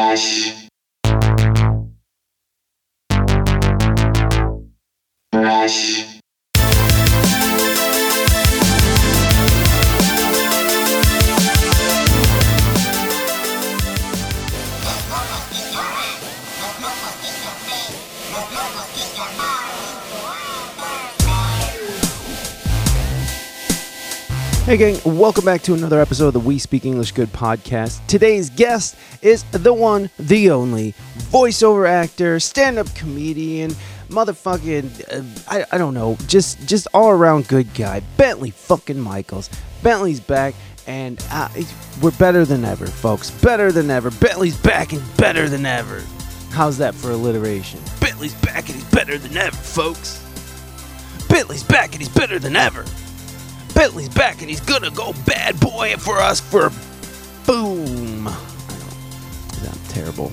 Goiás 0.00 0.69
Hey, 24.70 24.76
gang, 24.76 25.00
welcome 25.16 25.44
back 25.44 25.62
to 25.62 25.74
another 25.74 26.00
episode 26.00 26.28
of 26.28 26.32
the 26.32 26.38
We 26.38 26.60
Speak 26.60 26.84
English 26.84 27.10
Good 27.10 27.32
podcast. 27.32 28.06
Today's 28.06 28.50
guest 28.50 28.94
is 29.20 29.42
the 29.50 29.74
one, 29.74 30.10
the 30.16 30.52
only 30.52 30.92
voiceover 31.16 31.88
actor, 31.88 32.38
stand 32.38 32.78
up 32.78 32.86
comedian, 32.94 33.72
motherfucking, 34.10 35.12
uh, 35.12 35.40
I, 35.50 35.64
I 35.72 35.76
don't 35.76 35.92
know, 35.92 36.16
just, 36.28 36.68
just 36.68 36.86
all 36.94 37.10
around 37.10 37.48
good 37.48 37.74
guy, 37.74 37.98
Bentley 38.16 38.50
fucking 38.50 39.00
Michaels. 39.00 39.50
Bentley's 39.82 40.20
back, 40.20 40.54
and 40.86 41.20
uh, 41.32 41.48
we're 42.00 42.12
better 42.12 42.44
than 42.44 42.64
ever, 42.64 42.86
folks. 42.86 43.28
Better 43.28 43.72
than 43.72 43.90
ever. 43.90 44.12
Bentley's 44.12 44.56
back 44.56 44.92
and 44.92 45.02
better 45.16 45.48
than 45.48 45.66
ever. 45.66 46.00
How's 46.52 46.78
that 46.78 46.94
for 46.94 47.10
alliteration? 47.10 47.80
Bentley's 48.00 48.34
back 48.34 48.68
and 48.68 48.76
he's 48.76 48.90
better 48.92 49.18
than 49.18 49.36
ever, 49.36 49.56
folks. 49.56 50.24
Bentley's 51.28 51.64
back 51.64 51.90
and 51.90 51.96
he's 51.96 52.08
better 52.08 52.38
than 52.38 52.54
ever. 52.54 52.84
Bentley's 53.74 54.08
back 54.08 54.40
and 54.40 54.50
he's 54.50 54.60
gonna 54.60 54.90
go 54.90 55.12
bad 55.26 55.58
boy 55.60 55.94
for 55.96 56.18
us 56.18 56.40
for 56.40 56.70
boom. 57.46 58.28
I'm 58.28 59.78
terrible. 59.88 60.32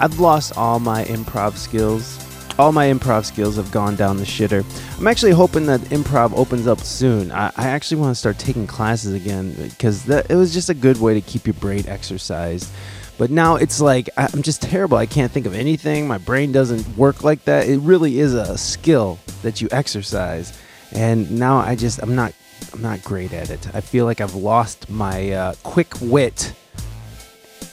I've 0.00 0.18
lost 0.18 0.56
all 0.56 0.80
my 0.80 1.04
improv 1.04 1.56
skills. 1.56 2.18
All 2.58 2.72
my 2.72 2.86
improv 2.86 3.24
skills 3.24 3.56
have 3.56 3.70
gone 3.70 3.96
down 3.96 4.16
the 4.18 4.24
shitter. 4.24 4.64
I'm 4.98 5.06
actually 5.06 5.32
hoping 5.32 5.66
that 5.66 5.80
improv 5.82 6.36
opens 6.36 6.66
up 6.66 6.80
soon. 6.80 7.32
I, 7.32 7.52
I 7.56 7.68
actually 7.68 8.00
want 8.00 8.14
to 8.14 8.18
start 8.18 8.38
taking 8.38 8.66
classes 8.66 9.14
again 9.14 9.54
because 9.54 10.04
that, 10.04 10.30
it 10.30 10.36
was 10.36 10.52
just 10.52 10.68
a 10.68 10.74
good 10.74 11.00
way 11.00 11.14
to 11.14 11.20
keep 11.20 11.46
your 11.46 11.54
brain 11.54 11.84
exercised. 11.88 12.70
But 13.18 13.30
now 13.30 13.56
it's 13.56 13.80
like 13.80 14.10
I'm 14.16 14.42
just 14.42 14.62
terrible. 14.62 14.96
I 14.98 15.06
can't 15.06 15.30
think 15.30 15.46
of 15.46 15.54
anything. 15.54 16.06
My 16.08 16.18
brain 16.18 16.52
doesn't 16.52 16.96
work 16.96 17.22
like 17.24 17.44
that. 17.44 17.68
It 17.68 17.78
really 17.78 18.18
is 18.18 18.34
a 18.34 18.58
skill 18.58 19.18
that 19.42 19.60
you 19.60 19.68
exercise. 19.70 20.58
And 20.92 21.38
now 21.38 21.58
I 21.58 21.74
just 21.74 22.02
I'm 22.02 22.14
not 22.14 22.34
I'm 22.72 22.82
not 22.82 23.02
great 23.02 23.32
at 23.32 23.50
it. 23.50 23.74
I 23.74 23.80
feel 23.80 24.04
like 24.04 24.20
I've 24.20 24.34
lost 24.34 24.90
my 24.90 25.30
uh, 25.30 25.54
quick 25.62 25.92
wit. 26.00 26.54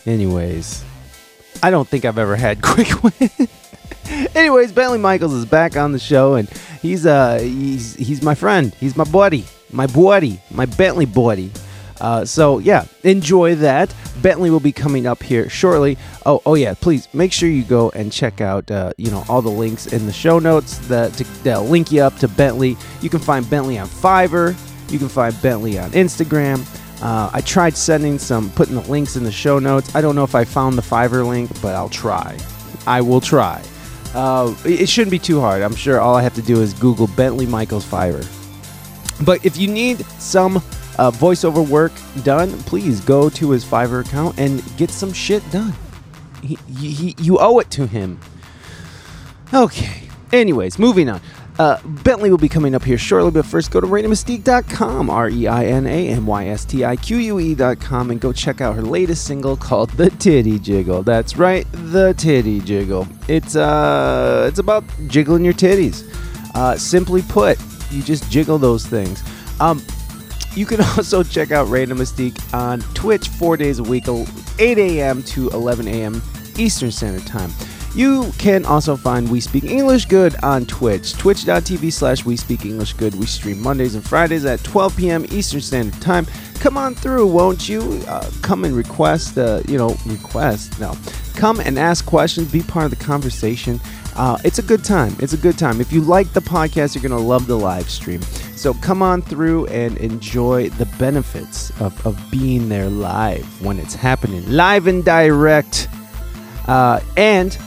Anyways, 0.05 0.83
I 1.61 1.69
don't 1.69 1.87
think 1.87 2.05
I've 2.05 2.17
ever 2.17 2.35
had 2.35 2.61
quick 2.63 3.03
wit. 3.03 3.31
Anyways, 4.35 4.71
Bentley 4.71 4.97
Michaels 4.97 5.33
is 5.33 5.45
back 5.45 5.77
on 5.77 5.91
the 5.91 5.99
show, 5.99 6.35
and 6.35 6.49
he's 6.81 7.05
uh 7.05 7.39
he's 7.39 7.95
he's 7.95 8.23
my 8.23 8.35
friend. 8.35 8.73
He's 8.79 8.95
my 8.95 9.03
buddy, 9.03 9.45
my 9.71 9.87
buddy, 9.87 10.41
my 10.51 10.65
Bentley 10.65 11.05
buddy. 11.05 11.51
Uh, 12.01 12.25
so 12.25 12.59
yeah, 12.59 12.85
enjoy 13.03 13.55
that. 13.55 13.93
Bentley 14.21 14.49
will 14.49 14.59
be 14.59 14.71
coming 14.71 15.05
up 15.05 15.21
here 15.21 15.49
shortly. 15.49 15.97
Oh, 16.25 16.41
oh 16.45 16.55
yeah, 16.55 16.73
please 16.73 17.07
make 17.13 17.31
sure 17.31 17.49
you 17.49 17.63
go 17.63 17.89
and 17.91 18.11
check 18.11 18.41
out 18.41 18.69
uh, 18.71 18.93
you 18.97 19.11
know 19.11 19.23
all 19.29 19.41
the 19.41 19.49
links 19.49 19.87
in 19.87 20.05
the 20.05 20.13
show 20.13 20.39
notes 20.39 20.77
that 20.87 21.13
to 21.13 21.23
that'll 21.43 21.65
link 21.65 21.91
you 21.91 22.01
up 22.01 22.17
to 22.19 22.27
Bentley. 22.27 22.77
You 23.01 23.09
can 23.09 23.19
find 23.19 23.47
Bentley 23.49 23.77
on 23.77 23.87
Fiverr. 23.87 24.55
You 24.91 24.99
can 24.99 25.09
find 25.09 25.39
Bentley 25.41 25.77
on 25.79 25.91
Instagram. 25.91 26.65
Uh, 27.01 27.29
I 27.31 27.41
tried 27.41 27.77
sending 27.77 28.19
some, 28.19 28.49
putting 28.51 28.75
the 28.75 28.81
links 28.81 29.15
in 29.15 29.23
the 29.23 29.31
show 29.31 29.59
notes. 29.59 29.95
I 29.95 30.01
don't 30.01 30.15
know 30.15 30.23
if 30.23 30.35
I 30.35 30.43
found 30.43 30.77
the 30.77 30.81
Fiverr 30.81 31.25
link, 31.27 31.49
but 31.61 31.75
I'll 31.75 31.89
try. 31.89 32.37
I 32.85 33.01
will 33.01 33.21
try. 33.21 33.61
Uh, 34.13 34.53
it 34.65 34.89
shouldn't 34.89 35.11
be 35.11 35.19
too 35.19 35.39
hard. 35.39 35.61
I'm 35.61 35.75
sure 35.75 36.01
all 36.01 36.15
I 36.15 36.21
have 36.23 36.33
to 36.35 36.41
do 36.41 36.61
is 36.61 36.73
Google 36.73 37.07
Bentley 37.07 37.45
Michaels 37.45 37.85
Fiverr. 37.85 38.25
But 39.25 39.45
if 39.45 39.55
you 39.57 39.67
need 39.67 40.05
some 40.19 40.57
uh, 40.97 41.11
voiceover 41.11 41.65
work 41.67 41.91
done, 42.23 42.51
please 42.63 42.99
go 43.01 43.29
to 43.29 43.51
his 43.51 43.63
Fiverr 43.63 44.05
account 44.05 44.37
and 44.39 44.61
get 44.77 44.89
some 44.89 45.13
shit 45.13 45.43
done. 45.51 45.73
He, 46.41 46.57
he, 46.77 46.91
he- 46.91 47.15
you 47.19 47.37
owe 47.39 47.59
it 47.59 47.69
to 47.71 47.85
him. 47.85 48.19
Okay. 49.53 50.03
Anyways, 50.31 50.77
moving 50.77 51.09
on. 51.09 51.21
Uh, 51.59 51.77
Bentley 51.83 52.31
will 52.31 52.37
be 52.37 52.47
coming 52.47 52.73
up 52.73 52.83
here 52.85 52.97
shortly, 52.97 53.31
but 53.31 53.45
first 53.45 53.69
go 53.69 53.81
to 53.81 53.85
ReinaMystique.com, 53.85 55.09
R 55.09 55.29
E 55.29 55.45
I 55.45 55.65
N 55.65 55.85
A 55.85 56.07
M 56.07 56.25
Y 56.25 56.47
S 56.47 56.63
T 56.63 56.85
I 56.85 56.95
Q 56.95 57.17
U 57.17 57.39
E.com, 57.39 58.11
and 58.11 58.21
go 58.21 58.31
check 58.31 58.61
out 58.61 58.75
her 58.77 58.81
latest 58.81 59.25
single 59.25 59.57
called 59.57 59.89
The 59.91 60.09
Titty 60.09 60.57
Jiggle. 60.59 61.03
That's 61.03 61.35
right, 61.35 61.67
The 61.73 62.13
Titty 62.13 62.61
Jiggle. 62.61 63.05
It's, 63.27 63.57
uh, 63.57 64.45
it's 64.47 64.59
about 64.59 64.85
jiggling 65.07 65.43
your 65.43 65.53
titties. 65.53 66.09
Uh, 66.55 66.77
simply 66.77 67.23
put, 67.23 67.59
you 67.91 68.03
just 68.03 68.31
jiggle 68.31 68.57
those 68.57 68.85
things. 68.85 69.21
Um, 69.59 69.83
you 70.55 70.65
can 70.65 70.79
also 70.97 71.23
check 71.23 71.51
out 71.51 71.67
Random 71.67 71.97
Mystique 71.97 72.41
on 72.53 72.79
Twitch 72.93 73.27
four 73.27 73.57
days 73.57 73.79
a 73.79 73.83
week, 73.83 74.07
8 74.07 74.77
a.m. 74.77 75.23
to 75.23 75.49
11 75.49 75.89
a.m. 75.89 76.21
Eastern 76.57 76.89
Standard 76.89 77.27
Time. 77.27 77.51
You 77.95 78.31
can 78.37 78.65
also 78.65 78.95
find 78.95 79.29
We 79.29 79.39
Speak 79.39 79.63
English 79.63 80.05
Good 80.05 80.35
on 80.43 80.65
Twitch, 80.65 81.13
twitch.tv 81.13 81.91
slash 81.91 82.23
We 82.23 82.37
Speak 82.37 82.65
English 82.65 82.93
Good. 82.93 83.15
We 83.15 83.25
stream 83.25 83.61
Mondays 83.61 83.95
and 83.95 84.05
Fridays 84.05 84.45
at 84.45 84.63
12 84.63 84.95
p.m. 84.95 85.25
Eastern 85.31 85.61
Standard 85.61 85.99
Time. 86.01 86.27
Come 86.59 86.77
on 86.77 86.93
through, 86.93 87.25
won't 87.27 87.67
you? 87.67 87.81
Uh, 88.07 88.29
come 88.41 88.63
and 88.63 88.75
request, 88.75 89.37
uh, 89.37 89.61
you 89.67 89.77
know, 89.77 89.95
request, 90.05 90.79
no. 90.79 90.95
Come 91.35 91.59
and 91.61 91.79
ask 91.79 92.05
questions, 92.05 92.51
be 92.51 92.61
part 92.61 92.85
of 92.85 92.91
the 92.91 93.03
conversation. 93.03 93.79
Uh, 94.15 94.37
it's 94.43 94.59
a 94.59 94.63
good 94.63 94.83
time. 94.83 95.15
It's 95.19 95.33
a 95.33 95.37
good 95.37 95.57
time. 95.57 95.81
If 95.81 95.91
you 95.91 96.01
like 96.01 96.31
the 96.33 96.41
podcast, 96.41 96.93
you're 96.93 97.07
going 97.07 97.19
to 97.19 97.27
love 97.27 97.47
the 97.47 97.57
live 97.57 97.89
stream. 97.89 98.21
So 98.55 98.73
come 98.75 99.01
on 99.01 99.21
through 99.21 99.67
and 99.67 99.97
enjoy 99.97 100.69
the 100.71 100.85
benefits 100.97 101.71
of, 101.79 102.05
of 102.05 102.19
being 102.29 102.67
there 102.69 102.89
live 102.89 103.45
when 103.63 103.79
it's 103.79 103.95
happening, 103.95 104.45
live 104.51 104.87
and 104.87 105.03
direct. 105.03 105.87
Uh, 106.67 106.99
and 107.15 107.57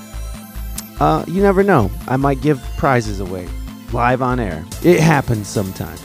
uh, 1.02 1.24
you 1.26 1.42
never 1.42 1.64
know. 1.64 1.90
I 2.06 2.16
might 2.16 2.40
give 2.40 2.62
prizes 2.76 3.18
away 3.18 3.48
live 3.92 4.22
on 4.22 4.38
air. 4.38 4.64
It 4.84 5.00
happens 5.00 5.48
sometimes. 5.48 6.00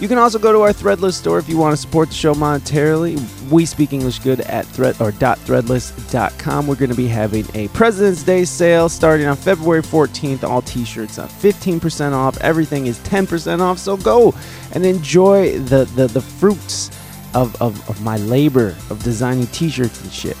You 0.00 0.06
can 0.06 0.18
also 0.18 0.38
go 0.38 0.52
to 0.52 0.60
our 0.60 0.72
Threadless 0.72 1.14
store 1.14 1.38
if 1.38 1.48
you 1.48 1.56
want 1.56 1.72
to 1.72 1.80
support 1.80 2.08
the 2.08 2.14
show 2.14 2.34
monetarily. 2.34 3.18
We 3.50 3.64
speak 3.64 3.94
English 3.94 4.18
good 4.18 4.42
at 4.42 4.66
thread 4.66 5.00
or 5.00 5.12
dot 5.12 5.38
threadless.com. 5.38 6.66
We're 6.66 6.74
going 6.74 6.90
to 6.90 6.96
be 6.96 7.08
having 7.08 7.46
a 7.54 7.68
President's 7.68 8.22
Day 8.22 8.44
sale 8.44 8.90
starting 8.90 9.26
on 9.26 9.36
February 9.36 9.82
14th. 9.82 10.44
All 10.44 10.60
t-shirts 10.60 11.18
are 11.18 11.28
15% 11.28 12.12
off. 12.12 12.36
Everything 12.42 12.86
is 12.86 12.98
10% 12.98 13.60
off. 13.60 13.78
So 13.78 13.96
go 13.96 14.34
and 14.72 14.84
enjoy 14.84 15.58
the 15.58 15.86
the, 15.96 16.06
the 16.08 16.20
fruits 16.20 16.90
of, 17.32 17.60
of, 17.62 17.88
of 17.88 18.00
my 18.02 18.18
labor 18.18 18.76
of 18.90 19.02
designing 19.02 19.46
t-shirts 19.48 20.02
and 20.02 20.12
shit. 20.12 20.36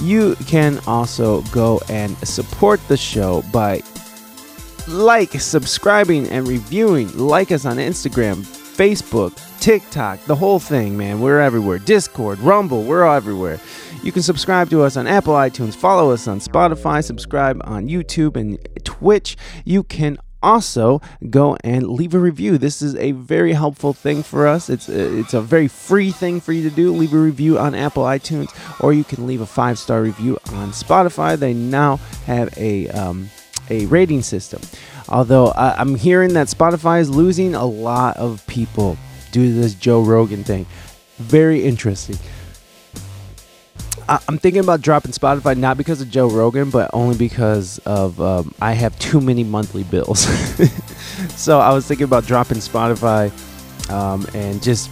You 0.00 0.36
can 0.46 0.80
also 0.86 1.42
go 1.52 1.80
and 1.88 2.16
support 2.18 2.80
the 2.88 2.96
show 2.96 3.42
by 3.52 3.82
like, 4.88 5.32
subscribing, 5.32 6.28
and 6.28 6.46
reviewing. 6.46 7.16
Like 7.16 7.50
us 7.50 7.64
on 7.64 7.76
Instagram, 7.76 8.36
Facebook, 8.36 9.36
TikTok, 9.60 10.22
the 10.26 10.36
whole 10.36 10.60
thing, 10.60 10.96
man. 10.96 11.20
We're 11.20 11.40
everywhere. 11.40 11.78
Discord, 11.78 12.38
Rumble, 12.38 12.84
we're 12.84 13.04
all 13.04 13.16
everywhere. 13.16 13.58
You 14.02 14.12
can 14.12 14.22
subscribe 14.22 14.70
to 14.70 14.82
us 14.82 14.96
on 14.96 15.08
Apple 15.08 15.34
iTunes, 15.34 15.74
follow 15.74 16.12
us 16.12 16.28
on 16.28 16.38
Spotify, 16.38 17.02
subscribe 17.02 17.60
on 17.64 17.88
YouTube 17.88 18.36
and 18.36 18.58
Twitch. 18.84 19.36
You 19.64 19.82
can 19.82 20.18
also 20.46 21.02
go 21.28 21.56
and 21.64 21.88
leave 21.88 22.14
a 22.14 22.18
review. 22.18 22.56
This 22.56 22.80
is 22.80 22.94
a 22.94 23.10
very 23.12 23.52
helpful 23.52 23.92
thing 23.92 24.22
for 24.22 24.46
us. 24.46 24.70
It's 24.70 24.88
a, 24.88 25.18
it's 25.18 25.34
a 25.34 25.40
very 25.40 25.66
free 25.66 26.12
thing 26.12 26.40
for 26.40 26.52
you 26.52 26.62
to 26.68 26.74
do. 26.74 26.92
Leave 26.92 27.12
a 27.12 27.18
review 27.18 27.58
on 27.58 27.74
Apple 27.74 28.04
iTunes, 28.04 28.48
or 28.80 28.92
you 28.92 29.02
can 29.02 29.26
leave 29.26 29.40
a 29.40 29.46
five 29.46 29.78
star 29.78 30.00
review 30.02 30.38
on 30.52 30.70
Spotify. 30.70 31.36
They 31.36 31.52
now 31.52 31.96
have 32.26 32.56
a 32.56 32.88
um, 32.90 33.28
a 33.68 33.86
rating 33.86 34.22
system. 34.22 34.62
Although 35.08 35.48
I, 35.48 35.74
I'm 35.80 35.96
hearing 35.96 36.34
that 36.34 36.46
Spotify 36.46 37.00
is 37.00 37.10
losing 37.10 37.54
a 37.54 37.66
lot 37.66 38.16
of 38.16 38.46
people 38.46 38.96
due 39.32 39.48
to 39.48 39.60
this 39.60 39.74
Joe 39.74 40.02
Rogan 40.02 40.44
thing. 40.44 40.66
Very 41.18 41.64
interesting. 41.64 42.16
I, 44.08 44.20
I'm 44.28 44.38
thinking 44.38 44.60
about 44.60 44.80
dropping 44.80 45.12
Spotify 45.12 45.56
not 45.56 45.76
because 45.76 46.00
of 46.00 46.10
Joe 46.10 46.28
Rogan, 46.28 46.70
but 46.70 46.90
only 46.92 47.16
because 47.16 47.78
of 47.80 48.20
um, 48.20 48.54
I 48.60 48.72
have 48.72 48.98
too 48.98 49.20
many 49.20 49.44
monthly 49.44 49.84
bills. 49.84 50.20
so 51.36 51.60
I 51.60 51.72
was 51.72 51.86
thinking 51.86 52.04
about 52.04 52.24
dropping 52.26 52.58
Spotify 52.58 53.30
um, 53.90 54.26
and 54.34 54.62
just 54.62 54.90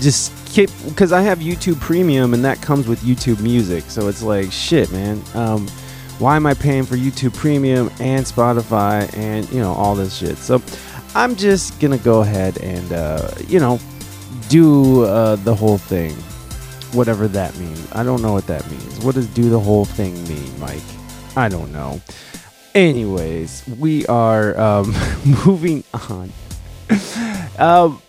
just 0.00 0.32
keep 0.46 0.70
because 0.86 1.12
I 1.12 1.20
have 1.22 1.38
YouTube 1.38 1.80
Premium 1.80 2.34
and 2.34 2.44
that 2.44 2.60
comes 2.60 2.86
with 2.86 3.00
YouTube 3.00 3.40
Music. 3.40 3.84
So 3.84 4.08
it's 4.08 4.22
like 4.22 4.52
shit, 4.52 4.90
man. 4.92 5.22
Um, 5.34 5.68
why 6.18 6.36
am 6.36 6.46
I 6.46 6.54
paying 6.54 6.84
for 6.84 6.96
YouTube 6.96 7.34
Premium 7.34 7.90
and 7.98 8.24
Spotify 8.24 9.12
and 9.16 9.50
you 9.50 9.60
know 9.60 9.72
all 9.72 9.94
this 9.94 10.16
shit? 10.16 10.36
So 10.36 10.62
I'm 11.14 11.36
just 11.36 11.80
gonna 11.80 11.98
go 11.98 12.20
ahead 12.20 12.58
and 12.58 12.92
uh, 12.92 13.30
you 13.48 13.58
know 13.58 13.78
do 14.48 15.04
uh, 15.04 15.36
the 15.36 15.54
whole 15.54 15.78
thing. 15.78 16.14
Whatever 16.94 17.28
that 17.28 17.56
means. 17.58 17.86
I 17.92 18.02
don't 18.02 18.22
know 18.22 18.32
what 18.32 18.46
that 18.46 18.68
means. 18.70 19.04
What 19.04 19.14
does 19.14 19.26
do 19.28 19.50
the 19.50 19.60
whole 19.60 19.84
thing 19.84 20.14
mean, 20.28 20.58
Mike? 20.60 20.82
I 21.36 21.48
don't 21.48 21.72
know. 21.72 22.00
Anyways, 22.74 23.64
we 23.78 24.06
are 24.06 24.58
um, 24.58 24.94
moving 25.46 25.84
on. 26.08 26.32
um, 27.58 28.02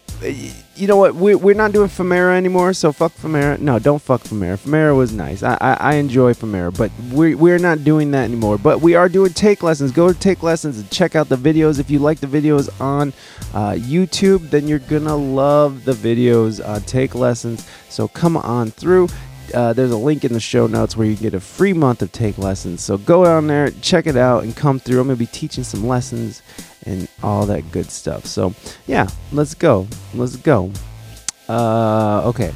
you 0.76 0.88
know 0.88 0.98
what? 0.98 1.16
We, 1.16 1.36
we're 1.36 1.56
not 1.56 1.72
doing 1.72 1.90
Femera 1.90 2.36
anymore, 2.36 2.74
so 2.74 2.92
fuck 2.92 3.14
Femera. 3.14 3.60
No, 3.60 3.80
don't 3.80 4.02
fuck 4.02 4.22
Femera. 4.22 4.58
Femera 4.58 4.96
was 4.96 5.14
nice. 5.14 5.44
I, 5.44 5.58
I, 5.62 5.74
I 5.74 5.94
enjoy 5.96 6.34
Femera, 6.34 6.76
but 6.76 6.92
we're, 7.12 7.38
we're 7.38 7.58
not 7.58 7.84
doing 7.84 8.12
that 8.12 8.26
anymore. 8.26 8.58
But 8.58 8.82
we 8.82 8.96
are 8.96 9.08
doing 9.08 9.34
take 9.34 9.64
lessons. 9.64 9.92
Go 9.92 10.12
to 10.12 10.20
take 10.20 10.44
lessons 10.44 10.80
and 10.80 10.90
check 10.92 11.16
out 11.16 11.30
the 11.30 11.38
videos. 11.38 11.80
If 11.80 11.90
you 11.90 12.00
like 12.00 12.20
the 12.20 12.28
videos 12.28 12.70
on 12.82 13.14
uh, 13.54 13.74
YouTube, 13.74 14.50
then 14.50 14.68
you're 14.68 14.80
going 14.80 15.06
to 15.06 15.16
love 15.16 15.86
the 15.86 15.94
videos 15.94 16.66
on 16.66 16.82
take 16.82 17.16
lessons. 17.16 17.70
So 17.90 18.08
come 18.08 18.38
on 18.38 18.72
through. 18.72 19.08
Uh, 19.54 19.74
there's 19.74 19.92
a 19.92 19.98
link 19.98 20.26
in 20.26 20.34
the 20.34 20.40
show 20.40 20.68
notes 20.68 20.98
where 20.98 21.08
you 21.08 21.16
can 21.16 21.24
get 21.24 21.34
a 21.34 21.40
free 21.40 21.74
month 21.74 22.02
of 22.02 22.12
take 22.12 22.38
lessons. 22.38 22.82
So 22.82 22.98
go 22.98 23.24
down 23.24 23.48
there, 23.48 23.70
check 23.70 24.08
it 24.08 24.18
out, 24.18 24.44
and 24.44 24.56
come 24.56 24.80
through. 24.80 25.00
I'm 25.00 25.08
going 25.08 25.18
to 25.18 25.20
be 25.20 25.28
teaching 25.28 25.64
some 25.64 25.88
lessons 25.88 26.42
and 26.86 27.08
all 27.24 27.46
that 27.46 27.72
good 27.72 27.90
stuff. 27.90 28.26
So, 28.26 28.54
yeah, 28.88 29.08
let's 29.32 29.54
go. 29.54 29.88
Let's 30.14 30.36
go. 30.36 30.72
Uh, 31.48 32.24
okay. 32.26 32.54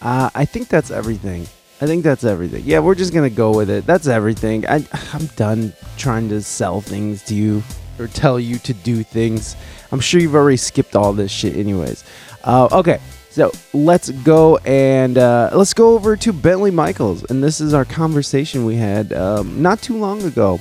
Uh, 0.00 0.30
I 0.34 0.44
think 0.44 0.68
that's 0.68 0.90
everything. 0.90 1.46
I 1.82 1.86
think 1.86 2.04
that's 2.04 2.24
everything. 2.24 2.64
Yeah, 2.66 2.80
we're 2.80 2.94
just 2.94 3.14
gonna 3.14 3.30
go 3.30 3.56
with 3.56 3.70
it. 3.70 3.86
That's 3.86 4.06
everything. 4.06 4.66
I, 4.66 4.84
I'm 5.12 5.26
done 5.36 5.72
trying 5.96 6.28
to 6.28 6.42
sell 6.42 6.80
things 6.80 7.22
to 7.24 7.34
you 7.34 7.62
or 7.98 8.06
tell 8.06 8.38
you 8.38 8.58
to 8.58 8.74
do 8.74 9.02
things. 9.02 9.56
I'm 9.92 10.00
sure 10.00 10.20
you've 10.20 10.34
already 10.34 10.56
skipped 10.56 10.94
all 10.94 11.12
this 11.12 11.30
shit, 11.30 11.56
anyways. 11.56 12.04
Uh, 12.44 12.68
okay, 12.72 13.00
so 13.30 13.50
let's 13.72 14.10
go 14.10 14.56
and 14.58 15.16
uh, 15.16 15.50
let's 15.52 15.72
go 15.74 15.94
over 15.94 16.16
to 16.16 16.32
Bentley 16.32 16.70
Michaels, 16.70 17.24
and 17.24 17.42
this 17.42 17.60
is 17.60 17.72
our 17.74 17.84
conversation 17.84 18.64
we 18.64 18.76
had 18.76 19.12
um, 19.12 19.62
not 19.62 19.80
too 19.80 19.96
long 19.96 20.22
ago. 20.22 20.60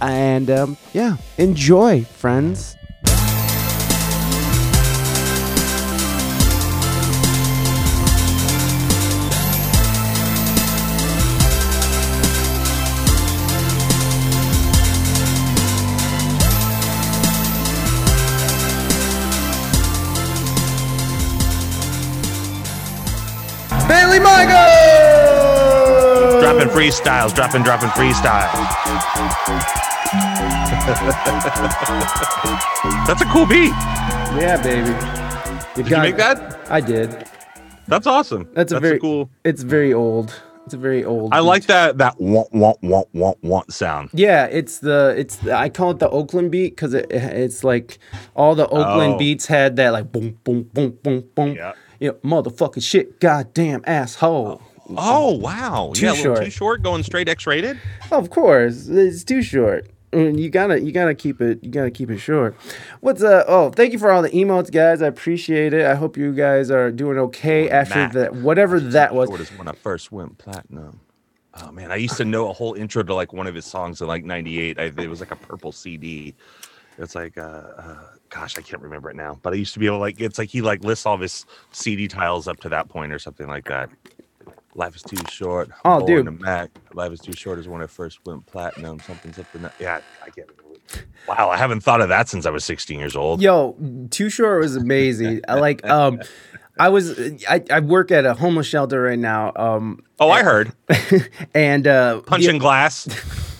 And 0.00 0.50
um, 0.50 0.76
yeah, 0.92 1.16
enjoy, 1.36 2.04
friends. 2.04 2.76
Bailey 23.88 24.20
Michael! 24.20 24.56
Dropping 26.40 26.68
freestyles, 26.68 27.34
dropping, 27.34 27.64
dropping 27.64 27.88
freestyles. 27.90 29.89
That's 33.06 33.22
a 33.22 33.26
cool 33.26 33.46
beat. 33.46 33.70
Yeah, 34.38 34.60
baby. 34.62 34.90
You 35.76 35.82
Did 35.82 35.90
you 35.90 35.96
make 35.98 36.16
that? 36.16 36.60
I 36.70 36.80
did. 36.80 37.26
That's 37.88 38.06
awesome. 38.06 38.48
That's 38.54 38.70
a 38.72 38.78
very 38.78 39.00
cool. 39.00 39.30
It's 39.44 39.62
very 39.62 39.92
old. 39.92 40.40
It's 40.66 40.74
a 40.74 40.78
very 40.78 41.04
old. 41.04 41.32
I 41.34 41.40
beat. 41.40 41.46
like 41.46 41.66
that 41.66 41.98
that 41.98 42.20
want 42.20 42.52
want 42.52 42.80
want 42.82 43.08
want 43.12 43.42
want 43.42 43.72
sound. 43.72 44.10
Yeah, 44.12 44.44
it's 44.46 44.78
the 44.78 45.14
it's 45.18 45.36
the, 45.36 45.56
I 45.56 45.68
call 45.70 45.90
it 45.90 45.98
the 45.98 46.08
Oakland 46.08 46.52
beat 46.52 46.76
because 46.76 46.94
it, 46.94 47.06
it's 47.10 47.64
like 47.64 47.98
all 48.36 48.54
the 48.54 48.68
Oakland 48.68 49.14
Oh. 49.14 49.18
beats 49.18 49.46
had 49.46 49.74
that 49.76 49.92
like 49.92 50.12
boom 50.12 50.38
boom 50.44 50.64
boom 50.72 50.96
boom 51.02 51.24
boom. 51.34 51.54
Yeah. 51.56 51.72
Yeah, 51.98 52.10
motherfucking 52.24 52.82
shit, 52.82 53.20
goddamn 53.20 53.82
asshole. 53.86 54.62
Oh 54.96 55.36
wow, 55.36 55.92
Too 55.94 56.06
yeah, 56.06 56.12
a 56.12 56.16
short. 56.16 56.44
too 56.44 56.50
short, 56.50 56.82
going 56.82 57.02
straight 57.02 57.28
X 57.28 57.46
rated. 57.46 57.78
Of 58.10 58.30
course, 58.30 58.88
it's 58.88 59.22
too 59.24 59.42
short. 59.42 59.86
Mm, 60.12 60.38
You 60.38 60.50
gotta, 60.50 60.80
you 60.80 60.92
gotta 60.92 61.14
keep 61.14 61.40
it, 61.40 61.62
you 61.62 61.70
gotta 61.70 61.90
keep 61.90 62.10
it 62.10 62.18
short. 62.18 62.56
What's 63.00 63.22
uh? 63.22 63.44
Oh, 63.46 63.70
thank 63.70 63.92
you 63.92 63.98
for 63.98 64.10
all 64.10 64.22
the 64.22 64.30
emotes, 64.30 64.70
guys. 64.70 65.02
I 65.02 65.06
appreciate 65.06 65.72
it. 65.72 65.86
I 65.86 65.94
hope 65.94 66.16
you 66.16 66.32
guys 66.32 66.70
are 66.70 66.90
doing 66.90 67.16
okay 67.18 67.70
after 67.70 67.94
Matt. 67.94 68.12
that, 68.14 68.34
whatever 68.34 68.80
that 68.80 69.14
was. 69.14 69.28
Short 69.28 69.40
is 69.40 69.50
when 69.52 69.68
I 69.68 69.72
first 69.72 70.10
went 70.10 70.38
platinum. 70.38 71.00
Oh 71.54 71.70
man, 71.70 71.92
I 71.92 71.96
used 71.96 72.16
to 72.16 72.24
know 72.24 72.48
a 72.48 72.52
whole 72.52 72.74
intro 72.74 73.02
to 73.02 73.14
like 73.14 73.32
one 73.32 73.46
of 73.46 73.54
his 73.54 73.66
songs 73.66 74.00
in 74.00 74.08
like 74.08 74.24
'98. 74.24 74.78
I, 74.78 74.84
it 74.84 75.08
was 75.08 75.20
like 75.20 75.30
a 75.30 75.36
purple 75.36 75.72
CD. 75.72 76.34
It's 76.98 77.14
like, 77.14 77.38
uh, 77.38 77.62
uh, 77.78 77.96
gosh, 78.28 78.58
I 78.58 78.62
can't 78.62 78.82
remember 78.82 79.10
it 79.10 79.16
now. 79.16 79.38
But 79.42 79.54
I 79.54 79.56
used 79.56 79.72
to 79.72 79.78
be 79.78 79.86
able 79.86 79.96
to 79.96 80.00
like, 80.00 80.20
it's 80.20 80.38
like 80.38 80.50
he 80.50 80.60
like 80.60 80.84
lists 80.84 81.06
all 81.06 81.14
of 81.14 81.20
his 81.20 81.46
CD 81.72 82.08
tiles 82.08 82.46
up 82.46 82.60
to 82.60 82.68
that 82.68 82.88
point 82.88 83.12
or 83.12 83.18
something 83.18 83.46
like 83.46 83.66
that. 83.68 83.88
Life 84.74 84.96
is 84.96 85.02
too 85.02 85.16
short. 85.30 85.68
Oh, 85.84 85.98
Born 86.00 86.06
dude. 86.06 86.24
to 86.26 86.30
Mac. 86.30 86.70
Life 86.94 87.12
is 87.12 87.20
too 87.20 87.32
short 87.32 87.58
is 87.58 87.66
when 87.68 87.82
I 87.82 87.86
first 87.86 88.20
went 88.24 88.46
platinum. 88.46 89.00
Something, 89.00 89.32
something. 89.32 89.62
That, 89.62 89.74
yeah, 89.80 90.00
I 90.22 90.30
can't 90.30 90.48
remember. 90.48 91.06
Wow, 91.28 91.50
I 91.50 91.56
haven't 91.56 91.80
thought 91.80 92.00
of 92.00 92.08
that 92.08 92.28
since 92.28 92.46
I 92.46 92.50
was 92.50 92.64
16 92.64 92.98
years 92.98 93.14
old. 93.16 93.40
Yo, 93.42 93.76
Too 94.10 94.28
Short 94.30 94.60
was 94.60 94.76
amazing. 94.76 95.40
I 95.48 95.54
like, 95.54 95.84
um, 95.88 96.20
I 96.78 96.88
was, 96.88 97.18
I, 97.48 97.62
I 97.70 97.80
work 97.80 98.10
at 98.10 98.24
a 98.26 98.34
homeless 98.34 98.66
shelter 98.66 99.02
right 99.02 99.18
now. 99.18 99.52
Um, 99.54 100.02
Oh, 100.18 100.30
I 100.30 100.42
heard. 100.42 100.72
and 101.54 101.86
uh, 101.86 102.20
Punching 102.22 102.58
glass. 102.58 103.08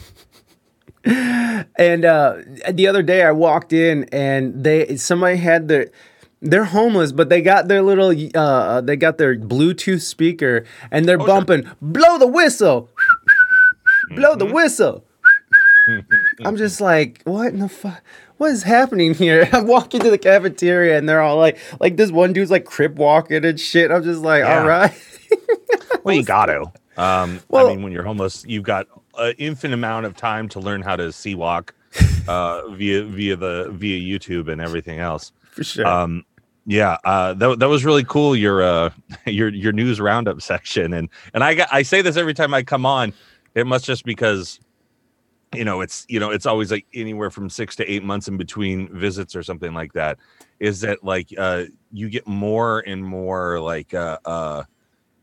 And 1.05 2.05
uh, 2.05 2.37
the 2.71 2.87
other 2.87 3.03
day 3.03 3.23
I 3.23 3.33
walked 3.33 3.73
in 3.73 4.05
and 4.13 4.63
they 4.63 4.97
somebody 4.97 5.39
had 5.39 5.67
their 5.69 5.91
they're 6.43 6.65
homeless, 6.65 7.13
but 7.13 7.29
they 7.29 7.43
got 7.43 7.69
their 7.69 7.83
little 7.83 8.15
uh, 8.35 8.81
they 8.81 8.97
got 8.97 9.19
their 9.19 9.37
Bluetooth 9.37 10.03
speaker 10.03 10.65
and 10.91 11.07
they're 11.07 11.19
sure. 11.19 11.27
bumping 11.27 11.71
blow 11.83 12.19
the 12.19 12.27
whistle, 12.27 12.89
blow 14.11 14.31
Mm-hmm. 14.31 14.39
the 14.39 14.47
whistle. 14.47 15.05
I'm 16.45 16.57
just 16.57 16.81
like, 16.81 17.23
what 17.25 17.49
in 17.53 17.59
the 17.59 17.69
fuck? 17.69 18.03
What 18.37 18.53
is 18.53 18.63
happening 18.63 19.15
here? 19.15 19.49
I'm 19.53 19.67
walking 19.67 20.01
to 20.01 20.11
the 20.11 20.19
cafeteria 20.19 20.97
and 20.97 21.09
they're 21.09 21.21
all 21.21 21.37
like, 21.37 21.59
like 21.81 21.97
this 21.97 22.11
one 22.11 22.33
dude's 22.33 22.51
like 22.51 22.65
crip 22.65 22.95
walking 22.97 23.45
and 23.45 23.59
shit. 23.61 23.91
I'm 23.91 24.03
just 24.03 24.23
like, 24.23 24.41
Yeah. 24.43 24.61
all 24.61 24.67
right. 24.69 24.93
Well, 26.05 26.15
you 26.15 26.23
got 26.25 26.47
to. 26.47 26.71
Um, 26.97 27.41
Well- 27.49 27.67
I 27.69 27.71
mean, 27.75 27.83
when 27.83 27.93
you're 27.93 28.03
homeless, 28.05 28.45
you've 28.47 28.63
got 28.65 28.87
an 29.19 29.35
infinite 29.39 29.75
amount 29.75 30.07
of 30.07 30.17
time 30.17 30.49
to 30.51 30.61
learn 30.61 30.81
how 30.83 30.97
to 30.97 31.13
C-walk 31.13 31.75
uh, 32.29 32.69
via 32.71 33.03
via 33.05 33.37
the 33.37 33.69
via 33.73 33.99
YouTube 34.19 34.49
and 34.49 34.61
everything 34.61 34.99
else. 35.01 35.33
For 35.51 35.65
sure. 35.65 35.87
Um, 35.87 36.25
yeah, 36.71 36.99
uh, 37.03 37.35
that 37.35 37.59
that 37.59 37.69
was 37.69 37.85
really 37.85 38.05
cool. 38.05 38.37
Your 38.37 38.63
uh, 38.63 38.91
your 39.27 39.49
your 39.49 39.73
news 39.73 40.01
roundup 40.01 40.41
section, 40.41 40.95
and 40.95 41.09
and 41.35 41.43
I 41.43 41.67
I 41.73 41.83
say 41.83 42.01
this 42.01 42.17
every 42.17 42.33
time 42.33 42.55
I 42.55 42.63
come 42.63 42.87
on. 42.87 43.13
It 43.57 43.67
must 43.67 43.85
just 43.85 44.05
because 44.05 44.61
you 45.53 45.65
know 45.65 45.81
it's 45.81 46.07
you 46.09 46.21
know 46.21 46.31
it's 46.31 46.47
always 46.47 46.71
like 46.71 46.87
anywhere 46.95 47.29
from 47.29 47.51
six 47.51 47.75
to 47.77 47.91
eight 47.91 48.05
months 48.05 48.29
in 48.29 48.37
between 48.37 48.89
visits 48.97 49.35
or 49.35 49.43
something 49.43 49.75
like 49.75 49.93
that. 49.95 50.19
Is 50.61 50.81
that 50.83 51.03
like 51.03 51.35
uh, 51.37 51.65
you 51.91 52.09
get 52.09 52.29
more 52.29 52.85
and 52.87 53.05
more 53.05 53.59
like 53.59 53.93
uh, 53.93 54.19
uh, 54.25 54.63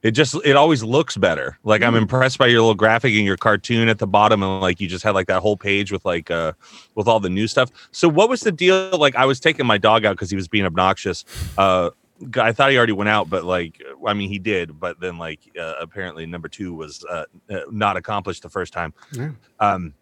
it 0.04 0.12
just 0.12 0.36
it 0.46 0.56
always 0.56 0.84
looks 0.84 1.18
better. 1.18 1.58
Like 1.64 1.82
i'm 1.82 1.96
impressed 1.96 2.38
by 2.38 2.48
your 2.48 2.62
little 2.62 2.76
graphic 2.76 3.14
and 3.14 3.26
your 3.26 3.38
cartoon 3.38 3.90
at 3.90 4.00
the 4.00 4.08
bottom 4.08 4.44
and 4.44 4.62
like 4.62 4.80
you 4.80 4.88
just 4.88 5.04
had 5.04 5.16
like 5.16 5.28
that 5.28 5.42
whole 5.42 5.58
page 5.58 5.92
with 5.92 6.06
like 6.06 6.30
uh 6.32 6.54
with 6.96 7.08
all 7.08 7.20
the 7.20 7.30
new 7.30 7.48
stuff. 7.48 7.70
So 7.92 8.08
what 8.08 8.30
was 8.30 8.42
the 8.42 8.52
deal? 8.52 8.98
Like 8.98 9.16
i 9.16 9.26
was 9.26 9.40
taking 9.40 9.66
my 9.66 9.78
dog 9.78 10.06
out 10.06 10.14
because 10.16 10.30
he 10.30 10.36
was 10.36 10.48
being 10.48 10.66
obnoxious. 10.66 11.26
Uh 11.58 11.90
i 12.40 12.52
thought 12.52 12.72
he 12.72 12.78
already 12.78 12.94
went 12.94 13.08
out 13.10 13.30
but 13.30 13.44
like 13.44 13.80
i 14.08 14.12
mean 14.12 14.28
he 14.28 14.40
did 14.40 14.80
but 14.80 15.00
then 15.00 15.20
like 15.20 15.40
uh, 15.60 15.76
apparently 15.80 16.26
number 16.26 16.48
two 16.48 16.74
was 16.74 17.06
uh, 17.08 17.26
uh, 17.52 17.60
not 17.70 17.96
accomplished 17.96 18.42
the 18.42 18.50
first 18.50 18.74
time. 18.74 18.92
Yeah. 19.12 19.32
um 19.60 19.94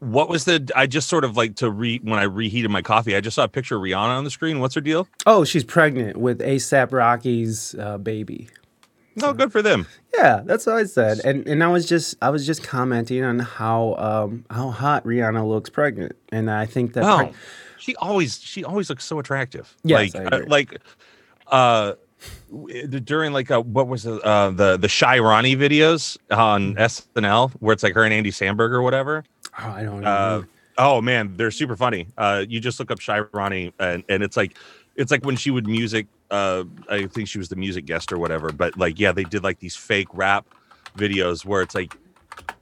what 0.00 0.28
was 0.30 0.44
the 0.46 0.66
i 0.74 0.86
just 0.86 1.08
sort 1.08 1.24
of 1.24 1.36
like 1.36 1.56
to 1.56 1.70
re 1.70 2.00
when 2.02 2.18
i 2.18 2.22
reheated 2.22 2.70
my 2.70 2.80
coffee 2.80 3.14
i 3.16 3.20
just 3.20 3.34
saw 3.34 3.44
a 3.44 3.48
picture 3.48 3.76
of 3.76 3.82
rihanna 3.82 4.16
on 4.16 4.24
the 4.24 4.30
screen. 4.30 4.60
What's 4.60 4.74
her 4.74 4.80
deal? 4.80 5.06
Oh, 5.26 5.44
she's 5.44 5.64
pregnant 5.64 6.16
with 6.16 6.40
ASAP 6.40 6.92
Rocky's 6.92 7.74
uh, 7.74 7.98
baby. 7.98 8.48
No 9.20 9.32
good 9.32 9.52
for 9.52 9.62
them 9.62 9.86
Yeah, 10.16 10.42
that's 10.44 10.66
what 10.66 10.76
I 10.76 10.84
said, 10.84 11.20
and 11.24 11.46
and 11.46 11.62
I 11.62 11.68
was 11.68 11.86
just 11.88 12.16
I 12.22 12.30
was 12.30 12.46
just 12.46 12.62
commenting 12.62 13.22
on 13.24 13.38
how 13.38 13.94
um 13.96 14.44
how 14.50 14.70
hot 14.70 15.04
Rihanna 15.04 15.46
looks 15.46 15.70
pregnant, 15.70 16.16
and 16.32 16.50
I 16.50 16.66
think 16.66 16.94
that 16.94 17.04
preg- 17.04 17.34
she 17.78 17.94
always 17.96 18.40
she 18.40 18.64
always 18.64 18.88
looks 18.90 19.04
so 19.04 19.18
attractive. 19.18 19.76
Yes, 19.84 20.14
like 20.14 20.32
uh, 20.32 20.40
like 20.46 20.80
uh 21.48 21.92
during 23.04 23.32
like 23.32 23.50
uh 23.50 23.60
what 23.60 23.86
was 23.88 24.06
it 24.06 24.22
uh 24.24 24.50
the 24.50 24.76
the 24.76 24.88
Shy 24.88 25.18
Ronnie 25.18 25.56
videos 25.56 26.16
on 26.30 26.74
Mm-hmm. 26.74 27.18
SNL 27.18 27.52
where 27.60 27.72
it's 27.72 27.82
like 27.82 27.94
her 27.94 28.04
and 28.04 28.12
Andy 28.12 28.30
Samberg 28.30 28.70
or 28.72 28.82
whatever. 28.82 29.24
oh, 29.58 29.68
I 29.70 29.82
don't 29.84 30.00
know. 30.00 30.10
Uh 30.10 30.42
oh 30.78 31.00
man, 31.00 31.34
they're 31.36 31.50
super 31.52 31.76
funny. 31.76 32.08
Uh 32.16 32.44
you 32.48 32.60
just 32.60 32.78
look 32.80 32.90
up 32.90 33.00
Shy 33.00 33.20
Ronnie 33.32 33.72
and 33.78 34.02
and 34.08 34.22
it's 34.22 34.36
like 34.36 34.56
it's 34.96 35.10
like 35.12 35.24
when 35.24 35.36
she 35.36 35.50
would 35.52 35.66
music 35.68 36.06
uh 36.30 36.64
I 36.88 37.06
think 37.06 37.28
she 37.28 37.38
was 37.38 37.48
the 37.48 37.56
music 37.56 37.86
guest 37.86 38.12
or 38.12 38.18
whatever, 38.18 38.52
but 38.52 38.76
like 38.78 38.98
yeah, 38.98 39.12
they 39.12 39.24
did 39.24 39.42
like 39.42 39.58
these 39.60 39.76
fake 39.76 40.08
rap 40.12 40.46
videos 40.96 41.44
where 41.44 41.62
it's 41.62 41.74
like 41.74 41.96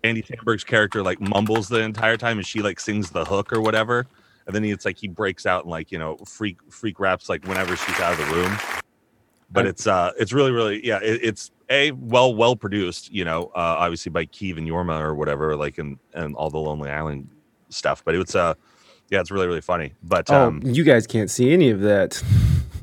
Andy 0.05 0.23
Samberg's 0.23 0.65
character 0.65 1.03
like 1.03 1.21
mumbles 1.21 1.69
the 1.69 1.81
entire 1.81 2.17
time 2.17 2.39
and 2.39 2.47
she 2.47 2.61
like 2.61 2.81
sings 2.81 3.11
the 3.11 3.25
hook 3.25 3.53
or 3.53 3.61
whatever. 3.61 4.07
And 4.47 4.55
then 4.55 4.63
he, 4.63 4.71
it's 4.71 4.85
like 4.85 4.97
he 4.97 5.09
breaks 5.09 5.45
out 5.47 5.65
and 5.65 5.71
like, 5.71 5.91
you 5.91 5.99
know, 5.99 6.17
freak 6.27 6.59
freak 6.71 7.01
raps 7.01 7.29
like 7.29 7.45
whenever 7.47 7.77
she's 7.77 7.99
out 8.01 8.13
of 8.13 8.19
the 8.19 8.35
room. 8.35 8.57
but 9.51 9.67
it's 9.67 9.87
uh 9.87 10.13
it's 10.19 10.33
really 10.33 10.51
really 10.53 10.85
yeah 10.87 10.99
it, 11.03 11.21
it's 11.23 11.51
a 11.71 11.91
well 11.93 12.35
well 12.35 12.55
produced 12.57 13.13
you 13.13 13.25
know 13.25 13.45
uh 13.55 13.79
obviously 13.79 14.11
by 14.11 14.25
Kiv 14.27 14.57
and 14.59 14.67
Jorma 14.69 15.01
or 15.01 15.15
whatever 15.15 15.57
like 15.57 15.79
and 15.79 15.99
and 16.15 16.35
all 16.37 16.51
the 16.51 16.59
Lonely 16.59 16.91
Island 16.91 17.29
stuff 17.69 18.05
but 18.05 18.15
it's 18.17 18.35
uh 18.35 18.55
yeah 19.11 19.21
it's 19.21 19.31
really 19.31 19.47
really 19.47 19.61
funny 19.61 19.93
but 20.03 20.29
Oh, 20.31 20.47
um 20.49 20.61
you 20.65 20.83
guys 20.85 21.07
can't 21.07 21.31
see 21.31 21.53
any 21.53 21.71
of 21.71 21.81
that. 21.81 22.23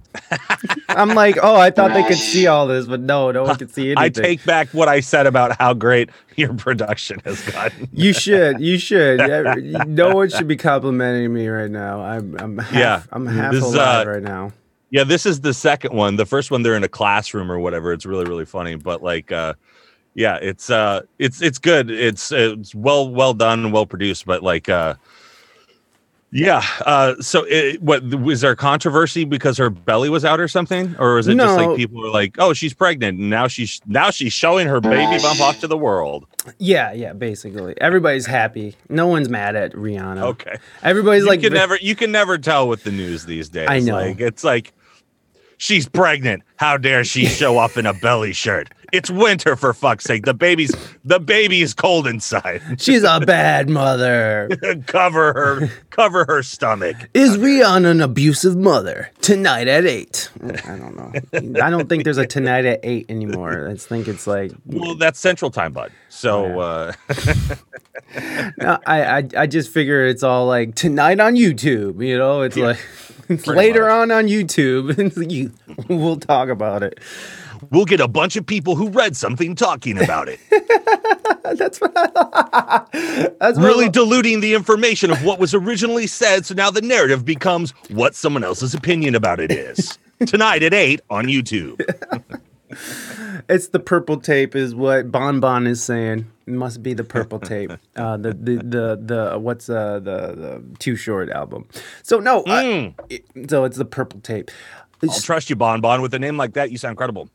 I'm 0.89 1.09
like, 1.09 1.37
oh, 1.41 1.55
I 1.55 1.71
thought 1.71 1.93
they 1.93 2.03
could 2.03 2.17
see 2.17 2.47
all 2.47 2.67
this, 2.67 2.85
but 2.85 2.99
no, 2.99 3.31
no 3.31 3.43
one 3.43 3.55
can 3.55 3.67
see 3.67 3.91
anything. 3.95 3.97
I 3.97 4.09
take 4.09 4.43
back 4.45 4.69
what 4.69 4.87
I 4.87 4.99
said 4.99 5.27
about 5.27 5.57
how 5.59 5.73
great 5.73 6.09
your 6.35 6.53
production 6.53 7.19
has 7.25 7.41
gotten. 7.49 7.89
You 7.91 8.13
should. 8.13 8.59
You 8.59 8.77
should. 8.77 9.19
No 9.87 10.15
one 10.15 10.29
should 10.29 10.47
be 10.47 10.57
complimenting 10.57 11.33
me 11.33 11.47
right 11.47 11.69
now. 11.69 12.01
I'm. 12.01 12.35
I'm 12.39 12.57
half, 12.57 12.73
Yeah. 12.73 13.03
I'm 13.11 13.25
half 13.25 13.51
This 13.51 13.63
is, 13.63 13.73
alive 13.73 14.07
uh, 14.07 14.11
right 14.11 14.23
now. 14.23 14.51
Yeah, 14.89 15.03
this 15.03 15.25
is 15.25 15.41
the 15.41 15.53
second 15.53 15.95
one. 15.95 16.17
The 16.17 16.25
first 16.25 16.51
one 16.51 16.61
they're 16.61 16.75
in 16.75 16.83
a 16.83 16.87
classroom 16.87 17.51
or 17.51 17.59
whatever. 17.59 17.93
It's 17.93 18.05
really 18.05 18.25
really 18.25 18.45
funny, 18.45 18.75
but 18.75 19.01
like 19.01 19.31
uh 19.31 19.55
yeah, 20.13 20.37
it's 20.41 20.69
uh 20.69 21.01
it's 21.17 21.41
it's 21.41 21.57
good. 21.57 21.89
It's 21.89 22.31
it's 22.31 22.75
well 22.75 23.09
well 23.09 23.33
done 23.33 23.71
well 23.71 23.87
produced, 23.87 24.25
but 24.27 24.43
like 24.43 24.69
uh 24.69 24.93
yeah, 26.33 26.65
uh 26.85 27.13
so 27.21 27.45
it, 27.47 27.79
what 27.81 28.03
was 28.03 28.41
there 28.41 28.55
controversy 28.55 29.23
because 29.23 29.57
her 29.57 29.69
belly 29.69 30.09
was 30.09 30.25
out 30.25 30.39
or 30.39 30.47
something 30.47 30.95
or 30.97 31.15
was 31.15 31.27
it 31.27 31.37
just 31.37 31.57
like 31.57 31.77
people 31.77 32.01
were 32.01 32.09
like, 32.09 32.35
"Oh, 32.39 32.53
she's 32.53 32.73
pregnant 32.73 33.19
and 33.19 33.29
now 33.29 33.47
she's 33.47 33.79
now 33.85 34.09
she's 34.09 34.33
showing 34.33 34.67
her 34.67 34.81
baby 34.81 35.21
bump 35.21 35.39
off 35.41 35.59
to 35.59 35.67
the 35.67 35.77
world." 35.77 36.25
Yeah, 36.57 36.91
yeah. 36.91 37.13
Basically, 37.13 37.79
everybody's 37.79 38.25
happy. 38.25 38.75
No 38.89 39.05
one's 39.05 39.29
mad 39.29 39.55
at 39.55 39.73
Rihanna. 39.73 40.23
Okay. 40.23 40.55
Everybody's 40.81 41.23
you 41.23 41.29
like, 41.29 41.41
can 41.41 41.53
never 41.53 41.77
you 41.77 41.95
can 41.95 42.11
never 42.11 42.39
tell 42.39 42.67
with 42.67 42.83
the 42.83 42.91
news 42.91 43.25
these 43.25 43.49
days. 43.49 43.67
I 43.69 43.79
know. 43.79 43.93
Like 43.93 44.19
it's 44.19 44.43
like 44.43 44.73
she's 45.57 45.87
pregnant. 45.87 46.41
How 46.55 46.77
dare 46.77 47.03
she 47.03 47.25
show 47.27 47.59
up 47.59 47.77
in 47.77 47.85
a 47.85 47.93
belly 47.93 48.33
shirt? 48.33 48.69
It's 48.93 49.09
winter 49.09 49.55
for 49.55 49.73
fuck's 49.73 50.03
sake. 50.03 50.23
The 50.23 50.35
baby's 50.35 50.71
the 51.03 51.19
baby 51.19 51.63
is 51.63 51.73
cold 51.73 52.05
inside. 52.05 52.61
she's 52.79 53.01
a 53.03 53.19
bad 53.25 53.67
mother. 53.67 54.49
cover 54.85 55.33
her 55.33 55.71
cover 55.89 56.25
her 56.25 56.43
stomach. 56.43 56.95
Is 57.15 57.35
Rihanna 57.37 57.89
an 57.89 58.01
abusive 58.01 58.55
mother? 58.55 59.09
Tonight 59.21 59.67
at 59.67 59.85
eight. 59.85 60.29
I 60.43 60.77
don't 60.77 60.95
know. 60.95 61.11
I 61.63 61.71
don't 61.71 61.89
think 61.89 62.03
there's 62.03 62.19
a 62.19 62.27
tonight 62.27 62.65
at 62.65 62.81
eight 62.83 63.07
anymore. 63.09 63.67
I 63.67 63.75
think 63.77 64.07
it's 64.07 64.27
like 64.27 64.51
Well, 64.67 64.93
that's 64.95 65.19
central 65.19 65.49
time, 65.49 65.73
bud. 65.73 65.91
So 66.09 66.45
Yeah. 66.45 66.57
uh 66.59 67.55
No, 68.59 68.77
I, 68.85 69.03
I 69.17 69.27
I 69.37 69.47
just 69.47 69.71
figure 69.71 70.05
it's 70.05 70.21
all 70.21 70.45
like 70.45 70.75
tonight 70.75 71.19
on 71.19 71.33
YouTube. 71.33 72.05
You 72.05 72.19
know, 72.19 72.43
it's 72.43 72.55
like 72.55 72.77
it's 73.27 73.47
later 73.47 73.81
much. 73.83 73.91
on 73.91 74.11
on 74.11 74.25
YouTube. 74.27 74.95
and 75.17 75.31
you, 75.31 75.51
we'll 75.89 76.17
talk 76.17 76.49
about 76.49 76.83
it. 76.83 76.99
We'll 77.71 77.85
get 77.85 77.99
a 77.99 78.07
bunch 78.07 78.35
of 78.35 78.45
people 78.45 78.75
who 78.75 78.89
read 78.89 79.15
something 79.15 79.55
talking 79.55 80.01
about 80.01 80.27
it. 80.29 80.39
That's 81.57 81.79
what. 81.81 81.91
I, 81.95 82.85
that's 83.39 83.57
what 83.57 83.65
really 83.65 83.85
I- 83.85 83.89
diluting 83.89 84.39
the 84.39 84.53
information 84.53 85.11
of 85.11 85.23
what 85.23 85.39
was 85.39 85.53
originally 85.53 86.07
said, 86.07 86.45
so 86.45 86.53
now 86.55 86.71
the 86.71 86.81
narrative 86.81 87.25
becomes 87.25 87.71
what 87.89 88.15
someone 88.15 88.43
else's 88.43 88.73
opinion 88.73 89.13
about 89.13 89.39
it 89.39 89.51
is. 89.51 89.97
Tonight 90.25 90.63
at 90.63 90.73
8 90.73 91.01
on 91.09 91.25
YouTube. 91.25 91.79
It's 93.49 93.67
the 93.67 93.79
purple 93.79 94.19
tape, 94.19 94.55
is 94.55 94.73
what 94.73 95.11
Bon 95.11 95.39
Bon 95.39 95.67
is 95.67 95.83
saying. 95.83 96.25
It 96.47 96.53
must 96.53 96.81
be 96.81 96.93
the 96.95 97.03
purple 97.03 97.39
tape. 97.39 97.71
Uh, 97.95 98.17
the, 98.17 98.33
the 98.33 98.55
the 98.57 98.99
the 99.31 99.37
what's 99.39 99.69
uh, 99.69 99.99
the 99.99 100.33
the 100.35 100.63
Too 100.79 100.95
Short 100.95 101.29
album. 101.29 101.67
So 102.03 102.19
no, 102.19 102.43
I- 102.47 102.95
it- 103.09 103.25
so 103.49 103.65
it's 103.65 103.77
the 103.77 103.85
purple 103.85 104.21
tape. 104.21 104.49
I'll 105.03 105.09
trust 105.19 105.49
you, 105.51 105.55
Bon 105.55 105.81
Bon. 105.81 106.01
With 106.01 106.13
a 106.15 106.19
name 106.19 106.37
like 106.37 106.53
that, 106.53 106.71
you 106.71 106.77
sound 106.77 106.97
credible. 106.97 107.29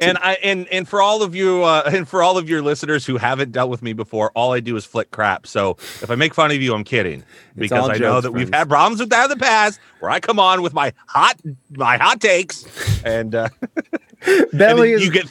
And 0.00 0.18
I 0.18 0.38
and 0.42 0.66
and 0.68 0.86
for 0.88 1.00
all 1.00 1.22
of 1.22 1.34
you 1.34 1.62
uh, 1.62 1.82
and 1.86 2.06
for 2.08 2.22
all 2.22 2.36
of 2.36 2.48
your 2.48 2.60
listeners 2.62 3.06
who 3.06 3.16
haven't 3.16 3.52
dealt 3.52 3.70
with 3.70 3.82
me 3.82 3.92
before, 3.92 4.30
all 4.34 4.52
I 4.52 4.60
do 4.60 4.76
is 4.76 4.84
flick 4.84 5.10
crap. 5.10 5.46
So 5.46 5.72
if 6.02 6.10
I 6.10 6.14
make 6.16 6.34
fun 6.34 6.50
of 6.50 6.60
you, 6.60 6.74
I'm 6.74 6.84
kidding 6.84 7.24
because 7.56 7.88
I 7.88 7.96
know 7.96 8.20
that 8.20 8.32
we've 8.32 8.52
had 8.52 8.68
problems 8.68 9.00
with 9.00 9.10
that 9.10 9.24
in 9.24 9.30
the 9.30 9.42
past, 9.42 9.80
where 10.00 10.10
I 10.10 10.20
come 10.20 10.38
on 10.38 10.62
with 10.62 10.74
my 10.74 10.92
hot 11.06 11.40
my 11.70 11.96
hot 11.96 12.20
takes, 12.20 12.64
and, 13.04 13.34
uh, 13.34 13.48
and 14.26 14.46
Bentley 14.52 14.90
then 14.90 14.98
is 14.98 15.04
you 15.04 15.10
get 15.12 15.28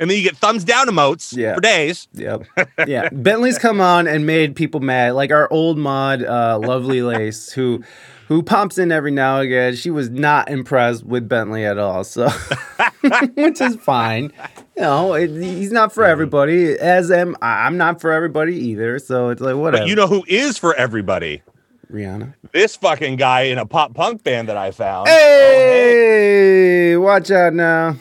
and 0.00 0.10
then 0.10 0.16
you 0.16 0.22
get 0.24 0.36
thumbs 0.36 0.64
down 0.64 0.88
emotes 0.88 1.34
Yeah. 1.36 1.54
for 1.54 1.60
days. 1.60 2.08
Yep. 2.14 2.42
Yeah. 2.86 3.08
Bentley's 3.12 3.58
come 3.58 3.80
on 3.80 4.06
and 4.08 4.26
made 4.26 4.56
people 4.56 4.80
mad. 4.80 5.12
Like 5.14 5.30
our 5.30 5.50
old 5.52 5.78
mod, 5.78 6.22
uh, 6.24 6.58
Lovely 6.60 7.02
Lace, 7.02 7.52
who 7.52 7.84
who 8.28 8.42
pops 8.42 8.78
in 8.78 8.92
every 8.92 9.10
now 9.10 9.36
and 9.36 9.46
again. 9.46 9.74
She 9.74 9.90
was 9.90 10.10
not 10.10 10.50
impressed 10.50 11.04
with 11.04 11.28
Bentley 11.28 11.64
at 11.64 11.78
all. 11.78 12.04
So 12.04 12.28
which 13.34 13.60
is 13.60 13.76
fine. 13.76 14.32
You 14.76 14.82
know, 14.82 15.14
it, 15.14 15.30
he's 15.30 15.72
not 15.72 15.92
for 15.92 16.02
mm-hmm. 16.02 16.12
everybody. 16.12 16.78
As 16.78 17.10
am 17.10 17.36
I- 17.42 17.66
I'm 17.66 17.76
not 17.76 18.00
for 18.00 18.12
everybody 18.12 18.56
either. 18.56 18.98
So 18.98 19.30
it's 19.30 19.40
like 19.40 19.56
whatever. 19.56 19.82
But 19.82 19.88
you 19.88 19.94
know 19.94 20.06
who 20.06 20.24
is 20.28 20.58
for 20.58 20.74
everybody? 20.74 21.42
Rihanna. 21.90 22.34
This 22.52 22.76
fucking 22.76 23.16
guy 23.16 23.42
in 23.42 23.58
a 23.58 23.66
pop 23.66 23.94
punk 23.94 24.24
band 24.24 24.48
that 24.48 24.56
I 24.56 24.70
found. 24.70 25.08
Hey, 25.08 26.94
oh, 26.94 27.00
watch 27.00 27.30
out 27.30 27.52
now. 27.52 27.96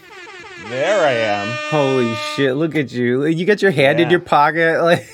There 0.69 1.05
I 1.05 1.11
am. 1.11 1.57
Holy 1.69 2.15
shit, 2.35 2.55
look 2.55 2.75
at 2.75 2.93
you. 2.93 3.25
You 3.25 3.45
got 3.45 3.61
your 3.61 3.71
hand 3.71 3.99
in 3.99 4.09
your 4.09 4.21
pocket. 4.21 4.81
Like 4.81 5.05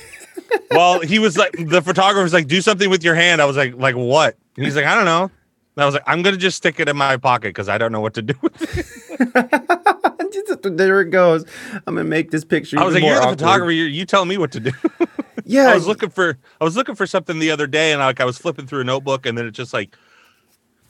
well, 0.71 0.99
he 1.01 1.19
was 1.19 1.37
like, 1.37 1.51
the 1.53 1.81
photographer 1.81 2.23
was 2.23 2.33
like, 2.33 2.47
do 2.47 2.61
something 2.61 2.89
with 2.89 3.03
your 3.03 3.15
hand. 3.15 3.41
I 3.41 3.45
was 3.45 3.57
like, 3.57 3.75
like 3.75 3.95
what? 3.95 4.37
And 4.57 4.65
he's 4.65 4.75
like, 4.75 4.85
I 4.85 4.95
don't 4.95 5.05
know. 5.05 5.23
And 5.23 5.83
I 5.83 5.85
was 5.85 5.93
like, 5.93 6.03
I'm 6.07 6.23
gonna 6.23 6.37
just 6.37 6.57
stick 6.57 6.79
it 6.79 6.89
in 6.89 6.97
my 6.97 7.17
pocket 7.17 7.49
because 7.49 7.69
I 7.69 7.77
don't 7.77 7.91
know 7.91 8.01
what 8.01 8.15
to 8.15 8.21
do 8.23 8.33
with 8.41 8.77
it. 8.77 8.87
there 10.77 11.01
it 11.01 11.11
goes. 11.11 11.45
I'm 11.85 11.95
gonna 11.95 12.03
make 12.03 12.31
this 12.31 12.43
picture. 12.43 12.79
I 12.79 12.83
was 12.83 12.95
like, 12.95 13.03
you're 13.03 13.15
the 13.15 13.21
awkward. 13.21 13.39
photographer. 13.39 13.71
You, 13.71 13.83
you 13.85 14.05
tell 14.05 14.25
me 14.25 14.37
what 14.37 14.51
to 14.51 14.59
do. 14.59 14.71
Yeah, 15.49 15.69
I 15.69 15.75
was 15.75 15.87
looking 15.87 16.09
for, 16.09 16.37
I 16.59 16.65
was 16.65 16.75
looking 16.75 16.95
for 16.95 17.07
something 17.07 17.39
the 17.39 17.51
other 17.51 17.67
day, 17.67 17.93
and 17.93 18.01
like 18.01 18.19
I 18.19 18.25
was 18.25 18.37
flipping 18.37 18.67
through 18.67 18.81
a 18.81 18.83
notebook, 18.83 19.25
and 19.25 19.37
then 19.37 19.45
it 19.45 19.51
just 19.51 19.73
like, 19.73 19.95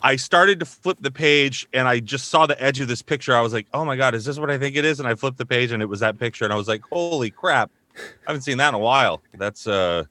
I 0.01 0.15
started 0.15 0.59
to 0.61 0.65
flip 0.65 0.97
the 0.99 1.11
page, 1.11 1.67
and 1.73 1.87
I 1.87 1.99
just 1.99 2.29
saw 2.29 2.47
the 2.47 2.59
edge 2.59 2.79
of 2.79 2.87
this 2.87 3.03
picture. 3.03 3.35
I 3.35 3.41
was 3.41 3.53
like, 3.53 3.67
oh 3.75 3.85
my 3.85 3.95
god, 3.95 4.15
is 4.15 4.25
this 4.25 4.39
what 4.39 4.49
I 4.49 4.57
think 4.57 4.75
it 4.75 4.83
is? 4.83 4.99
And 4.99 5.07
I 5.07 5.13
flipped 5.13 5.37
the 5.37 5.45
page, 5.45 5.71
and 5.71 5.83
it 5.83 5.85
was 5.85 5.99
that 5.99 6.17
picture, 6.17 6.43
and 6.43 6.51
I 6.51 6.55
was 6.55 6.67
like, 6.67 6.81
holy 6.91 7.29
crap, 7.29 7.69
I 7.95 8.01
haven't 8.31 8.41
seen 8.41 8.57
that 8.57 8.69
in 8.69 8.73
a 8.73 8.79
while. 8.79 9.21
That's 9.35 9.67
uh, 9.67 10.05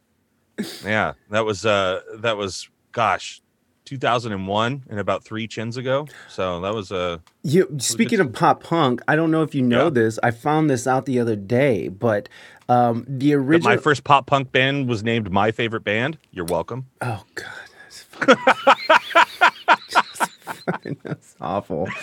yeah, 0.84 1.14
that 1.30 1.44
was 1.44 1.66
uh, 1.66 2.02
that 2.18 2.36
was 2.36 2.68
gosh. 2.92 3.42
2001 3.86 4.82
and 4.90 5.00
about 5.00 5.24
three 5.24 5.48
chins 5.48 5.78
ago. 5.78 6.06
So 6.28 6.60
that 6.60 6.74
was 6.74 6.92
a. 6.92 7.22
You 7.42 7.74
speaking 7.78 8.20
of 8.20 8.34
pop 8.34 8.62
punk, 8.62 9.00
I 9.08 9.16
don't 9.16 9.30
know 9.30 9.42
if 9.42 9.54
you 9.54 9.62
know 9.62 9.84
Yeah. 9.84 9.90
this. 9.90 10.18
I 10.22 10.32
found 10.32 10.68
this 10.68 10.86
out 10.86 11.06
the 11.06 11.18
other 11.18 11.36
day, 11.36 11.88
but 11.88 12.28
um, 12.68 13.06
the 13.08 13.30
that 13.30 13.36
original. 13.36 13.70
my 13.74 13.78
first 13.78 14.04
pop 14.04 14.26
punk 14.26 14.52
band 14.52 14.86
was 14.88 15.02
named 15.02 15.30
my 15.30 15.50
favorite 15.52 15.84
band. 15.84 16.18
You're 16.32 16.44
welcome. 16.44 16.86
oh 17.00 17.24
god, 17.34 17.46
that's, 17.88 18.02
fucking- 20.66 20.98
that's 21.02 21.34
awful. 21.40 21.88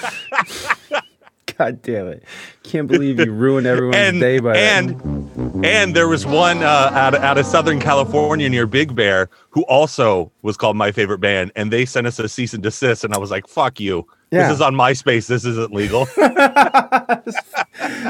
God 1.58 1.82
damn 1.82 2.08
it! 2.08 2.24
Can't 2.64 2.88
believe 2.88 3.20
you 3.20 3.32
ruined 3.32 3.68
everyone's 3.68 3.98
and 3.98 4.20
day 4.20 4.40
by 4.40 4.54
that. 4.54 4.84
and 4.84 5.66
and 5.66 5.96
there 5.96 6.08
was 6.08 6.26
one 6.26 6.64
uh, 6.64 6.90
out, 6.94 7.16
of, 7.16 7.22
out 7.22 7.38
of 7.38 7.46
Southern 7.46 7.80
California 7.80 8.50
near 8.50 8.66
Big 8.66 8.96
Bear 8.96 9.30
who 9.50 9.64
also 9.64 10.32
was 10.42 10.58
called 10.58 10.76
my 10.76 10.92
favorite 10.92 11.20
band, 11.20 11.52
and 11.56 11.72
they 11.72 11.86
sent 11.86 12.08
us 12.08 12.18
a 12.20 12.28
cease 12.28 12.54
and 12.54 12.64
desist, 12.64 13.04
and 13.04 13.14
I 13.14 13.18
was 13.18 13.30
like, 13.32 13.48
"Fuck 13.48 13.80
you! 13.80 14.08
Yeah. 14.32 14.48
This 14.48 14.56
is 14.56 14.62
on 14.62 14.74
MySpace. 14.74 15.28
This 15.28 15.46
isn't 15.46 15.74
legal." 15.74 16.06
this 16.16 17.36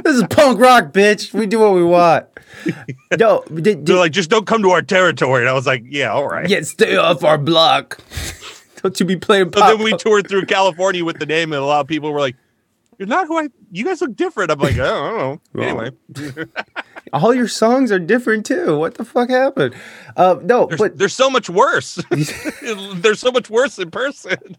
is 0.06 0.24
punk 0.30 0.60
rock, 0.60 0.94
bitch. 0.94 1.34
We 1.34 1.46
do 1.46 1.60
what 1.60 1.74
we 1.74 1.84
want. 1.84 2.26
No, 3.18 3.44
did, 3.54 3.64
They're 3.64 3.76
did, 3.76 3.96
like, 3.96 4.12
"Just 4.12 4.30
don't 4.30 4.48
come 4.48 4.62
to 4.64 4.72
our 4.72 4.82
territory," 4.82 5.42
and 5.42 5.50
I 5.50 5.54
was 5.54 5.68
like, 5.68 5.84
"Yeah, 5.86 6.12
all 6.12 6.28
right." 6.28 6.50
yeah, 6.50 6.62
stay 6.62 6.96
off 6.96 7.24
our 7.24 7.38
block. 7.38 8.00
Don't 8.82 9.00
you 9.00 9.06
be 9.06 9.16
playing 9.16 9.52
So 9.54 9.60
then 9.62 9.82
we 9.84 9.96
toured 9.98 10.28
through 10.28 10.46
California 10.46 11.06
with 11.06 11.20
the 11.20 11.26
name, 11.26 11.54
and 11.54 11.62
a 11.62 11.66
lot 11.66 11.82
of 11.82 11.88
people 11.88 12.12
were 12.12 12.20
like, 12.20 12.36
"You're 13.00 13.08
not 13.08 13.28
who 13.28 13.38
I. 13.38 13.50
You 13.72 13.86
guys 13.86 14.02
look 14.02 14.16
different." 14.16 14.52
I'm 14.52 14.60
like, 14.60 14.74
"I 14.74 14.78
don't 14.78 15.18
know." 15.18 15.42
Well, 15.54 15.68
Anyway, 15.70 15.92
All 17.14 17.34
your 17.34 17.48
songs 17.48 17.92
are 17.92 18.00
different 18.00 18.46
too. 18.46 18.78
What 18.78 18.96
the 18.96 19.06
fuck 19.06 19.30
happened? 19.30 19.76
Uh, 20.16 20.38
no, 20.42 20.66
they're, 20.66 20.78
but 20.78 20.98
they're 20.98 21.10
so 21.10 21.30
much 21.30 21.50
worse. 21.50 21.96
they're 22.96 23.14
so 23.16 23.32
much 23.32 23.50
worse 23.50 23.78
in 23.78 23.92
person. 23.92 24.58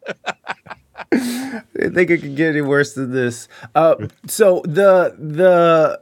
I 1.13 1.63
think 1.75 2.11
it 2.11 2.19
could 2.23 2.37
get 2.37 2.51
any 2.51 2.61
worse 2.61 2.95
than 2.95 3.11
this. 3.13 3.49
Uh, 3.75 3.97
so 4.29 4.63
the 4.65 5.17
the 5.19 6.01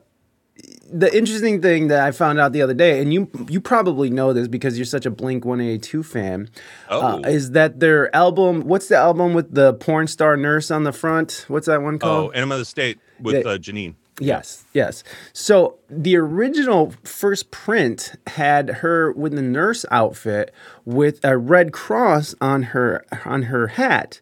the 0.92 1.16
interesting 1.16 1.62
thing 1.62 1.88
that 1.88 2.04
I 2.06 2.10
found 2.10 2.38
out 2.38 2.52
the 2.52 2.62
other 2.62 2.74
day, 2.74 3.00
and 3.00 3.12
you 3.12 3.28
you 3.48 3.60
probably 3.60 4.10
know 4.10 4.32
this 4.32 4.48
because 4.48 4.78
you're 4.78 4.84
such 4.84 5.06
a 5.06 5.10
Blink 5.10 5.44
One 5.44 5.60
Eighty 5.60 5.78
Two 5.78 6.02
fan, 6.02 6.50
uh, 6.90 7.20
Oh. 7.24 7.28
is 7.28 7.52
that 7.52 7.80
their 7.80 8.14
album? 8.14 8.62
What's 8.62 8.88
the 8.88 8.96
album 8.96 9.34
with 9.34 9.54
the 9.54 9.74
porn 9.74 10.06
star 10.06 10.36
nurse 10.36 10.70
on 10.70 10.84
the 10.84 10.92
front? 10.92 11.44
What's 11.48 11.66
that 11.66 11.82
one 11.82 11.98
called? 11.98 12.26
Oh, 12.26 12.30
Enema 12.30 12.54
of 12.56 12.60
the 12.60 12.64
State 12.64 12.98
with 13.20 13.46
uh, 13.46 13.58
Janine. 13.58 13.94
Yes, 14.20 14.64
yes. 14.74 15.02
So 15.32 15.78
the 15.88 16.16
original 16.16 16.92
first 17.02 17.50
print 17.50 18.12
had 18.26 18.68
her 18.68 19.10
with 19.12 19.32
the 19.34 19.42
nurse 19.42 19.84
outfit 19.90 20.52
with 20.84 21.18
a 21.24 21.36
red 21.38 21.72
cross 21.72 22.34
on 22.40 22.62
her 22.64 23.04
on 23.24 23.44
her 23.44 23.68
hat. 23.68 24.20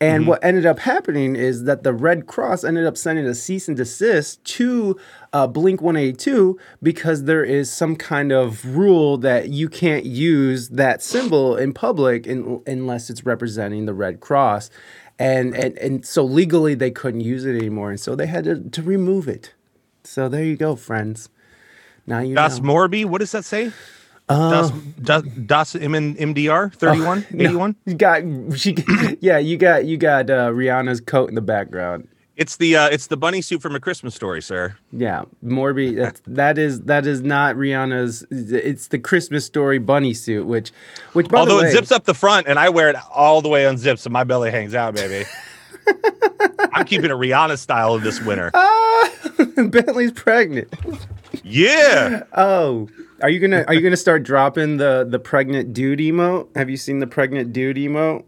And 0.00 0.26
what 0.26 0.44
ended 0.44 0.66
up 0.66 0.80
happening 0.80 1.36
is 1.36 1.64
that 1.64 1.82
the 1.82 1.92
Red 1.92 2.26
Cross 2.26 2.64
ended 2.64 2.84
up 2.84 2.96
sending 2.96 3.26
a 3.26 3.34
cease 3.34 3.68
and 3.68 3.76
desist 3.76 4.44
to 4.44 4.98
uh, 5.32 5.46
Blink 5.46 5.80
182 5.80 6.58
because 6.82 7.24
there 7.24 7.44
is 7.44 7.72
some 7.72 7.96
kind 7.96 8.32
of 8.32 8.64
rule 8.64 9.16
that 9.18 9.50
you 9.50 9.68
can't 9.68 10.04
use 10.04 10.68
that 10.70 11.02
symbol 11.02 11.56
in 11.56 11.72
public 11.72 12.26
in, 12.26 12.60
unless 12.66 13.08
it's 13.08 13.24
representing 13.24 13.86
the 13.86 13.94
Red 13.94 14.20
Cross. 14.20 14.70
And, 15.18 15.54
and, 15.54 15.78
and 15.78 16.04
so 16.04 16.24
legally 16.24 16.74
they 16.74 16.90
couldn't 16.90 17.20
use 17.20 17.44
it 17.44 17.56
anymore. 17.56 17.90
And 17.90 18.00
so 18.00 18.14
they 18.14 18.26
had 18.26 18.44
to, 18.44 18.60
to 18.60 18.82
remove 18.82 19.28
it. 19.28 19.54
So 20.02 20.28
there 20.28 20.44
you 20.44 20.56
go, 20.56 20.76
friends. 20.76 21.30
Now 22.06 22.18
you 22.18 22.34
Das 22.34 22.60
know. 22.60 22.74
Morby, 22.74 23.04
what 23.04 23.18
does 23.20 23.32
that 23.32 23.44
say? 23.44 23.72
Das, 24.28 24.72
das, 25.00 25.22
das 25.46 25.74
MN, 25.74 26.16
MDR 26.16 26.70
31, 26.72 27.26
81? 27.34 27.76
You 27.84 27.94
got 27.94 28.22
she, 28.58 28.74
yeah. 29.20 29.38
You 29.38 29.56
got 29.56 29.84
you 29.84 29.96
got 29.96 30.30
uh, 30.30 30.50
Rihanna's 30.50 31.00
coat 31.00 31.28
in 31.28 31.34
the 31.34 31.42
background. 31.42 32.08
It's 32.36 32.56
the 32.56 32.76
uh, 32.76 32.88
it's 32.88 33.06
the 33.06 33.16
bunny 33.16 33.42
suit 33.42 33.62
from 33.62 33.76
a 33.76 33.80
Christmas 33.80 34.14
story, 34.14 34.42
sir. 34.42 34.76
Yeah, 34.92 35.24
Morby. 35.44 35.96
That's, 35.96 36.20
that 36.26 36.58
is 36.58 36.80
that 36.82 37.06
is 37.06 37.22
not 37.22 37.54
Rihanna's. 37.54 38.26
It's 38.30 38.88
the 38.88 38.98
Christmas 38.98 39.44
story 39.44 39.78
bunny 39.78 40.14
suit, 40.14 40.46
which 40.46 40.72
which 41.12 41.28
by 41.28 41.38
Although 41.38 41.58
the 41.58 41.62
way, 41.64 41.68
it 41.68 41.72
zips 41.72 41.92
up 41.92 42.04
the 42.04 42.14
front 42.14 42.48
and 42.48 42.58
I 42.58 42.70
wear 42.70 42.88
it 42.88 42.96
all 43.14 43.40
the 43.40 43.48
way 43.48 43.66
unzipped, 43.66 44.00
so 44.00 44.10
my 44.10 44.24
belly 44.24 44.50
hangs 44.50 44.74
out, 44.74 44.94
baby. 44.94 45.28
I'm 46.72 46.84
keeping 46.86 47.10
a 47.10 47.14
Rihanna 47.14 47.56
style 47.58 47.94
of 47.94 48.02
this 48.02 48.20
winter. 48.22 48.50
Ah, 48.52 49.10
Bentley's 49.56 50.12
pregnant. 50.12 50.74
Yeah. 51.44 52.24
Oh, 52.36 52.88
are 53.24 53.30
you 53.30 53.40
gonna 53.40 53.64
are 53.66 53.72
you 53.74 53.80
gonna 53.82 53.96
start 53.96 54.22
dropping 54.22 54.76
the 54.76 55.06
the 55.08 55.18
pregnant 55.18 55.72
dude 55.72 55.98
emote? 55.98 56.54
Have 56.56 56.68
you 56.68 56.76
seen 56.76 56.98
the 56.98 57.06
pregnant 57.06 57.52
dude 57.54 57.76
emote? 57.78 58.24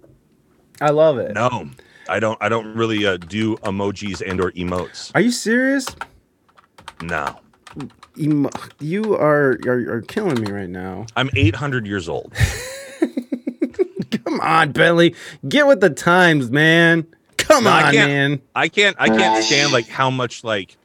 I 0.80 0.90
love 0.90 1.18
it. 1.18 1.32
No, 1.34 1.68
I 2.08 2.18
don't. 2.18 2.38
I 2.42 2.48
don't 2.48 2.74
really 2.74 3.06
uh, 3.06 3.18
do 3.18 3.56
emojis 3.58 4.22
and 4.26 4.40
or 4.40 4.52
emotes. 4.52 5.12
Are 5.14 5.20
you 5.20 5.30
serious? 5.30 5.86
No, 7.02 7.38
Emo- 8.18 8.48
you 8.80 9.14
are, 9.14 9.58
are 9.66 9.96
are 9.96 10.02
killing 10.02 10.40
me 10.42 10.50
right 10.50 10.68
now. 10.70 11.04
I'm 11.14 11.28
800 11.36 11.86
years 11.86 12.08
old. 12.08 12.32
Come 14.24 14.40
on, 14.40 14.72
Bentley. 14.72 15.14
Get 15.46 15.66
with 15.66 15.80
the 15.80 15.90
times, 15.90 16.50
man. 16.50 17.06
Come 17.36 17.64
No, 17.64 17.70
on, 17.70 17.84
I 17.84 17.92
man. 17.92 18.40
I 18.54 18.68
can't. 18.68 18.96
I 18.98 19.08
can't 19.08 19.44
stand 19.44 19.72
like 19.72 19.86
how 19.88 20.10
much 20.10 20.42
like 20.42 20.76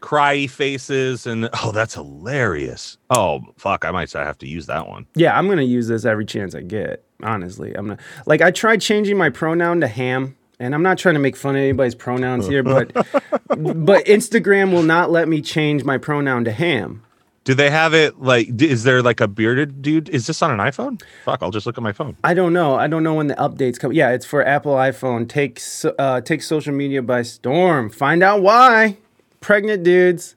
cry 0.00 0.46
faces 0.46 1.26
and 1.26 1.48
oh, 1.62 1.72
that's 1.72 1.94
hilarious. 1.94 2.98
Oh 3.10 3.40
fuck, 3.56 3.84
I 3.84 3.90
might 3.90 4.12
have 4.12 4.38
to 4.38 4.48
use 4.48 4.66
that 4.66 4.88
one. 4.88 5.06
Yeah, 5.14 5.36
I'm 5.38 5.48
gonna 5.48 5.62
use 5.62 5.88
this 5.88 6.04
every 6.04 6.24
chance 6.24 6.54
I 6.54 6.62
get. 6.62 7.04
Honestly, 7.22 7.74
I'm 7.74 7.88
gonna 7.88 7.98
like 8.26 8.40
I 8.42 8.50
tried 8.50 8.80
changing 8.80 9.16
my 9.16 9.30
pronoun 9.30 9.80
to 9.80 9.88
ham, 9.88 10.36
and 10.60 10.74
I'm 10.74 10.82
not 10.82 10.98
trying 10.98 11.14
to 11.14 11.20
make 11.20 11.36
fun 11.36 11.56
of 11.56 11.62
anybody's 11.62 11.94
pronouns 11.94 12.46
here, 12.46 12.62
but 12.62 12.92
but 13.48 14.04
Instagram 14.06 14.72
will 14.72 14.82
not 14.82 15.10
let 15.10 15.28
me 15.28 15.42
change 15.42 15.84
my 15.84 15.98
pronoun 15.98 16.44
to 16.44 16.52
ham. 16.52 17.04
Do 17.44 17.54
they 17.54 17.70
have 17.70 17.94
it 17.94 18.20
like? 18.20 18.60
Is 18.60 18.84
there 18.84 19.02
like 19.02 19.20
a 19.22 19.26
bearded 19.26 19.80
dude? 19.80 20.10
Is 20.10 20.26
this 20.26 20.42
on 20.42 20.50
an 20.50 20.58
iPhone? 20.58 21.00
Fuck, 21.24 21.42
I'll 21.42 21.50
just 21.50 21.64
look 21.64 21.78
at 21.78 21.82
my 21.82 21.92
phone. 21.92 22.14
I 22.22 22.34
don't 22.34 22.52
know. 22.52 22.74
I 22.74 22.88
don't 22.88 23.02
know 23.02 23.14
when 23.14 23.28
the 23.28 23.36
updates 23.36 23.78
come. 23.80 23.92
Yeah, 23.92 24.10
it's 24.10 24.26
for 24.26 24.44
Apple 24.44 24.74
iPhone. 24.74 25.26
Take 25.28 25.58
so- 25.58 25.94
uh, 25.98 26.20
take 26.20 26.42
social 26.42 26.74
media 26.74 27.00
by 27.00 27.22
storm. 27.22 27.88
Find 27.88 28.22
out 28.22 28.42
why. 28.42 28.98
Pregnant 29.40 29.82
dudes, 29.82 30.34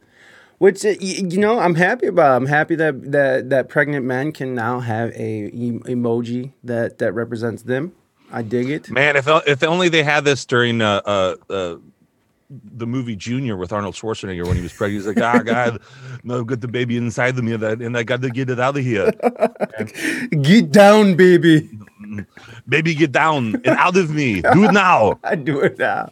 which 0.57 0.83
you 0.83 1.37
know, 1.37 1.59
I'm 1.59 1.75
happy 1.75 2.07
about. 2.07 2.35
I'm 2.35 2.47
happy 2.47 2.75
that 2.75 3.11
that 3.11 3.49
that 3.49 3.69
pregnant 3.69 4.05
men 4.05 4.31
can 4.31 4.53
now 4.55 4.79
have 4.79 5.11
a 5.11 5.51
emoji 5.51 6.51
that 6.63 6.99
that 6.99 7.13
represents 7.13 7.63
them. 7.63 7.93
I 8.31 8.41
dig 8.43 8.69
it. 8.69 8.89
Man, 8.89 9.15
if 9.15 9.27
if 9.47 9.63
only 9.63 9.89
they 9.89 10.03
had 10.03 10.25
this 10.25 10.45
during 10.45 10.81
uh 10.81 11.01
uh. 11.05 11.35
uh 11.49 11.75
the 12.73 12.85
movie 12.85 13.15
Junior 13.15 13.55
with 13.55 13.71
Arnold 13.71 13.95
Schwarzenegger 13.95 14.45
when 14.45 14.57
he 14.57 14.61
was 14.61 14.73
pregnant. 14.73 15.05
He's 15.05 15.07
like, 15.07 15.23
ah, 15.23 15.41
God, 15.41 15.81
no, 16.23 16.43
got 16.43 16.59
the 16.59 16.67
baby 16.67 16.97
inside 16.97 17.37
of 17.37 17.43
me, 17.43 17.55
that, 17.55 17.81
and 17.81 17.97
I 17.97 18.03
got 18.03 18.21
to 18.23 18.29
get 18.29 18.49
it 18.49 18.59
out 18.59 18.77
of 18.77 18.83
here. 18.83 19.11
Get 20.41 20.71
down, 20.71 21.15
baby. 21.15 21.69
Baby, 22.67 22.93
get 22.93 23.11
down 23.11 23.55
and 23.55 23.67
out 23.67 23.95
of 23.95 24.11
me. 24.11 24.41
Do 24.41 24.65
it 24.65 24.73
now. 24.73 25.19
I 25.23 25.35
do 25.35 25.61
it 25.61 25.79
now. 25.79 26.11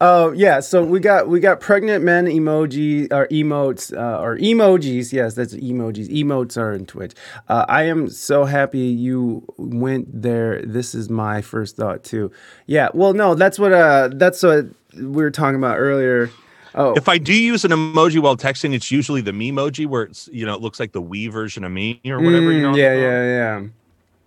Oh 0.00 0.32
yeah, 0.32 0.60
so 0.60 0.82
we 0.84 1.00
got 1.00 1.28
we 1.28 1.40
got 1.40 1.60
pregnant 1.60 2.04
men 2.04 2.26
emoji 2.26 3.12
or 3.12 3.26
emotes 3.28 3.92
uh, 3.96 4.20
or 4.20 4.36
emojis. 4.38 5.12
Yes, 5.12 5.34
that's 5.34 5.54
emojis. 5.54 6.08
Emotes 6.10 6.56
are 6.56 6.72
in 6.72 6.86
Twitch. 6.86 7.12
Uh, 7.48 7.64
I 7.68 7.84
am 7.84 8.08
so 8.08 8.44
happy 8.44 8.78
you 8.80 9.44
went 9.56 10.22
there. 10.22 10.62
This 10.62 10.94
is 10.94 11.08
my 11.10 11.42
first 11.42 11.76
thought 11.76 12.04
too. 12.04 12.30
Yeah, 12.66 12.88
well, 12.94 13.12
no, 13.14 13.34
that's 13.34 13.58
what 13.58 13.72
uh 13.72 14.08
that's 14.12 14.42
what 14.42 14.66
we 14.94 15.06
were 15.06 15.30
talking 15.30 15.56
about 15.56 15.78
earlier. 15.78 16.30
Oh, 16.74 16.92
If 16.94 17.08
I 17.08 17.18
do 17.18 17.34
use 17.34 17.64
an 17.64 17.70
emoji 17.72 18.20
while 18.20 18.36
texting, 18.36 18.74
it's 18.74 18.90
usually 18.90 19.20
the 19.20 19.32
me 19.32 19.50
emoji 19.50 19.86
where 19.86 20.02
it's 20.04 20.28
you 20.32 20.44
know 20.46 20.54
it 20.54 20.60
looks 20.60 20.78
like 20.78 20.92
the 20.92 21.00
we 21.02 21.26
version 21.28 21.64
of 21.64 21.72
me 21.72 22.00
or 22.06 22.20
whatever. 22.20 22.52
you 22.52 22.60
mm, 22.60 22.70
know. 22.72 22.76
yeah, 22.76 22.94
yeah, 22.94 23.22
yeah. 23.24 23.68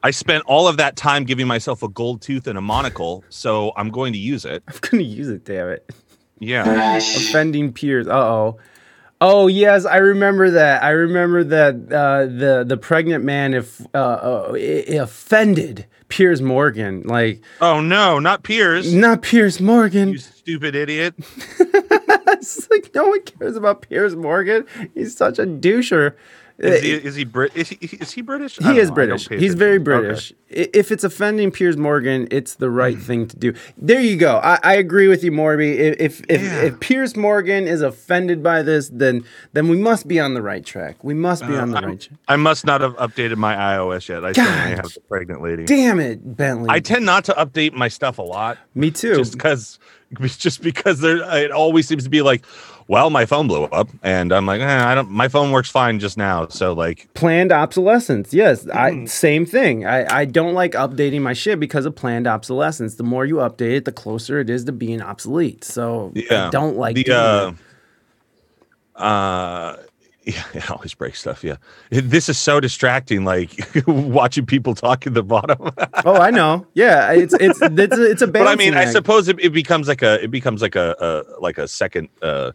I 0.04 0.12
spent 0.12 0.44
all 0.48 0.68
of 0.68 0.78
that 0.78 0.96
time 0.96 1.24
giving 1.26 1.48
myself 1.48 1.84
a 1.84 1.88
gold 1.88 2.22
tooth 2.22 2.48
and 2.48 2.58
a 2.58 2.62
monocle, 2.62 3.24
so 3.30 3.72
I'm 3.78 3.90
going 3.90 4.14
to 4.14 4.20
use 4.20 4.46
it. 4.46 4.64
I'm 4.68 4.76
gonna 4.82 5.04
use 5.04 5.30
it. 5.30 5.46
Damn 5.46 5.70
it. 5.70 5.90
Yeah. 6.40 6.98
Offending 6.98 7.72
peers. 7.72 8.08
Uh 8.08 8.12
oh. 8.14 8.58
Oh 9.24 9.46
yes, 9.46 9.86
I 9.86 9.98
remember 9.98 10.50
that. 10.50 10.82
I 10.82 10.90
remember 10.90 11.44
that 11.44 11.76
uh, 11.94 12.26
the 12.26 12.64
the 12.68 12.78
pregnant 12.78 13.24
man 13.24 13.54
if 13.54 13.80
uh, 13.94 13.98
uh, 13.98 14.54
offended 15.00 15.86
Piers 16.08 16.42
Morgan, 16.42 17.04
like 17.04 17.44
Oh 17.62 17.80
no, 17.82 18.18
not 18.18 18.42
Piers. 18.42 18.92
not 18.92 19.22
Piers 19.22 19.62
Morgan. 19.62 20.10
You 20.10 20.18
stupid 20.18 20.76
idiot. 20.76 21.14
it's 21.60 22.68
like 22.72 22.90
no 22.96 23.10
one 23.10 23.22
cares 23.22 23.56
about 23.56 23.84
Piers 23.84 24.16
Morgan. 24.16 24.66
He's 24.96 25.16
such 25.16 25.38
a 25.38 25.46
doucher. 25.46 26.16
Is 26.62 26.80
uh, 26.80 26.84
he 26.84 26.92
is 26.92 27.16
he 27.16 27.24
Brit? 27.24 27.52
Is 27.56 27.70
he, 27.70 27.76
is 27.78 28.12
he 28.12 28.22
British? 28.22 28.58
He 28.58 28.78
is 28.78 28.90
know. 28.90 28.96
British. 28.96 29.28
He's 29.30 29.56
very 29.56 29.80
British. 29.80 30.32
I 30.32 30.70
If 30.74 30.92
it's 30.92 31.04
offending 31.04 31.50
Piers 31.52 31.76
Morgan, 31.76 32.28
it's 32.30 32.56
the 32.56 32.70
right 32.70 32.96
hmm. 32.96 33.02
thing 33.02 33.28
to 33.30 33.38
do. 33.38 33.54
There 33.78 34.00
you 34.00 34.16
go. 34.16 34.38
I, 34.38 34.60
I 34.64 34.76
agree 34.76 35.08
with 35.08 35.24
you, 35.24 35.32
Morby. 35.32 35.76
If 35.76 36.00
if, 36.00 36.22
if 36.30 36.42
Yeah. 36.42 36.62
if 36.62 36.80
Piers 36.80 37.16
Morgan 37.16 37.68
is 37.68 37.82
offended 37.82 38.44
by 38.44 38.62
this, 38.62 38.90
then 38.90 39.26
then 39.54 39.70
we 39.70 39.78
must 39.78 40.08
be 40.08 40.20
on 40.20 40.36
the 40.36 40.42
right 40.44 40.64
track. 40.64 41.04
We 41.04 41.16
must 41.16 41.48
be 41.48 41.56
uh, 41.56 41.62
on 41.62 41.72
the 41.72 41.78
I'm- 41.78 41.90
right 41.90 42.00
track. 42.00 42.20
I 42.28 42.36
must 42.36 42.66
not 42.66 42.82
have 42.82 42.96
updated 42.98 43.38
my 43.38 43.56
iOS 43.56 44.08
yet. 44.08 44.24
I 44.24 44.32
still 44.34 44.46
have 44.46 44.94
the 44.94 45.02
pregnant 45.10 45.42
lady. 45.42 45.66
Damn 45.66 46.00
it, 46.00 46.38
Bentley. 46.38 46.68
I 46.70 46.80
tend 46.80 47.06
not 47.06 47.26
to 47.26 47.34
update 47.34 47.74
my 47.74 47.88
stuff 47.88 48.20
a 48.20 48.22
lot, 48.22 48.60
Me 48.76 48.92
too. 48.92 49.16
just 49.16 49.34
because, 49.34 49.80
just 50.38 50.62
because 50.62 51.00
there 51.00 51.18
it 51.38 51.52
always 51.52 51.88
seems 51.88 52.04
to 52.04 52.10
be 52.10 52.22
like, 52.22 52.46
well, 52.92 53.10
my 53.10 53.26
phone 53.26 53.48
blew 53.48 53.64
up, 53.64 53.88
and 54.04 54.34
I'm 54.34 54.46
like, 54.46 54.60
eh, 54.60 54.86
I 54.86 54.94
don't. 54.96 55.10
My 55.10 55.30
phone 55.30 55.52
works 55.52 55.70
fine 55.70 55.98
just 56.00 56.18
now, 56.18 56.48
so 56.50 56.74
like, 56.74 57.08
planned 57.14 57.54
obsolescence. 57.54 58.34
Yes, 58.34 58.66
Mm-hmm. 58.66 59.04
I 59.04 59.06
same 59.06 59.46
thing. 59.46 59.86
I, 59.86 60.00
I 60.22 60.26
don't 60.26 60.54
like 60.54 60.74
updating 60.74 61.22
my 61.22 61.32
shit 61.34 61.58
because 61.60 61.86
of 61.86 61.96
planned 61.96 62.28
obsolescence. 62.28 62.96
The 62.96 63.04
more 63.04 63.26
you 63.26 63.36
update 63.36 63.78
it, 63.78 63.86
the 63.86 63.94
closer 63.94 64.40
it 64.42 64.50
is 64.50 64.66
to 64.66 64.74
being 64.74 65.02
obsolete. 65.02 65.64
So 65.64 66.12
yeah, 66.16 66.48
I 66.48 66.50
don't 66.50 66.76
like 66.76 66.96
the 66.98 67.04
doing 67.06 67.18
uh, 67.18 67.54
it. 68.96 69.02
uh, 69.02 69.78
yeah, 70.24 70.44
it 70.54 70.70
always 70.70 70.94
breaks 70.94 71.20
stuff. 71.22 71.44
Yeah, 71.44 71.56
It- 71.90 72.10
this 72.10 72.28
is 72.30 72.38
so 72.38 72.60
distracting. 72.60 73.24
Like 73.26 73.52
watching 73.88 74.46
people 74.46 74.76
talk 74.76 75.08
at 75.08 75.14
the 75.14 75.24
bottom. 75.24 75.58
Oh, 76.04 76.16
I 76.16 76.32
know. 76.32 76.66
Yeah, 76.74 77.12
it's 77.14 77.34
it's 77.36 77.60
it's 77.62 77.98
a, 77.98 78.04
it's 78.12 78.22
a 78.24 78.28
but 78.28 78.42
I 78.48 78.56
mean, 78.56 78.74
balancing 78.74 78.76
I 78.76 78.86
suppose 78.92 79.28
it, 79.28 79.40
it 79.40 79.52
becomes 79.54 79.88
like 79.88 80.02
a 80.02 80.22
it 80.24 80.32
becomes 80.32 80.62
like 80.62 80.76
a, 80.76 80.96
a 81.00 81.40
like 81.40 81.58
a 81.60 81.68
second 81.68 82.10
uh 82.22 82.52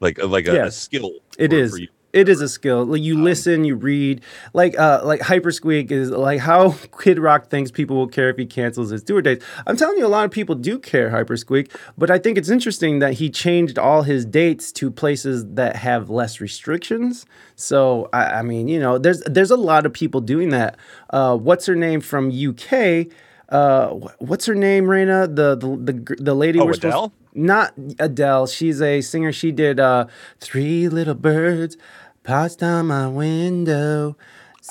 like 0.00 0.22
like 0.22 0.46
a, 0.46 0.64
a 0.64 0.70
skill. 0.70 1.12
It 1.38 1.50
for- 1.50 1.56
is. 1.56 1.70
for 1.72 1.78
you. 1.78 1.88
It 2.10 2.30
is 2.30 2.40
a 2.40 2.48
skill. 2.48 2.86
Like 2.86 3.02
you 3.02 3.20
listen, 3.22 3.64
you 3.64 3.76
read. 3.76 4.22
Like 4.54 4.78
uh 4.78 5.02
like 5.04 5.20
Hypersqueak 5.20 5.90
is 5.90 6.10
like 6.10 6.40
how 6.40 6.70
Kid 7.02 7.18
Rock 7.18 7.50
thinks 7.50 7.70
people 7.70 7.96
will 7.96 8.08
care 8.08 8.30
if 8.30 8.38
he 8.38 8.46
cancels 8.46 8.88
his 8.88 9.02
tour 9.02 9.20
dates. 9.20 9.44
I'm 9.66 9.76
telling 9.76 9.98
you, 9.98 10.06
a 10.06 10.08
lot 10.08 10.24
of 10.24 10.30
people 10.30 10.54
do 10.54 10.78
care 10.78 11.10
Hypersqueak, 11.10 11.70
but 11.98 12.10
I 12.10 12.18
think 12.18 12.38
it's 12.38 12.48
interesting 12.48 13.00
that 13.00 13.12
he 13.14 13.28
changed 13.28 13.78
all 13.78 14.02
his 14.02 14.24
dates 14.24 14.72
to 14.72 14.90
places 14.90 15.44
that 15.50 15.76
have 15.76 16.08
less 16.08 16.40
restrictions. 16.40 17.26
So 17.56 18.08
I, 18.14 18.38
I 18.38 18.42
mean, 18.42 18.68
you 18.68 18.80
know, 18.80 18.96
there's 18.96 19.20
there's 19.26 19.50
a 19.50 19.56
lot 19.56 19.84
of 19.84 19.92
people 19.92 20.22
doing 20.22 20.48
that. 20.48 20.78
Uh, 21.10 21.36
what's 21.36 21.66
her 21.66 21.76
name 21.76 22.00
from 22.00 22.30
UK? 22.30 23.08
Uh, 23.48 23.88
what's 24.18 24.46
her 24.46 24.54
name, 24.54 24.88
Reina? 24.88 25.26
The 25.26 25.56
the 25.56 25.92
the, 25.92 26.16
the 26.22 26.34
lady 26.34 26.58
Oh, 26.58 26.68
Adele? 26.68 27.12
not 27.34 27.72
Adele. 27.98 28.46
She's 28.46 28.82
a 28.82 29.00
singer. 29.00 29.32
She 29.32 29.52
did 29.52 29.80
uh 29.80 30.06
Three 30.40 30.88
Little 30.88 31.14
Birds 31.14 31.76
passed 32.24 32.62
on 32.62 32.86
my 32.88 33.06
window. 33.08 34.16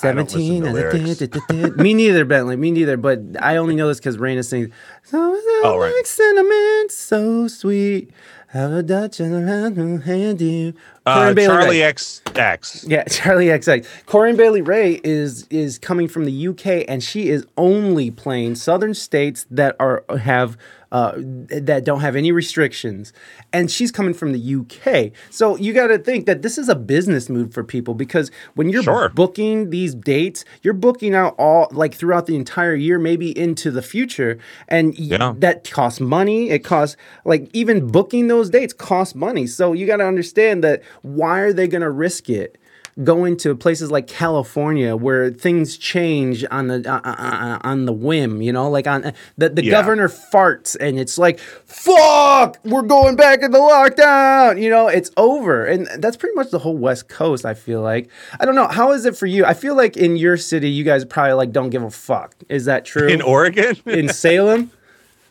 I 0.00 0.12
don't 0.12 0.32
listen 0.32 0.62
17. 0.62 0.62
to 0.62 0.72
lyrics. 0.72 1.76
Me 1.76 1.92
neither, 1.92 2.24
Bentley. 2.24 2.54
Me 2.56 2.70
neither. 2.70 2.96
But 2.96 3.18
I 3.40 3.56
only 3.56 3.74
know 3.74 3.88
this 3.88 3.98
because 3.98 4.16
Reina 4.16 4.44
sings. 4.44 4.68
So 5.02 5.18
Oh, 5.64 5.76
right. 5.76 5.92
like 5.92 6.06
cinnamon, 6.06 6.88
so 6.90 7.48
sweet. 7.48 8.12
Have 8.52 8.72
a 8.72 8.82
Dutch 8.82 9.20
and 9.20 9.34
around 9.34 9.76
who 9.76 9.98
hand 9.98 10.40
you. 10.40 10.72
Uh, 11.04 11.34
Charlie 11.34 11.80
Ray. 11.80 11.82
X 11.82 12.22
X. 12.34 12.82
Yeah, 12.88 13.04
Charlie 13.08 13.50
X 13.50 13.68
XX. 13.68 13.86
Corinne 14.06 14.36
Bailey 14.36 14.62
Rae 14.62 15.00
is 15.04 15.46
is 15.50 15.78
coming 15.78 16.08
from 16.08 16.24
the 16.24 16.48
UK, 16.48 16.86
and 16.88 17.04
she 17.04 17.28
is 17.28 17.46
only 17.58 18.10
playing 18.10 18.54
southern 18.54 18.94
states 18.94 19.46
that 19.50 19.76
are 19.78 20.02
have 20.18 20.56
uh, 20.90 21.12
that 21.16 21.82
don't 21.84 22.00
have 22.00 22.16
any 22.16 22.32
restrictions, 22.32 23.12
and 23.52 23.70
she's 23.70 23.92
coming 23.92 24.14
from 24.14 24.32
the 24.32 24.38
UK. 24.40 25.12
So 25.30 25.56
you 25.56 25.72
got 25.72 25.88
to 25.88 25.98
think 25.98 26.26
that 26.26 26.42
this 26.42 26.56
is 26.58 26.68
a 26.68 26.74
business 26.74 27.28
move 27.28 27.52
for 27.52 27.62
people 27.62 27.94
because 27.94 28.30
when 28.54 28.68
you're 28.70 28.82
Sure. 28.82 29.08
booking 29.10 29.70
these 29.70 29.94
dates, 29.94 30.44
you're 30.62 30.74
booking 30.74 31.14
out 31.14 31.34
all 31.38 31.68
like 31.72 31.94
throughout 31.94 32.26
the 32.26 32.36
entire 32.36 32.74
year, 32.74 32.98
maybe 32.98 33.36
into 33.38 33.70
the 33.70 33.82
future, 33.82 34.38
and 34.68 34.98
Yeah. 34.98 35.34
that 35.38 35.68
costs 35.70 36.00
money. 36.00 36.50
It 36.50 36.60
costs 36.60 36.96
like 37.24 37.50
even 37.52 37.86
booking 37.88 38.28
those 38.28 38.48
dates 38.50 38.72
costs 38.72 39.14
money. 39.14 39.46
So 39.46 39.72
you 39.72 39.86
got 39.86 39.98
to 39.98 40.06
understand 40.06 40.64
that 40.64 40.82
why 41.02 41.40
are 41.40 41.52
they 41.52 41.68
going 41.68 41.82
to 41.82 41.90
risk 41.90 42.30
it? 42.30 42.56
Going 43.04 43.36
to 43.38 43.54
places 43.54 43.92
like 43.92 44.08
California 44.08 44.96
where 44.96 45.30
things 45.30 45.78
change 45.78 46.44
on 46.50 46.66
the 46.66 46.76
uh, 46.84 47.00
uh, 47.04 47.14
uh, 47.16 47.58
on 47.62 47.84
the 47.84 47.92
whim, 47.92 48.42
you 48.42 48.52
know, 48.52 48.68
like 48.68 48.88
on 48.88 49.12
the 49.36 49.50
the 49.50 49.64
Yeah. 49.64 49.70
governor 49.70 50.08
farts 50.08 50.76
and 50.80 50.98
it's 50.98 51.16
like, 51.16 51.38
fuck, 51.38 52.58
we're 52.64 52.82
going 52.82 53.14
back 53.14 53.40
in 53.42 53.52
the 53.52 53.58
lockdown. 53.58 54.60
You 54.60 54.68
know, 54.70 54.88
it's 54.88 55.12
over, 55.16 55.64
and 55.64 55.86
that's 55.98 56.16
pretty 56.16 56.34
much 56.34 56.50
the 56.50 56.58
whole 56.58 56.76
West 56.76 57.08
Coast. 57.08 57.46
I 57.46 57.54
feel 57.54 57.82
like 57.82 58.10
I 58.40 58.44
don't 58.44 58.56
know 58.56 58.66
how 58.66 58.90
is 58.90 59.04
it 59.06 59.16
for 59.16 59.26
you. 59.26 59.44
I 59.44 59.54
feel 59.54 59.76
like 59.76 59.96
in 59.96 60.16
your 60.16 60.36
city, 60.36 60.68
you 60.68 60.82
guys 60.82 61.04
probably 61.04 61.34
like 61.34 61.52
don't 61.52 61.70
give 61.70 61.84
a 61.84 61.90
fuck. 61.90 62.34
Is 62.48 62.64
that 62.64 62.84
true? 62.84 63.06
In 63.06 63.22
Oregon? 63.22 63.76
in 63.86 64.08
Salem? 64.08 64.72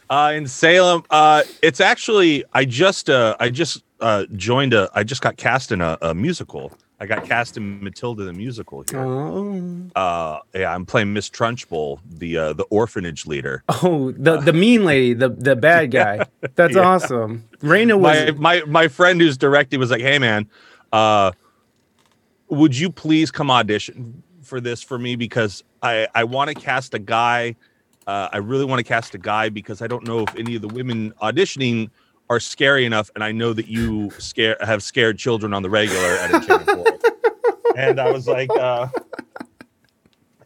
Uh, 0.10 0.32
in 0.38 0.48
Salem, 0.48 1.04
uh, 1.10 1.44
it's 1.62 1.82
actually 1.82 2.46
I 2.54 2.64
just 2.64 3.10
uh, 3.10 3.36
I 3.42 3.50
just 3.50 3.84
uh, 4.00 4.24
joined 4.38 4.74
a 4.74 4.90
I 4.96 5.04
just 5.04 5.22
got 5.22 5.36
cast 5.36 5.70
in 5.74 5.82
a, 5.82 5.98
a 6.02 6.14
musical. 6.16 6.72
I 7.00 7.06
got 7.06 7.26
cast 7.26 7.58
in 7.58 7.84
Matilda 7.84 8.24
the 8.24 8.34
musical 8.34 8.84
here. 8.90 9.00
Oh, 9.00 9.62
Uh, 9.96 10.40
yeah, 10.56 10.74
I'm 10.74 10.86
playing 10.86 11.14
Miss 11.14 11.30
Trunchbull, 11.30 12.00
the 12.10 12.38
uh, 12.38 12.54
the 12.54 12.64
orphanage 12.66 13.26
leader. 13.28 13.64
oh, 13.70 14.12
the 14.14 14.38
the 14.38 14.54
mean 14.54 14.84
lady, 14.84 15.14
the 15.14 15.30
the 15.30 15.56
bad 15.56 15.92
guy. 16.02 16.26
That's 16.56 16.76
Yeah. 16.76 16.82
awesome. 16.82 17.48
Reina 17.62 17.98
was 17.98 18.34
My 18.34 18.62
my 18.62 18.62
my 18.68 18.88
friend 18.88 19.22
who's 19.22 19.38
directing 19.38 19.80
was 19.80 19.92
like, 19.92 20.02
"Hey 20.02 20.18
man, 20.18 20.50
uh, 20.92 21.34
would 22.50 22.78
you 22.78 22.90
please 22.90 23.30
come 23.32 23.52
audition 23.52 24.24
for 24.42 24.60
this 24.60 24.82
for 24.82 24.98
me 24.98 25.16
because 25.16 25.64
I 25.84 26.08
I 26.16 26.24
want 26.24 26.50
to 26.50 26.56
cast 26.56 26.94
a 26.94 27.00
guy. 27.00 27.56
Uh, 28.08 28.30
I 28.32 28.38
really 28.38 28.66
want 28.66 28.80
to 28.80 28.84
cast 28.86 29.14
a 29.16 29.18
guy 29.18 29.50
because 29.50 29.82
I 29.82 29.88
don't 29.88 30.08
know 30.08 30.20
if 30.20 30.36
any 30.36 30.56
of 30.56 30.62
the 30.62 30.70
women 30.70 31.12
auditioning 31.22 31.90
are 32.30 32.40
scary 32.40 32.86
enough, 32.86 33.10
and 33.16 33.24
I 33.24 33.32
know 33.32 33.54
that 33.54 33.68
you 33.68 34.12
scare 34.18 34.58
have 34.62 34.84
scared 34.84 35.18
children 35.18 35.54
on 35.54 35.64
the 35.64 35.70
regular 35.70 36.00
at 36.00 36.32
and 37.78 38.00
I 38.00 38.12
was 38.12 38.28
like, 38.28 38.50
uh, 38.50 38.88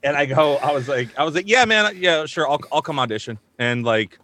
and 0.03 0.15
I 0.15 0.25
go, 0.25 0.57
I 0.57 0.71
was 0.71 0.87
like, 0.87 1.17
I 1.17 1.23
was 1.23 1.33
like, 1.33 1.47
yeah, 1.47 1.65
man, 1.65 1.93
yeah, 1.95 2.25
sure, 2.25 2.49
I'll 2.49 2.59
I'll 2.71 2.81
come 2.81 2.99
audition, 2.99 3.39
and 3.59 3.83
like. 3.83 4.17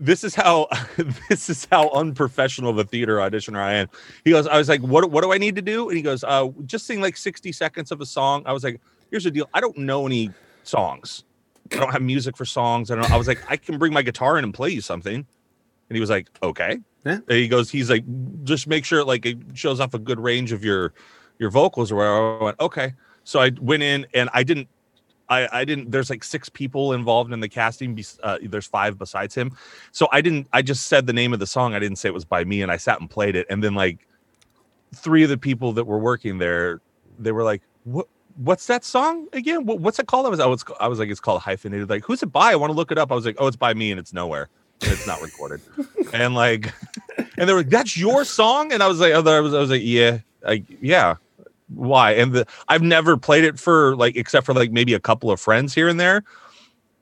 This 0.00 0.24
is 0.24 0.34
how 0.34 0.66
this 1.30 1.48
is 1.48 1.68
how 1.70 1.88
unprofessional 1.90 2.68
of 2.68 2.78
a 2.78 2.84
theater 2.84 3.18
auditioner 3.18 3.58
I 3.58 3.74
am. 3.74 3.88
He 4.24 4.32
goes, 4.32 4.44
I 4.48 4.58
was 4.58 4.68
like, 4.68 4.80
what 4.80 5.08
what 5.08 5.22
do 5.22 5.32
I 5.32 5.38
need 5.38 5.54
to 5.54 5.62
do? 5.62 5.88
And 5.88 5.96
he 5.96 6.02
goes, 6.02 6.24
uh, 6.24 6.48
just 6.66 6.84
sing 6.84 7.00
like 7.00 7.16
60 7.16 7.52
seconds 7.52 7.92
of 7.92 8.00
a 8.00 8.06
song. 8.06 8.42
I 8.44 8.52
was 8.52 8.64
like, 8.64 8.80
here's 9.12 9.22
the 9.22 9.30
deal. 9.30 9.48
I 9.54 9.60
don't 9.60 9.78
know 9.78 10.04
any 10.04 10.32
songs. 10.64 11.22
I 11.72 11.76
don't 11.76 11.92
have 11.92 12.02
music 12.02 12.36
for 12.36 12.44
songs. 12.44 12.90
I 12.90 12.96
don't 12.96 13.08
I 13.08 13.16
was 13.16 13.28
like, 13.28 13.40
I 13.48 13.56
can 13.56 13.78
bring 13.78 13.92
my 13.92 14.02
guitar 14.02 14.36
in 14.36 14.42
and 14.42 14.52
play 14.52 14.70
you 14.70 14.80
something. 14.80 15.24
And 15.88 15.96
he 15.96 16.00
was 16.00 16.10
like, 16.10 16.28
okay. 16.42 16.78
Yeah. 17.04 17.18
And 17.28 17.38
he 17.38 17.48
goes, 17.48 17.70
he's 17.70 17.90
like, 17.90 18.04
just 18.44 18.66
make 18.66 18.84
sure 18.84 19.04
like 19.04 19.26
it 19.26 19.38
shows 19.54 19.80
off 19.80 19.94
a 19.94 19.98
good 19.98 20.18
range 20.18 20.52
of 20.52 20.64
your 20.64 20.94
your 21.38 21.50
vocals 21.50 21.92
or 21.92 21.96
whatever. 21.96 22.38
I 22.40 22.44
went, 22.44 22.60
okay. 22.60 22.94
So 23.24 23.40
I 23.40 23.50
went 23.60 23.82
in 23.82 24.06
and 24.14 24.30
I 24.32 24.42
didn't 24.42 24.68
I, 25.28 25.60
I 25.60 25.64
didn't 25.64 25.90
there's 25.90 26.10
like 26.10 26.22
six 26.22 26.48
people 26.48 26.92
involved 26.92 27.32
in 27.32 27.40
the 27.40 27.48
casting 27.48 27.98
uh, 28.22 28.38
there's 28.42 28.66
five 28.66 28.98
besides 28.98 29.34
him. 29.34 29.56
So 29.92 30.08
i 30.12 30.20
didn't 30.20 30.48
i 30.52 30.62
just 30.62 30.86
said 30.86 31.06
the 31.06 31.12
name 31.12 31.32
of 31.32 31.38
the 31.38 31.46
song. 31.46 31.74
I 31.74 31.78
didn't 31.78 31.96
say 31.96 32.08
it 32.08 32.14
was 32.14 32.24
by 32.24 32.44
me 32.44 32.62
and 32.62 32.70
i 32.70 32.76
sat 32.76 33.00
and 33.00 33.08
played 33.08 33.36
it. 33.36 33.46
And 33.50 33.62
then 33.62 33.74
like 33.74 34.06
three 34.94 35.22
of 35.22 35.30
the 35.30 35.38
people 35.38 35.72
that 35.72 35.84
were 35.84 35.98
working 35.98 36.38
there 36.38 36.80
they 37.18 37.32
were 37.32 37.42
like 37.42 37.62
what 37.84 38.06
what's 38.36 38.66
that 38.66 38.84
song 38.84 39.28
again? 39.32 39.64
What, 39.64 39.78
what's 39.78 39.98
it 39.98 40.06
called? 40.06 40.26
I 40.26 40.28
was 40.28 40.40
I 40.40 40.46
was 40.46 40.64
I 40.80 40.88
was 40.88 40.98
like 40.98 41.08
it's 41.08 41.20
called 41.20 41.40
hyphenated. 41.42 41.88
Like 41.88 42.04
who's 42.04 42.22
it 42.22 42.32
by? 42.32 42.52
I 42.52 42.56
want 42.56 42.70
to 42.70 42.74
look 42.74 42.90
it 42.90 42.98
up. 42.98 43.12
I 43.12 43.14
was 43.14 43.24
like 43.24 43.36
oh 43.38 43.46
it's 43.46 43.56
by 43.56 43.74
me 43.74 43.90
and 43.90 44.00
it's 44.00 44.12
nowhere 44.12 44.48
it's 44.82 45.06
not 45.06 45.22
recorded. 45.22 45.60
And 46.12 46.34
like 46.34 46.72
and 47.36 47.48
they 47.48 47.52
were 47.52 47.60
like 47.60 47.70
that's 47.70 47.96
your 47.96 48.24
song? 48.24 48.72
And 48.72 48.82
i 48.82 48.86
was 48.86 49.00
like 49.00 49.12
I 49.12 49.18
was, 49.18 49.54
I 49.54 49.58
was 49.58 49.70
like 49.70 49.82
yeah 49.84 50.18
like, 50.42 50.64
yeah. 50.80 51.16
Why? 51.68 52.12
And 52.12 52.32
the 52.32 52.46
i've 52.68 52.82
never 52.82 53.16
played 53.16 53.44
it 53.44 53.58
for 53.58 53.96
like 53.96 54.16
except 54.16 54.46
for 54.46 54.54
like 54.54 54.70
maybe 54.70 54.94
a 54.94 55.00
couple 55.00 55.30
of 55.30 55.40
friends 55.40 55.74
here 55.74 55.88
and 55.88 55.98
there. 55.98 56.24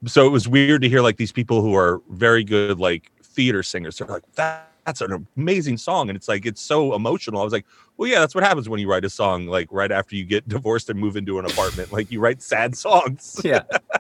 So 0.07 0.27
it 0.27 0.31
was 0.31 0.49
weird 0.49 0.83
to 0.83 0.89
hear 0.89 1.01
like 1.01 1.17
these 1.17 1.33
people 1.33 1.63
who 1.63 1.75
are 1.75 2.01
very 2.11 2.45
good 2.45 2.79
like 2.79 3.11
theater 3.23 3.63
singers. 3.63 3.99
They're 3.99 4.07
like 4.07 4.25
that 4.35 4.69
that's 4.85 5.01
an 5.01 5.27
amazing 5.37 5.77
song. 5.77 6.09
And 6.09 6.17
it's 6.17 6.29
like 6.29 6.45
it's 6.47 6.61
so 6.61 6.95
emotional. 6.95 7.41
I 7.41 7.45
was 7.45 7.53
like 7.53 7.67
well 7.97 8.09
yeah 8.09 8.21
that's 8.21 8.35
what 8.35 8.45
happens 8.45 8.69
when 8.69 8.81
you 8.81 8.89
write 8.89 9.05
a 9.05 9.11
song 9.11 9.47
like 9.47 9.69
right 9.71 9.93
after 9.93 10.17
you 10.17 10.25
get 10.25 10.49
divorced 10.49 10.89
and 10.89 10.99
move 10.99 11.17
into 11.17 11.39
an 11.39 11.45
apartment. 11.45 11.93
Like 11.93 12.11
you 12.11 12.21
write 12.21 12.43
sad 12.43 12.77
songs. 12.77 13.41
Yeah. 13.45 13.63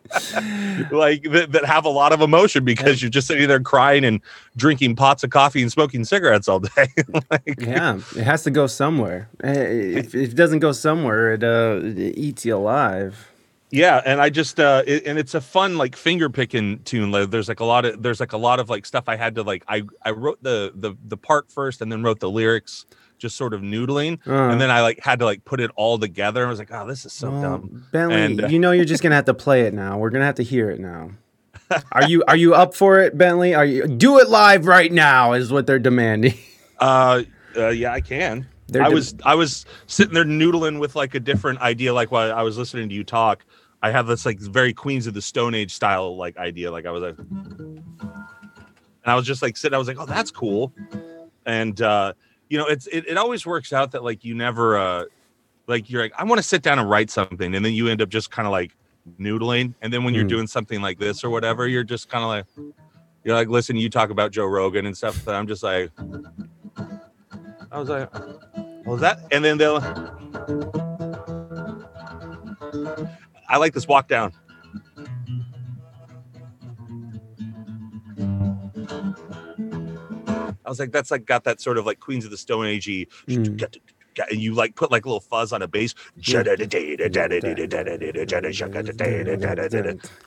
like 0.91 1.23
that, 1.25 1.49
that 1.53 1.65
have 1.65 1.85
a 1.85 1.89
lot 1.89 2.13
of 2.13 2.21
emotion 2.21 2.65
because 2.65 3.01
you're 3.03 3.11
just 3.11 3.27
sitting 3.27 3.49
there 3.49 3.61
crying 3.61 4.05
and 4.05 4.21
drinking 4.57 4.97
pots 4.97 5.25
of 5.25 5.31
coffee 5.31 5.63
and 5.63 5.71
smoking 5.73 6.05
cigarettes 6.05 6.49
all 6.49 6.61
day 6.61 6.87
like, 7.31 7.55
yeah, 7.59 7.97
it 8.17 8.23
has 8.25 8.43
to 8.45 8.51
go 8.51 8.67
somewhere. 8.67 9.29
Eh, 9.43 9.53
If, 9.99 10.15
if 10.15 10.33
it 10.33 10.37
doesn't 10.37 10.59
go 10.61 10.73
somewhere, 10.73 11.33
it 11.35 11.45
uh 11.45 11.81
it 11.83 12.17
eats 12.19 12.45
you 12.45 12.57
alive. 12.57 13.29
yeah 13.71 14.03
and 14.05 14.21
i 14.21 14.29
just 14.29 14.61
uh 14.61 14.83
it, 14.87 15.07
and 15.07 15.19
it's 15.19 15.35
a 15.35 15.41
fun 15.41 15.79
like 15.79 15.97
finger 15.97 16.29
picking 16.29 16.79
tune 16.85 17.11
there's 17.31 17.49
like 17.49 17.61
a 17.61 17.65
lot 17.65 17.85
of 17.87 18.03
there's 18.03 18.21
like 18.21 18.33
a 18.35 18.37
lot 18.49 18.61
of 18.61 18.69
like 18.69 18.85
stuff 18.85 19.05
i 19.09 19.17
had 19.17 19.35
to 19.35 19.43
like 19.43 19.65
i 19.69 19.83
i 20.03 20.11
wrote 20.11 20.43
the 20.43 20.73
the 20.75 20.95
the 21.09 21.17
part 21.17 21.51
first 21.51 21.81
and 21.81 21.91
then 21.91 22.03
wrote 22.03 22.21
the 22.21 22.29
lyrics 22.31 22.85
just 23.23 23.37
sort 23.37 23.55
of 23.55 23.61
noodling 23.63 24.19
Uh, 24.27 24.51
and 24.51 24.61
then 24.61 24.71
i 24.71 24.83
like 24.83 24.99
had 25.01 25.19
to 25.21 25.25
like 25.25 25.45
put 25.45 25.61
it 25.61 25.71
all 25.77 25.99
together 25.99 26.45
i 26.47 26.51
was 26.51 26.59
like 26.59 26.73
oh 26.73 26.87
this 26.87 27.07
is 27.07 27.13
so 27.13 27.31
well, 27.31 27.43
dumb 27.43 27.87
Bentley, 27.93 28.17
And, 28.21 28.45
uh, 28.45 28.49
you 28.49 28.59
know 28.59 28.73
you're 28.73 28.85
just 28.85 29.03
gonna 29.03 29.15
have 29.15 29.25
to 29.27 29.35
play 29.35 29.63
it 29.63 29.73
now. 29.73 29.97
We're 29.97 30.11
gonna 30.11 30.25
have 30.27 30.35
to 30.37 30.43
hear 30.43 30.71
it 30.71 30.81
now. 30.81 31.11
Are 31.93 32.07
you 32.07 32.23
are 32.29 32.37
you 32.37 32.53
up 32.55 32.75
for 32.75 32.99
it, 33.01 33.17
Bentley? 33.17 33.55
Are 33.55 33.65
you 33.65 33.87
do 33.87 34.19
it 34.19 34.29
live 34.29 34.67
right 34.67 34.93
now? 34.93 35.33
Is 35.33 35.51
what 35.51 35.67
they're 35.67 35.79
demanding. 35.79 36.35
uh, 36.81 37.23
uh 37.57 37.69
yeah 37.69 37.93
i 37.93 38.01
can 38.01 38.47
They're 38.69 38.83
I 38.83 38.89
de- 38.89 38.95
was 38.95 39.15
I 39.25 39.35
was 39.37 39.65
sitting 39.87 40.15
there 40.15 40.25
noodling 40.25 40.81
with 40.81 40.97
like 40.97 41.15
a 41.15 41.21
different 41.21 41.61
idea. 41.61 41.95
Like 41.95 42.11
while 42.11 42.33
I 42.33 42.43
was 42.43 42.59
listening 42.59 42.89
to 42.89 42.95
you 42.95 43.05
talk, 43.05 43.45
I 43.83 43.91
have 43.91 44.07
this 44.07 44.27
like 44.27 44.39
very 44.41 44.73
Queens 44.73 45.07
of 45.07 45.15
the 45.15 45.23
Stone 45.23 45.55
Age 45.55 45.73
style 45.73 46.17
like 46.17 46.37
idea. 46.39 46.71
Like 46.73 46.87
I 46.87 46.91
was 46.91 47.03
like, 47.03 47.19
and 49.05 49.11
I 49.13 49.15
was 49.15 49.27
just 49.27 49.43
like 49.43 49.57
sitting. 49.57 49.75
I 49.75 49.79
was 49.79 49.89
like, 49.89 49.99
oh, 49.99 50.07
that's 50.07 50.31
cool. 50.31 50.73
And 51.47 51.81
uh, 51.83 52.13
you 52.53 52.59
know, 52.59 52.67
it's 52.67 52.87
it, 52.89 53.09
it 53.09 53.17
always 53.17 53.47
works 53.47 53.73
out 53.73 53.93
that 53.93 54.05
like 54.05 54.25
you 54.25 54.35
never 54.35 54.77
uh 54.77 55.05
like 55.69 55.89
you're 55.89 56.03
like 56.03 56.13
I 56.19 56.25
want 56.25 56.39
to 56.39 56.43
sit 56.43 56.61
down 56.61 56.79
and 56.79 56.89
write 56.91 57.09
something, 57.11 57.55
and 57.55 57.65
then 57.65 57.73
you 57.73 57.89
end 57.89 58.03
up 58.03 58.11
just 58.11 58.31
kind 58.31 58.47
of 58.47 58.53
like 58.53 58.77
noodling. 59.19 59.73
And 59.81 59.91
then 59.91 60.05
when 60.05 60.13
you're 60.15 60.27
Mm. 60.27 60.29
doing 60.37 60.47
something 60.47 60.83
like 60.83 60.99
this 60.99 61.25
or 61.25 61.31
whatever, 61.31 61.67
you're 61.67 61.83
just 61.83 62.11
kind 62.11 62.23
of 62.23 62.29
like 62.29 62.45
you're 63.25 63.35
like 63.35 63.49
listen. 63.49 63.77
You 63.77 63.89
talk 63.89 64.11
about 64.11 64.33
Joe 64.33 64.45
Rogan 64.45 64.85
and 64.85 64.95
stuff, 64.95 65.27
and 65.27 65.35
I'm 65.35 65.47
just 65.47 65.63
like. 65.63 65.91
I 67.73 67.79
was 67.79 67.89
like, 67.89 68.13
what 68.15 68.87
was 68.87 69.01
that? 69.01 69.19
And 69.33 69.43
then 69.43 69.57
they'll. 69.57 69.79
I 73.49 73.57
like 73.57 73.73
this 73.73 73.89
walk 73.89 74.09
down. 74.09 74.33
I 80.65 80.69
was 80.69 80.79
like, 80.79 80.93
that's 80.93 81.11
like 81.11 81.27
got 81.27 81.45
that 81.45 81.61
sort 81.61 81.79
of 81.79 81.87
like 81.87 82.01
Queens 82.01 82.25
of 82.25 82.31
the 82.31 82.37
Stone 82.37 82.67
Agey. 82.67 83.09
Mm. 83.27 83.79
And 84.31 84.43
you 84.43 84.53
like 84.55 84.75
put 84.75 84.91
like 84.91 85.07
a 85.07 85.09
little 85.09 85.21
fuzz 85.21 85.55
on 85.55 85.63
a 85.63 85.69
bass. 85.69 85.95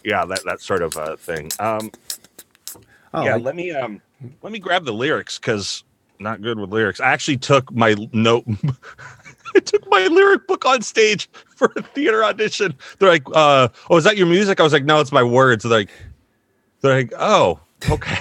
Yeah, 0.03 0.25
that 0.25 0.43
that 0.45 0.59
sort 0.59 0.81
of 0.81 0.97
uh, 0.97 1.15
thing. 1.17 1.51
Um, 1.59 1.91
Oh, 3.15 3.23
yeah, 3.23 3.35
let 3.35 3.55
me 3.55 3.71
um 3.71 4.01
let 4.41 4.51
me 4.51 4.59
grab 4.59 4.83
the 4.83 4.93
lyrics 4.93 5.39
because 5.39 5.85
not 6.19 6.41
good 6.41 6.59
with 6.59 6.71
lyrics. 6.71 6.99
I 6.99 7.07
actually 7.07 7.37
took 7.37 7.71
my 7.71 7.95
note 8.11 8.43
I 9.55 9.59
took 9.59 9.89
my 9.89 10.07
lyric 10.07 10.47
book 10.47 10.65
on 10.65 10.81
stage 10.81 11.29
for 11.55 11.71
a 11.77 11.81
theater 11.81 12.25
audition. 12.25 12.75
They're 12.99 13.07
like, 13.07 13.23
uh, 13.33 13.69
oh, 13.89 13.95
is 13.95 14.03
that 14.03 14.17
your 14.17 14.27
music? 14.27 14.59
I 14.59 14.63
was 14.63 14.73
like, 14.73 14.83
no, 14.83 14.99
it's 14.99 15.13
my 15.13 15.23
words. 15.23 15.63
They're 15.63 15.71
like, 15.71 15.89
they're 16.81 16.93
like, 16.93 17.13
oh, 17.17 17.61
okay. 17.89 18.17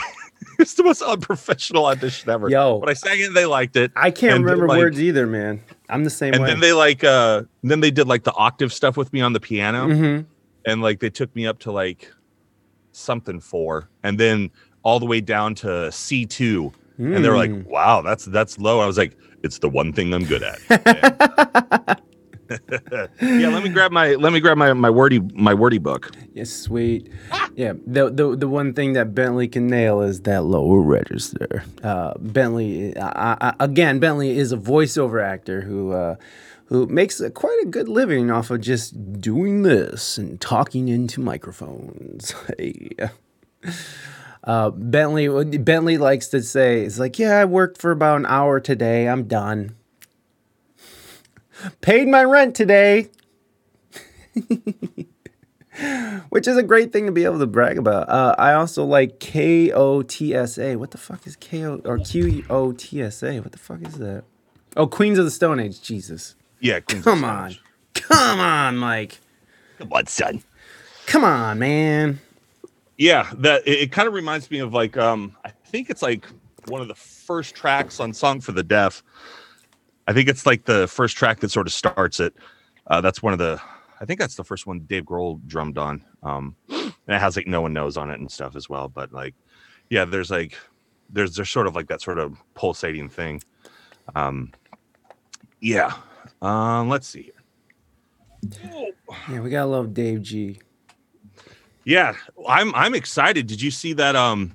it's 0.59 0.75
the 0.75 0.83
most 0.85 1.03
unprofessional 1.03 1.87
audition 1.87 2.31
ever. 2.31 2.49
Yo. 2.49 2.79
But 2.81 2.89
I 2.89 2.95
sang 2.95 3.19
it, 3.21 3.35
they 3.35 3.47
liked 3.47 3.77
it. 3.77 3.93
I 3.97 4.11
can't 4.11 4.35
and, 4.37 4.45
remember 4.45 4.69
like- 4.69 4.79
words 4.79 5.01
either, 5.01 5.27
man. 5.27 5.61
I'm 5.89 6.05
the 6.05 6.11
same 6.11 6.35
And 6.35 6.43
way. 6.43 6.51
then 6.51 6.61
they 6.61 6.73
like 6.73 7.05
uh 7.05 7.43
then 7.63 7.81
they 7.81 7.91
did 7.91 8.07
like 8.09 8.25
the 8.25 8.33
octave 8.35 8.73
stuff 8.73 8.97
with 8.97 9.13
me 9.13 9.21
on 9.21 9.33
the 9.33 9.41
piano. 9.41 9.87
Mhm. 9.89 10.27
and 10.67 10.81
like 10.83 11.01
they 11.01 11.11
took 11.11 11.35
me 11.37 11.47
up 11.47 11.59
to 11.61 11.73
like 11.73 12.11
something 12.93 13.41
four 13.41 13.89
and 14.03 14.19
then 14.19 14.51
all 14.83 14.99
the 15.01 15.07
way 15.07 15.21
down 15.21 15.55
to 15.57 15.67
c2 15.91 16.73
and 16.99 17.25
they're 17.25 17.37
like, 17.37 17.51
Mm. 17.51 17.67
"Wow, 17.67 18.03
that's 18.03 18.25
that's 18.27 18.57
low." 18.59 18.79
I 18.79 18.87
was 18.87 18.97
like, 18.97 19.17
"It's 19.43 19.59
the 19.59 19.69
one 19.69 19.93
thing 19.93 20.15
I'm 20.15 20.25
good 20.25 20.45
at." 20.45 22.01
yeah, 22.71 23.49
let 23.49 23.63
me 23.63 23.69
grab 23.69 23.93
my 23.93 24.15
let 24.15 24.33
me 24.33 24.41
grab 24.41 24.57
my 24.57 24.73
my 24.73 24.91
wordy 24.91 25.21
my 25.35 25.55
wordy 25.55 25.79
book. 25.79 26.11
Yes, 26.33 26.51
sweet. 26.51 27.11
Yeah, 27.55 27.75
the, 27.87 28.11
the 28.11 28.37
the 28.37 28.49
one 28.49 28.75
thing 28.75 28.95
that 28.95 29.15
Bentley 29.15 29.49
can 29.49 29.67
nail 29.67 30.01
is 30.01 30.23
that 30.23 30.45
lower 30.45 30.81
register. 30.81 31.65
Uh, 31.83 32.15
Bentley, 32.19 32.97
I, 32.99 33.37
I, 33.41 33.55
again, 33.61 34.01
Bentley 34.01 34.37
is 34.37 34.53
a 34.53 34.57
voiceover 34.57 35.23
actor 35.23 35.61
who 35.63 35.93
uh, 35.93 36.17
who 36.67 36.87
makes 36.87 37.21
a, 37.21 37.31
quite 37.31 37.59
a 37.63 37.67
good 37.67 37.89
living 37.89 38.31
off 38.31 38.51
of 38.51 38.61
just 38.61 39.21
doing 39.21 39.63
this 39.63 40.19
and 40.19 40.41
talking 40.41 40.89
into 40.89 41.21
microphones. 41.21 42.35
Hey. 42.59 42.91
Uh, 44.45 44.69
Bentley 44.69 45.29
Bentley 45.57 45.97
likes 45.97 46.29
to 46.29 46.43
say, 46.43 46.83
"It's 46.83 46.99
like, 46.99 47.19
yeah, 47.19 47.39
I 47.41 47.47
worked 47.47 47.81
for 47.81 47.91
about 47.91 48.17
an 48.17 48.27
hour 48.27 48.61
today. 48.61 49.09
I'm 49.09 49.25
done. 49.25 49.75
Paid 51.81 52.09
my 52.09 52.25
rent 52.25 52.55
today." 52.55 53.11
which 56.29 56.47
is 56.47 56.57
a 56.57 56.63
great 56.63 56.93
thing 56.93 57.07
to 57.07 57.13
be 57.13 57.25
able 57.25 57.39
to 57.39 57.47
brag 57.47 57.79
about. 57.79 58.09
Uh, 58.09 58.35
I 58.39 58.53
also 58.55 58.85
like 58.85 59.19
K 59.21 59.73
O 59.73 60.03
T 60.03 60.35
S 60.35 60.59
A. 60.59 60.77
What 60.77 60.91
the 60.93 60.99
fuck 60.99 61.27
is 61.27 61.37
K 61.37 61.65
O 61.65 61.81
or 61.85 61.99
Q 61.99 62.45
O 62.51 62.73
T 62.73 63.03
S 63.03 63.23
A? 63.23 63.41
What 63.41 63.53
the 63.53 63.59
fuck 63.59 63.83
is 63.83 63.95
that? 63.99 64.25
Oh, 64.77 64.87
Queens 64.87 65.19
of 65.19 65.25
the 65.25 65.31
Stone 65.31 65.61
Age. 65.61 65.81
Jesus, 65.81 66.35
Yeah, 66.61 66.81
Queens 66.81 67.01
of 67.01 67.05
come 67.05 67.19
Stone 67.21 67.31
on, 67.31 67.51
Age. 67.51 67.63
come 67.95 68.41
on, 68.41 68.77
Mike, 68.77 69.21
come 69.79 69.93
on, 69.93 70.07
son. 70.07 70.43
come 71.07 71.25
on, 71.25 71.59
man. 71.59 72.21
Yeah, 72.97 73.29
that 73.39 73.67
it, 73.67 73.81
it 73.83 73.93
kind 73.93 74.07
of 74.09 74.15
reminds 74.15 74.51
me 74.51 74.59
of 74.61 74.73
like 74.73 74.97
um 74.97 75.37
I 75.45 75.51
think 75.67 75.91
it's 75.91 76.03
like 76.03 76.27
one 76.67 76.81
of 76.83 76.89
the 76.89 76.95
first 76.95 77.55
tracks 77.55 77.99
on 78.01 78.13
Song 78.13 78.41
for 78.41 78.53
the 78.53 78.63
Deaf. 78.63 79.03
I 80.07 80.13
think 80.13 80.29
it's 80.29 80.47
like 80.47 80.65
the 80.65 80.87
first 80.87 81.17
track 81.17 81.41
that 81.41 81.51
sort 81.51 81.67
of 81.67 81.73
starts 81.73 82.21
it. 82.21 82.35
Uh, 82.87 83.01
that's 83.01 83.23
one 83.23 83.33
of 83.33 83.39
the 83.39 83.61
I 84.01 84.05
think 84.05 84.21
that's 84.21 84.35
the 84.35 84.45
first 84.45 84.67
one 84.67 84.81
Dave 84.81 85.05
Grohl 85.05 85.41
drummed 85.47 85.79
on. 85.79 86.05
Um 86.23 86.57
and 86.69 86.93
it 87.09 87.21
has 87.21 87.37
like 87.37 87.47
no 87.47 87.61
one 87.61 87.73
knows 87.73 87.97
on 87.97 88.11
it 88.11 88.21
and 88.21 88.31
stuff 88.31 88.57
as 88.57 88.69
well. 88.69 88.89
But 88.89 89.13
like 89.13 89.35
yeah, 89.89 90.05
there's 90.05 90.31
like 90.31 90.57
there's 91.11 91.35
there's 91.37 91.51
sort 91.51 91.67
of 91.67 91.75
like 91.75 91.89
that 91.89 92.03
sort 92.03 92.19
of 92.19 92.37
pulsating 92.55 93.09
thing. 93.09 93.43
Um 94.15 94.53
yeah. 95.61 95.95
Um 96.43 96.89
let's 96.89 97.09
see 97.09 97.23
here. 97.23 98.91
Yeah, 99.31 99.41
we 99.41 99.49
gotta 99.49 99.67
love 99.67 99.95
Dave 99.95 100.23
G. 100.23 100.61
Yeah, 101.85 102.15
I'm 102.49 102.75
I'm 102.75 102.95
excited. 102.95 103.47
Did 103.47 103.63
you 103.63 103.71
see 103.71 103.93
that 103.95 104.17
um 104.17 104.55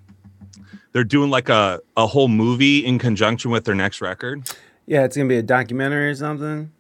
they're 0.92 1.04
doing 1.04 1.30
like 1.30 1.50
a 1.50 1.82
a 1.98 2.06
whole 2.06 2.28
movie 2.28 2.86
in 2.86 3.00
conjunction 3.00 3.52
with 3.52 3.66
their 3.66 3.76
next 3.76 4.02
record? 4.02 4.48
Yeah, 4.90 5.04
it's 5.04 5.16
gonna 5.16 5.30
be 5.30 5.38
a 5.38 5.44
documentary 5.44 6.10
or 6.10 6.16
something. 6.16 6.72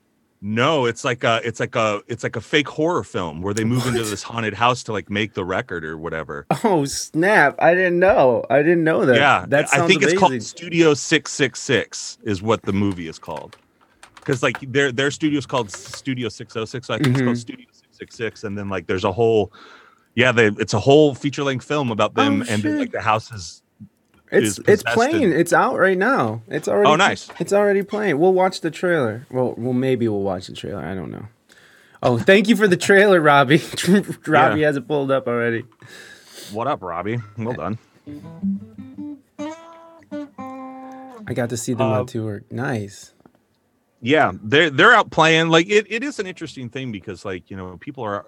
No, 0.41 0.85
it's 0.85 1.03
like 1.05 1.23
a 1.23 1.41
it's 1.43 1.59
like 1.59 1.75
a 1.75 2.01
it's 2.07 2.23
like 2.23 2.35
a 2.35 2.41
fake 2.41 2.67
horror 2.69 3.03
film 3.03 3.43
where 3.43 3.53
they 3.53 3.63
move 3.63 3.85
into 3.85 4.01
this 4.03 4.23
haunted 4.23 4.55
house 4.55 4.81
to 4.85 4.91
like 4.93 5.09
make 5.11 5.33
the 5.33 5.45
record 5.45 5.85
or 5.85 5.95
whatever. 5.95 6.47
Oh 6.63 6.85
snap! 6.85 7.55
I 7.59 7.75
didn't 7.75 7.99
know. 7.99 8.45
I 8.49 8.63
didn't 8.63 8.83
know 8.83 9.05
that. 9.05 9.17
yeah, 9.17 9.45
that 9.49 9.67
I 9.73 9.85
think 9.85 10.01
it's 10.01 10.17
called 10.17 10.41
Studio 10.41 10.95
666 10.95 12.17
is 12.23 12.41
what 12.41 12.63
the 12.63 12.73
movie 12.73 13.07
is 13.07 13.19
called. 13.19 13.57
Cuz 14.25 14.41
like 14.41 14.57
their 14.71 14.91
their 14.91 15.11
studio 15.11 15.37
is 15.37 15.45
called 15.45 15.69
Studio 15.71 16.29
606, 16.29 16.87
so 16.87 16.93
I 16.95 16.97
think 16.97 17.09
it's 17.15 17.21
called 17.21 17.35
Mhm. 17.35 17.39
Studio 17.39 17.65
666 17.71 18.43
and 18.43 18.57
then 18.57 18.69
like 18.69 18.87
there's 18.87 19.03
a 19.03 19.11
whole 19.11 19.51
yeah, 20.15 20.31
they 20.31 20.47
it's 20.47 20.73
a 20.73 20.79
whole 20.79 21.13
feature-length 21.13 21.63
film 21.65 21.91
about 21.91 22.15
them 22.15 22.41
Oh, 22.41 22.51
and 22.51 22.63
like 22.79 22.91
the 22.91 23.01
house 23.01 23.31
is 23.31 23.61
It's 24.31 24.59
it's 24.67 24.83
playing. 24.83 25.31
It's 25.31 25.53
out 25.53 25.77
right 25.79 25.97
now. 25.97 26.41
It's 26.47 26.67
already. 26.67 26.89
Oh, 26.89 26.95
nice. 26.95 27.29
It's 27.39 27.51
already 27.53 27.81
playing. 27.83 28.19
We'll 28.19 28.33
watch 28.33 28.61
the 28.61 28.69
trailer. 28.71 29.25
Well, 29.31 29.55
well, 29.57 29.73
maybe 29.73 30.07
we'll 30.07 30.21
watch 30.21 30.47
the 30.47 30.53
trailer. 30.53 30.83
I 30.83 30.93
don't 30.93 31.09
know. 31.11 31.25
Oh, 32.03 32.17
thank 32.19 32.47
you 32.47 32.55
for 32.55 32.67
the 32.67 32.77
trailer, 32.77 33.19
Robbie. 33.19 33.61
Robbie 34.27 34.59
Yeah. 34.61 34.67
has 34.67 34.77
it 34.77 34.87
pulled 34.87 35.11
up 35.11 35.27
already. 35.27 35.65
What 36.51 36.67
up, 36.67 36.81
Robbie? 36.83 37.17
Well 37.37 37.53
done. 37.53 37.77
I 41.27 41.33
got 41.33 41.49
to 41.49 41.57
see 41.57 41.73
them 41.73 41.87
Uh, 41.87 41.99
on 42.01 42.05
tour. 42.07 42.43
Nice. 42.49 43.13
yeah 44.01 44.31
they're 44.41 44.69
they're 44.69 44.93
out 44.93 45.11
playing 45.11 45.49
like 45.49 45.67
it, 45.69 45.85
it 45.89 46.03
is 46.03 46.19
an 46.19 46.25
interesting 46.25 46.69
thing 46.69 46.91
because 46.91 47.25
like 47.25 47.49
you 47.51 47.57
know 47.57 47.75
people 47.77 48.03
are 48.03 48.25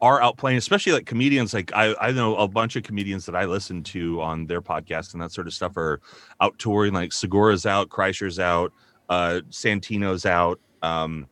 are 0.00 0.22
out 0.22 0.36
playing 0.36 0.56
especially 0.56 0.92
like 0.92 1.06
comedians 1.06 1.52
like 1.52 1.72
i 1.74 1.94
i 2.00 2.12
know 2.12 2.36
a 2.36 2.46
bunch 2.46 2.76
of 2.76 2.82
comedians 2.82 3.26
that 3.26 3.34
i 3.34 3.44
listen 3.44 3.82
to 3.82 4.20
on 4.20 4.46
their 4.46 4.62
podcast 4.62 5.12
and 5.12 5.22
that 5.22 5.32
sort 5.32 5.46
of 5.46 5.52
stuff 5.52 5.76
are 5.76 6.00
out 6.40 6.56
touring 6.58 6.92
like 6.92 7.12
segura's 7.12 7.66
out 7.66 7.88
kreischer's 7.88 8.38
out 8.38 8.72
uh 9.08 9.40
santino's 9.50 10.24
out 10.24 10.60
um 10.82 11.26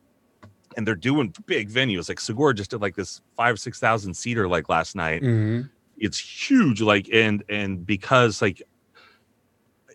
and 0.75 0.85
they're 0.85 0.93
doing 0.93 1.33
big 1.47 1.71
venues. 1.71 2.07
Like 2.07 2.19
segura 2.19 2.53
just 2.53 2.69
did 2.69 2.83
like 2.83 2.95
this 2.95 3.21
five 3.35 3.57
six 3.57 3.79
thousand 3.79 4.13
seater 4.13 4.47
like 4.47 4.69
last 4.69 4.95
night. 4.95 5.23
Hmm 5.23 5.61
it's 5.97 6.19
huge 6.19 6.81
like 6.81 7.09
and 7.11 7.43
and 7.49 7.85
because 7.85 8.41
like 8.41 8.61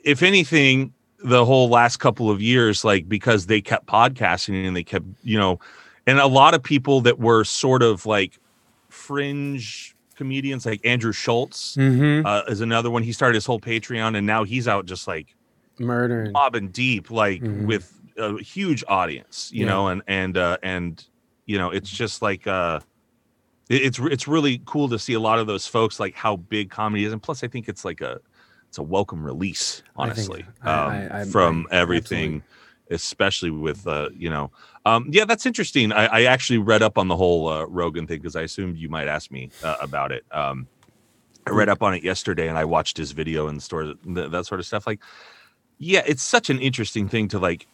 if 0.04 0.22
anything 0.22 0.92
the 1.24 1.44
whole 1.44 1.68
last 1.68 1.98
couple 1.98 2.30
of 2.30 2.42
years 2.42 2.84
like 2.84 3.08
because 3.08 3.46
they 3.46 3.60
kept 3.60 3.86
podcasting 3.86 4.66
and 4.66 4.76
they 4.76 4.82
kept 4.82 5.06
you 5.22 5.38
know 5.38 5.58
and 6.06 6.18
a 6.18 6.26
lot 6.26 6.54
of 6.54 6.62
people 6.62 7.00
that 7.00 7.18
were 7.20 7.44
sort 7.44 7.82
of 7.82 8.04
like 8.06 8.38
fringe 9.12 9.94
comedians 10.14 10.64
like 10.64 10.80
andrew 10.84 11.12
schulz 11.12 11.74
hmm 11.74 12.22
uh, 12.24 12.42
is 12.48 12.60
another 12.60 12.90
one 12.90 13.02
he 13.02 13.12
started 13.12 13.34
his 13.34 13.44
whole 13.46 13.60
patreon 13.60 14.16
and 14.16 14.26
now 14.26 14.42
he's 14.44 14.66
out 14.68 14.86
just 14.86 15.06
like 15.06 15.34
Murdering. 15.78 16.32
mobbing 16.32 16.68
deep 16.68 17.10
like 17.10 17.42
Mhm. 17.42 17.66
with 17.66 17.98
a 18.18 18.38
huge 18.42 18.84
audience 18.88 19.50
you 19.52 19.64
Yeah. 19.64 19.70
know 19.72 19.88
and 19.88 20.02
and 20.06 20.36
uh 20.36 20.56
and 20.62 21.04
you 21.46 21.58
know 21.58 21.70
it's 21.70 21.90
just 21.90 22.22
like 22.22 22.46
uh 22.46 22.80
it- 23.68 23.82
it's 23.82 23.98
it's 23.98 24.28
really 24.28 24.60
cool 24.66 24.88
to 24.90 24.98
see 24.98 25.14
a 25.14 25.20
lot 25.20 25.38
of 25.38 25.46
those 25.46 25.66
folks 25.66 25.98
like 26.00 26.14
how 26.14 26.36
big 26.36 26.70
comedy 26.70 27.04
is 27.04 27.12
and 27.12 27.22
plus 27.22 27.42
i 27.42 27.48
think 27.48 27.68
it's 27.68 27.84
like 27.84 28.00
a 28.00 28.20
it's 28.68 28.78
a 28.78 28.82
welcome 28.82 29.22
release 29.24 29.82
I 29.98 30.04
think- 30.14 30.18
honestly 30.30 30.44
I- 30.62 30.70
um, 30.72 30.90
I- 30.92 31.20
I- 31.20 31.24
from 31.24 31.66
everything 31.70 32.42
especially 32.92 33.50
with 33.50 33.86
uh 33.86 34.08
you 34.16 34.30
know 34.30 34.50
um 34.86 35.06
yeah 35.10 35.24
that's 35.24 35.46
interesting. 35.46 35.92
I, 35.92 36.06
I 36.06 36.22
actually 36.24 36.58
read 36.58 36.82
up 36.82 36.98
on 36.98 37.08
the 37.08 37.16
whole 37.16 37.48
uh, 37.48 37.64
rogan 37.66 38.06
thing 38.06 38.18
because 38.18 38.36
i 38.36 38.42
assumed 38.42 38.78
you 38.78 38.88
might 38.88 39.08
ask 39.08 39.30
me 39.30 39.50
uh, 39.62 39.76
about 39.80 40.12
it. 40.12 40.24
Um 40.30 40.66
i 41.46 41.50
read 41.50 41.68
up 41.68 41.82
on 41.82 41.94
it 41.94 42.04
yesterday 42.04 42.48
and 42.48 42.56
i 42.56 42.64
watched 42.64 42.96
his 42.96 43.12
video 43.12 43.48
and 43.48 43.62
stores 43.62 43.96
that 44.04 44.46
sort 44.46 44.60
of 44.60 44.66
stuff 44.66 44.86
like 44.86 45.00
yeah 45.78 46.02
it's 46.06 46.22
such 46.22 46.50
an 46.50 46.58
interesting 46.60 47.08
thing 47.08 47.26
to 47.28 47.38
like 47.38 47.66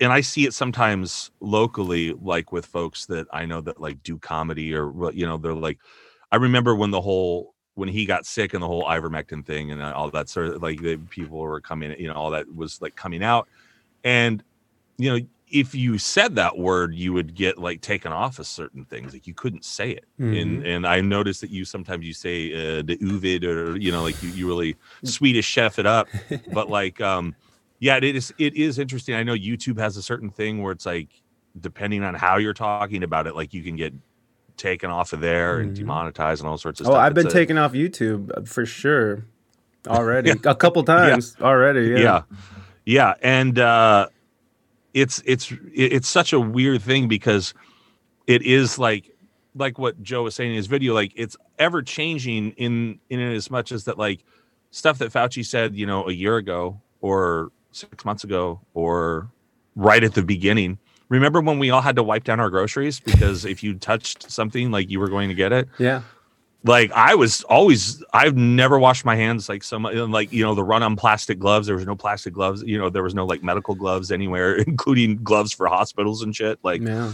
and 0.00 0.12
i 0.12 0.20
see 0.20 0.44
it 0.46 0.54
sometimes 0.54 1.30
locally 1.40 2.12
like 2.22 2.52
with 2.52 2.66
folks 2.66 3.06
that 3.06 3.26
i 3.32 3.44
know 3.44 3.60
that 3.60 3.80
like 3.80 4.02
do 4.02 4.18
comedy 4.18 4.74
or 4.74 5.10
you 5.12 5.26
know 5.26 5.36
they're 5.36 5.54
like 5.54 5.78
i 6.30 6.36
remember 6.36 6.74
when 6.74 6.90
the 6.90 7.00
whole 7.00 7.54
when 7.74 7.88
he 7.88 8.06
got 8.06 8.24
sick 8.24 8.54
and 8.54 8.62
the 8.62 8.66
whole 8.66 8.84
ivermectin 8.84 9.44
thing 9.44 9.72
and 9.72 9.82
all 9.82 10.10
that 10.10 10.28
sort 10.28 10.46
of 10.46 10.62
like 10.62 10.80
the 10.80 10.96
people 11.10 11.38
were 11.38 11.60
coming 11.60 11.94
you 11.98 12.06
know 12.06 12.14
all 12.14 12.30
that 12.30 12.46
was 12.54 12.80
like 12.80 12.94
coming 12.94 13.22
out 13.22 13.48
and 14.04 14.42
you 14.98 15.10
know 15.10 15.26
if 15.50 15.74
you 15.74 15.98
said 15.98 16.36
that 16.36 16.56
word 16.58 16.94
you 16.94 17.12
would 17.12 17.34
get 17.34 17.58
like 17.58 17.80
taken 17.80 18.12
off 18.12 18.38
of 18.38 18.46
certain 18.46 18.84
things 18.84 19.12
like 19.12 19.26
you 19.26 19.34
couldn't 19.34 19.64
say 19.64 19.90
it 19.90 20.04
and 20.18 20.62
and 20.64 20.86
i 20.86 21.00
noticed 21.00 21.40
that 21.40 21.50
you 21.50 21.64
sometimes 21.64 22.06
you 22.06 22.12
say 22.14 22.52
uh, 22.52 22.82
the 22.82 22.96
uvid 22.98 23.44
or 23.44 23.76
you 23.76 23.90
know 23.92 24.02
like 24.02 24.20
you, 24.22 24.30
you 24.30 24.46
really 24.46 24.74
swedish 25.04 25.44
chef 25.46 25.78
it 25.78 25.86
up 25.86 26.08
but 26.52 26.68
like 26.70 27.00
um 27.00 27.34
yeah 27.80 27.96
it 27.96 28.04
is 28.04 28.32
it 28.38 28.54
is 28.54 28.78
interesting 28.78 29.14
i 29.14 29.22
know 29.22 29.34
youtube 29.34 29.78
has 29.78 29.96
a 29.96 30.02
certain 30.02 30.30
thing 30.30 30.62
where 30.62 30.72
it's 30.72 30.86
like 30.86 31.08
depending 31.60 32.02
on 32.02 32.14
how 32.14 32.36
you're 32.38 32.54
talking 32.54 33.02
about 33.02 33.26
it 33.26 33.34
like 33.34 33.52
you 33.52 33.62
can 33.62 33.76
get 33.76 33.92
taken 34.56 34.88
off 34.90 35.12
of 35.12 35.20
there 35.20 35.58
and 35.60 35.72
Mhm. 35.72 35.78
demonetized 35.80 36.40
and 36.40 36.48
all 36.48 36.56
sorts 36.58 36.80
of 36.80 36.86
Oh, 36.86 36.90
stuff 36.90 36.96
Oh, 36.96 37.00
I've 37.00 37.14
been 37.14 37.26
It's 37.26 37.34
a- 37.34 37.38
taken 37.38 37.58
off 37.58 37.72
YouTube 37.72 38.30
uh, 38.36 38.42
for 38.44 38.64
sure 38.64 39.24
already. 39.88 40.30
A 40.30 40.54
couple 40.54 40.82
times 40.84 41.36
already. 41.40 41.88
Yeah. 41.88 41.98
yeah 41.98 42.22
yeah 42.84 43.14
and 43.22 43.58
uh 43.58 44.06
it's 44.92 45.22
it's 45.26 45.52
it's 45.74 46.08
such 46.08 46.32
a 46.32 46.40
weird 46.40 46.82
thing 46.82 47.08
because 47.08 47.54
it 48.26 48.42
is 48.42 48.78
like 48.78 49.10
like 49.54 49.78
what 49.78 50.02
joe 50.02 50.22
was 50.22 50.34
saying 50.34 50.50
in 50.50 50.56
his 50.56 50.66
video 50.66 50.94
like 50.94 51.12
it's 51.16 51.36
ever 51.58 51.82
changing 51.82 52.50
in 52.52 52.98
in 53.10 53.20
as 53.20 53.50
much 53.50 53.72
as 53.72 53.84
that 53.84 53.98
like 53.98 54.24
stuff 54.70 54.98
that 54.98 55.12
fauci 55.12 55.44
said 55.44 55.74
you 55.74 55.86
know 55.86 56.08
a 56.08 56.12
year 56.12 56.36
ago 56.36 56.80
or 57.00 57.50
six 57.72 58.04
months 58.04 58.24
ago 58.24 58.60
or 58.74 59.28
right 59.76 60.04
at 60.04 60.14
the 60.14 60.22
beginning 60.22 60.78
remember 61.08 61.40
when 61.40 61.58
we 61.58 61.70
all 61.70 61.80
had 61.80 61.96
to 61.96 62.02
wipe 62.02 62.24
down 62.24 62.40
our 62.40 62.50
groceries 62.50 63.00
because 63.00 63.44
if 63.44 63.62
you 63.62 63.74
touched 63.74 64.30
something 64.30 64.70
like 64.70 64.90
you 64.90 64.98
were 65.00 65.08
going 65.08 65.28
to 65.28 65.34
get 65.34 65.52
it 65.52 65.68
Yeah. 65.78 66.02
Like 66.64 66.90
I 66.92 67.14
was 67.14 67.42
always 67.44 68.02
I've 68.12 68.36
never 68.36 68.78
washed 68.78 69.04
my 69.04 69.14
hands 69.14 69.48
like 69.48 69.62
so 69.62 69.78
much 69.78 69.94
like 69.94 70.32
you 70.32 70.42
know 70.42 70.54
the 70.54 70.64
run 70.64 70.82
on 70.82 70.96
plastic 70.96 71.38
gloves 71.38 71.66
there 71.66 71.76
was 71.76 71.86
no 71.86 71.94
plastic 71.94 72.32
gloves 72.32 72.62
you 72.62 72.78
know 72.78 72.88
there 72.90 73.02
was 73.02 73.14
no 73.14 73.26
like 73.26 73.42
medical 73.42 73.74
gloves 73.74 74.10
anywhere 74.10 74.54
including 74.66 75.22
gloves 75.22 75.52
for 75.52 75.66
hospitals 75.66 76.22
and 76.22 76.34
shit 76.34 76.58
like 76.62 76.82
yeah. 76.82 77.12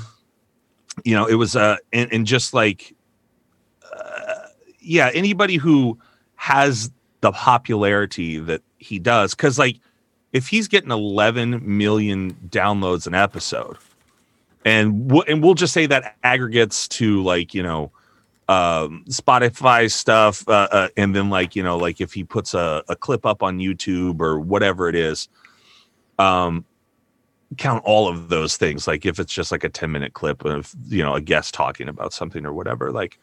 you 1.04 1.14
know 1.14 1.26
it 1.26 1.34
was 1.34 1.56
uh 1.56 1.76
and, 1.92 2.12
and 2.12 2.26
just 2.26 2.54
like 2.54 2.94
uh, 3.92 4.46
yeah 4.80 5.10
anybody 5.12 5.56
who 5.56 5.98
has 6.36 6.90
the 7.20 7.32
popularity 7.32 8.38
that 8.38 8.62
he 8.78 8.98
does 8.98 9.34
because 9.34 9.58
like 9.58 9.78
if 10.32 10.46
he's 10.46 10.68
getting 10.68 10.92
11 10.92 11.60
million 11.64 12.32
downloads 12.48 13.08
an 13.08 13.14
episode 13.14 13.76
and 14.64 15.10
we'll, 15.10 15.24
and 15.26 15.42
we'll 15.42 15.54
just 15.54 15.72
say 15.72 15.86
that 15.86 16.16
aggregates 16.22 16.86
to 16.86 17.20
like 17.24 17.52
you 17.52 17.64
know 17.64 17.90
um, 18.50 19.04
Spotify 19.08 19.88
stuff, 19.88 20.46
uh, 20.48 20.66
uh, 20.72 20.88
and 20.96 21.14
then 21.14 21.30
like 21.30 21.54
you 21.54 21.62
know, 21.62 21.76
like 21.76 22.00
if 22.00 22.12
he 22.12 22.24
puts 22.24 22.52
a, 22.52 22.82
a 22.88 22.96
clip 22.96 23.24
up 23.24 23.44
on 23.44 23.58
YouTube 23.58 24.20
or 24.20 24.40
whatever 24.40 24.88
it 24.88 24.96
is, 24.96 25.28
um, 26.18 26.64
count 27.58 27.84
all 27.84 28.08
of 28.08 28.28
those 28.28 28.56
things. 28.56 28.88
Like 28.88 29.06
if 29.06 29.20
it's 29.20 29.32
just 29.32 29.52
like 29.52 29.62
a 29.62 29.68
ten 29.68 29.92
minute 29.92 30.14
clip 30.14 30.44
of 30.44 30.74
you 30.88 31.00
know 31.00 31.14
a 31.14 31.20
guest 31.20 31.54
talking 31.54 31.88
about 31.88 32.12
something 32.12 32.44
or 32.44 32.52
whatever, 32.52 32.90
like 32.90 33.20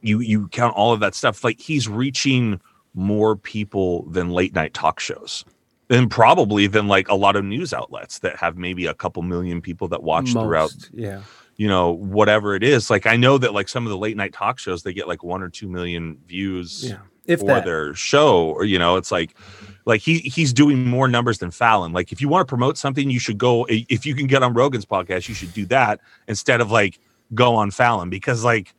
you 0.00 0.20
you 0.20 0.48
count 0.48 0.74
all 0.74 0.94
of 0.94 1.00
that 1.00 1.14
stuff. 1.14 1.44
Like 1.44 1.60
he's 1.60 1.86
reaching 1.86 2.62
more 2.94 3.36
people 3.36 4.04
than 4.04 4.30
late 4.30 4.54
night 4.54 4.72
talk 4.72 5.00
shows 5.00 5.44
and 5.90 6.10
probably 6.10 6.66
than 6.66 6.88
like 6.88 7.10
a 7.10 7.14
lot 7.14 7.36
of 7.36 7.44
news 7.44 7.74
outlets 7.74 8.20
that 8.20 8.36
have 8.36 8.56
maybe 8.56 8.86
a 8.86 8.94
couple 8.94 9.20
million 9.22 9.60
people 9.60 9.88
that 9.88 10.02
watch 10.02 10.32
Most, 10.32 10.44
throughout 10.44 10.70
Yeah. 10.94 11.20
You 11.56 11.68
know 11.68 11.90
whatever 11.92 12.54
it 12.54 12.62
is 12.62 12.88
like 12.90 13.06
i 13.06 13.16
know 13.16 13.38
that 13.38 13.52
like 13.54 13.68
some 13.68 13.84
of 13.86 13.90
the 13.90 13.96
late 13.98 14.16
night 14.16 14.32
talk 14.32 14.58
shows 14.58 14.82
they 14.82 14.92
get 14.92 15.06
like 15.06 15.22
one 15.22 15.42
or 15.42 15.48
two 15.48 15.68
million 15.68 16.16
views 16.26 16.88
Yeah. 16.90 16.98
If 17.24 17.38
for 17.40 17.46
that. 17.46 17.64
their 17.64 17.94
show 17.94 18.46
or 18.50 18.64
you 18.64 18.78
know 18.80 18.96
it's 18.96 19.12
like 19.12 19.36
like 19.84 20.00
he 20.00 20.18
he's 20.20 20.52
doing 20.52 20.84
more 20.88 21.06
numbers 21.08 21.38
than 21.38 21.50
fallon 21.52 21.92
like 21.92 22.10
if 22.10 22.20
you 22.20 22.28
want 22.28 22.46
to 22.46 22.50
promote 22.50 22.76
something 22.78 23.10
you 23.10 23.20
should 23.20 23.38
go 23.38 23.64
if 23.68 24.04
you 24.04 24.14
can 24.14 24.26
get 24.26 24.42
on 24.42 24.54
rogan's 24.54 24.84
podcast 24.86 25.28
you 25.28 25.34
should 25.34 25.52
do 25.52 25.64
that 25.66 26.00
instead 26.26 26.60
of 26.60 26.70
like 26.72 26.98
go 27.34 27.54
on 27.54 27.70
fallon 27.70 28.10
because 28.10 28.42
like 28.44 28.74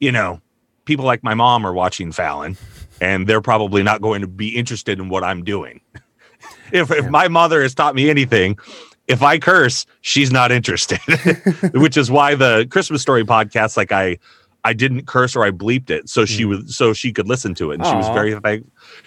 you 0.00 0.10
know 0.12 0.40
people 0.86 1.04
like 1.04 1.22
my 1.22 1.34
mom 1.34 1.66
are 1.66 1.74
watching 1.74 2.10
fallon 2.12 2.56
and 3.02 3.26
they're 3.26 3.42
probably 3.42 3.82
not 3.82 4.00
going 4.00 4.20
to 4.22 4.26
be 4.28 4.48
interested 4.56 4.98
in 4.98 5.08
what 5.10 5.22
i'm 5.22 5.44
doing 5.44 5.80
if, 6.72 6.90
if 6.90 7.04
Yeah. 7.04 7.10
my 7.10 7.28
mother 7.28 7.60
has 7.62 7.74
taught 7.74 7.94
me 7.94 8.08
anything 8.08 8.58
if 9.08 9.22
i 9.22 9.38
curse 9.38 9.86
she's 10.00 10.30
not 10.32 10.50
interested. 10.52 10.98
Which 11.74 11.96
is 11.96 12.10
why 12.10 12.34
the 12.34 12.66
christmas 12.70 13.02
story 13.02 13.24
podcast 13.24 13.76
like 13.76 13.92
i 13.92 14.18
i 14.64 14.72
didn't 14.72 15.06
curse 15.06 15.36
or 15.36 15.44
i 15.44 15.50
bleeped 15.50 15.90
it. 15.90 16.08
So 16.08 16.24
she 16.24 16.44
Mm. 16.44 16.48
was 16.48 16.76
so 16.76 16.92
she 16.92 17.12
could 17.12 17.28
listen 17.28 17.54
to 17.56 17.70
it. 17.70 17.74
And 17.76 17.86
she 17.86 17.94
was 17.94 18.08
very 18.08 18.34
thank 18.40 18.66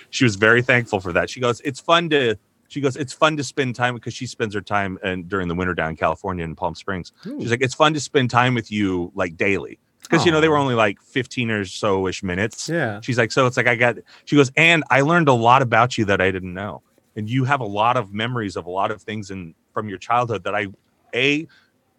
she 0.09 0.23
was 0.23 0.35
very 0.35 0.61
thankful 0.61 0.99
for 0.99 1.11
that. 1.13 1.29
She 1.29 1.39
goes 1.39 1.61
it's 1.61 1.79
fun 1.79 2.09
to 2.11 2.37
she 2.69 2.81
goes 2.81 2.95
it's 2.95 3.13
fun 3.13 3.37
to 3.37 3.43
spend 3.43 3.75
time 3.75 3.95
because 3.95 4.13
she 4.13 4.25
spends 4.27 4.53
her 4.53 4.61
time 4.61 4.97
and 5.03 5.27
during 5.29 5.47
the 5.47 5.55
winter 5.55 5.73
down 5.73 5.91
in 5.91 5.95
california 5.95 6.43
in 6.45 6.55
palm 6.55 6.75
springs. 6.75 7.11
Ooh. 7.25 7.39
she's 7.41 7.49
like 7.51 7.61
it's 7.61 7.73
fun 7.73 7.93
to 7.93 7.99
spend 7.99 8.29
time 8.29 8.53
with 8.55 8.71
you 8.71 9.11
like 9.15 9.35
daily. 9.37 9.79
Because 10.01 10.25
you 10.25 10.31
know 10.31 10.39
they 10.39 10.47
were 10.47 10.57
only 10.57 10.75
like 10.75 11.01
15 11.01 11.51
or 11.51 11.65
so 11.65 12.07
ish 12.07 12.23
minutes. 12.23 12.69
Yeah. 12.69 13.01
She's 13.01 13.17
like, 13.17 13.29
so 13.31 13.45
it's 13.45 13.57
like 13.57 13.67
I 13.67 13.75
got. 13.75 13.95
She 14.23 14.37
goes, 14.37 14.49
and 14.55 14.85
I 14.89 15.01
learned 15.01 15.27
a 15.27 15.33
lot 15.33 15.61
about 15.61 15.97
you 15.97 16.05
that 16.05 16.21
I 16.21 16.31
didn't 16.31 16.53
know, 16.53 16.81
and 17.17 17.29
you 17.29 17.43
have 17.43 17.59
a 17.59 17.65
lot 17.65 17.97
of 17.97 18.13
memories 18.13 18.55
of 18.55 18.65
a 18.65 18.69
lot 18.69 18.89
of 18.89 19.01
things 19.01 19.31
in 19.31 19.53
from 19.77 19.89
your 19.89 19.99
childhood 19.99 20.43
that 20.43 20.55
I, 20.55 20.65
a, 21.13 21.47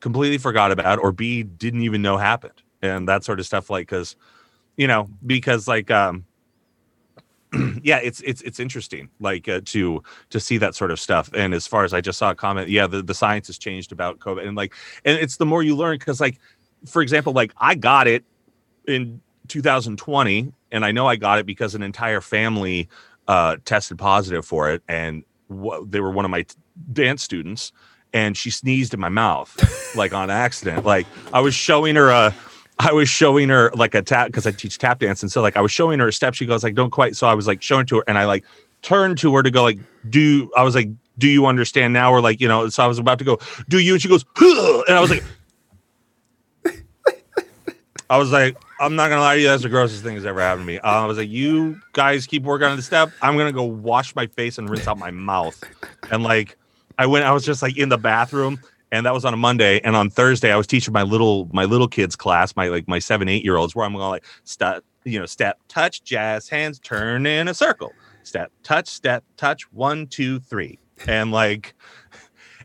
completely 0.00 0.38
forgot 0.38 0.72
about, 0.72 0.98
or 0.98 1.12
b, 1.12 1.44
didn't 1.44 1.82
even 1.82 2.02
know 2.02 2.16
happened, 2.16 2.60
and 2.82 3.08
that 3.08 3.22
sort 3.22 3.38
of 3.38 3.46
stuff. 3.46 3.70
Like, 3.70 3.86
because, 3.86 4.16
you 4.76 4.88
know, 4.88 5.08
because 5.24 5.68
like, 5.68 5.92
um, 5.92 6.24
yeah, 7.84 7.98
it's 7.98 8.20
it's 8.22 8.42
it's 8.42 8.58
interesting, 8.58 9.10
like 9.20 9.48
uh, 9.48 9.60
to 9.66 10.02
to 10.30 10.40
see 10.40 10.58
that 10.58 10.74
sort 10.74 10.90
of 10.90 10.98
stuff. 10.98 11.30
And 11.34 11.54
as 11.54 11.68
far 11.68 11.84
as 11.84 11.94
I 11.94 12.00
just 12.00 12.18
saw 12.18 12.30
a 12.30 12.34
comment, 12.34 12.68
yeah, 12.68 12.88
the 12.88 13.00
the 13.00 13.14
science 13.14 13.46
has 13.46 13.58
changed 13.58 13.92
about 13.92 14.18
COVID, 14.18 14.44
and 14.44 14.56
like, 14.56 14.74
and 15.04 15.16
it's 15.16 15.36
the 15.36 15.46
more 15.46 15.62
you 15.62 15.76
learn, 15.76 15.98
because 15.98 16.20
like, 16.20 16.40
for 16.84 17.00
example, 17.00 17.32
like 17.32 17.52
I 17.58 17.76
got 17.76 18.08
it 18.08 18.24
in 18.88 19.20
2020 19.48 20.52
and 20.72 20.84
i 20.84 20.92
know 20.92 21.06
i 21.06 21.16
got 21.16 21.38
it 21.38 21.46
because 21.46 21.74
an 21.74 21.82
entire 21.82 22.20
family 22.20 22.88
uh, 23.28 23.56
tested 23.64 23.98
positive 23.98 24.44
for 24.44 24.70
it 24.70 24.82
and 24.88 25.24
they 25.86 26.00
were 26.00 26.10
one 26.10 26.24
of 26.24 26.30
my 26.30 26.42
t- 26.42 26.54
dance 26.92 27.22
students 27.22 27.72
and 28.12 28.36
she 28.36 28.50
sneezed 28.50 28.94
in 28.94 29.00
my 29.00 29.08
mouth 29.08 29.56
like 29.96 30.12
on 30.12 30.30
accident 30.30 30.84
like 30.84 31.06
i 31.32 31.40
was 31.40 31.54
showing 31.54 31.96
her 31.96 32.08
a 32.08 32.34
i 32.78 32.92
was 32.92 33.08
showing 33.08 33.48
her 33.48 33.70
like 33.74 33.94
a 33.94 34.02
tap 34.02 34.26
because 34.26 34.46
i 34.46 34.50
teach 34.50 34.78
tap 34.78 34.98
dance 35.00 35.22
and 35.22 35.30
so 35.30 35.42
like 35.42 35.56
i 35.56 35.60
was 35.60 35.72
showing 35.72 35.98
her 35.98 36.08
a 36.08 36.12
step 36.12 36.34
she 36.34 36.46
goes 36.46 36.62
like 36.62 36.74
don't 36.74 36.90
quite 36.90 37.16
so 37.16 37.26
i 37.26 37.34
was 37.34 37.46
like 37.46 37.62
showing 37.62 37.86
to 37.86 37.96
her 37.96 38.04
and 38.06 38.18
i 38.18 38.24
like 38.24 38.44
turned 38.82 39.18
to 39.18 39.34
her 39.34 39.42
to 39.42 39.50
go 39.50 39.62
like 39.62 39.78
do 40.08 40.50
i 40.56 40.62
was 40.62 40.74
like 40.74 40.88
do 41.18 41.28
you 41.28 41.46
understand 41.46 41.92
now 41.92 42.12
or 42.12 42.20
like 42.20 42.40
you 42.40 42.48
know 42.48 42.68
so 42.68 42.82
i 42.82 42.86
was 42.86 42.98
about 42.98 43.18
to 43.18 43.24
go 43.24 43.38
do 43.68 43.78
you 43.78 43.92
and 43.94 44.02
she 44.02 44.08
goes 44.08 44.24
"Huh," 44.36 44.84
and 44.88 44.96
i 44.96 45.00
was 45.00 45.10
like 45.10 45.24
I 48.10 48.16
was 48.16 48.32
like, 48.32 48.56
I'm 48.80 48.96
not 48.96 49.08
gonna 49.08 49.20
lie 49.20 49.34
to 49.34 49.40
you, 49.40 49.48
that's 49.48 49.62
the 49.62 49.68
grossest 49.68 50.02
thing 50.02 50.14
that's 50.14 50.24
ever 50.24 50.40
happened 50.40 50.62
to 50.62 50.66
me. 50.66 50.78
Uh, 50.78 51.02
I 51.02 51.04
was 51.04 51.18
like, 51.18 51.28
you 51.28 51.80
guys 51.92 52.26
keep 52.26 52.42
working 52.42 52.66
on 52.66 52.76
the 52.76 52.82
step. 52.82 53.10
I'm 53.20 53.36
gonna 53.36 53.52
go 53.52 53.64
wash 53.64 54.16
my 54.16 54.26
face 54.26 54.56
and 54.56 54.68
rinse 54.68 54.86
out 54.86 54.98
my 54.98 55.10
mouth. 55.10 55.62
And 56.10 56.22
like, 56.22 56.56
I 56.98 57.06
went, 57.06 57.24
I 57.24 57.32
was 57.32 57.44
just 57.44 57.62
like 57.62 57.76
in 57.78 57.88
the 57.88 57.98
bathroom, 57.98 58.58
and 58.92 59.06
that 59.06 59.14
was 59.14 59.24
on 59.24 59.32
a 59.34 59.36
Monday. 59.36 59.80
And 59.84 59.94
on 59.96 60.10
Thursday, 60.10 60.52
I 60.52 60.56
was 60.56 60.66
teaching 60.66 60.92
my 60.92 61.02
little 61.02 61.48
my 61.52 61.64
little 61.64 61.88
kids 61.88 62.16
class, 62.16 62.54
my 62.56 62.68
like 62.68 62.88
my 62.88 62.98
seven 62.98 63.28
eight 63.28 63.44
year 63.44 63.56
olds, 63.56 63.74
where 63.74 63.86
I'm 63.86 63.92
going 63.94 64.08
like 64.10 64.24
step, 64.44 64.84
you 65.04 65.18
know, 65.18 65.26
step, 65.26 65.58
touch, 65.68 66.02
jazz, 66.02 66.48
hands, 66.48 66.78
turn 66.80 67.26
in 67.26 67.48
a 67.48 67.54
circle, 67.54 67.92
step, 68.24 68.50
touch, 68.62 68.88
step, 68.88 69.24
touch, 69.36 69.70
one, 69.72 70.06
two, 70.06 70.40
three, 70.40 70.78
and 71.06 71.30
like, 71.32 71.74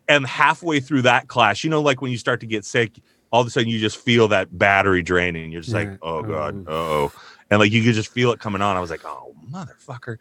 and 0.07 0.25
halfway 0.25 0.79
through 0.79 1.03
that 1.03 1.27
class, 1.27 1.63
you 1.63 1.69
know, 1.69 1.81
like 1.81 2.01
when 2.01 2.11
you 2.11 2.17
start 2.17 2.39
to 2.41 2.47
get 2.47 2.65
sick 2.65 2.99
all 3.31 3.41
of 3.41 3.47
a 3.47 3.49
sudden 3.49 3.67
you 3.67 3.79
just 3.79 3.97
feel 3.97 4.27
that 4.27 4.55
battery 4.59 5.01
draining. 5.01 5.51
You're 5.51 5.61
just 5.61 5.73
Yeah. 5.73 5.89
like, 5.89 5.99
oh 6.03 6.21
god, 6.21 6.65
Oh. 6.67 7.11
oh, 7.11 7.11
and 7.49 7.59
like 7.59 7.71
you 7.71 7.83
could 7.83 7.95
just 7.95 8.11
feel 8.11 8.31
it 8.31 8.39
coming 8.39 8.61
on. 8.61 8.77
I 8.77 8.79
was 8.79 8.91
like, 8.91 9.03
oh 9.05 9.33
motherfucker. 9.51 10.17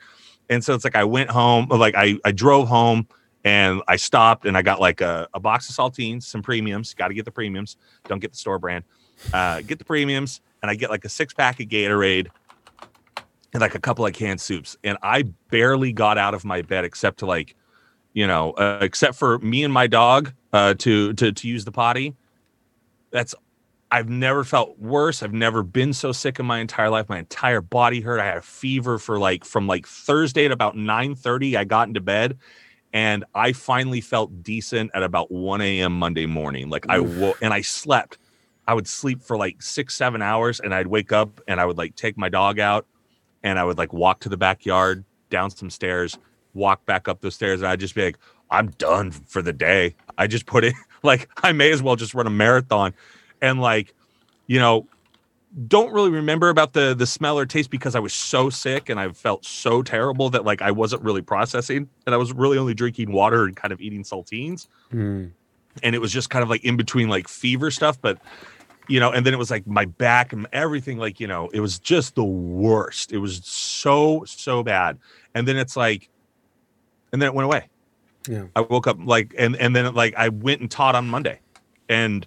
And 0.49 0.65
so 0.65 0.73
it's 0.75 0.83
like 0.83 0.97
I 0.97 1.05
went 1.05 1.31
home, 1.31 1.67
like 1.69 1.95
I 1.95 2.17
I 2.25 2.33
drove 2.33 2.69
home 2.69 3.07
and 3.45 3.83
I 3.89 3.97
stopped 3.97 4.47
and 4.47 4.57
I 4.57 4.63
got 4.63 4.81
like 4.81 5.01
a, 5.01 5.29
a 5.35 5.41
box 5.41 5.69
of 5.69 5.75
saltines, 5.75 6.25
some 6.25 6.43
premiums. 6.43 6.95
Got 6.95 7.09
to 7.09 7.15
get 7.15 7.25
the 7.25 7.31
premiums. 7.31 7.77
Don't 8.05 8.21
get 8.21 8.33
the 8.33 8.39
store 8.39 8.59
brand. 8.59 8.85
Uh, 9.33 9.61
get 9.63 9.79
the 9.79 9.85
premiums, 9.85 10.41
and 10.63 10.71
I 10.71 10.75
get 10.75 10.91
like 10.91 11.05
a 11.05 11.09
six 11.09 11.33
pack 11.33 11.61
of 11.61 11.67
Gatorade 11.67 12.29
and 13.53 13.61
like 13.61 13.75
a 13.75 13.81
couple 13.81 14.07
of 14.07 14.13
canned 14.13 14.41
soups. 14.41 14.77
And 14.83 14.99
I 15.03 15.23
barely 15.51 15.93
got 15.93 16.19
out 16.19 16.35
of 16.35 16.45
my 16.45 16.63
bed 16.63 16.85
except 16.85 17.19
to 17.21 17.27
like, 17.27 17.55
you 18.15 18.27
know, 18.27 18.53
uh, 18.53 18.79
except 18.81 19.17
for 19.17 19.39
me 19.39 19.63
and 19.65 19.73
my 19.73 19.87
dog 19.87 20.33
uh, 20.53 20.75
to 20.79 21.13
to 21.15 21.33
to 21.33 21.49
use 21.49 21.65
the 21.65 21.73
potty 21.73 22.15
that's 23.13 23.35
I've 23.91 24.09
never 24.09 24.43
felt 24.43 24.79
worse. 24.79 25.23
I've 25.23 25.35
never 25.35 25.63
been 25.63 25.93
so 25.93 26.13
sick 26.13 26.41
in 26.41 26.47
my 26.47 26.61
entire 26.61 26.89
life. 26.89 27.11
My 27.11 27.19
entire 27.19 27.61
body 27.61 28.01
hurt. 28.01 28.21
I 28.21 28.25
had 28.25 28.39
a 28.39 28.43
fever 28.43 28.99
for 28.99 29.19
like 29.19 29.45
from 29.45 29.67
like 29.67 29.87
Thursday 29.87 30.47
at 30.47 30.51
about 30.51 30.77
9 30.77 31.15
30. 31.15 31.57
I 31.59 31.65
got 31.65 31.89
into 31.89 32.01
bed 32.01 32.39
and 32.93 33.25
I 33.35 33.53
finally 33.53 34.01
felt 34.01 34.43
decent 34.43 34.91
at 34.95 35.03
about 35.03 35.31
1 35.31 35.61
a.m. 35.61 35.99
Monday 35.99 36.27
morning. 36.27 36.69
Like 36.69 36.87
I 36.89 37.01
woke 37.01 37.39
and 37.41 37.53
I 37.53 37.63
slept. 37.63 38.19
I 38.67 38.75
would 38.75 38.87
sleep 38.87 39.23
for 39.23 39.37
like 39.37 39.63
six, 39.63 39.95
seven 39.95 40.23
hours 40.23 40.61
and 40.61 40.75
I'd 40.75 40.87
wake 40.87 41.11
up 41.11 41.41
and 41.49 41.61
I 41.61 41.65
would 41.65 41.79
like 41.79 41.97
take 41.97 42.17
my 42.17 42.29
dog 42.29 42.61
out 42.61 42.87
and 43.43 43.59
I 43.59 43.65
would 43.65 43.79
like 43.79 43.93
walk 43.93 44.21
to 44.21 44.29
the 44.29 44.37
backyard, 44.37 45.05
down 45.31 45.51
some 45.51 45.71
stairs, 45.71 46.19
walk 46.55 46.85
back 46.85 47.09
up 47.09 47.23
those 47.23 47.35
stairs, 47.35 47.61
and 47.61 47.69
I'd 47.69 47.81
just 47.81 47.95
be 47.95 48.05
like, 48.05 48.19
I'm 48.51 48.69
done 48.73 49.11
for 49.11 49.43
the 49.43 49.53
day. 49.53 49.97
I 50.19 50.27
just 50.27 50.47
put 50.47 50.63
it 50.63 50.75
like 51.03 51.29
I 51.43 51.53
may 51.53 51.73
as 51.73 51.83
well 51.83 51.97
just 51.97 52.15
run 52.15 52.27
a 52.27 52.31
marathon 52.31 52.95
and 53.41 53.61
like, 53.61 53.95
you 54.47 54.59
know, 54.59 54.87
don't 55.69 55.93
really 55.93 56.11
remember 56.11 56.49
about 56.49 56.73
the 56.73 56.95
the 56.95 57.07
smell 57.07 57.39
or 57.39 57.45
taste 57.45 57.71
because 57.71 57.95
I 57.95 58.01
was 58.01 58.15
so 58.15 58.49
sick 58.49 58.89
and 58.89 58.99
I 58.99 59.11
felt 59.11 59.45
so 59.45 59.83
terrible 59.83 60.31
that 60.31 60.45
like 60.45 60.63
I 60.63 60.71
wasn't 60.71 61.03
really 61.03 61.21
processing. 61.21 61.89
And 62.07 62.15
I 62.15 62.19
was 62.19 62.33
really 62.33 62.57
only 62.59 62.75
drinking 62.75 63.13
water 63.13 63.45
and 63.45 63.55
kind 63.55 63.73
of 63.73 63.81
eating 63.81 64.03
saltines. 64.03 64.69
Hmm. 64.91 65.27
and 65.83 65.95
it 65.95 66.01
was 66.01 66.13
just 66.13 66.31
kind 66.31 66.43
of 66.43 66.51
like 66.51 66.65
in 66.65 66.77
between 66.77 67.09
like 67.09 67.29
fever 67.29 67.71
stuff. 67.71 68.01
But 68.01 68.19
you 68.89 68.99
know 68.99 69.11
and 69.11 69.27
then 69.27 69.35
it 69.35 69.39
was 69.39 69.51
like 69.51 69.67
my 69.67 69.85
back 69.85 70.33
and 70.33 70.47
everything 70.53 70.99
like 70.99 71.21
you 71.21 71.27
know 71.27 71.49
it 71.53 71.61
was 71.61 71.79
just 71.79 72.15
the 72.15 72.25
worst. 72.25 73.13
It 73.13 73.19
was 73.19 73.43
so 73.45 74.25
so 74.27 74.63
bad. 74.63 74.99
And 75.35 75.47
then 75.47 75.57
it's 75.57 75.77
like 75.77 76.09
and 77.13 77.21
then 77.21 77.29
it 77.29 77.35
went 77.35 77.45
away. 77.45 77.69
Yeah. 78.29 78.45
i 78.55 78.61
woke 78.61 78.87
up 78.87 78.99
like 79.05 79.35
and 79.37 79.57
and 79.57 79.75
then 79.75 79.93
like 79.95 80.15
i 80.15 80.29
went 80.29 80.61
and 80.61 80.71
taught 80.71 80.95
on 80.95 81.09
monday. 81.09 81.41
And 81.89 82.27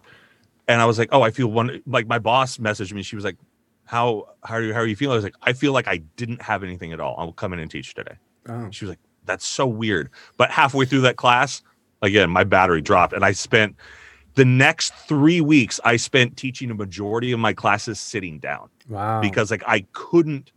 and 0.67 0.81
i 0.81 0.85
was 0.85 0.97
like 0.97 1.09
oh 1.11 1.21
i 1.21 1.31
feel 1.31 1.47
one 1.47 1.81
like 1.85 2.07
my 2.07 2.19
boss 2.19 2.57
messaged 2.57 2.93
me 2.93 3.01
she 3.03 3.15
was 3.15 3.25
like 3.25 3.37
how 3.85 4.25
how 4.43 4.55
are 4.55 4.61
you 4.61 4.73
how 4.73 4.79
are 4.79 4.87
you 4.87 4.95
feeling 4.95 5.13
i 5.13 5.15
was 5.15 5.23
like 5.23 5.35
i 5.43 5.53
feel 5.53 5.73
like 5.73 5.87
i 5.87 5.97
didn't 6.17 6.41
have 6.41 6.63
anything 6.63 6.91
at 6.91 6.99
all 6.99 7.15
i'll 7.19 7.31
come 7.31 7.53
in 7.53 7.59
and 7.59 7.69
teach 7.71 7.93
today 7.93 8.15
Oh. 8.47 8.69
she 8.71 8.85
was 8.85 8.89
like, 8.89 8.99
"That's 9.25 9.43
so 9.43 9.65
weird." 9.65 10.11
But 10.37 10.51
halfway 10.51 10.85
through 10.85 11.01
that 11.01 11.15
class, 11.15 11.63
again, 12.03 12.29
my 12.29 12.43
battery 12.43 12.79
dropped, 12.79 13.11
and 13.13 13.25
I 13.25 13.31
spent 13.31 13.75
the 14.35 14.45
next 14.45 14.93
three 14.93 15.41
weeks. 15.41 15.79
I 15.83 15.95
spent 15.97 16.37
teaching 16.37 16.69
a 16.69 16.75
majority 16.75 17.31
of 17.31 17.39
my 17.39 17.51
classes 17.53 17.99
sitting 17.99 18.37
down 18.37 18.69
Wow. 18.87 19.21
because, 19.21 19.49
like, 19.49 19.63
I 19.65 19.87
couldn't, 19.93 20.51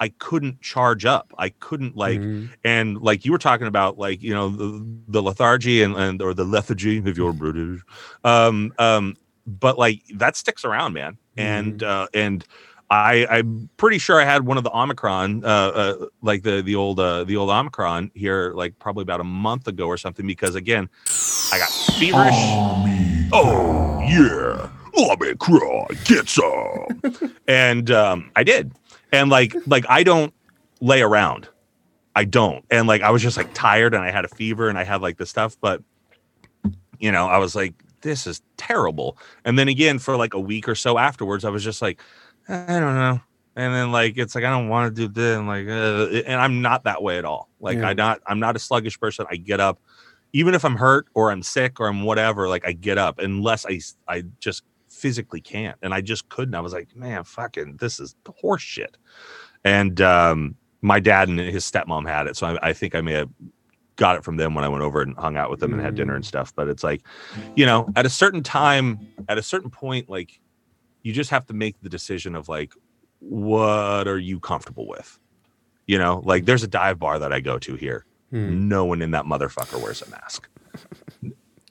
I 0.00 0.08
couldn't 0.08 0.62
charge 0.62 1.04
up. 1.04 1.34
I 1.36 1.50
couldn't 1.50 1.98
like, 1.98 2.18
Mhm. 2.18 2.48
and 2.64 3.02
like 3.02 3.26
you 3.26 3.32
were 3.32 3.36
talking 3.38 3.66
about, 3.66 3.98
like 3.98 4.22
you 4.22 4.32
know, 4.32 4.48
the, 4.48 4.86
the 5.08 5.22
lethargy 5.22 5.82
and 5.82 5.94
and 5.94 6.22
or 6.22 6.32
the 6.32 6.44
lethargy 6.46 7.02
if 7.04 7.18
you're 7.18 7.34
British, 7.34 7.82
um, 8.24 8.72
um, 8.78 9.16
but 9.46 9.78
like 9.78 10.02
that 10.14 10.36
sticks 10.36 10.64
around, 10.64 10.92
man, 10.92 11.18
and 11.36 11.82
uh, 11.82 12.06
and. 12.14 12.44
I 12.90 13.26
I'm 13.30 13.70
pretty 13.78 13.96
sure 13.96 14.20
I 14.20 14.26
had 14.26 14.44
one 14.44 14.58
of 14.58 14.62
the 14.62 14.70
Omicron, 14.70 15.42
uh, 15.42 15.48
uh 15.48 16.06
like 16.20 16.42
the 16.42 16.60
the 16.60 16.74
old 16.74 17.00
uh, 17.00 17.24
the 17.24 17.34
old 17.34 17.48
Omicron 17.48 18.10
here, 18.14 18.52
like 18.54 18.78
probably 18.78 19.02
about 19.02 19.20
a 19.20 19.24
month 19.24 19.66
ago 19.66 19.86
or 19.86 19.96
something. 19.96 20.26
Because 20.26 20.54
again, 20.54 20.90
I 21.50 21.58
got 21.58 21.70
feverish. 21.70 22.34
Oh 23.32 24.00
yeah, 24.06 24.68
Omicron, 24.98 25.86
get 26.04 26.28
some. 26.28 27.32
and 27.48 27.90
um, 27.90 28.30
I 28.36 28.44
did, 28.44 28.72
and 29.12 29.30
like 29.30 29.54
like 29.66 29.86
I 29.88 30.02
don't 30.02 30.34
lay 30.80 31.00
around. 31.00 31.48
I 32.14 32.24
don't, 32.24 32.64
and 32.70 32.86
like 32.86 33.00
I 33.00 33.10
was 33.10 33.22
just 33.22 33.38
like 33.38 33.52
tired, 33.54 33.94
and 33.94 34.04
I 34.04 34.10
had 34.10 34.26
a 34.26 34.28
fever, 34.28 34.68
and 34.68 34.78
I 34.78 34.84
had 34.84 35.00
like 35.00 35.16
the 35.16 35.26
stuff, 35.26 35.56
but 35.60 35.82
you 36.98 37.10
know, 37.12 37.26
I 37.26 37.38
was 37.38 37.54
like, 37.54 37.74
this 38.04 38.26
is 38.28 38.42
terrible. 38.56 39.18
And 39.44 39.58
then 39.58 39.66
again, 39.66 39.98
for 39.98 40.16
like 40.16 40.34
a 40.34 40.38
week 40.38 40.68
or 40.68 40.76
so 40.76 40.98
afterwards, 40.98 41.44
I 41.44 41.50
was 41.50 41.64
just 41.64 41.82
like, 41.82 42.00
I 42.48 42.78
don't 42.78 42.94
know. 42.94 43.20
And 43.56 43.74
then 43.74 43.90
like 43.90 44.16
it's 44.18 44.34
like 44.34 44.44
I 44.44 44.50
don't 44.50 44.68
want 44.68 44.94
to 44.94 45.02
do 45.02 45.12
this, 45.12 45.38
and 45.38 45.48
like, 45.48 45.66
uh, 45.66 46.22
and 46.26 46.40
I'm 46.40 46.60
not 46.60 46.84
that 46.84 47.02
way 47.02 47.18
at 47.18 47.24
all. 47.24 47.48
Like 47.60 47.78
Yeah. 47.78 47.88
I 47.88 47.94
not, 47.94 48.20
I'm 48.26 48.38
not 48.38 48.56
a 48.56 48.58
sluggish 48.58 49.00
person. 49.00 49.26
I 49.30 49.36
get 49.36 49.60
up, 49.60 49.80
even 50.32 50.54
if 50.54 50.64
I'm 50.64 50.76
hurt 50.76 51.06
or 51.14 51.30
I'm 51.30 51.42
sick 51.42 51.80
or 51.80 51.88
I'm 51.88 52.02
whatever. 52.02 52.48
Like 52.48 52.66
I 52.66 52.72
get 52.72 52.98
up 52.98 53.18
unless 53.18 53.64
I 53.64 53.80
I 54.06 54.24
just 54.40 54.64
physically 54.88 55.40
can't, 55.40 55.78
and 55.82 55.94
I 55.94 56.00
just 56.00 56.28
couldn't. 56.28 56.54
I 56.54 56.60
was 56.60 56.72
like, 56.72 56.94
man, 56.96 57.24
fucking, 57.24 57.76
this 57.76 58.00
is 58.00 58.14
horse 58.28 58.62
shit. 58.62 58.96
And 59.64 60.00
um, 60.00 60.56
my 60.82 61.00
dad 61.00 61.28
and 61.28 61.38
his 61.38 61.64
stepmom 61.64 62.08
had 62.08 62.26
it, 62.26 62.36
so 62.36 62.48
I, 62.48 62.70
I 62.70 62.72
think 62.72 62.94
I 62.94 63.00
may 63.00 63.12
have 63.12 63.30
got 63.96 64.16
it 64.16 64.24
from 64.24 64.36
them 64.36 64.54
when 64.54 64.64
I 64.64 64.68
went 64.68 64.82
over 64.82 65.02
and 65.02 65.16
hung 65.16 65.36
out 65.36 65.50
with 65.50 65.60
them 65.60 65.72
and 65.72 65.80
had 65.80 65.94
dinner 65.94 66.14
and 66.14 66.24
stuff. 66.24 66.54
But 66.54 66.68
it's 66.68 66.82
like, 66.82 67.02
you 67.54 67.64
know, 67.66 67.88
at 67.96 68.06
a 68.06 68.10
certain 68.10 68.42
time, 68.42 68.98
at 69.28 69.38
a 69.38 69.42
certain 69.42 69.70
point, 69.70 70.08
like 70.08 70.40
you 71.02 71.12
just 71.12 71.30
have 71.30 71.46
to 71.46 71.54
make 71.54 71.80
the 71.82 71.88
decision 71.88 72.34
of 72.34 72.48
like, 72.48 72.72
what 73.20 74.08
are 74.08 74.18
you 74.18 74.40
comfortable 74.40 74.86
with? 74.88 75.18
You 75.86 75.98
know, 75.98 76.22
like 76.24 76.44
there's 76.44 76.62
a 76.62 76.68
dive 76.68 76.98
bar 76.98 77.18
that 77.18 77.32
I 77.32 77.40
go 77.40 77.58
to 77.58 77.74
here. 77.76 78.04
Hmm. 78.30 78.68
No 78.68 78.84
one 78.84 79.02
in 79.02 79.12
that 79.12 79.24
motherfucker 79.26 79.80
wears 79.82 80.02
a 80.02 80.10
mask. 80.10 80.48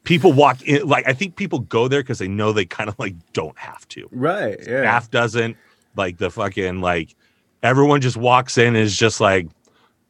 People 0.03 0.34
walk 0.34 0.61
in, 0.63 0.86
like, 0.88 1.07
I 1.07 1.13
think 1.13 1.36
people 1.38 1.59
go 1.59 1.88
there 1.88 2.01
because 2.01 2.19
they 2.19 2.28
know 2.28 2.51
they 2.51 2.65
kind 2.65 2.89
of 2.89 2.99
like 2.99 3.15
don't 3.32 3.57
have 3.57 3.88
to 3.89 4.07
Right. 4.11 4.57
Yeah. 4.59 4.82
staff 4.82 5.09
doesn't 5.11 5.57
like 5.95 6.17
the 6.17 6.30
fucking 6.30 6.82
like 6.82 7.15
everyone 7.61 8.01
just 8.01 8.17
walks 8.17 8.57
in 8.57 8.76
is 8.76 8.97
just 8.97 9.21
like 9.21 9.47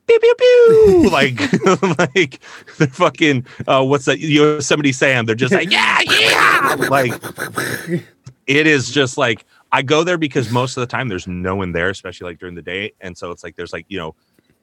pew 0.07 0.19
pew 0.19 0.35
pew. 0.37 1.09
Like 1.11 1.39
like 2.15 2.39
they're 2.77 2.87
fucking 2.87 3.45
uh 3.67 3.83
what's 3.83 4.05
that 4.05 4.19
Yosemite 4.19 4.91
Sam 4.91 5.25
they're 5.25 5.35
just 5.35 5.53
like 5.53 5.71
yeah 5.71 5.99
yeah! 6.01 6.75
Like 6.89 7.13
it 8.47 8.67
is 8.67 8.91
just 8.91 9.17
like 9.17 9.45
I 9.71 9.81
go 9.81 10.03
there 10.03 10.17
because 10.17 10.51
most 10.51 10.77
of 10.77 10.81
the 10.81 10.87
time 10.87 11.07
there's 11.07 11.27
no 11.27 11.55
one 11.55 11.71
there 11.71 11.89
especially 11.89 12.31
like 12.31 12.39
during 12.39 12.55
the 12.55 12.61
day. 12.61 12.93
And 13.01 13.17
so 13.17 13.31
it's 13.31 13.43
like 13.43 13.55
there's 13.55 13.73
like 13.73 13.85
you 13.89 13.97
know 13.97 14.15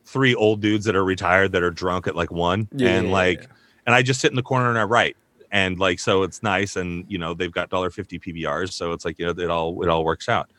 three 0.04 0.34
old 0.34 0.60
dudes 0.60 0.84
that 0.86 0.96
are 0.96 1.04
retired 1.04 1.52
that 1.52 1.62
are 1.62 1.70
drunk 1.70 2.06
at 2.06 2.16
like 2.16 2.30
one. 2.30 2.68
And 2.78 3.10
like 3.10 3.46
and 3.86 3.94
I 3.94 4.02
just 4.02 4.20
sit 4.20 4.30
in 4.30 4.36
the 4.36 4.42
corner 4.42 4.68
and 4.68 4.78
I 4.78 4.84
write. 4.84 5.16
And 5.52 5.78
like 5.78 5.98
so 5.98 6.22
it's 6.22 6.42
nice. 6.42 6.76
And 6.76 7.04
you 7.08 7.18
know 7.18 7.34
they've 7.34 7.52
got 7.52 7.70
dollar 7.70 7.90
fifty 7.90 8.18
PBRs, 8.18 8.72
so 8.72 8.92
it's 8.92 9.04
like 9.04 9.18
you 9.18 9.26
know 9.26 9.32
it 9.32 9.50
all 9.50 9.82
it 9.82 9.88
all 9.88 10.04
works 10.04 10.28
out. 10.28 10.50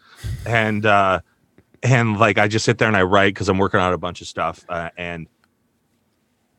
And 0.46 0.86
uh 0.86 1.22
and 1.84 2.18
like 2.20 2.38
I 2.38 2.48
just 2.48 2.66
sit 2.66 2.78
there 2.78 2.88
and 2.88 2.98
I 2.98 3.04
write 3.04 3.34
because 3.34 3.50
I'm 3.50 3.58
working 3.58 3.80
on 3.80 3.94
a 3.94 3.98
bunch 3.98 4.22
of 4.22 4.28
stuff. 4.28 4.64
Uh, 4.70 4.90
and 4.98 5.28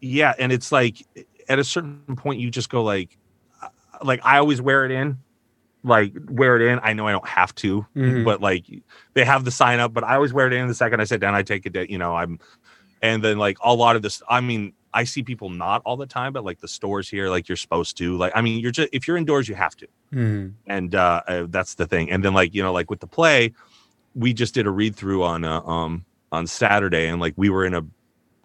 yeah, 0.01 0.35
and 0.39 0.53
it's 0.53 0.73
like 0.73 0.97
at 1.49 1.59
a 1.59 1.65
certain 1.65 2.17
point 2.17 2.41
you 2.41 2.51
just 2.51 2.71
go 2.71 2.83
like 2.83 3.17
uh, 3.63 3.69
like 4.03 4.21
I 4.25 4.39
always 4.39 4.61
wear 4.61 4.85
it 4.85 4.91
in. 4.91 5.19
Like 5.85 6.13
wear 6.29 6.57
it 6.57 6.63
in. 6.63 6.79
I 6.83 6.93
know 6.93 7.09
I 7.09 7.13
don't 7.13 7.27
have 7.27 7.53
to, 7.57 7.85
Mhm. 7.97 8.25
but 8.25 8.41
like 8.41 8.65
they 9.15 9.25
have 9.25 9.45
the 9.45 9.51
sign 9.51 9.81
up, 9.81 9.93
but 9.93 10.05
I 10.05 10.15
always 10.15 10.33
wear 10.33 10.47
it 10.47 10.53
in 10.53 10.69
the 10.69 10.75
second 10.75 11.01
I 11.01 11.05
sit 11.05 11.21
down, 11.21 11.35
I 11.35 11.43
take 11.43 11.67
it, 11.67 11.91
you 11.91 11.99
know, 11.99 12.15
I'm 12.15 12.39
and 13.03 13.23
then 13.23 13.37
like 13.37 13.57
a 13.65 13.75
lot 13.75 13.97
of 13.97 14.03
this 14.03 14.23
i 14.29 14.41
mean 14.41 14.73
i 14.95 15.03
see 15.03 15.25
people 15.25 15.51
not 15.51 15.83
all 15.85 15.97
the 15.97 16.07
time 16.07 16.33
but 16.33 16.45
like 16.45 16.61
the 16.61 16.69
stores 16.69 17.09
here 17.09 17.29
like 17.29 17.49
you're 17.49 17.57
supposed 17.57 17.97
to 17.97 18.17
like 18.17 18.31
i 18.37 18.41
mean 18.41 18.61
you're 18.61 18.71
just 18.71 18.89
if 18.93 19.09
you're 19.09 19.17
indoors 19.17 19.49
you 19.49 19.57
have 19.57 19.75
to 19.75 19.89
Hmm. 20.13 20.49
and 20.69 20.95
uh, 20.95 21.21
uh 21.27 21.47
that's 21.49 21.75
the 21.75 21.85
thing 21.85 22.13
and 22.13 22.25
then 22.25 22.33
like 22.33 22.55
you 22.55 22.63
know 22.63 22.73
like 22.73 22.91
with 22.91 23.01
the 23.01 23.09
play 23.09 23.53
we 24.15 24.33
just 24.33 24.55
did 24.55 24.67
a 24.67 24.71
read 24.71 24.95
through 24.95 25.23
on 25.23 25.45
uh, 25.45 25.61
um 25.63 26.05
on 26.31 26.47
saturday 26.47 27.07
and 27.07 27.21
like 27.21 27.35
we 27.37 27.51
were 27.51 27.65
in 27.65 27.75
a 27.75 27.83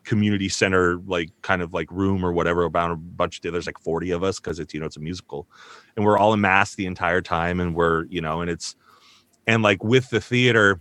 community 0.07 0.47
center 0.47 0.97
like 1.05 1.30
kind 1.41 1.61
of 1.61 1.74
like 1.74 1.91
room 1.91 2.24
or 2.26 2.32
whatever 2.32 2.63
about 2.63 2.91
a 2.91 2.95
bunch 2.95 3.43
of 3.43 3.51
there's 3.51 3.65
like 3.65 3.78
40 3.80 4.11
of 4.11 4.24
us 4.24 4.39
because 4.39 4.57
it's 4.57 4.74
you 4.74 4.80
know 4.80 4.86
it's 4.86 4.95
a 4.95 5.01
musical 5.01 5.47
and 5.95 6.05
we're 6.05 6.18
all 6.18 6.34
in 6.34 6.39
mass 6.39 6.76
the 6.76 6.86
entire 6.86 7.22
time 7.22 7.59
and 7.59 7.76
we're 7.76 8.05
you 8.05 8.22
know 8.22 8.39
and 8.39 8.49
it's 8.49 8.76
and 9.47 9.63
like 9.63 9.84
with 9.84 10.09
the 10.09 10.22
theater 10.22 10.80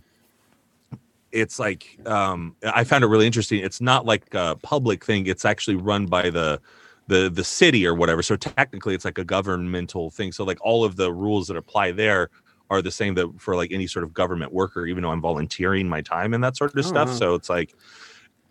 it's 1.33 1.59
like 1.59 1.99
um 2.05 2.55
i 2.63 2.85
found 2.85 3.03
it 3.03 3.07
really 3.07 3.25
interesting 3.25 3.59
it's 3.59 3.81
not 3.81 4.05
like 4.05 4.33
a 4.33 4.55
public 4.63 5.03
thing 5.03 5.27
it's 5.27 5.43
actually 5.43 5.75
run 5.75 6.05
by 6.05 6.29
the 6.29 6.59
the 7.07 7.29
the 7.29 7.43
city 7.43 7.85
or 7.85 7.93
whatever 7.93 8.21
so 8.21 8.37
technically 8.37 8.95
it's 8.95 9.03
like 9.03 9.17
a 9.17 9.25
governmental 9.25 10.09
thing 10.09 10.31
so 10.31 10.45
like 10.45 10.57
all 10.61 10.85
of 10.85 10.95
the 10.95 11.11
rules 11.11 11.47
that 11.47 11.57
apply 11.57 11.91
there 11.91 12.29
are 12.69 12.81
the 12.81 12.91
same 12.91 13.13
that 13.15 13.29
for 13.39 13.55
like 13.55 13.71
any 13.71 13.87
sort 13.87 14.03
of 14.03 14.13
government 14.13 14.51
worker 14.53 14.85
even 14.85 15.01
though 15.03 15.11
i'm 15.11 15.21
volunteering 15.21 15.87
my 15.87 16.01
time 16.01 16.33
and 16.33 16.43
that 16.43 16.55
sort 16.57 16.71
of 16.71 16.77
Oh, 16.85 16.87
stuff 16.87 17.07
wow. 17.09 17.15
so 17.15 17.35
it's 17.35 17.49
like 17.49 17.73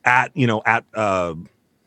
at 0.05 0.31
you 0.37 0.47
know 0.47 0.63
at 0.65 0.85
uh 0.95 1.35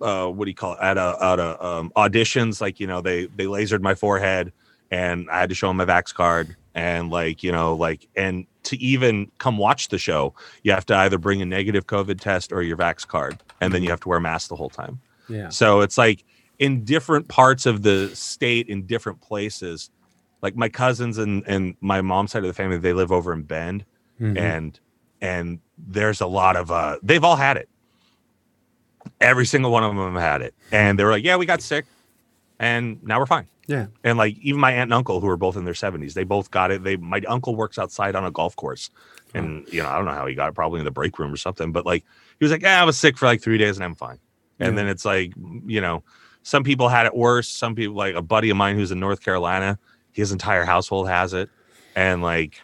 uh 0.01 0.27
what 0.27 0.45
do 0.45 0.51
you 0.51 0.55
call 0.55 0.73
it 0.73 0.79
at 0.81 0.97
a 0.97 1.17
at 1.21 1.39
a 1.39 1.65
um, 1.65 1.91
auditions 1.95 2.61
like 2.61 2.79
you 2.79 2.87
know 2.87 3.01
they 3.01 3.25
they 3.27 3.45
lasered 3.45 3.81
my 3.81 3.95
forehead 3.95 4.51
and 4.91 5.29
i 5.29 5.39
had 5.39 5.49
to 5.49 5.55
show 5.55 5.67
them 5.67 5.77
my 5.77 5.85
vax 5.85 6.13
card 6.13 6.55
and 6.75 7.09
like 7.09 7.43
you 7.43 7.51
know 7.51 7.75
like 7.75 8.07
and 8.15 8.45
to 8.63 8.77
even 8.77 9.31
come 9.39 9.57
watch 9.57 9.87
the 9.89 9.97
show 9.97 10.33
you 10.63 10.71
have 10.71 10.85
to 10.85 10.95
either 10.95 11.17
bring 11.17 11.41
a 11.41 11.45
negative 11.45 11.87
covid 11.87 12.19
test 12.19 12.51
or 12.51 12.61
your 12.61 12.77
vax 12.77 13.05
card 13.07 13.37
and 13.61 13.73
then 13.73 13.81
you 13.83 13.89
have 13.89 13.99
to 13.99 14.07
wear 14.09 14.17
a 14.19 14.21
mask 14.21 14.49
the 14.49 14.55
whole 14.55 14.69
time 14.69 14.99
Yeah. 15.27 15.49
so 15.49 15.81
it's 15.81 15.97
like 15.97 16.23
in 16.59 16.83
different 16.83 17.27
parts 17.29 17.65
of 17.65 17.83
the 17.83 18.13
state 18.15 18.67
in 18.67 18.85
different 18.85 19.21
places 19.21 19.89
like 20.41 20.55
my 20.55 20.69
cousins 20.69 21.17
and 21.17 21.43
and 21.47 21.75
my 21.81 22.01
mom's 22.01 22.31
side 22.31 22.43
of 22.43 22.47
the 22.47 22.53
family 22.53 22.77
they 22.77 22.93
live 22.93 23.11
over 23.11 23.33
in 23.33 23.43
bend 23.43 23.85
Mhm. 24.21 24.37
and 24.37 24.79
and 25.21 25.59
there's 25.77 26.21
a 26.21 26.27
lot 26.27 26.55
of 26.55 26.71
uh 26.71 26.97
they've 27.03 27.23
all 27.23 27.35
had 27.37 27.57
it. 27.57 27.69
Every 29.21 29.45
single 29.45 29.71
one 29.71 29.83
of 29.83 29.95
them 29.95 30.15
had 30.15 30.41
it. 30.41 30.53
And 30.71 30.97
they 30.97 31.03
were 31.03 31.11
like 31.11 31.23
yeah 31.23 31.35
we 31.37 31.45
got 31.45 31.61
sick 31.61 31.85
and 32.59 33.01
now 33.03 33.19
we're 33.19 33.25
fine. 33.25 33.47
Yeah. 33.67 33.85
and 34.03 34.17
like 34.17 34.35
even 34.39 34.59
my 34.59 34.71
aunt 34.71 34.87
and 34.87 34.93
uncle 34.95 35.19
who 35.19 35.27
are 35.27 35.37
both 35.37 35.55
in 35.55 35.63
their 35.63 35.75
70s 35.75 36.13
they 36.15 36.23
both 36.23 36.49
got 36.49 36.71
it. 36.71 36.83
They 36.83 36.97
my 36.97 37.21
uncle 37.27 37.55
works 37.55 37.77
outside 37.77 38.15
on 38.15 38.25
a 38.25 38.31
golf 38.31 38.55
course 38.55 38.89
and 39.35 39.67
you 39.71 39.83
know 39.83 39.87
i 39.87 39.95
don't 39.95 40.05
know 40.05 40.11
how 40.11 40.25
he 40.25 40.33
got 40.33 40.49
it 40.49 40.55
probably 40.55 40.79
in 40.79 40.85
the 40.85 40.89
break 40.91 41.19
room 41.19 41.31
or 41.31 41.37
something 41.37 41.71
but 41.71 41.85
like 41.85 42.03
he 42.39 42.43
was 42.45 42.51
like 42.51 42.63
yeah 42.63 42.81
i 42.81 42.83
was 42.83 42.97
sick 42.97 43.15
for 43.15 43.27
like 43.27 43.41
three 43.43 43.59
days 43.59 43.77
and 43.77 43.83
i'm 43.83 43.93
fine. 43.93 44.17
And 44.59 44.69
Yeah. 44.73 44.75
then 44.81 44.87
it's 44.87 45.05
like 45.05 45.33
you 45.67 45.81
know 45.81 46.01
some 46.41 46.63
people 46.63 46.87
had 46.89 47.05
it 47.05 47.13
worse. 47.15 47.47
Some 47.47 47.75
people 47.75 47.95
like 47.95 48.15
a 48.15 48.21
buddy 48.23 48.49
of 48.49 48.57
mine 48.57 48.75
who's 48.75 48.91
in 48.91 48.99
north 48.99 49.21
carolina 49.23 49.77
his 50.13 50.31
entire 50.31 50.65
household 50.65 51.07
has 51.07 51.33
it. 51.33 51.49
And 51.95 52.21
like 52.21 52.61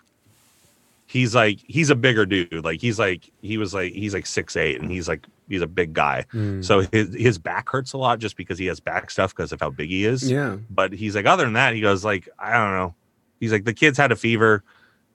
he's 1.08 1.34
like 1.36 1.60
he's 1.68 1.90
a 1.90 1.96
bigger 1.96 2.26
dude. 2.26 2.64
Like 2.64 2.82
he's 2.82 3.00
like 3.00 3.32
he 3.42 3.58
was 3.58 3.74
like 3.74 3.94
he's 3.94 4.14
like 4.14 4.26
six 4.26 4.56
eight 4.56 4.82
and 4.82 4.92
he's 4.92 5.08
like 5.08 5.26
he's 5.48 5.62
a 5.62 5.68
big 5.68 5.94
guy. 5.94 6.26
Hmm. 6.32 6.62
so 6.62 6.82
his 6.92 7.14
his 7.14 7.38
back 7.38 7.70
hurts 7.70 7.94
a 7.94 7.98
lot 7.98 8.20
just 8.20 8.36
because 8.38 8.58
he 8.60 8.66
has 8.66 8.80
back 8.80 9.10
stuff 9.10 9.36
because 9.36 9.52
of 9.52 9.62
how 9.62 9.70
big 9.70 9.90
he 9.90 10.06
is. 10.06 10.30
Yeah. 10.30 10.58
but 10.70 10.92
he's 10.92 11.16
like 11.16 11.26
other 11.26 11.44
than 11.46 11.54
that 11.54 11.74
he 11.74 11.82
goes 11.82 12.04
like 12.04 12.28
i 12.40 12.54
don't 12.54 12.74
know. 12.74 12.96
He's 13.40 13.52
like 13.52 13.66
the 13.66 13.74
kids 13.74 13.98
had 13.98 14.12
a 14.12 14.16
fever. 14.16 14.64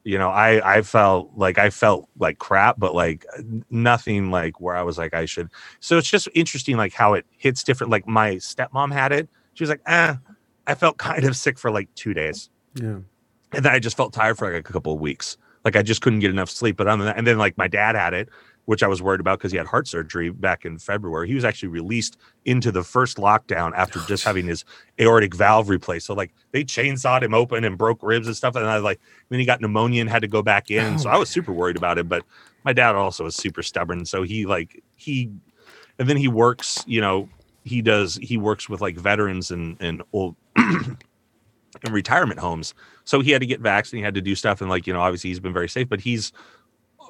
You 0.03 0.17
know 0.17 0.31
i 0.31 0.79
i 0.79 0.81
felt 0.81 1.33
like 1.37 1.59
i 1.59 1.69
felt 1.69 2.09
like 2.19 2.39
crap 2.39 2.79
but 2.79 2.95
like 2.95 3.27
nothing 3.69 4.31
like 4.31 4.59
where 4.59 4.75
i 4.75 4.83
was 4.83 4.97
like 4.97 5.13
i 5.13 5.27
should. 5.27 5.51
So 5.81 5.99
it's 5.99 6.09
just 6.09 6.29
interesting 6.35 6.79
like 6.79 6.95
how 6.95 7.13
it 7.13 7.27
hits 7.37 7.63
different. 7.63 7.91
Like 7.91 8.09
my 8.09 8.37
stepmom 8.37 8.93
had 8.93 9.13
it. 9.13 9.29
She 9.53 9.63
was 9.63 9.69
like 9.69 9.83
eh, 9.85 10.15
i 10.71 10.75
felt 10.75 10.97
kind 10.99 11.25
of 11.25 11.37
sick 11.37 11.59
for 11.59 11.71
like 11.71 11.89
two 11.95 12.15
days 12.15 12.51
Yeah. 12.75 12.99
and 13.53 13.65
then 13.65 13.73
I 13.73 13.79
just 13.79 13.97
felt 13.97 14.13
tired 14.13 14.39
for 14.39 14.53
like 14.53 14.69
a 14.69 14.73
couple 14.73 14.93
of 14.95 15.01
weeks. 15.01 15.37
Like 15.65 15.77
I 15.77 15.83
just 15.83 16.01
couldn't 16.03 16.21
get 16.21 16.31
enough 16.31 16.49
sleep. 16.49 16.77
But 16.77 16.87
other 16.87 16.99
than 16.99 17.07
that, 17.07 17.19
and 17.19 17.27
then 17.27 17.37
like 17.37 17.59
my 17.59 17.69
dad 17.69 17.95
had 17.97 18.15
it, 18.15 18.29
which 18.67 18.83
I 18.83 18.87
was 18.87 19.03
worried 19.03 19.21
about 19.21 19.39
because 19.39 19.51
he 19.53 19.59
had 19.59 19.67
heart 19.67 19.89
surgery 19.89 20.31
back 20.31 20.65
in 20.65 20.79
February. 20.79 21.27
He 21.29 21.35
was 21.35 21.45
actually 21.45 21.69
released 21.71 22.17
into 22.45 22.71
the 22.73 22.83
first 22.85 23.17
lockdown 23.19 23.73
after 23.75 23.99
just 24.07 24.25
having 24.25 24.47
his 24.47 24.65
aortic 25.01 25.35
valve 25.35 25.69
replaced. 25.69 26.07
So 26.07 26.15
like 26.15 26.33
they 26.53 26.63
chainsawed 26.65 27.23
him 27.23 27.35
open 27.35 27.65
and 27.65 27.77
broke 27.77 27.99
ribs 28.03 28.27
and 28.29 28.37
stuff. 28.37 28.55
And 28.57 28.65
I 28.67 28.79
like 28.79 29.01
then 29.29 29.41
he 29.41 29.45
got 29.45 29.61
pneumonia 29.61 30.01
and 30.01 30.09
had 30.09 30.23
to 30.23 30.29
go 30.29 30.43
back 30.43 30.71
in. 30.71 30.95
Oh, 30.95 30.97
so 30.99 31.11
I 31.11 31.19
was 31.19 31.29
super 31.29 31.53
worried 31.53 31.77
about 31.77 31.99
it. 31.99 32.09
But 32.09 32.23
my 32.65 32.73
dad 32.73 32.95
also 32.95 33.25
was 33.25 33.35
super 33.35 33.63
stubborn. 33.63 34.07
So 34.07 34.23
he 34.23 34.47
like 34.47 34.81
he 34.97 35.31
and 35.99 36.09
then 36.09 36.17
he 36.17 36.29
works, 36.29 36.85
you 36.87 37.01
know, 37.03 37.29
he 37.65 37.83
does 37.83 38.17
he 38.23 38.39
works 38.39 38.69
with 38.71 38.81
like 38.81 38.97
veterans 38.97 39.51
and 39.51 39.77
and 39.81 40.03
old 40.15 40.37
in 41.85 41.93
retirement 41.93 42.41
homes. 42.41 42.75
So 43.05 43.21
he 43.21 43.31
had 43.31 43.41
to 43.41 43.47
get 43.47 43.61
vaccinated, 43.61 44.03
he 44.03 44.05
had 44.05 44.15
to 44.15 44.21
do 44.21 44.35
stuff, 44.35 44.61
and 44.61 44.71
like 44.71 44.87
you 44.87 44.93
know, 44.93 45.01
obviously 45.01 45.31
he's 45.31 45.41
been 45.41 45.53
very 45.53 45.69
safe, 45.69 45.89
but 45.89 46.01
he's 46.01 46.33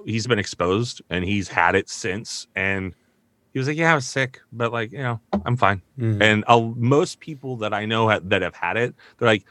he's 0.07 0.27
been 0.27 0.39
exposed 0.39 1.03
and 1.11 1.25
he's 1.25 1.49
had 1.49 1.75
it 1.75 1.89
since. 1.89 2.47
And 2.55 2.95
he 3.53 3.59
was 3.59 3.69
like, 3.69 3.77
"Yeah, 3.77 3.93
I 3.93 3.95
was 3.95 4.07
sick, 4.07 4.41
but 4.53 4.73
like 4.73 4.93
you 4.93 4.99
know, 4.99 5.21
I'm 5.45 5.57
fine." 5.57 5.83
Mhm. 5.99 6.23
And 6.23 6.45
I'll, 6.47 6.75
most 6.77 7.21
people 7.21 7.57
that 7.57 7.75
I 7.75 7.85
know 7.87 8.09
ha- 8.09 8.21
that 8.25 8.43
have 8.43 8.55
had 8.55 8.77
it, 8.77 8.95
they're 9.19 9.29
like, 9.29 9.45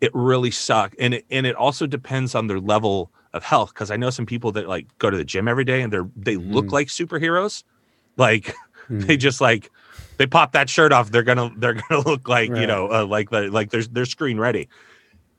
"It 0.00 0.10
really 0.14 0.50
sucked," 0.50 0.96
and 0.98 1.14
it, 1.14 1.26
and 1.30 1.46
it 1.46 1.54
also 1.56 1.86
depends 1.86 2.34
on 2.34 2.46
their 2.46 2.60
level 2.60 3.10
of 3.32 3.44
health 3.44 3.72
because 3.74 3.90
I 3.92 3.96
know 3.96 4.10
some 4.10 4.26
people 4.26 4.50
that 4.52 4.68
like 4.68 4.86
go 4.98 5.08
to 5.10 5.16
the 5.16 5.24
gym 5.24 5.46
every 5.46 5.64
day 5.64 5.82
and 5.82 5.92
they're 5.92 6.08
they 6.16 6.36
look 6.36 6.66
Mhm. 6.66 6.72
like 6.72 6.88
superheroes. 6.88 7.62
Like 8.16 8.54
Mm. 8.90 9.06
they 9.06 9.16
just 9.16 9.40
like 9.40 9.70
they 10.20 10.26
pop 10.26 10.52
that 10.52 10.68
shirt 10.68 10.92
off, 10.92 11.10
they're 11.10 11.22
gonna 11.22 11.50
they're 11.56 11.72
gonna 11.72 12.02
look 12.06 12.28
like 12.28 12.50
you 12.50 12.66
know 12.66 12.92
uh, 12.92 13.06
like 13.06 13.30
the 13.30 13.50
like 13.50 13.70
they're 13.70 13.84
they're 13.84 14.04
screen 14.04 14.38
ready, 14.38 14.68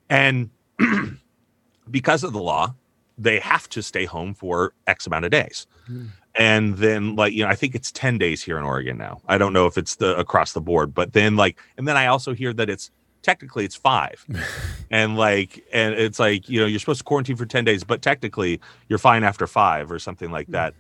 and 0.09 0.49
because 1.91 2.23
of 2.23 2.33
the 2.33 2.41
law, 2.41 2.73
they 3.15 3.39
have 3.39 3.69
to 3.69 3.83
stay 3.83 4.05
home 4.05 4.33
for 4.33 4.73
X 4.87 5.05
amount 5.05 5.25
of 5.25 5.29
days. 5.29 5.67
Mm. 5.87 6.07
And 6.33 6.77
then 6.77 7.15
like 7.15 7.31
you 7.31 7.43
know 7.43 7.49
I 7.49 7.53
think 7.53 7.75
it's 7.75 7.91
10 7.91 8.17
days 8.17 8.41
here 8.41 8.57
in 8.57 8.63
Oregon 8.63 8.97
now. 8.97 9.21
I 9.27 9.37
don't 9.37 9.53
know 9.53 9.67
if 9.67 9.77
it's 9.77 9.97
the 9.97 10.17
across 10.17 10.53
the 10.53 10.61
board, 10.61 10.95
but 10.95 11.13
then 11.13 11.35
like 11.35 11.59
and 11.77 11.87
then 11.87 11.95
I 11.95 12.07
also 12.07 12.33
hear 12.33 12.51
that 12.51 12.67
it's 12.67 12.89
technically 13.21 13.65
it's 13.65 13.75
5 13.75 14.25
and 14.89 15.15
like 15.15 15.63
and 15.71 15.93
it's 15.93 16.17
like 16.17 16.49
you 16.49 16.59
know 16.59 16.65
you're 16.65 16.79
supposed 16.79 17.01
to 17.01 17.03
quarantine 17.03 17.35
for 17.35 17.45
10 17.45 17.63
days 17.63 17.83
but 17.83 18.01
technically 18.01 18.59
you're 18.89 18.97
fine 18.97 19.23
after 19.23 19.45
five 19.45 19.91
or 19.91 19.99
something 19.99 20.31
like 20.31 20.47
that 20.47 20.73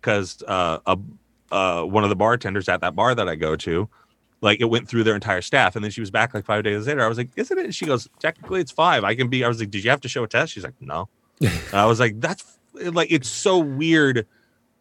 because 0.00 0.42
uh, 0.48 0.80
a 0.86 0.98
uh, 1.54 1.84
one 1.84 2.02
of 2.02 2.10
the 2.10 2.16
bartenders 2.16 2.68
at 2.68 2.80
that 2.80 2.94
bar 2.94 3.14
that 3.14 3.28
i 3.28 3.34
go 3.34 3.54
to 3.56 3.88
like 4.40 4.60
it 4.60 4.66
went 4.66 4.86
through 4.86 5.04
their 5.04 5.14
entire 5.14 5.40
staff. 5.40 5.74
And 5.74 5.82
then 5.82 5.90
she 5.90 6.02
was 6.02 6.10
back 6.10 6.34
like 6.34 6.44
five 6.44 6.64
days 6.64 6.86
later. 6.86 7.02
I 7.02 7.08
was 7.08 7.16
like 7.16 7.30
isn't 7.34 7.58
it? 7.58 7.74
She 7.74 7.86
goes 7.86 8.08
technically 8.18 8.60
it's 8.60 8.70
five. 8.70 9.02
I 9.02 9.14
can 9.14 9.28
be 9.28 9.42
i 9.42 9.48
was 9.48 9.58
like 9.58 9.70
did 9.70 9.82
you 9.82 9.90
have 9.90 10.02
to 10.02 10.08
show 10.08 10.22
a 10.22 10.28
test? 10.28 10.52
She's 10.52 10.64
like 10.64 10.80
no. 10.80 11.08
And 11.40 11.74
i 11.74 11.86
was 11.86 11.98
like 11.98 12.20
that's 12.20 12.58
like 12.74 13.10
it's 13.10 13.28
so 13.28 13.58
weird 13.58 14.26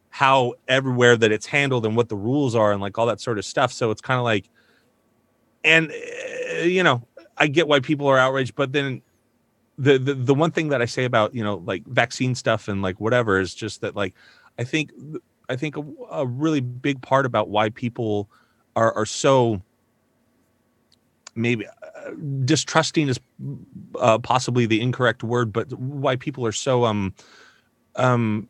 how 0.09 0.53
everywhere 0.67 1.15
that 1.15 1.31
it's 1.31 1.45
handled 1.45 1.85
and 1.85 1.95
what 1.95 2.09
the 2.09 2.15
rules 2.15 2.55
are 2.55 2.71
and 2.71 2.81
like 2.81 2.97
all 2.97 3.05
that 3.05 3.21
sort 3.21 3.37
of 3.37 3.45
stuff. 3.45 3.71
So 3.71 3.89
it's 3.89 4.01
kind 4.01 4.19
of 4.19 4.25
like 4.25 4.49
and 5.63 5.91
uh, 5.91 6.63
you 6.63 6.83
know 6.83 7.01
i 7.37 7.47
get 7.47 7.67
why 7.67 7.79
people 7.79 8.07
are 8.07 8.17
outraged 8.17 8.55
but 8.55 8.71
then 8.73 9.01
the, 9.77 9.97
the 9.97 10.13
the 10.13 10.33
one 10.33 10.51
thing 10.51 10.69
that 10.69 10.81
i 10.81 10.85
say 10.85 11.05
about 11.05 11.33
you 11.33 11.43
know 11.43 11.63
like 11.65 11.85
vaccine 11.87 12.35
stuff 12.35 12.67
and 12.67 12.81
like 12.81 12.99
whatever 12.99 13.39
is 13.39 13.55
just 13.55 13.81
that 13.81 13.95
like 13.95 14.13
i 14.59 14.63
think 14.63 14.91
i 15.53 15.55
think 15.55 15.77
a, 15.77 15.83
a 16.11 16.25
really 16.25 16.59
big 16.59 17.01
part 17.01 17.25
about 17.25 17.49
why 17.49 17.69
people 17.69 18.29
are 18.75 18.91
are 18.93 19.05
so 19.05 19.61
maybe 21.35 21.65
uh, 21.67 22.11
distrusting 22.45 23.07
is 23.07 23.19
uh, 23.99 24.17
possibly 24.19 24.65
the 24.65 24.81
incorrect 24.81 25.23
word 25.23 25.53
but 25.53 25.71
why 25.73 26.15
people 26.15 26.45
are 26.45 26.51
so 26.51 26.85
um 26.85 27.13
um 27.95 28.49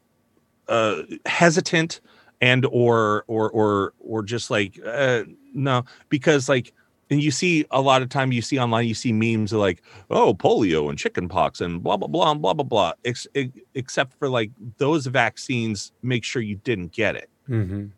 uh 0.67 1.01
hesitant 1.25 2.01
and 2.41 2.65
or 2.65 3.23
or 3.27 3.49
or 3.51 3.93
or 3.99 4.23
just 4.23 4.49
like 4.49 4.79
uh 4.85 5.23
no 5.53 5.83
because 6.09 6.49
like 6.49 6.73
and 7.13 7.21
you 7.21 7.31
see 7.31 7.65
a 7.71 7.79
lot 7.81 8.01
of 8.01 8.09
time 8.09 8.31
you 8.31 8.41
see 8.41 8.57
online 8.57 8.87
you 8.87 8.93
see 8.93 9.13
memes 9.13 9.53
of 9.53 9.59
like 9.59 9.81
oh 10.09 10.33
polio 10.33 10.89
and 10.89 10.97
chickenpox 10.97 11.61
and 11.61 11.83
blah 11.83 11.95
blah 11.95 12.07
blah 12.07 12.31
and 12.31 12.41
blah 12.41 12.53
blah 12.53 12.63
blah 12.63 12.91
ex- 13.05 13.27
ex- 13.35 13.51
except 13.75 14.13
for 14.17 14.27
like 14.29 14.49
those 14.77 15.05
vaccines 15.05 15.91
make 16.01 16.23
sure 16.23 16.41
you 16.41 16.55
didn't 16.63 16.91
get 16.91 17.15
it 17.15 17.29
Mhm. 17.49 17.91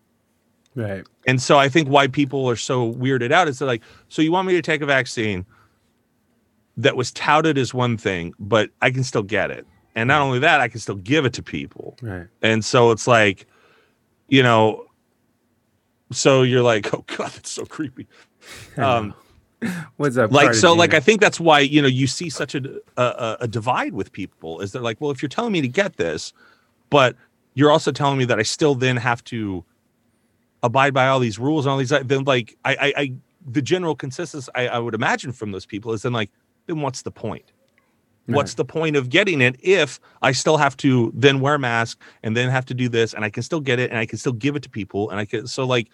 Right. 0.75 1.05
and 1.25 1.41
so 1.41 1.57
I 1.57 1.69
think 1.69 1.87
why 1.87 2.07
people 2.07 2.49
are 2.49 2.55
so 2.57 2.91
weirded 2.93 3.31
out 3.31 3.47
is 3.47 3.59
they're 3.59 3.67
like, 3.67 3.83
so 4.09 4.21
you 4.21 4.31
want 4.31 4.47
me 4.47 4.53
to 4.53 4.61
take 4.61 4.81
a 4.81 4.85
vaccine 4.85 5.45
that 6.77 6.97
was 6.97 7.11
touted 7.13 7.57
as 7.57 7.73
one 7.73 7.95
thing, 7.97 8.33
but 8.39 8.69
I 8.81 8.91
can 8.91 9.03
still 9.05 9.23
get 9.23 9.49
it. 9.51 9.65
And 9.95 10.09
not 10.09 10.21
only 10.21 10.39
that, 10.39 10.59
I 10.59 10.67
can 10.67 10.81
still 10.81 10.95
give 10.97 11.23
it 11.23 11.31
to 11.33 11.41
people. 11.41 11.95
Right. 12.01 12.27
And 12.41 12.65
so 12.65 12.91
it's 12.91 13.07
like, 13.07 13.47
you 14.27 14.43
know, 14.43 14.83
so 16.11 16.41
you're 16.43 16.61
like, 16.61 16.93
oh 16.93 17.05
God, 17.07 17.31
that's 17.31 17.51
so 17.51 17.65
creepy. 17.65 18.07
Um, 18.77 19.13
What's 19.97 20.17
up? 20.17 20.31
like 20.31 20.53
so 20.53 20.73
like 20.73 20.93
i 20.93 20.99
think 20.99 21.21
that's 21.21 21.39
why 21.39 21.59
you 21.59 21.81
know 21.81 21.87
you 21.87 22.07
see 22.07 22.29
such 22.29 22.55
a, 22.55 22.81
a 22.97 23.37
a 23.41 23.47
divide 23.47 23.93
with 23.93 24.11
people 24.11 24.59
is 24.59 24.71
they're 24.71 24.81
like 24.81 24.99
well 24.99 25.11
if 25.11 25.21
you're 25.21 25.29
telling 25.29 25.53
me 25.53 25.61
to 25.61 25.67
get 25.67 25.95
this 25.97 26.33
but 26.89 27.15
you're 27.53 27.71
also 27.71 27.91
telling 27.91 28.17
me 28.17 28.25
that 28.25 28.37
i 28.37 28.43
still 28.43 28.75
then 28.75 28.97
have 28.97 29.23
to 29.23 29.63
abide 30.61 30.93
by 30.93 31.07
all 31.07 31.19
these 31.19 31.39
rules 31.39 31.65
and 31.65 31.71
all 31.71 31.77
these 31.77 31.89
then 31.89 32.23
like 32.25 32.57
i 32.65 32.75
i, 32.75 32.93
I 32.97 33.13
the 33.47 33.61
general 33.61 33.95
consensus 33.95 34.49
I, 34.55 34.67
I 34.67 34.79
would 34.79 34.93
imagine 34.93 35.31
from 35.31 35.51
those 35.51 35.65
people 35.65 35.93
is 35.93 36.01
then 36.01 36.13
like 36.13 36.31
then 36.67 36.81
what's 36.81 37.03
the 37.03 37.11
point 37.11 37.51
what's 38.27 38.55
the 38.55 38.65
point 38.65 38.95
of 38.95 39.09
getting 39.09 39.39
it 39.39 39.55
if 39.61 39.99
i 40.21 40.31
still 40.31 40.57
have 40.57 40.75
to 40.77 41.11
then 41.15 41.39
wear 41.39 41.55
a 41.55 41.59
mask 41.59 42.01
and 42.23 42.35
then 42.35 42.49
have 42.49 42.65
to 42.65 42.73
do 42.73 42.89
this 42.89 43.13
and 43.13 43.23
i 43.23 43.29
can 43.29 43.43
still 43.43 43.61
get 43.61 43.79
it 43.79 43.89
and 43.89 43.99
i 43.99 44.05
can 44.05 44.17
still 44.17 44.33
give 44.33 44.55
it 44.55 44.63
to 44.63 44.69
people 44.69 45.09
and 45.11 45.19
i 45.19 45.25
can 45.25 45.45
so 45.47 45.63
like 45.65 45.89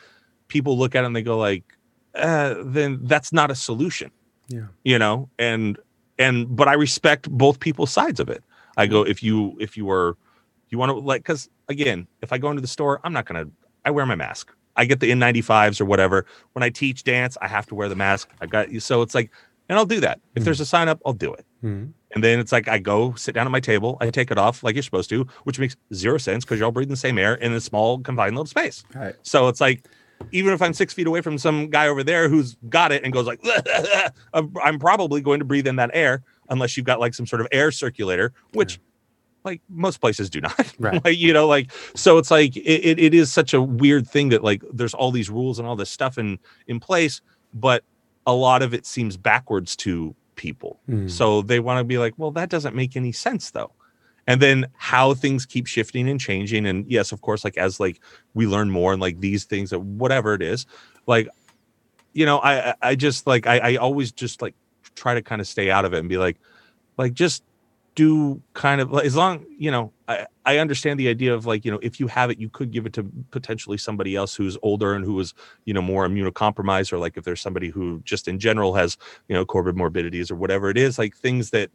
people 0.47 0.78
look 0.78 0.95
at 0.95 1.04
it 1.04 1.08
and 1.08 1.16
they 1.16 1.22
go 1.22 1.38
like 1.38 1.78
uh, 2.16 2.55
then 2.64 2.99
that's 3.03 3.32
not 3.32 3.49
a 3.51 3.55
solution 3.55 4.12
Yeah. 4.49 4.68
you 4.84 4.99
know 4.99 5.30
and 5.39 5.78
and 6.20 6.53
but 6.55 6.68
i 6.68 6.74
respect 6.74 7.30
both 7.30 7.59
people's 7.59 7.91
sides 7.91 8.20
of 8.20 8.28
it 8.30 8.43
i 8.78 8.86
go 8.88 9.03
if 9.03 9.24
you 9.24 9.55
if 9.59 9.78
you 9.78 9.86
were 9.86 10.18
you 10.70 10.78
want 10.78 10.89
to 10.91 10.95
like 10.97 11.22
because 11.24 11.49
again 11.70 12.07
if 12.22 12.34
i 12.34 12.38
go 12.38 12.49
into 12.49 12.62
the 12.62 12.68
store 12.68 12.99
i'm 13.03 13.14
not 13.14 13.26
gonna 13.26 13.45
i 13.86 13.91
wear 13.91 14.05
my 14.05 14.16
mask 14.16 14.51
i 14.76 14.84
get 14.86 14.99
the 14.99 15.09
n95s 15.12 15.80
or 15.80 15.86
whatever 15.86 16.26
when 16.53 16.64
i 16.64 16.70
teach 16.70 17.03
dance 17.03 17.38
i 17.41 17.47
have 17.47 17.66
to 17.68 17.76
wear 17.76 17.88
the 17.88 17.95
mask 17.95 18.30
i 18.41 18.45
got 18.45 18.72
you 18.72 18.80
so 18.80 19.01
it's 19.01 19.16
like 19.16 19.32
and 19.70 19.78
i'll 19.78 19.86
do 19.86 20.01
that 20.01 20.20
if 20.36 20.41
Mhm. 20.41 20.45
there's 20.45 20.59
a 20.59 20.66
sign 20.66 20.89
up 20.89 20.99
i'll 21.05 21.14
do 21.14 21.34
it 21.34 21.45
Mhm. 21.64 21.93
and 22.14 22.24
then 22.24 22.39
it's 22.39 22.51
like 22.51 22.68
I 22.68 22.78
go 22.80 23.14
sit 23.16 23.34
down 23.36 23.45
at 23.47 23.51
my 23.51 23.59
table, 23.62 23.97
I 24.01 24.09
take 24.09 24.32
it 24.32 24.38
off 24.38 24.64
like 24.64 24.74
you're 24.76 24.82
supposed 24.84 25.09
to, 25.12 25.28
which 25.45 25.59
makes 25.59 25.76
zero 25.93 26.18
sense 26.18 26.43
because 26.43 26.57
you're 26.59 26.66
all 26.66 26.72
breathing 26.72 26.89
the 26.89 26.97
same 27.07 27.18
air 27.20 27.36
in 27.36 27.53
a 27.53 27.62
small 27.62 27.99
confined 27.99 28.36
little 28.36 28.47
space. 28.47 28.84
Right. 28.95 29.16
So 29.22 29.47
it's 29.47 29.62
like, 29.62 29.86
even 30.32 30.54
if 30.54 30.62
I'm 30.62 30.74
six 30.74 30.94
feet 30.94 31.08
away 31.08 31.22
from 31.22 31.38
some 31.38 31.70
guy 31.70 31.88
over 31.88 32.04
there 32.04 32.30
who's 32.30 32.56
got 32.70 32.92
it 32.92 33.04
and 33.04 33.12
goes 33.14 33.26
like, 33.28 33.42
I'm 34.34 34.80
probably 34.80 35.22
going 35.22 35.40
to 35.40 35.46
breathe 35.46 35.68
in 35.68 35.76
that 35.78 35.92
air 35.94 36.24
unless 36.50 36.76
you've 36.78 36.86
got 36.86 37.00
like 37.00 37.14
some 37.14 37.26
sort 37.26 37.42
of 37.42 37.48
air 37.52 37.72
circulator, 37.72 38.34
which 38.54 38.80
like 39.44 39.62
most 39.70 40.02
places 40.02 40.30
do 40.30 40.42
not. 40.42 40.74
Right. 40.80 41.04
like, 41.04 41.18
you 41.18 41.34
know, 41.34 41.48
like 41.48 41.72
so 41.96 42.18
it's 42.18 42.32
like 42.32 42.56
it, 42.56 42.62
it, 42.62 43.00
it 43.00 43.14
is 43.14 43.32
such 43.32 43.54
a 43.54 43.62
weird 43.62 44.08
thing 44.08 44.30
that 44.30 44.44
like 44.44 44.64
there's 44.74 44.94
all 44.94 45.12
these 45.12 45.30
rules 45.30 45.60
and 45.60 45.68
all 45.68 45.76
this 45.76 45.90
stuff 45.90 46.18
in 46.18 46.40
in 46.68 46.80
place, 46.80 47.22
but 47.54 47.84
a 48.28 48.34
lot 48.34 48.62
of 48.62 48.74
it 48.74 48.86
seems 48.86 49.18
backwards 49.18 49.76
to 49.78 50.16
people. 50.36 50.80
Mhm. 50.90 51.10
So 51.10 51.42
they 51.42 51.60
want 51.60 51.80
to 51.80 51.84
be 51.84 51.98
like, 51.98 52.14
well, 52.18 52.32
that 52.32 52.50
doesn't 52.50 52.76
make 52.76 52.96
any 52.96 53.12
sense 53.12 53.52
though. 53.52 53.72
And 54.32 54.42
then 54.42 54.68
how 54.78 55.14
things 55.14 55.46
keep 55.46 55.68
shifting 55.68 56.10
and 56.10 56.20
changing. 56.20 56.66
And 56.66 56.86
yes, 56.90 57.12
of 57.12 57.22
course, 57.22 57.44
like 57.44 57.58
as 57.58 57.80
like 57.80 58.00
we 58.34 58.48
learn 58.48 58.70
more 58.72 58.94
and 58.94 59.02
like 59.02 59.20
these 59.20 59.46
things 59.46 59.72
that 59.72 59.80
whatever 59.80 60.34
it 60.34 60.42
is, 60.42 60.66
like, 61.08 61.28
you 62.14 62.26
know, 62.26 62.40
I 62.40 62.74
I- 62.82 62.96
just 62.96 63.28
like 63.28 63.48
I, 63.48 63.58
I 63.58 63.76
always 63.76 64.12
just 64.12 64.42
like 64.42 64.56
try 64.96 65.14
to 65.14 65.22
kind 65.22 65.42
of 65.42 65.48
stay 65.48 65.70
out 65.72 65.86
of 65.86 65.94
it 65.94 66.00
and 66.00 66.10
be 66.10 66.18
like, 66.18 66.38
like 66.98 67.14
just 67.14 67.44
do 67.96 68.42
kind 68.54 68.80
of 68.80 68.94
as 69.00 69.18
long 69.18 69.46
you 69.58 69.70
know 69.70 69.92
I, 70.08 70.26
I 70.46 70.60
understand 70.60 70.98
the 70.98 71.10
idea 71.10 71.34
of 71.34 71.46
like 71.46 71.66
you 71.66 71.72
know 71.72 71.80
if 71.82 72.00
you 72.00 72.08
have 72.08 72.30
it 72.30 72.40
you 72.40 72.50
could 72.50 72.72
give 72.72 72.86
it 72.86 72.94
to 72.94 73.04
potentially 73.32 73.78
somebody 73.78 74.16
else 74.16 74.34
who's 74.34 74.58
older 74.64 74.94
and 74.94 75.04
who 75.04 75.20
is 75.20 75.34
you 75.66 75.74
know 75.74 75.82
more 75.82 76.08
immunocompromised 76.08 76.94
or 76.94 77.00
like 77.00 77.18
if 77.18 77.26
there's 77.26 77.42
somebody 77.42 77.68
who 77.68 78.02
just 78.06 78.30
in 78.30 78.40
general 78.40 78.74
has 78.76 78.98
you 79.28 79.36
know 79.36 79.46
comorbid 79.46 79.76
morbidities 79.76 80.32
or 80.32 80.36
whatever 80.36 80.70
it 80.70 80.78
is 80.78 80.98
like 80.98 81.16
things 81.18 81.50
that 81.50 81.70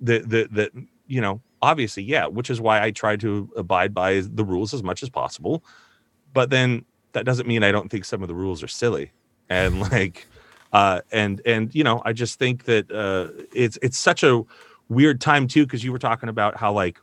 that 0.00 0.28
that, 0.28 0.52
that 0.52 0.72
you 1.06 1.20
know 1.20 1.40
obviously 1.60 2.02
yeah 2.02 2.26
which 2.26 2.50
is 2.50 2.60
why 2.60 2.82
i 2.82 2.90
try 2.90 3.16
to 3.16 3.50
abide 3.56 3.94
by 3.94 4.20
the 4.20 4.44
rules 4.44 4.74
as 4.74 4.82
much 4.82 5.02
as 5.02 5.10
possible. 5.10 5.64
But 6.32 6.50
then 6.50 6.84
that 7.12 7.24
doesn't 7.24 7.46
mean 7.46 7.62
i 7.62 7.72
don't 7.72 7.90
think 7.90 8.04
some 8.04 8.22
of 8.22 8.28
the 8.28 8.34
rules 8.34 8.62
are 8.62 8.68
silly. 8.68 9.12
And 9.48 9.80
like 9.92 10.26
uh 10.72 11.02
and 11.12 11.40
and 11.44 11.74
you 11.74 11.84
know 11.84 12.00
i 12.04 12.12
just 12.12 12.38
think 12.38 12.64
that 12.64 12.90
uh 12.90 13.28
it's 13.54 13.78
it's 13.82 13.98
such 13.98 14.22
a 14.22 14.42
weird 14.88 15.20
time 15.20 15.46
too 15.46 15.64
because 15.64 15.84
you 15.84 15.92
were 15.92 15.98
talking 15.98 16.28
about 16.28 16.56
how 16.56 16.72
like 16.72 16.98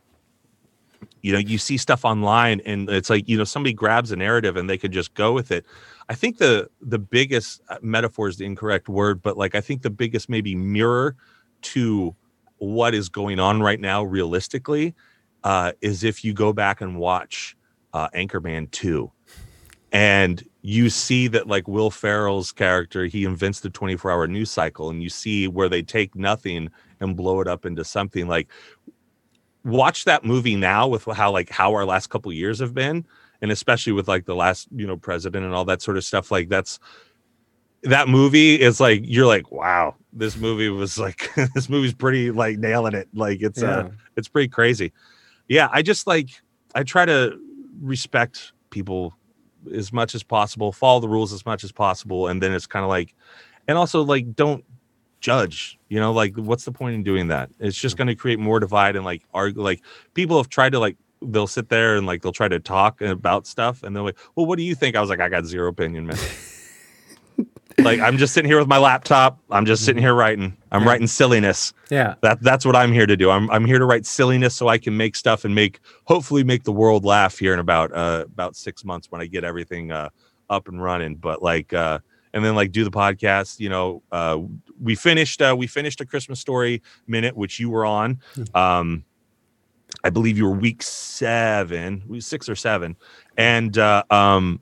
you 1.22 1.32
know 1.32 1.38
you 1.38 1.58
see 1.58 1.76
stuff 1.76 2.04
online 2.04 2.60
and 2.66 2.88
it's 2.90 3.10
like 3.10 3.28
you 3.28 3.36
know 3.38 3.44
somebody 3.44 3.72
grabs 3.72 4.10
a 4.10 4.16
narrative 4.16 4.56
and 4.56 4.68
they 4.68 4.78
could 4.78 4.92
just 4.92 5.14
go 5.14 5.32
with 5.32 5.50
it. 5.50 5.64
I 6.08 6.14
think 6.14 6.38
the 6.38 6.68
the 6.80 6.98
biggest 6.98 7.62
uh, 7.68 7.78
metaphor 7.82 8.28
is 8.28 8.36
the 8.36 8.44
incorrect 8.44 8.88
word 8.88 9.22
but 9.22 9.36
like 9.36 9.54
i 9.54 9.60
think 9.60 9.82
the 9.82 9.90
biggest 9.90 10.28
maybe 10.28 10.54
mirror 10.54 11.14
to 11.62 12.14
what 12.60 12.94
is 12.94 13.08
going 13.08 13.38
on 13.38 13.60
right 13.60 13.80
now 13.80 14.02
realistically 14.02 14.94
uh 15.44 15.72
is 15.80 16.04
if 16.04 16.24
you 16.24 16.32
go 16.32 16.52
back 16.52 16.80
and 16.80 16.96
watch 16.96 17.56
uh 17.92 18.08
anchorman 18.10 18.70
2 18.70 19.10
and 19.92 20.44
you 20.62 20.88
see 20.88 21.26
that 21.26 21.46
like 21.46 21.66
will 21.66 21.90
ferrell's 21.90 22.52
character 22.52 23.06
he 23.06 23.24
invents 23.24 23.60
the 23.60 23.70
24 23.70 24.10
hour 24.10 24.26
news 24.26 24.50
cycle 24.50 24.88
and 24.90 25.02
you 25.02 25.08
see 25.08 25.48
where 25.48 25.68
they 25.68 25.82
take 25.82 26.14
nothing 26.14 26.70
and 27.00 27.16
blow 27.16 27.40
it 27.40 27.48
up 27.48 27.66
into 27.66 27.84
something. 27.84 28.28
Like 28.28 28.48
watch 29.64 30.04
that 30.04 30.24
movie 30.24 30.56
now 30.56 30.86
with 30.86 31.04
how 31.04 31.32
like 31.32 31.50
how 31.50 31.74
our 31.74 31.84
last 31.84 32.08
couple 32.08 32.32
years 32.32 32.60
have 32.60 32.74
been 32.74 33.04
and 33.42 33.50
especially 33.50 33.92
with 33.92 34.08
like 34.08 34.26
the 34.26 34.34
last 34.34 34.68
you 34.74 34.86
know 34.86 34.96
president 34.96 35.44
and 35.44 35.54
all 35.54 35.64
that 35.64 35.82
sort 35.82 35.96
of 35.96 36.04
stuff. 36.04 36.30
Like 36.30 36.48
that's 36.48 36.78
that 37.82 38.08
movie 38.08 38.60
is 38.60 38.80
like 38.80 39.02
you're 39.04 39.26
like 39.26 39.50
wow 39.50 39.94
this 40.12 40.36
movie 40.36 40.68
was 40.68 40.98
like 40.98 41.30
this 41.54 41.68
movie's 41.68 41.94
pretty 41.94 42.30
like 42.30 42.58
nailing 42.58 42.94
it 42.94 43.08
like 43.14 43.40
it's 43.40 43.62
uh 43.62 43.88
it's 44.16 44.28
pretty 44.28 44.48
crazy 44.48 44.92
yeah 45.48 45.68
i 45.72 45.80
just 45.80 46.06
like 46.06 46.28
i 46.74 46.82
try 46.82 47.04
to 47.04 47.38
respect 47.80 48.52
people 48.70 49.14
as 49.72 49.92
much 49.92 50.14
as 50.14 50.22
possible 50.22 50.72
follow 50.72 51.00
the 51.00 51.08
rules 51.08 51.32
as 51.32 51.46
much 51.46 51.64
as 51.64 51.72
possible 51.72 52.28
and 52.28 52.42
then 52.42 52.52
it's 52.52 52.66
kind 52.66 52.84
of 52.84 52.88
like 52.88 53.14
and 53.66 53.78
also 53.78 54.02
like 54.02 54.34
don't 54.34 54.64
judge. 55.20 55.78
You 55.88 56.00
know, 56.00 56.12
like 56.12 56.36
what's 56.36 56.64
the 56.64 56.72
point 56.72 56.94
in 56.94 57.02
doing 57.02 57.28
that? 57.28 57.50
It's 57.58 57.76
just 57.76 57.96
going 57.96 58.08
to 58.08 58.14
create 58.14 58.38
more 58.38 58.58
divide 58.58 58.96
and 58.96 59.04
like 59.04 59.22
argue. 59.32 59.62
Like 59.62 59.82
people 60.14 60.36
have 60.38 60.48
tried 60.48 60.72
to 60.72 60.78
like 60.78 60.96
they'll 61.22 61.46
sit 61.46 61.68
there 61.68 61.96
and 61.96 62.06
like 62.06 62.22
they'll 62.22 62.32
try 62.32 62.48
to 62.48 62.58
talk 62.58 63.00
about 63.02 63.46
stuff 63.46 63.82
and 63.82 63.94
they're 63.94 64.02
like, 64.02 64.18
well, 64.34 64.46
what 64.46 64.56
do 64.56 64.64
you 64.64 64.74
think? 64.74 64.96
I 64.96 65.00
was 65.00 65.10
like, 65.10 65.20
I 65.20 65.28
got 65.28 65.44
zero 65.44 65.68
opinion, 65.68 66.06
man. 66.06 66.18
like 67.84 68.00
I'm 68.00 68.16
just 68.18 68.34
sitting 68.34 68.50
here 68.50 68.58
with 68.58 68.68
my 68.68 68.78
laptop. 68.78 69.38
I'm 69.50 69.66
just 69.66 69.84
sitting 69.84 70.02
here 70.02 70.14
writing. 70.14 70.56
I'm 70.72 70.84
writing 70.86 71.06
silliness. 71.06 71.72
Yeah. 71.90 72.14
That 72.22 72.40
that's 72.42 72.64
what 72.64 72.76
I'm 72.76 72.92
here 72.92 73.06
to 73.06 73.16
do. 73.16 73.30
I'm 73.30 73.50
I'm 73.50 73.64
here 73.64 73.78
to 73.78 73.84
write 73.84 74.06
silliness 74.06 74.54
so 74.54 74.68
I 74.68 74.78
can 74.78 74.96
make 74.96 75.16
stuff 75.16 75.44
and 75.44 75.54
make 75.54 75.80
hopefully 76.04 76.44
make 76.44 76.64
the 76.64 76.72
world 76.72 77.04
laugh 77.04 77.38
here 77.38 77.52
in 77.52 77.58
about 77.58 77.92
uh 77.92 78.24
about 78.26 78.56
six 78.56 78.84
months 78.84 79.10
when 79.10 79.20
I 79.20 79.26
get 79.26 79.44
everything 79.44 79.90
uh 79.92 80.10
up 80.48 80.68
and 80.68 80.82
running. 80.82 81.16
But 81.16 81.42
like 81.42 81.72
uh 81.72 81.98
and 82.32 82.44
then 82.44 82.54
like 82.54 82.72
do 82.72 82.84
the 82.84 82.90
podcast. 82.90 83.58
You 83.60 83.68
know, 83.68 84.02
uh 84.12 84.38
we 84.80 84.94
finished 84.94 85.42
uh 85.42 85.54
we 85.58 85.66
finished 85.66 86.00
a 86.00 86.06
Christmas 86.06 86.40
story 86.40 86.82
minute, 87.06 87.36
which 87.36 87.58
you 87.58 87.70
were 87.70 87.84
on. 87.84 88.20
Um 88.54 89.04
I 90.04 90.10
believe 90.10 90.38
you 90.38 90.44
were 90.44 90.56
week 90.56 90.82
seven, 90.82 92.04
week 92.06 92.22
six 92.22 92.48
or 92.48 92.54
seven. 92.54 92.96
And 93.36 93.76
uh 93.76 94.04
um 94.10 94.60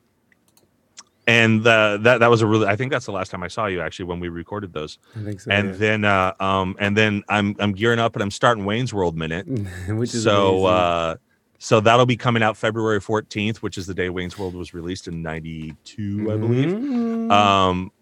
and 1.29 1.65
uh, 1.67 1.99
that 1.99 2.19
that 2.21 2.31
was 2.31 2.41
a 2.41 2.47
really 2.47 2.67
I 2.67 2.75
think 2.75 2.91
that's 2.91 3.05
the 3.07 3.13
last 3.13 3.31
time 3.31 3.43
I 3.43 3.49
saw 3.49 3.67
you 3.67 3.81
actually 3.83 4.07
when 4.07 4.19
we 4.19 4.29
recorded 4.31 4.73
those. 4.73 4.99
I 5.15 5.23
think 5.25 5.41
so. 5.41 5.51
and 5.51 5.75
then 5.75 6.05
uh 6.05 6.33
um 6.41 6.75
and 6.81 6.97
then 6.97 7.23
I'm 7.29 7.55
I'm 7.61 7.73
gearing 7.73 7.99
up 8.01 8.17
and 8.17 8.23
I'm 8.23 8.31
starting 8.31 8.65
Wayne's 8.65 8.93
World 8.95 9.17
minute. 9.17 9.47
which 9.89 10.15
is 10.15 10.25
So 10.25 10.67
amazing. 10.67 10.67
uh 10.67 11.17
so 11.61 11.81
that'll 11.81 12.07
be 12.07 12.17
coming 12.17 12.43
out 12.43 12.57
February 12.57 13.01
14th, 13.01 13.59
which 13.59 13.77
is 13.79 13.87
the 13.87 13.93
day 13.95 14.09
Wayne's 14.09 14.39
World 14.39 14.55
was 14.55 14.73
released 14.73 15.07
in 15.09 15.23
92, 15.23 16.33
I 16.33 16.37
believe. 16.37 16.69
Mhm. 16.71 17.31
Um 17.31 17.93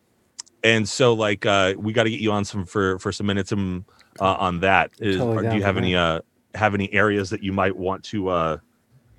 and 0.63 0.89
so 0.89 1.13
like 1.15 1.45
uh 1.45 1.75
we 1.77 1.93
got 1.93 2.05
to 2.05 2.11
get 2.11 2.21
you 2.21 2.31
on 2.33 2.45
some 2.45 2.65
for 2.65 2.99
for 3.01 3.11
some 3.13 3.27
minutes 3.27 3.51
um, 3.53 3.85
uh, 4.21 4.35
on 4.39 4.61
that. 4.61 4.93
Is, 5.01 5.17
Totally 5.19 5.49
do 5.51 5.57
you 5.57 5.63
have 5.65 5.77
any 5.77 5.97
uh 5.97 6.21
have 6.55 6.75
any 6.75 6.93
areas 6.93 7.29
that 7.31 7.43
you 7.43 7.53
might 7.53 7.77
want 7.77 8.05
to 8.05 8.29
uh 8.29 8.57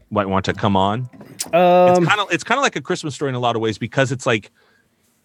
might 0.10 0.28
want 0.28 0.46
to 0.46 0.54
come 0.54 0.76
on? 0.76 1.10
it's 1.14 1.54
um, 1.54 2.06
kind 2.06 2.20
of 2.20 2.32
it's 2.32 2.44
kind 2.44 2.58
of 2.58 2.64
like 2.64 2.76
a 2.76 2.82
Christmas 2.82 3.16
story 3.16 3.30
in 3.30 3.36
a 3.36 3.40
lot 3.40 3.56
of 3.56 3.62
ways 3.62 3.78
because 3.78 4.12
it's 4.12 4.26
like 4.26 4.52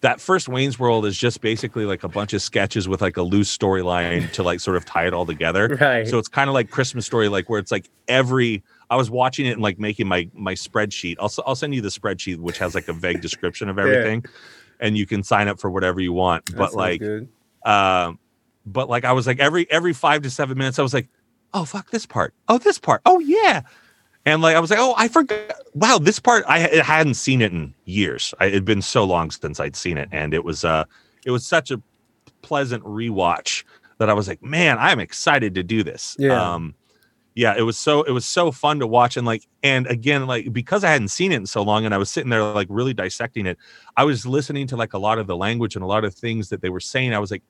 that 0.02 0.20
first 0.20 0.48
Wayne's 0.48 0.78
World 0.78 1.06
is 1.06 1.16
just 1.16 1.40
basically 1.40 1.84
like 1.84 2.02
a 2.02 2.08
bunch 2.08 2.32
of 2.32 2.42
sketches 2.42 2.88
with 2.88 3.00
like 3.00 3.16
a 3.16 3.22
loose 3.22 3.56
storyline 3.56 4.30
to 4.32 4.42
like 4.42 4.58
sort 4.58 4.76
of 4.76 4.84
tie 4.84 5.06
it 5.06 5.14
all 5.14 5.24
together. 5.24 5.78
right. 5.80 6.06
So 6.06 6.18
it's 6.18 6.28
kind 6.28 6.50
of 6.50 6.54
like 6.54 6.70
Christmas 6.70 7.06
story, 7.06 7.28
like 7.28 7.48
where 7.48 7.60
it's 7.60 7.70
like 7.70 7.88
every 8.08 8.62
I 8.90 8.96
was 8.96 9.10
watching 9.10 9.46
it 9.46 9.52
and 9.52 9.62
like 9.62 9.78
making 9.78 10.08
my 10.08 10.28
my 10.34 10.54
spreadsheet. 10.54 11.16
I'll 11.20 11.32
I'll 11.46 11.54
send 11.54 11.74
you 11.74 11.80
the 11.80 11.88
spreadsheet 11.88 12.38
which 12.38 12.58
has 12.58 12.74
like 12.74 12.88
a 12.88 12.92
vague 12.92 13.20
description 13.22 13.68
of 13.68 13.78
everything, 13.78 14.24
and 14.80 14.98
you 14.98 15.06
can 15.06 15.22
sign 15.22 15.48
up 15.48 15.60
for 15.60 15.70
whatever 15.70 16.00
you 16.00 16.12
want. 16.12 16.46
That 16.46 16.56
but 16.56 16.74
like 16.74 17.02
um, 17.64 18.18
but 18.66 18.88
like 18.88 19.04
I 19.04 19.12
was 19.12 19.26
like 19.26 19.38
every 19.38 19.70
every 19.70 19.92
five 19.92 20.22
to 20.22 20.30
seven 20.30 20.58
minutes, 20.58 20.78
I 20.78 20.82
was 20.82 20.94
like, 20.94 21.08
oh 21.54 21.64
fuck 21.64 21.90
this 21.90 22.06
part, 22.06 22.34
oh 22.48 22.58
this 22.58 22.78
part, 22.78 23.02
oh 23.06 23.20
yeah, 23.20 23.62
and 24.24 24.42
like 24.42 24.56
I 24.56 24.60
was 24.60 24.70
like, 24.70 24.78
oh 24.78 24.94
I 24.96 25.08
forgot, 25.08 25.52
wow 25.74 25.98
this 25.98 26.18
part 26.18 26.44
I, 26.48 26.68
I 26.68 26.82
hadn't 26.82 27.14
seen 27.14 27.42
it 27.42 27.52
in 27.52 27.74
years. 27.84 28.34
I, 28.40 28.46
it'd 28.46 28.64
been 28.64 28.82
so 28.82 29.04
long 29.04 29.30
since 29.30 29.60
I'd 29.60 29.76
seen 29.76 29.98
it, 29.98 30.08
and 30.12 30.34
it 30.34 30.44
was 30.44 30.64
uh 30.64 30.84
it 31.24 31.30
was 31.30 31.46
such 31.46 31.70
a 31.70 31.80
pleasant 32.42 32.82
rewatch 32.84 33.64
that 33.98 34.10
I 34.10 34.14
was 34.14 34.28
like, 34.28 34.42
man, 34.42 34.78
I'm 34.78 34.98
excited 34.98 35.54
to 35.54 35.62
do 35.62 35.82
this. 35.82 36.16
Yeah. 36.18 36.54
Um, 36.54 36.74
yeah, 37.34 37.54
it 37.56 37.62
was 37.62 37.78
so 37.78 38.02
it 38.02 38.10
was 38.10 38.26
so 38.26 38.52
fun 38.52 38.78
to 38.80 38.86
watch 38.86 39.16
and 39.16 39.26
like 39.26 39.46
and 39.62 39.86
again 39.86 40.26
like 40.26 40.52
because 40.52 40.84
I 40.84 40.90
hadn't 40.90 41.08
seen 41.08 41.32
it 41.32 41.36
in 41.36 41.46
so 41.46 41.62
long 41.62 41.86
and 41.86 41.94
I 41.94 41.98
was 41.98 42.10
sitting 42.10 42.28
there 42.28 42.42
like 42.42 42.66
really 42.68 42.92
dissecting 42.92 43.46
it. 43.46 43.56
I 43.96 44.04
was 44.04 44.26
listening 44.26 44.66
to 44.66 44.76
like 44.76 44.92
a 44.92 44.98
lot 44.98 45.18
of 45.18 45.26
the 45.26 45.36
language 45.36 45.74
and 45.74 45.82
a 45.82 45.86
lot 45.86 46.04
of 46.04 46.14
things 46.14 46.50
that 46.50 46.60
they 46.60 46.68
were 46.68 46.80
saying. 46.80 47.14
I 47.14 47.18
was 47.18 47.30
like, 47.30 47.42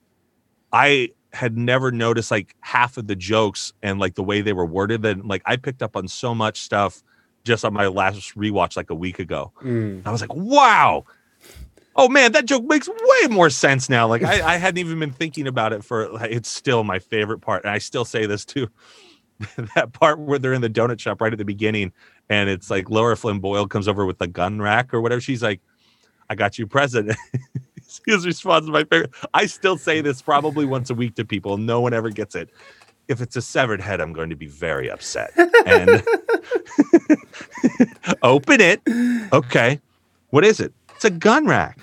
I 0.71 1.09
had 1.33 1.57
never 1.57 1.91
noticed 1.91 2.31
like 2.31 2.55
half 2.61 2.97
of 2.97 3.07
the 3.07 3.15
jokes 3.15 3.73
and 3.81 3.99
like 3.99 4.15
the 4.15 4.23
way 4.23 4.41
they 4.41 4.53
were 4.53 4.65
worded. 4.65 5.01
That 5.01 5.25
like 5.25 5.41
I 5.45 5.57
picked 5.57 5.81
up 5.81 5.95
on 5.95 6.07
so 6.07 6.33
much 6.33 6.61
stuff 6.61 7.03
just 7.43 7.65
on 7.65 7.73
my 7.73 7.87
last 7.87 8.35
rewatch 8.35 8.77
like 8.77 8.89
a 8.89 8.95
week 8.95 9.19
ago. 9.19 9.51
Mm. 9.61 10.05
I 10.05 10.11
was 10.11 10.21
like, 10.21 10.33
wow. 10.33 11.03
Oh 11.95 12.09
man, 12.09 12.31
that 12.31 12.45
joke 12.45 12.63
makes 12.63 12.87
way 12.87 13.27
more 13.29 13.49
sense 13.49 13.89
now. 13.89 14.07
Like 14.07 14.23
I, 14.23 14.53
I 14.53 14.57
hadn't 14.57 14.79
even 14.79 14.99
been 14.99 15.11
thinking 15.11 15.47
about 15.47 15.73
it 15.73 15.83
for 15.83 16.09
like, 16.09 16.31
it's 16.31 16.49
still 16.49 16.83
my 16.83 16.99
favorite 16.99 17.39
part. 17.39 17.63
And 17.63 17.71
I 17.71 17.77
still 17.77 18.05
say 18.05 18.25
this 18.25 18.45
too. 18.45 18.67
that 19.75 19.93
part 19.93 20.19
where 20.19 20.39
they're 20.39 20.53
in 20.53 20.61
the 20.61 20.69
donut 20.69 20.99
shop 20.99 21.19
right 21.19 21.33
at 21.33 21.37
the 21.37 21.45
beginning 21.45 21.91
and 22.29 22.49
it's 22.49 22.69
like 22.69 22.89
Lara 22.89 23.17
Flynn 23.17 23.39
Boyle 23.39 23.67
comes 23.67 23.87
over 23.87 24.05
with 24.05 24.17
the 24.17 24.27
gun 24.27 24.61
rack 24.61 24.93
or 24.93 25.01
whatever. 25.01 25.21
She's 25.21 25.43
like, 25.43 25.61
I 26.29 26.35
got 26.35 26.57
you 26.57 26.67
present. 26.67 27.15
His 28.05 28.25
response 28.25 28.65
is 28.65 28.71
my 28.71 28.83
favorite. 28.83 29.11
I 29.33 29.45
still 29.45 29.77
say 29.77 30.01
this 30.01 30.21
probably 30.21 30.65
once 30.65 30.89
a 30.89 30.93
week 30.93 31.15
to 31.15 31.25
people. 31.25 31.57
No 31.57 31.81
one 31.81 31.93
ever 31.93 32.09
gets 32.09 32.35
it. 32.35 32.49
If 33.07 33.21
it's 33.21 33.35
a 33.35 33.41
severed 33.41 33.81
head, 33.81 33.99
I'm 33.99 34.13
going 34.13 34.29
to 34.29 34.35
be 34.35 34.47
very 34.47 34.89
upset. 34.89 35.31
And 35.65 36.03
open 38.23 38.61
it. 38.61 38.81
Okay. 39.33 39.79
What 40.29 40.45
is 40.45 40.59
it? 40.59 40.73
It's 40.95 41.05
a 41.05 41.09
gun 41.09 41.45
rack. 41.45 41.79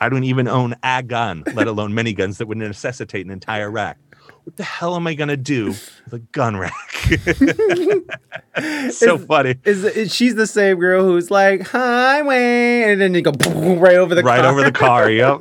I 0.00 0.08
don't 0.08 0.24
even 0.24 0.48
own 0.48 0.74
a 0.82 1.02
gun, 1.02 1.44
let 1.54 1.68
alone 1.68 1.94
many 1.94 2.12
guns 2.12 2.38
that 2.38 2.48
would 2.48 2.58
necessitate 2.58 3.24
an 3.24 3.30
entire 3.30 3.70
rack. 3.70 3.98
What 4.44 4.56
the 4.56 4.64
hell 4.64 4.96
am 4.96 5.06
I 5.06 5.14
going 5.14 5.28
to 5.28 5.36
do 5.36 5.66
with 6.04 6.12
a 6.12 6.18
gun 6.18 6.56
rack? 6.56 6.72
so 8.90 9.14
Is- 9.16 9.24
funny. 9.26 9.54
Is, 9.64 9.84
is 9.84 10.14
she's 10.14 10.34
the 10.34 10.46
same 10.46 10.78
girl 10.78 11.04
who's 11.04 11.30
like 11.30 11.62
highway, 11.66 12.82
and 12.90 13.00
then 13.00 13.14
you 13.14 13.22
go 13.22 13.30
right 13.76 13.96
over 13.96 14.14
the 14.14 14.22
right 14.22 14.40
car. 14.42 14.50
over 14.52 14.62
the 14.64 14.72
car. 14.72 15.10
Yep. 15.10 15.38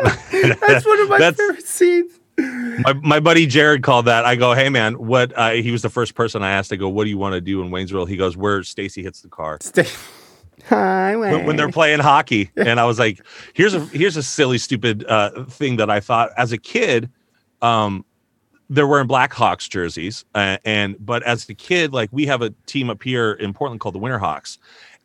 That's 0.60 0.86
one 0.86 1.00
of 1.02 1.10
my 1.10 1.18
That's- 1.20 1.36
favorite 1.38 1.66
scenes. 1.66 2.20
my, 2.38 2.94
my 3.04 3.20
buddy 3.20 3.46
Jared 3.46 3.84
called 3.84 4.06
that. 4.06 4.26
I 4.26 4.36
go, 4.36 4.54
hey 4.54 4.70
man, 4.70 4.94
what? 4.96 5.38
Uh, 5.38 5.52
he 5.52 5.72
was 5.72 5.82
the 5.82 5.90
first 5.90 6.16
person 6.16 6.42
I 6.44 6.52
asked. 6.52 6.72
I 6.72 6.76
go, 6.76 6.88
what 6.90 7.04
do 7.04 7.10
you 7.10 7.18
want 7.18 7.34
to 7.34 7.42
do 7.42 7.62
in 7.62 7.70
Wayne's 7.72 7.94
World? 7.94 8.10
He 8.10 8.18
goes, 8.18 8.38
where 8.38 8.64
Stacy 8.64 9.04
hits 9.04 9.22
the 9.22 9.28
car 9.28 9.58
Stay. 9.62 9.86
Highway. 10.66 11.32
when, 11.32 11.46
when 11.46 11.56
they're 11.58 11.70
playing 11.72 12.00
hockey. 12.00 12.50
And 12.56 12.80
I 12.80 12.86
was 12.86 12.98
like, 13.00 13.20
here's 13.54 13.74
a 13.74 13.80
here's 13.88 14.16
a 14.16 14.24
silly, 14.24 14.58
stupid 14.60 15.04
uh, 15.06 15.44
thing 15.46 15.78
that 15.78 15.90
I 15.90 16.00
thought 16.00 16.30
as 16.38 16.52
a 16.52 16.58
kid. 16.58 17.10
Um, 17.62 18.06
they're 18.72 18.88
wearing 18.88 19.08
Blackhawks 19.08 19.70
jerseys, 19.70 20.24
uh, 20.34 20.58
and 20.64 20.96
but 21.06 21.22
as 21.24 21.48
a 21.50 21.54
kid, 21.54 21.92
like 21.92 22.10
we 22.14 22.26
have 22.26 22.42
a 22.42 22.52
team 22.66 22.90
up 22.90 23.04
here 23.04 23.34
in 23.34 23.54
Portland 23.54 23.82
called 23.82 23.94
the 23.94 24.00
Winterhawks. 24.00 24.58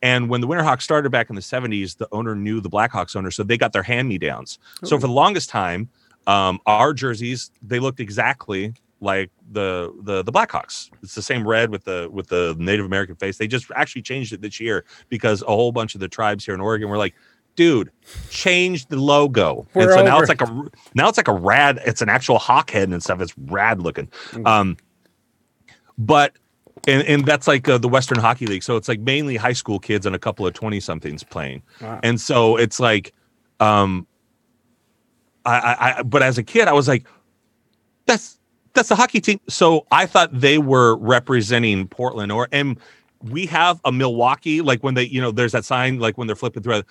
And 0.02 0.28
when 0.30 0.40
the 0.40 0.46
Winterhawks 0.46 0.82
started 0.82 1.10
back 1.10 1.30
in 1.30 1.36
the 1.36 1.42
70s, 1.42 1.96
the 1.96 2.06
owner 2.12 2.36
knew 2.36 2.60
the 2.60 2.70
Blackhawks 2.70 3.16
owner, 3.16 3.30
so 3.32 3.42
they 3.42 3.58
got 3.58 3.72
their 3.72 3.82
hand 3.82 4.08
me 4.08 4.18
downs. 4.18 4.60
So 4.84 4.96
for 5.00 5.06
the 5.06 5.12
longest 5.12 5.48
time, 5.48 5.88
um, 6.28 6.60
our 6.66 6.92
jerseys 6.92 7.50
they 7.60 7.80
looked 7.80 7.98
exactly 7.98 8.74
like 9.00 9.30
the 9.50 9.92
the 10.02 10.22
the 10.22 10.32
Blackhawks. 10.32 10.90
It's 11.02 11.16
the 11.16 11.22
same 11.22 11.46
red 11.46 11.70
with 11.70 11.84
the 11.84 12.08
with 12.12 12.28
the 12.28 12.54
Native 12.58 12.86
American 12.86 13.16
face. 13.16 13.36
They 13.36 13.48
just 13.48 13.66
actually 13.74 14.02
changed 14.02 14.32
it 14.32 14.42
this 14.42 14.60
year 14.60 14.84
because 15.08 15.42
a 15.42 15.46
whole 15.46 15.72
bunch 15.72 15.96
of 15.96 16.00
the 16.00 16.08
tribes 16.08 16.44
here 16.44 16.54
in 16.54 16.60
Oregon 16.60 16.88
were 16.88 16.98
like, 16.98 17.14
"Dude, 17.56 17.90
change 18.30 18.86
the 18.86 18.96
logo." 18.96 19.66
and 19.74 19.86
We're 19.86 19.92
so 19.96 20.04
now 20.04 20.20
it's 20.20 20.28
like 20.28 20.42
a 20.42 20.70
now 20.94 21.08
it's 21.08 21.16
like 21.16 21.28
a 21.28 21.34
rad. 21.34 21.80
It's 21.84 22.02
an 22.02 22.08
actual 22.08 22.38
hawk 22.38 22.70
head 22.70 22.88
and 22.90 23.02
stuff. 23.02 23.20
It's 23.20 23.36
rad 23.36 23.82
looking. 23.82 24.08
Mm. 24.32 24.46
Um, 24.46 24.76
but 25.98 26.36
and 26.86 27.02
and 27.02 27.26
that's 27.26 27.48
like 27.48 27.68
uh, 27.68 27.78
the 27.78 27.88
Western 27.88 28.18
Hockey 28.18 28.46
League. 28.46 28.62
So 28.62 28.76
it's 28.76 28.88
like 28.88 29.00
mainly 29.00 29.36
high 29.36 29.54
school 29.54 29.78
kids 29.78 30.06
and 30.06 30.14
a 30.14 30.18
couple 30.18 30.46
of 30.46 30.54
twenty 30.54 30.80
somethings 30.80 31.24
playing. 31.24 31.62
Wow. 31.80 32.00
And 32.02 32.20
so 32.20 32.56
it's 32.56 32.78
like, 32.78 33.12
um, 33.60 34.06
I, 35.44 35.58
I, 35.58 35.98
I, 35.98 36.02
but 36.02 36.22
as 36.22 36.38
a 36.38 36.42
kid, 36.42 36.68
I 36.68 36.72
was 36.72 36.86
like, 36.86 37.06
that's 38.06 38.38
that's 38.74 38.90
the 38.90 38.94
hockey 38.94 39.20
team. 39.20 39.40
So 39.48 39.86
I 39.90 40.06
thought 40.06 40.38
they 40.38 40.58
were 40.58 40.96
representing 40.96 41.88
Portland, 41.88 42.30
or 42.30 42.48
and 42.52 42.78
we 43.22 43.46
have 43.46 43.80
a 43.84 43.90
Milwaukee, 43.90 44.60
like 44.60 44.82
when 44.82 44.94
they, 44.94 45.04
you 45.04 45.20
know, 45.20 45.32
there's 45.32 45.52
that 45.52 45.64
sign, 45.64 45.98
like 45.98 46.18
when 46.18 46.26
they're 46.26 46.36
flipping 46.36 46.62
through 46.62 46.82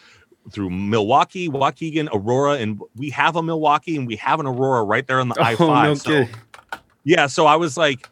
through 0.52 0.70
Milwaukee, 0.70 1.50
Waukegan, 1.50 2.08
Aurora, 2.14 2.54
and 2.54 2.80
we 2.96 3.10
have 3.10 3.36
a 3.36 3.44
Milwaukee 3.44 3.96
and 3.98 4.06
we 4.08 4.16
have 4.18 4.40
an 4.40 4.46
Aurora 4.46 4.84
right 4.84 5.06
there 5.08 5.20
on 5.20 5.30
the 5.30 5.36
oh, 5.40 5.44
I 5.44 5.54
Oh, 5.54 5.58
five. 5.58 5.88
no 5.88 5.94
so 5.96 6.26
yeah, 7.04 7.28
so 7.28 7.46
I 7.46 7.56
was 7.56 7.78
like, 7.78 8.10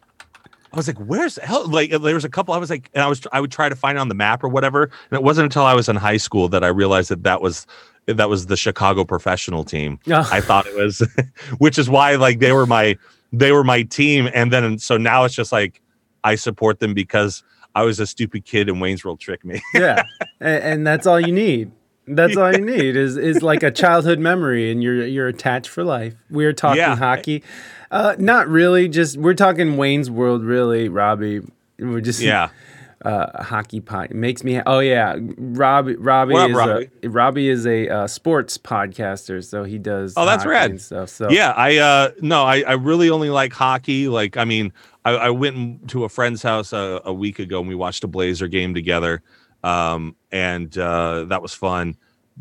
I 0.72 0.76
was 0.76 0.86
like, 0.88 0.98
where's 0.98 1.36
the 1.36 1.42
hell? 1.46 1.68
Like, 1.68 1.92
uh, 1.92 1.98
there 1.98 2.14
was 2.14 2.24
a 2.24 2.28
couple. 2.28 2.52
I 2.54 2.58
was 2.58 2.70
like, 2.70 2.90
and 2.94 3.02
I 3.02 3.06
was, 3.08 3.24
I 3.32 3.40
would 3.40 3.52
try 3.52 3.68
to 3.68 3.76
find 3.76 3.96
it 3.96 4.00
on 4.00 4.08
the 4.08 4.14
map 4.14 4.42
or 4.42 4.48
whatever. 4.48 4.84
And 4.84 5.12
it 5.12 5.22
wasn't 5.22 5.44
until 5.44 5.62
I 5.64 5.74
was 5.74 5.88
in 5.88 5.94
high 5.96 6.16
school 6.16 6.48
that 6.48 6.64
I 6.64 6.68
realized 6.68 7.10
that 7.10 7.22
that 7.22 7.40
was 7.40 7.66
that 8.06 8.28
was 8.28 8.46
the 8.46 8.56
Chicago 8.56 9.04
professional 9.04 9.64
team. 9.64 9.98
Yeah. 10.06 10.24
I 10.30 10.40
thought 10.40 10.66
it 10.66 10.76
was, 10.76 11.02
which 11.58 11.78
is 11.78 11.88
why 11.88 12.16
like 12.16 12.40
they 12.40 12.52
were 12.52 12.66
my 12.66 12.96
they 13.32 13.52
were 13.52 13.64
my 13.64 13.82
team. 13.82 14.28
And 14.34 14.52
then 14.52 14.78
so 14.78 14.96
now 14.96 15.24
it's 15.24 15.34
just 15.34 15.52
like 15.52 15.80
I 16.24 16.34
support 16.34 16.80
them 16.80 16.92
because 16.94 17.42
I 17.76 17.82
was 17.82 17.98
a 18.00 18.06
stupid 18.06 18.44
kid 18.44 18.68
and 18.68 18.80
Wayne's 18.80 19.04
World 19.04 19.20
tricked 19.20 19.44
me. 19.44 19.60
yeah, 19.74 20.02
and, 20.40 20.62
and 20.64 20.86
that's 20.86 21.06
all 21.06 21.20
you 21.20 21.32
need. 21.32 21.70
That's 22.06 22.36
all 22.36 22.52
you 22.52 22.64
need 22.64 22.96
is 22.96 23.16
is 23.16 23.42
like 23.42 23.62
a 23.62 23.70
childhood 23.70 24.18
memory, 24.18 24.70
and 24.70 24.82
you're 24.82 25.06
you're 25.06 25.28
attached 25.28 25.68
for 25.70 25.84
life. 25.84 26.14
We're 26.30 26.52
talking 26.52 26.78
Yeah. 26.78 26.96
hockey, 26.96 27.42
uh, 27.90 28.16
not 28.18 28.48
really. 28.48 28.88
Just 28.88 29.16
we're 29.16 29.34
talking 29.34 29.76
Wayne's 29.76 30.10
World, 30.10 30.42
really, 30.44 30.88
Robbie. 30.88 31.40
We're 31.78 32.00
just 32.00 32.20
yeah, 32.20 32.50
uh, 33.04 33.42
hockey 33.42 33.80
pod. 33.80 34.10
It 34.10 34.16
makes 34.16 34.44
me. 34.44 34.60
Oh 34.66 34.80
yeah, 34.80 35.16
Robbie. 35.18 35.96
Robbie 35.96 36.34
up, 36.36 36.50
is 36.50 36.56
Robbie? 36.56 36.90
a 37.02 37.08
Robbie 37.08 37.48
is 37.48 37.66
a 37.66 37.88
uh, 37.88 38.06
sports 38.06 38.58
podcaster, 38.58 39.42
so 39.44 39.64
he 39.64 39.78
does. 39.78 40.14
Oh, 40.16 40.26
that's 40.26 40.44
rad. 40.46 40.80
stuff. 40.80 41.08
So 41.08 41.30
Yeah, 41.30 41.50
I 41.56 41.76
uh 41.78 42.10
no, 42.20 42.42
I, 42.44 42.60
I 42.62 42.72
really 42.72 43.10
only 43.10 43.30
like 43.30 43.52
hockey. 43.52 44.08
Like, 44.08 44.36
I 44.36 44.44
mean, 44.44 44.72
I, 45.04 45.12
I 45.12 45.30
went 45.30 45.88
to 45.90 46.04
a 46.04 46.08
friend's 46.08 46.42
house 46.42 46.72
a, 46.72 47.00
a 47.04 47.12
week 47.12 47.38
ago 47.38 47.60
and 47.60 47.68
we 47.68 47.74
watched 47.74 48.04
a 48.04 48.08
Blazer 48.08 48.46
game 48.48 48.74
together. 48.74 49.22
Um, 49.64 50.14
and 50.30 50.76
uh 50.76 51.24
that 51.24 51.42
was 51.42 51.54
fun. 51.54 51.96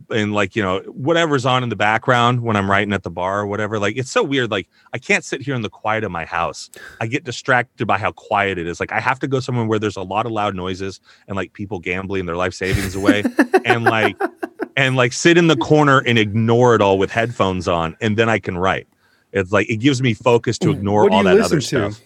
And 0.09 0.33
like, 0.33 0.55
you 0.55 0.63
know, 0.63 0.79
whatever's 0.87 1.45
on 1.45 1.61
in 1.61 1.69
the 1.69 1.75
background 1.75 2.41
when 2.41 2.55
I'm 2.55 2.69
writing 2.69 2.93
at 2.93 3.03
the 3.03 3.11
bar 3.11 3.41
or 3.41 3.45
whatever, 3.45 3.77
like 3.77 3.95
it's 3.95 4.09
so 4.09 4.23
weird. 4.23 4.49
Like 4.49 4.67
I 4.91 4.97
can't 4.97 5.23
sit 5.23 5.41
here 5.41 5.53
in 5.53 5.61
the 5.61 5.69
quiet 5.69 6.03
of 6.03 6.11
my 6.11 6.25
house. 6.25 6.71
I 6.99 7.05
get 7.07 7.23
distracted 7.23 7.85
by 7.85 7.99
how 7.99 8.11
quiet 8.11 8.57
it 8.57 8.67
is. 8.67 8.79
Like 8.79 8.91
I 8.91 8.99
have 8.99 9.19
to 9.19 9.27
go 9.27 9.39
somewhere 9.39 9.65
where 9.65 9.79
there's 9.79 9.95
a 9.95 10.01
lot 10.01 10.25
of 10.25 10.31
loud 10.31 10.55
noises 10.55 10.99
and 11.27 11.35
like 11.35 11.53
people 11.53 11.79
gambling 11.79 12.25
their 12.25 12.35
life 12.35 12.55
savings 12.55 12.95
away 12.95 13.23
and 13.65 13.83
like 13.83 14.19
and 14.75 14.95
like 14.95 15.13
sit 15.13 15.37
in 15.37 15.47
the 15.47 15.57
corner 15.57 15.99
and 15.99 16.17
ignore 16.17 16.73
it 16.75 16.81
all 16.81 16.97
with 16.97 17.11
headphones 17.11 17.67
on 17.67 17.95
and 18.01 18.17
then 18.17 18.29
I 18.29 18.39
can 18.39 18.57
write. 18.57 18.87
It's 19.31 19.51
like 19.51 19.69
it 19.69 19.77
gives 19.77 20.01
me 20.01 20.13
focus 20.13 20.57
to 20.59 20.71
ignore 20.71 21.09
all 21.11 21.23
that 21.23 21.39
other 21.39 21.59
to? 21.59 21.61
stuff. 21.61 22.01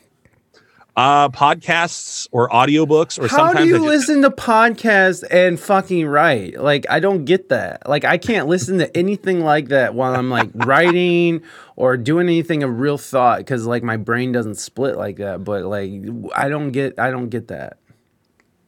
Uh 0.97 1.29
podcasts 1.29 2.27
or 2.31 2.49
audiobooks 2.49 3.19
or 3.19 3.27
How 3.27 3.53
do 3.53 3.67
you 3.67 3.77
listen 3.77 4.23
to 4.23 4.31
podcasts 4.31 5.23
and 5.29 5.59
fucking 5.59 6.07
write? 6.07 6.59
Like, 6.59 6.87
I 6.89 6.99
don't 6.99 7.25
get 7.25 7.49
that. 7.49 7.87
Like, 7.87 8.03
I 8.03 8.17
can't 8.17 8.47
listen 8.47 8.79
to 8.79 8.97
anything 8.97 9.41
like 9.41 9.67
that 9.67 9.93
while 9.93 10.15
I'm 10.15 10.31
like 10.31 10.49
writing 10.55 11.43
or 11.75 11.97
doing 11.97 12.27
anything 12.27 12.63
of 12.63 12.79
real 12.79 12.97
thought 12.97 13.37
because 13.37 13.67
like 13.67 13.83
my 13.83 13.97
brain 13.97 14.31
doesn't 14.31 14.55
split 14.55 14.97
like 14.97 15.17
that. 15.17 15.43
But 15.43 15.65
like, 15.65 15.91
I 16.35 16.49
don't 16.49 16.71
get, 16.71 16.97
I 16.97 17.11
don't 17.11 17.29
get 17.29 17.49
that. 17.49 17.77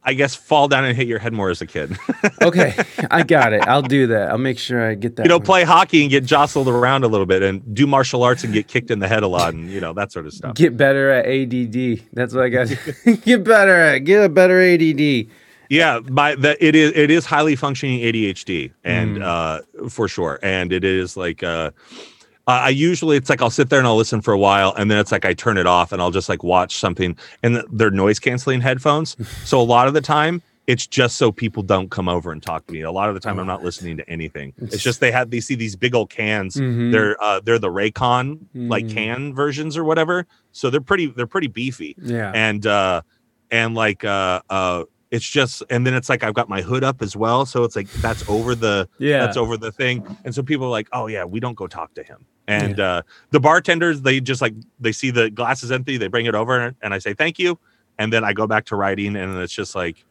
I 0.02 0.14
guess 0.14 0.34
fall 0.34 0.66
down 0.66 0.84
and 0.84 0.96
hit 0.96 1.06
your 1.06 1.18
head 1.18 1.32
more 1.34 1.50
as 1.50 1.60
a 1.60 1.66
kid. 1.66 1.96
Okay, 2.42 2.72
I 3.10 3.22
got 3.22 3.52
it. 3.52 3.60
I'll 3.68 3.82
do 3.82 4.06
that. 4.06 4.30
I'll 4.30 4.38
make 4.38 4.58
sure 4.58 4.88
I 4.88 4.94
get 4.94 5.16
that. 5.16 5.24
you 5.26 5.28
know, 5.28 5.36
one. 5.36 5.44
play 5.44 5.62
hockey 5.62 6.00
and 6.00 6.10
get 6.10 6.24
jostled 6.24 6.68
around 6.68 7.04
a 7.04 7.08
little 7.08 7.26
bit 7.26 7.42
and 7.42 7.74
do 7.74 7.86
martial 7.86 8.22
arts 8.22 8.44
and 8.44 8.52
get 8.54 8.66
kicked 8.66 8.90
in 8.90 8.98
the 8.98 9.08
head 9.08 9.22
a 9.22 9.26
lot 9.28 9.52
and 9.52 9.70
you 9.70 9.78
know 9.78 9.92
that 9.92 10.10
sort 10.10 10.24
of 10.24 10.32
stuff. 10.32 10.54
Get 10.54 10.74
better 10.74 11.10
at 11.10 11.26
ADD. 11.26 12.02
That's 12.14 12.32
what 12.32 12.44
I 12.44 12.48
got. 12.48 12.68
get 13.24 13.44
better 13.44 13.76
at. 13.76 13.98
Get 14.00 14.24
a 14.24 14.28
better 14.30 14.58
ADD. 14.58 15.26
Yeah, 15.68 16.00
my 16.08 16.34
that 16.36 16.56
it 16.60 16.74
is 16.74 16.92
it 16.96 17.10
is 17.10 17.26
highly 17.26 17.54
functioning 17.56 18.00
ADHD 18.00 18.72
and 18.84 19.18
Mm. 19.18 19.22
uh 19.22 19.88
for 19.90 20.08
sure. 20.08 20.38
And 20.42 20.72
it 20.72 20.82
is 20.82 21.18
like 21.18 21.42
uh 21.42 21.72
I 22.50 22.66
I 22.66 22.68
usually 22.70 23.16
it's 23.16 23.30
like 23.30 23.42
I'll 23.42 23.50
sit 23.50 23.70
there 23.70 23.78
and 23.78 23.86
I'll 23.88 23.96
listen 23.96 24.20
for 24.20 24.32
a 24.34 24.38
while 24.38 24.74
and 24.76 24.90
then 24.90 24.98
it's 24.98 25.12
like 25.12 25.24
I 25.24 25.32
turn 25.34 25.56
it 25.58 25.66
off 25.66 25.92
and 25.92 26.00
I'll 26.02 26.10
just 26.10 26.28
like 26.28 26.42
watch 26.44 26.76
something 26.76 27.16
and 27.42 27.54
th- 27.56 27.66
they're 27.72 27.90
noise 27.90 28.18
canceling 28.18 28.60
headphones. 28.60 29.16
so 29.44 29.60
a 29.60 29.62
lot 29.62 29.88
of 29.88 29.94
the 29.94 30.00
time 30.00 30.42
it's 30.66 30.86
just 30.86 31.16
so 31.16 31.32
people 31.32 31.64
don't 31.64 31.90
come 31.90 32.08
over 32.08 32.30
and 32.30 32.40
talk 32.40 32.64
to 32.66 32.72
me. 32.72 32.82
A 32.82 32.92
lot 32.92 33.08
of 33.08 33.14
the 33.16 33.20
time 33.20 33.40
I'm 33.40 33.46
not 33.46 33.64
listening 33.64 33.96
to 33.96 34.08
anything. 34.08 34.52
It's 34.58 34.82
just 34.82 35.00
they 35.00 35.10
have 35.10 35.30
they 35.30 35.40
see 35.40 35.56
these 35.56 35.74
big 35.74 35.94
old 35.96 36.10
cans. 36.10 36.54
Mhm. 36.56 36.92
They're 36.92 37.20
uh 37.22 37.40
they're 37.40 37.58
the 37.58 37.70
Raycon 37.70 38.38
like 38.54 38.84
Mhm. 38.86 38.94
can 38.94 39.34
versions 39.34 39.76
or 39.76 39.82
whatever. 39.84 40.26
So 40.52 40.70
they're 40.70 40.80
pretty 40.80 41.06
they're 41.06 41.26
pretty 41.26 41.48
beefy 41.48 41.96
Yeah. 42.00 42.30
and 42.34 42.64
uh 42.66 43.02
and 43.50 43.74
like 43.74 44.04
uh 44.04 44.42
uh 44.48 44.84
it's 45.10 45.28
just 45.28 45.62
and 45.70 45.86
then 45.86 45.94
it's 45.94 46.08
like 46.08 46.22
I've 46.22 46.34
got 46.34 46.48
my 46.48 46.62
hood 46.62 46.84
up 46.84 47.02
as 47.02 47.16
well 47.16 47.44
so 47.44 47.64
it's 47.64 47.76
like 47.76 47.90
that's 47.94 48.28
over 48.28 48.54
the 48.54 48.88
yeah. 48.98 49.18
that's 49.18 49.36
over 49.36 49.56
the 49.56 49.72
thing. 49.72 50.04
And 50.24 50.34
so 50.34 50.42
people 50.42 50.66
are 50.66 50.70
like 50.70 50.88
oh 50.92 51.06
yeah 51.06 51.24
we 51.24 51.40
don't 51.40 51.54
go 51.54 51.66
talk 51.66 51.94
to 51.94 52.02
him. 52.02 52.26
And 52.46 52.80
uh 52.80 53.02
the 53.30 53.40
bartenders 53.40 54.02
they 54.02 54.20
just 54.20 54.40
like 54.40 54.54
they 54.78 54.92
see 54.92 55.10
the 55.10 55.30
glasses 55.30 55.72
empty 55.72 55.96
they 55.96 56.08
bring 56.08 56.26
it 56.26 56.34
over 56.34 56.74
and 56.80 56.94
I 56.94 56.98
say 56.98 57.14
thank 57.14 57.38
you. 57.38 57.58
And 57.98 58.12
then 58.12 58.24
I 58.24 58.32
go 58.32 58.46
back 58.46 58.66
to 58.66 58.76
writing 58.76 59.16
and 59.16 59.36
it's 59.38 59.52
just 59.52 59.74
like 59.74 60.04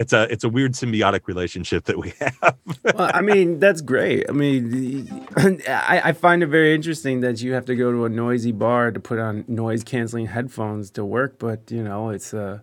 it's 0.00 0.14
a 0.14 0.22
it's 0.32 0.44
a 0.44 0.48
weird 0.48 0.72
symbiotic 0.72 1.26
relationship 1.26 1.84
that 1.84 1.98
we 1.98 2.14
have. 2.20 2.56
Well, 2.82 3.10
I 3.12 3.20
mean, 3.20 3.60
that's 3.60 3.82
great. 3.82 4.24
I 4.30 4.32
mean, 4.32 5.26
I, 5.36 6.00
I 6.06 6.12
find 6.12 6.42
it 6.42 6.46
very 6.46 6.74
interesting 6.74 7.20
that 7.20 7.42
you 7.42 7.52
have 7.52 7.66
to 7.66 7.76
go 7.76 7.92
to 7.92 8.06
a 8.06 8.08
noisy 8.08 8.50
bar 8.50 8.92
to 8.92 8.98
put 8.98 9.18
on 9.18 9.44
noise 9.46 9.84
canceling 9.84 10.26
headphones 10.26 10.90
to 10.92 11.04
work, 11.04 11.38
but 11.38 11.70
you 11.70 11.82
know, 11.82 12.08
it's 12.08 12.32
uh, 12.32 12.60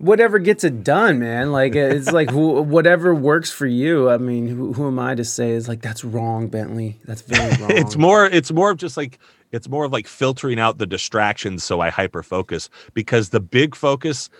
whatever 0.00 0.38
gets 0.38 0.64
it 0.64 0.82
done, 0.82 1.18
man. 1.20 1.52
Like 1.52 1.74
it's 1.74 2.10
like 2.10 2.30
who, 2.30 2.62
whatever 2.76 3.14
works 3.14 3.50
for 3.52 3.66
you. 3.66 4.10
I 4.10 4.18
mean, 4.18 4.48
who, 4.48 4.72
who 4.72 4.86
am 4.88 4.98
I 4.98 5.14
to 5.14 5.24
say 5.24 5.50
is 5.50 5.68
like 5.68 5.82
that's 5.82 6.02
wrong, 6.04 6.48
Bentley? 6.48 6.98
That's 7.04 7.22
very 7.22 7.56
wrong. 7.60 7.70
it's 7.72 7.96
more 7.96 8.26
it's 8.26 8.50
more 8.50 8.70
of 8.70 8.78
just 8.78 8.96
like 8.96 9.18
it's 9.52 9.68
more 9.68 9.84
of 9.84 9.92
like 9.92 10.06
filtering 10.06 10.58
out 10.58 10.78
the 10.78 10.86
distractions 10.86 11.64
so 11.64 11.80
i 11.80 11.90
hyper 11.90 12.22
focus 12.22 12.70
because 12.94 13.30
the 13.30 13.40
big 13.40 13.74
focus 13.74 14.30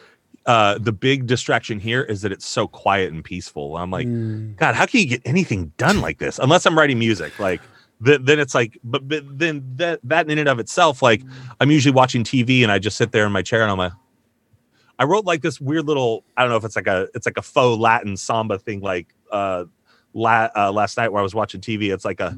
uh 0.47 0.79
the 0.79 0.93
big 0.93 1.27
distraction 1.27 1.81
here 1.81 2.03
is 2.03 2.23
that 2.23 2.31
it's 2.31 2.47
so 2.47 2.69
quiet 2.69 3.13
and 3.13 3.25
peaceful 3.25 3.77
i'm 3.77 3.91
like 3.91 4.07
Mm. 4.07 4.57
god 4.57 4.77
how 4.77 4.87
can 4.87 5.01
you 5.01 5.07
get 5.07 5.21
anything 5.25 5.73
done 5.79 6.01
like 6.01 6.19
this 6.19 6.39
unless 6.39 6.65
i'm 6.65 6.79
writing 6.79 6.99
music 7.01 7.37
like 7.41 7.61
th- 8.05 8.21
then 8.23 8.39
it's 8.39 8.55
like 8.55 8.79
but, 8.85 9.09
but 9.09 9.25
then 9.37 9.65
that 9.77 9.99
that 10.05 10.31
in 10.31 10.39
and 10.39 10.49
of 10.49 10.61
itself 10.61 11.03
like 11.03 11.23
i'm 11.61 11.73
usually 11.73 11.93
watching 11.93 12.23
tv 12.23 12.63
and 12.63 12.71
i 12.71 12.79
just 12.79 12.97
sit 12.97 13.11
there 13.11 13.27
in 13.27 13.33
my 13.33 13.43
chair 13.43 13.63
and 13.63 13.71
i'm 13.73 13.79
like 13.79 13.93
i 15.01 15.05
wrote 15.05 15.25
like 15.25 15.43
this 15.43 15.61
weird 15.61 15.87
little 15.87 16.23
i 16.37 16.43
don't 16.43 16.51
know 16.51 16.57
if 16.57 16.65
it's 16.65 16.77
like 16.77 16.87
a 16.87 17.09
it's 17.15 17.27
like 17.27 17.37
a 17.37 17.43
faux 17.43 17.77
latin 17.81 18.17
samba 18.17 18.57
thing 18.61 18.81
like 18.81 19.13
uh 19.33 19.65
La- 20.13 20.49
uh, 20.57 20.73
last 20.73 20.97
night 20.97 21.11
where 21.13 21.21
I 21.21 21.23
was 21.23 21.37
watching 21.37 21.61
TV, 21.61 21.95
it's 21.95 22.05
like 22.05 22.19
a 22.19 22.37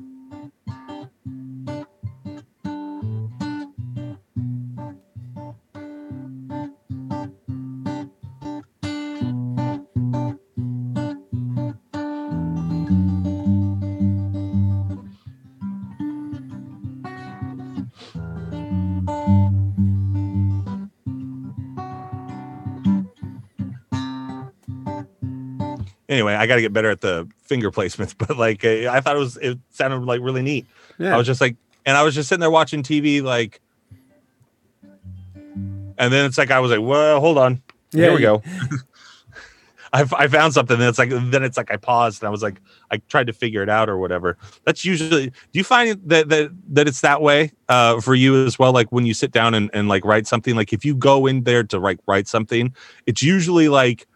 anyway. 26.13 26.35
I 26.35 26.47
got 26.47 26.57
to 26.57 26.61
get 26.61 26.73
better 26.73 26.91
at 26.91 27.01
the 27.01 27.29
finger 27.43 27.71
placements, 27.71 28.15
but 28.19 28.37
like 28.37 28.65
uh, 28.65 28.91
I 28.91 29.01
thought 29.01 29.17
it 29.17 29.21
was 29.21 29.37
it 29.39 29.59
sounded 29.71 30.05
like 30.05 30.21
really 30.21 30.43
neat. 30.43 30.67
Yeah. 30.99 31.15
I 31.15 31.17
was 31.17 31.27
just 31.27 31.41
like, 31.41 31.57
and 31.85 31.97
I 31.97 32.03
was 32.03 32.15
just 32.15 32.29
sitting 32.29 32.41
there 32.41 32.51
watching 32.51 32.83
TV, 32.83 33.23
like, 33.23 33.61
and 34.85 36.13
then 36.13 36.25
it's 36.27 36.39
like 36.39 36.51
I 36.51 36.61
was 36.61 36.71
like, 36.71 36.81
well, 36.81 37.21
hold 37.21 37.39
on, 37.39 37.63
Yeah, 37.93 38.07
here 38.07 38.15
we 38.15 38.21
go. 38.21 38.43
I, 39.95 40.07
I 40.17 40.27
found 40.27 40.55
something. 40.55 40.79
Then 40.79 40.89
it's 40.89 40.99
like 40.99 41.11
then 41.11 41.43
it's 41.43 41.59
like 41.59 41.71
I 41.71 41.77
paused 41.77 42.23
and 42.23 42.29
I 42.29 42.31
was 42.31 42.43
like 42.43 42.61
I 42.91 42.97
tried 43.09 43.27
to 43.27 43.33
figure 43.33 43.63
it 43.63 43.69
out 43.69 43.91
or 43.91 43.99
whatever. 43.99 44.39
That's 44.65 44.85
usually. 44.85 45.27
Do 45.29 45.35
you 45.53 45.65
find 45.65 46.01
that 46.07 46.31
that 46.31 46.51
that 46.69 46.89
it's 46.89 47.03
that 47.03 47.21
way 47.21 47.53
uh, 47.69 48.01
for 48.01 48.15
you 48.15 48.47
as 48.47 48.59
well? 48.59 48.73
Like 48.73 48.91
when 48.91 49.05
you 49.05 49.13
sit 49.13 49.33
down 49.33 49.53
and, 49.53 49.69
and 49.75 49.89
like 49.89 50.05
write 50.05 50.27
something. 50.27 50.57
Like 50.57 50.73
if 50.73 50.85
you 50.85 50.95
go 50.95 51.27
in 51.27 51.43
there 51.43 51.63
to 51.65 51.79
write 51.79 52.01
write 52.07 52.27
something, 52.27 52.75
it's 53.07 53.23
usually 53.23 53.69
like 53.69 54.07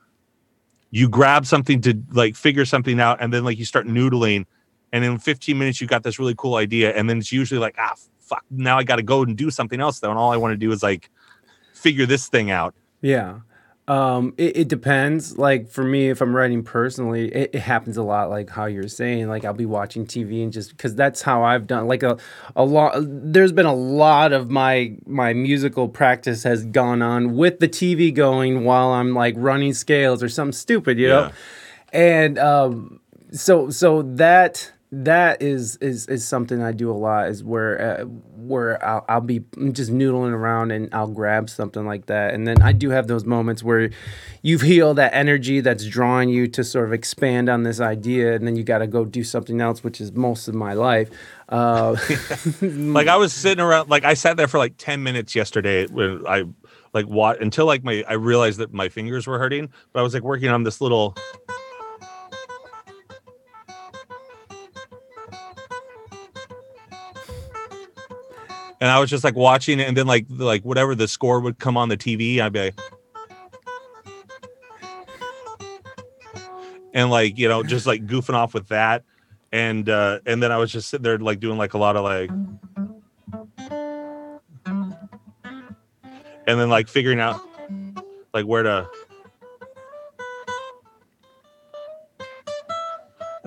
you 0.91 1.09
grab 1.09 1.47
something 1.47 1.81
to 1.83 2.01
like 2.13 2.37
figure 2.37 2.65
something 2.65 3.01
out, 3.01 3.19
and 3.21 3.33
then 3.33 3.45
like 3.45 3.59
you 3.59 3.65
start 3.65 3.87
noodling, 3.87 4.47
and 4.93 5.05
in 5.05 5.19
15 5.19 5.59
minutes 5.59 5.81
you 5.81 5.87
got 5.87 6.03
this 6.03 6.19
really 6.19 6.35
cool 6.37 6.57
idea, 6.57 6.95
and 6.95 7.09
then 7.09 7.19
it's 7.19 7.33
usually 7.33 7.61
like 7.61 7.75
ah 7.79 7.95
fuck 8.21 8.45
now 8.51 8.77
I 8.77 8.83
got 8.83 8.97
to 8.97 9.03
go 9.03 9.23
and 9.23 9.37
do 9.37 9.51
something 9.51 9.81
else 9.81 10.01
though, 10.01 10.11
and 10.11 10.19
all 10.19 10.33
I 10.33 10.37
want 10.37 10.53
to 10.53 10.57
do 10.57 10.73
is 10.73 10.83
like 10.83 11.11
figure 11.75 12.07
this 12.07 12.29
thing 12.29 12.51
out. 12.51 12.75
Yeah. 13.03 13.41
Um, 13.89 14.35
it, 14.37 14.57
it 14.57 14.69
depends. 14.69 15.39
Like 15.39 15.69
for 15.69 15.85
me, 15.85 16.09
if 16.09 16.21
I'm 16.21 16.35
writing 16.35 16.65
personally, 16.65 17.29
it, 17.33 17.51
it 17.55 17.61
happens 17.61 17.97
a 17.97 18.03
lot. 18.03 18.31
Like 18.31 18.51
how 18.51 18.67
you're 18.67 18.89
saying, 18.89 19.29
like 19.29 19.45
I'll 19.45 19.55
be 19.55 19.67
watching 19.67 20.07
TV 20.07 20.43
and 20.43 20.53
just 20.53 20.71
because 20.71 20.97
that's 20.97 21.23
how 21.23 21.45
I've 21.45 21.67
done. 21.67 21.87
Like 21.87 22.03
a 22.03 22.19
a 22.57 22.65
lot. 22.65 22.95
There's 22.99 23.53
been 23.53 23.67
a 23.67 23.75
lot 23.75 24.33
of 24.33 24.51
my 24.51 24.97
my 25.07 25.33
musical 25.33 25.89
practice 25.89 26.43
has 26.43 26.65
gone 26.65 27.01
on 27.01 27.37
with 27.37 27.61
the 27.61 27.69
TV 27.69 28.13
going 28.13 28.65
while 28.65 28.89
I'm 28.89 29.15
like 29.15 29.35
running 29.37 29.73
scales 29.73 30.23
or 30.23 30.29
something 30.29 30.53
stupid, 30.53 30.99
you 30.99 31.09
know. 31.09 31.31
And 31.93 32.39
um, 32.39 33.01
so 33.31 33.71
so 33.71 34.03
that 34.03 34.73
that 35.05 35.43
is 35.43 35.77
is 35.77 36.07
is 36.07 36.27
something 36.27 36.63
I 36.63 36.73
do 36.73 36.91
a 36.91 36.95
lot. 36.95 37.29
Is 37.29 37.45
where 37.45 38.01
uh, 38.01 38.05
where 38.05 38.83
I'll, 38.85 39.05
I'll 39.09 39.21
be 39.21 39.41
just 39.73 39.93
noodling 39.93 40.33
around 40.33 40.71
and 40.71 40.89
I'll 40.95 41.09
grab 41.09 41.51
something 41.51 41.85
like 41.87 42.07
that, 42.07 42.33
and 42.33 42.47
then 42.47 42.63
I 42.63 42.73
do 42.73 42.91
have 42.91 43.07
those 43.07 43.25
moments 43.25 43.63
where 43.63 43.91
you 44.43 44.59
feel 44.59 44.95
that 44.95 45.13
energy 45.13 45.61
that's 45.61 45.87
drawing 45.87 46.31
you 46.31 46.47
to 46.49 46.65
sort 46.65 46.87
of 46.87 46.93
expand 46.95 47.49
on 47.51 47.63
this 47.63 47.79
idea, 47.79 48.35
and 48.35 48.47
then 48.47 48.57
you 48.57 48.65
got 48.65 48.79
to 48.79 48.87
go 48.87 49.05
do 49.05 49.23
something 49.23 49.61
else, 49.61 49.85
which 49.85 50.01
is 50.01 50.13
most 50.13 50.49
of 50.49 50.55
my 50.55 50.73
life. 50.73 51.11
Uh, 51.51 51.97
like 52.63 53.09
I 53.09 53.17
was 53.17 53.35
sitting 53.35 53.63
around, 53.63 53.91
like 53.91 54.05
I 54.05 54.15
sat 54.15 54.37
there 54.37 54.49
for 54.49 54.59
like 54.59 54.75
10 54.79 55.03
minutes 55.03 55.35
yesterday 55.35 55.87
when 55.87 56.27
I 56.27 56.45
like 56.95 57.07
what 57.07 57.43
until 57.43 57.67
like 57.67 57.85
my 57.85 58.03
I 58.09 58.15
realized 58.15 58.59
that 58.61 58.73
my 58.73 58.89
fingers 58.89 59.27
were 59.27 59.39
hurting, 59.39 59.69
but 59.93 60.01
I 60.01 60.03
was 60.03 60.15
like 60.15 60.23
working 60.23 60.49
on 60.49 60.63
this 60.63 60.81
little 60.81 61.15
and 68.81 68.91
I 68.91 68.99
was 69.01 69.11
just 69.11 69.25
like 69.25 69.35
watching 69.35 69.81
it, 69.81 69.89
and 69.89 69.97
then 69.97 70.07
like 70.07 70.27
like 70.29 70.63
whatever 70.65 70.95
the 70.95 71.09
score 71.09 71.41
would 71.41 71.59
come 71.59 71.77
on 71.77 71.89
the 71.89 71.97
TV, 71.97 72.41
I'd 72.41 72.53
be 72.53 72.61
like, 72.61 72.79
and 76.93 77.11
like 77.11 77.39
you 77.39 77.49
know 77.49 77.63
just 77.63 77.87
like 77.87 78.07
goofing 78.07 78.35
off 78.35 78.55
with 78.55 78.69
that, 78.69 79.05
and 79.53 79.89
uh 79.89 80.21
and 80.27 80.43
then 80.43 80.53
I 80.53 80.59
was 80.59 80.71
just 80.73 80.89
sitting 80.89 81.05
there 81.05 81.19
like 81.19 81.41
doing 81.41 81.59
like 81.59 81.75
a 81.75 81.79
lot 81.79 81.97
of 81.97 82.05
like, 82.05 82.31
and 86.47 86.61
then 86.61 86.69
like 86.69 86.89
figuring 86.89 87.21
out 87.21 87.41
like 88.35 88.45
where 88.47 88.63
to 88.63 88.89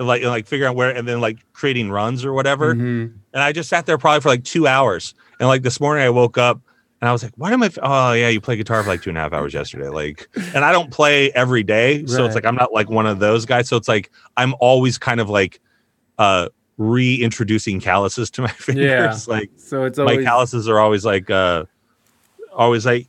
and 0.00 0.08
like 0.08 0.22
and 0.22 0.30
like 0.30 0.46
figuring 0.48 0.70
out 0.70 0.74
where 0.76 0.90
and 0.90 1.06
then 1.06 1.20
like 1.20 1.38
creating 1.52 1.90
runs 1.90 2.24
or 2.24 2.32
whatever 2.32 2.74
Mhm. 2.74 3.12
and 3.34 3.42
I 3.42 3.52
just 3.52 3.68
sat 3.68 3.86
there 3.86 3.98
probably 3.98 4.20
for 4.22 4.30
like 4.30 4.42
two 4.42 4.66
hours. 4.66 5.14
And 5.38 5.46
like 5.48 5.62
this 5.62 5.78
morning, 5.80 6.02
I 6.04 6.10
woke 6.10 6.36
up 6.38 6.60
and 7.00 7.08
I 7.08 7.12
was 7.12 7.22
like, 7.22 7.32
"Why 7.36 7.52
am 7.52 7.62
I? 7.62 7.66
f- 7.66 7.78
Oh 7.82 8.12
yeah, 8.12 8.28
you 8.28 8.40
play 8.40 8.56
guitar 8.56 8.82
for 8.82 8.88
like 8.90 9.02
two 9.02 9.08
and 9.10 9.16
a 9.18 9.20
half 9.22 9.32
hours 9.32 9.54
yesterday." 9.54 9.88
Like, 9.88 10.28
and 10.54 10.64
I 10.64 10.72
don't 10.72 10.90
play 10.90 11.30
every 11.32 11.62
day, 11.62 12.04
so 12.06 12.18
Right. 12.18 12.26
it's 12.26 12.34
like 12.34 12.44
I'm 12.44 12.56
not 12.56 12.72
like 12.74 12.90
one 12.90 13.06
of 13.06 13.20
those 13.20 13.46
guys. 13.46 13.68
So 13.68 13.76
it's 13.76 13.88
like 13.88 14.10
I'm 14.36 14.54
always 14.60 14.98
kind 14.98 15.20
of 15.20 15.30
like 15.30 15.60
uh 16.18 16.48
reintroducing 16.78 17.80
calluses 17.80 18.30
to 18.32 18.42
my 18.42 18.48
fingers. 18.66 18.84
Yeah. 18.84 19.16
Like 19.34 19.50
So 19.56 19.84
it's 19.84 19.98
my 19.98 20.22
calluses 20.22 20.68
are 20.68 20.78
always 20.78 21.04
like 21.04 21.30
uh 21.30 21.64
always 22.52 22.84
like 22.86 23.06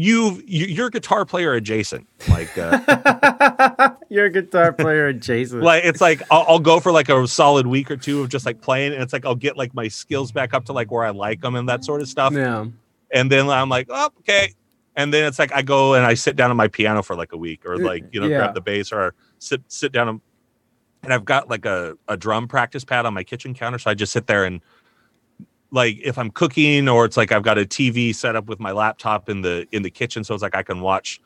you 0.00 0.42
you 0.46 0.64
you're 0.66 0.86
a 0.86 0.90
guitar 0.90 1.26
player 1.26 1.52
adjacent. 1.52 2.06
Like 2.28 2.56
uh 2.56 3.90
You're 4.08 4.26
a 4.26 4.30
guitar 4.30 4.72
player 4.72 5.08
adjacent. 5.08 5.62
like 5.62 5.84
it's 5.84 6.00
like 6.00 6.22
I'll, 6.30 6.44
I'll 6.48 6.58
go 6.58 6.80
for 6.80 6.90
like 6.90 7.10
a 7.10 7.28
solid 7.28 7.66
week 7.66 7.90
or 7.90 7.98
two 7.98 8.22
of 8.22 8.30
just 8.30 8.46
like 8.46 8.62
playing 8.62 8.94
and 8.94 9.02
it's 9.02 9.12
like 9.12 9.24
i'll 9.26 9.34
get 9.34 9.56
like 9.56 9.74
my 9.74 9.88
skills 9.88 10.32
back 10.32 10.54
up 10.54 10.64
to 10.64 10.72
like 10.72 10.90
where 10.90 11.04
i 11.04 11.10
like 11.10 11.42
them 11.42 11.54
and 11.54 11.68
that 11.68 11.84
sort 11.84 12.00
of 12.00 12.08
stuff 12.08 12.32
yeah. 12.32 12.64
and 13.12 13.30
then 13.30 13.48
i'm 13.50 13.68
like 13.68 13.86
oh, 13.90 14.10
okay 14.18 14.54
and 14.96 15.12
then 15.12 15.24
it's 15.26 15.38
like 15.38 15.52
i 15.52 15.62
go 15.62 15.94
and 15.94 16.04
i 16.06 16.14
sit 16.14 16.34
down 16.34 16.50
on 16.50 16.56
my 16.56 16.66
piano 16.66 17.02
for 17.02 17.14
like 17.14 17.32
a 17.32 17.36
week 17.36 17.64
or 17.66 17.76
like 17.78 18.04
you 18.10 18.20
know 18.20 18.26
Yeah. 18.26 18.38
grab 18.38 18.54
the 18.54 18.60
bass 18.60 18.90
or 18.92 19.14
sit 19.38 19.62
sit 19.68 19.92
down 19.92 20.08
and, 20.08 20.20
and 21.02 21.12
i've 21.12 21.24
got 21.24 21.48
like 21.48 21.66
a, 21.66 21.96
a 22.08 22.16
drum 22.16 22.48
practice 22.48 22.84
pad 22.84 23.06
on 23.06 23.14
my 23.14 23.22
kitchen 23.22 23.54
counter 23.54 23.78
so 23.78 23.90
i 23.90 23.94
just 23.94 24.12
sit 24.12 24.26
there 24.26 24.44
and 24.44 24.60
like 25.70 25.98
if 26.02 26.18
i'm 26.18 26.30
cooking 26.30 26.88
or 26.88 27.04
it's 27.04 27.16
like 27.16 27.32
i've 27.32 27.42
got 27.42 27.58
a 27.58 27.64
tv 27.64 28.14
set 28.14 28.36
up 28.36 28.46
with 28.46 28.60
my 28.60 28.72
laptop 28.72 29.28
in 29.28 29.42
the 29.42 29.66
in 29.72 29.82
the 29.82 29.90
kitchen 29.90 30.24
so 30.24 30.34
it's 30.34 30.42
like 30.42 30.54
i 30.54 30.62
can 30.62 30.80
watch 30.80 31.20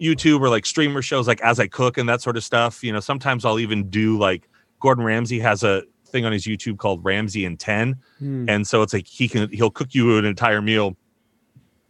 YouTube 0.00 0.40
or 0.40 0.48
like 0.48 0.66
streamer 0.66 1.02
shows 1.02 1.26
like 1.26 1.40
as 1.40 1.58
I 1.58 1.66
cook 1.66 1.98
and 1.98 2.08
that 2.08 2.20
sort 2.20 2.36
of 2.36 2.44
stuff. 2.44 2.82
You 2.82 2.92
know, 2.92 3.00
sometimes 3.00 3.44
I'll 3.44 3.58
even 3.58 3.88
do 3.88 4.18
like 4.18 4.48
Gordon 4.80 5.04
Ramsay 5.04 5.38
has 5.40 5.62
a 5.62 5.82
thing 6.06 6.24
on 6.24 6.32
his 6.32 6.44
YouTube 6.44 6.78
called 6.78 7.04
Ramsay 7.04 7.44
in 7.44 7.56
10. 7.56 7.96
Hmm. 8.18 8.48
And 8.48 8.66
so 8.66 8.82
it's 8.82 8.92
like 8.92 9.06
he 9.06 9.28
can 9.28 9.50
he'll 9.50 9.70
cook 9.70 9.94
you 9.94 10.18
an 10.18 10.24
entire 10.24 10.62
meal 10.62 10.96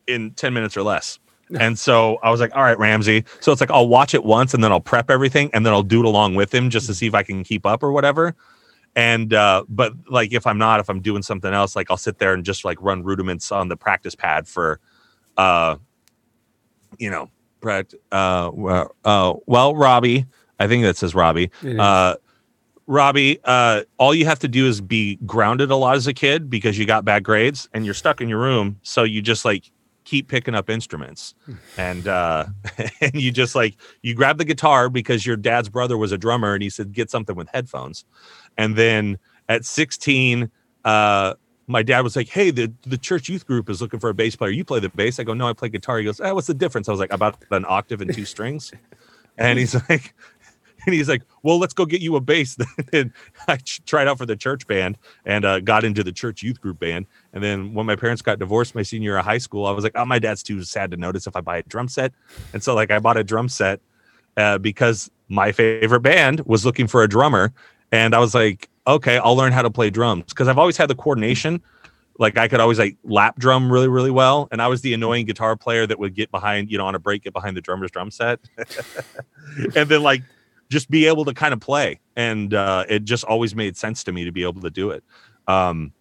in 0.06 0.32
10 0.32 0.54
minutes 0.54 0.76
or 0.76 0.82
less. 0.82 1.18
And 1.60 1.78
so 1.78 2.18
I 2.24 2.30
was 2.30 2.40
like, 2.40 2.52
all 2.56 2.62
right, 2.62 2.76
Ramsay. 2.76 3.24
So 3.38 3.52
it's 3.52 3.60
like 3.60 3.70
I'll 3.70 3.88
watch 3.88 4.14
it 4.14 4.24
once 4.24 4.52
and 4.52 4.64
then 4.64 4.72
I'll 4.72 4.80
prep 4.80 5.10
everything 5.10 5.48
and 5.52 5.64
then 5.64 5.72
I'll 5.72 5.84
do 5.84 6.00
it 6.00 6.06
along 6.06 6.34
with 6.34 6.52
him 6.52 6.70
just 6.70 6.86
to 6.88 6.94
see 6.94 7.06
if 7.06 7.14
I 7.14 7.22
can 7.22 7.44
keep 7.44 7.64
up 7.64 7.84
or 7.84 7.92
whatever. 7.92 8.34
And 8.96 9.32
uh, 9.34 9.64
but 9.68 9.92
like 10.08 10.32
if 10.32 10.46
I'm 10.46 10.58
not, 10.58 10.80
if 10.80 10.88
I'm 10.88 11.00
doing 11.00 11.22
something 11.22 11.52
else, 11.52 11.76
like 11.76 11.90
I'll 11.90 11.98
sit 11.98 12.18
there 12.18 12.32
and 12.32 12.44
just 12.44 12.64
like 12.64 12.78
run 12.80 13.04
rudiments 13.04 13.52
on 13.52 13.68
the 13.68 13.76
practice 13.76 14.14
pad 14.14 14.48
for 14.48 14.80
uh 15.36 15.76
you 16.98 17.10
know, 17.10 17.30
pract- 17.60 17.94
uh 18.10 18.50
well 18.54 18.96
uh 19.04 19.34
well 19.46 19.76
Robbie, 19.76 20.24
I 20.58 20.66
think 20.66 20.82
that 20.84 20.96
says 20.96 21.14
Robbie. 21.14 21.50
Uh 21.78 22.16
Robbie, 22.88 23.40
uh, 23.44 23.82
all 23.98 24.14
you 24.14 24.24
have 24.26 24.38
to 24.38 24.48
do 24.48 24.66
is 24.68 24.80
be 24.80 25.16
grounded 25.26 25.72
a 25.72 25.76
lot 25.76 25.96
as 25.96 26.06
a 26.06 26.14
kid 26.14 26.48
because 26.48 26.78
you 26.78 26.86
got 26.86 27.04
bad 27.04 27.24
grades 27.24 27.68
and 27.74 27.84
you're 27.84 27.94
stuck 27.94 28.20
in 28.20 28.28
your 28.28 28.38
room. 28.38 28.78
So 28.82 29.02
you 29.02 29.20
just 29.22 29.44
like 29.44 29.72
keep 30.04 30.28
picking 30.28 30.54
up 30.54 30.70
instruments 30.70 31.34
and 31.76 32.06
uh 32.06 32.46
and 33.00 33.14
you 33.14 33.32
just 33.32 33.56
like 33.56 33.76
you 34.02 34.14
grab 34.14 34.38
the 34.38 34.44
guitar 34.44 34.88
because 34.88 35.26
your 35.26 35.36
dad's 35.36 35.68
brother 35.68 35.98
was 35.98 36.12
a 36.12 36.18
drummer 36.18 36.54
and 36.54 36.62
he 36.62 36.70
said 36.70 36.92
get 36.92 37.10
something 37.10 37.34
with 37.36 37.48
headphones. 37.52 38.04
And 38.58 38.76
then 38.76 39.18
at 39.48 39.64
16, 39.64 40.50
uh 40.84 41.34
my 41.68 41.82
dad 41.82 42.02
was 42.02 42.14
like, 42.14 42.28
Hey, 42.28 42.52
the, 42.52 42.72
the 42.82 42.96
church 42.96 43.28
youth 43.28 43.44
group 43.44 43.68
is 43.68 43.80
looking 43.80 43.98
for 43.98 44.08
a 44.08 44.14
bass 44.14 44.36
player. 44.36 44.52
You 44.52 44.64
play 44.64 44.78
the 44.78 44.88
bass. 44.88 45.18
I 45.18 45.24
go, 45.24 45.34
No, 45.34 45.48
I 45.48 45.52
play 45.52 45.68
guitar. 45.68 45.98
He 45.98 46.04
goes, 46.04 46.20
ah, 46.20 46.32
What's 46.32 46.46
the 46.46 46.54
difference? 46.54 46.88
I 46.88 46.92
was 46.92 47.00
like, 47.00 47.12
About 47.12 47.42
an 47.50 47.64
octave 47.68 48.00
and 48.00 48.14
two 48.14 48.24
strings. 48.34 48.72
And 49.36 49.58
he's 49.58 49.74
like, 49.88 50.14
and 50.86 50.94
he's 50.94 51.08
like, 51.08 51.22
"Well, 51.42 51.58
let's 51.58 51.74
go 51.74 51.84
get 51.84 52.00
you 52.00 52.16
a 52.16 52.20
bass." 52.20 52.56
and 52.92 53.12
I 53.48 53.58
tried 53.86 54.08
out 54.08 54.18
for 54.18 54.26
the 54.26 54.36
church 54.36 54.66
band 54.66 54.96
and 55.24 55.44
uh, 55.44 55.60
got 55.60 55.84
into 55.84 56.02
the 56.02 56.12
church 56.12 56.42
youth 56.42 56.60
group 56.60 56.78
band. 56.78 57.06
And 57.32 57.42
then 57.42 57.74
when 57.74 57.86
my 57.86 57.96
parents 57.96 58.22
got 58.22 58.38
divorced 58.38 58.74
my 58.74 58.82
senior 58.82 59.10
year 59.10 59.18
of 59.18 59.24
high 59.24 59.38
school, 59.38 59.66
I 59.66 59.72
was 59.72 59.84
like, 59.84 59.92
"Oh, 59.96 60.04
my 60.04 60.18
dad's 60.18 60.42
too 60.42 60.62
sad 60.62 60.90
to 60.92 60.96
notice 60.96 61.26
if 61.26 61.36
I 61.36 61.40
buy 61.40 61.58
a 61.58 61.62
drum 61.64 61.88
set." 61.88 62.12
And 62.52 62.62
so, 62.62 62.74
like, 62.74 62.90
I 62.90 62.98
bought 62.98 63.16
a 63.16 63.24
drum 63.24 63.48
set 63.48 63.80
uh, 64.36 64.58
because 64.58 65.10
my 65.28 65.52
favorite 65.52 66.00
band 66.00 66.40
was 66.46 66.64
looking 66.64 66.86
for 66.86 67.02
a 67.02 67.08
drummer, 67.08 67.52
and 67.92 68.14
I 68.14 68.18
was 68.18 68.34
like, 68.34 68.68
"Okay, 68.86 69.18
I'll 69.18 69.36
learn 69.36 69.52
how 69.52 69.62
to 69.62 69.70
play 69.70 69.90
drums. 69.90 70.24
Because 70.28 70.48
I've 70.48 70.58
always 70.58 70.76
had 70.76 70.88
the 70.88 70.94
coordination." 70.94 71.62
Like 72.18 72.38
I 72.38 72.48
could 72.48 72.60
always 72.60 72.78
like 72.78 72.96
lap 73.04 73.38
drum 73.38 73.70
really, 73.70 73.88
really 73.88 74.10
well, 74.10 74.48
and 74.50 74.62
I 74.62 74.68
was 74.68 74.80
the 74.80 74.94
annoying 74.94 75.26
guitar 75.26 75.54
player 75.56 75.86
that 75.86 75.98
would 75.98 76.14
get 76.14 76.30
behind, 76.30 76.70
you 76.70 76.78
know, 76.78 76.86
on 76.86 76.94
a 76.94 76.98
break, 76.98 77.24
get 77.24 77.34
behind 77.34 77.56
the 77.56 77.60
drummer's 77.60 77.90
drum 77.90 78.10
set, 78.10 78.40
and 79.76 79.88
then 79.90 80.02
like 80.02 80.22
just 80.70 80.90
be 80.90 81.06
able 81.06 81.24
to 81.26 81.34
kind 81.34 81.52
of 81.52 81.60
play. 81.60 82.00
And 82.16 82.54
uh 82.54 82.84
it 82.88 83.04
just 83.04 83.24
always 83.24 83.54
made 83.54 83.76
sense 83.76 84.02
to 84.04 84.12
me 84.12 84.24
to 84.24 84.32
be 84.32 84.42
able 84.44 84.62
to 84.62 84.70
do 84.70 84.90
it. 84.90 85.04
Um 85.46 85.92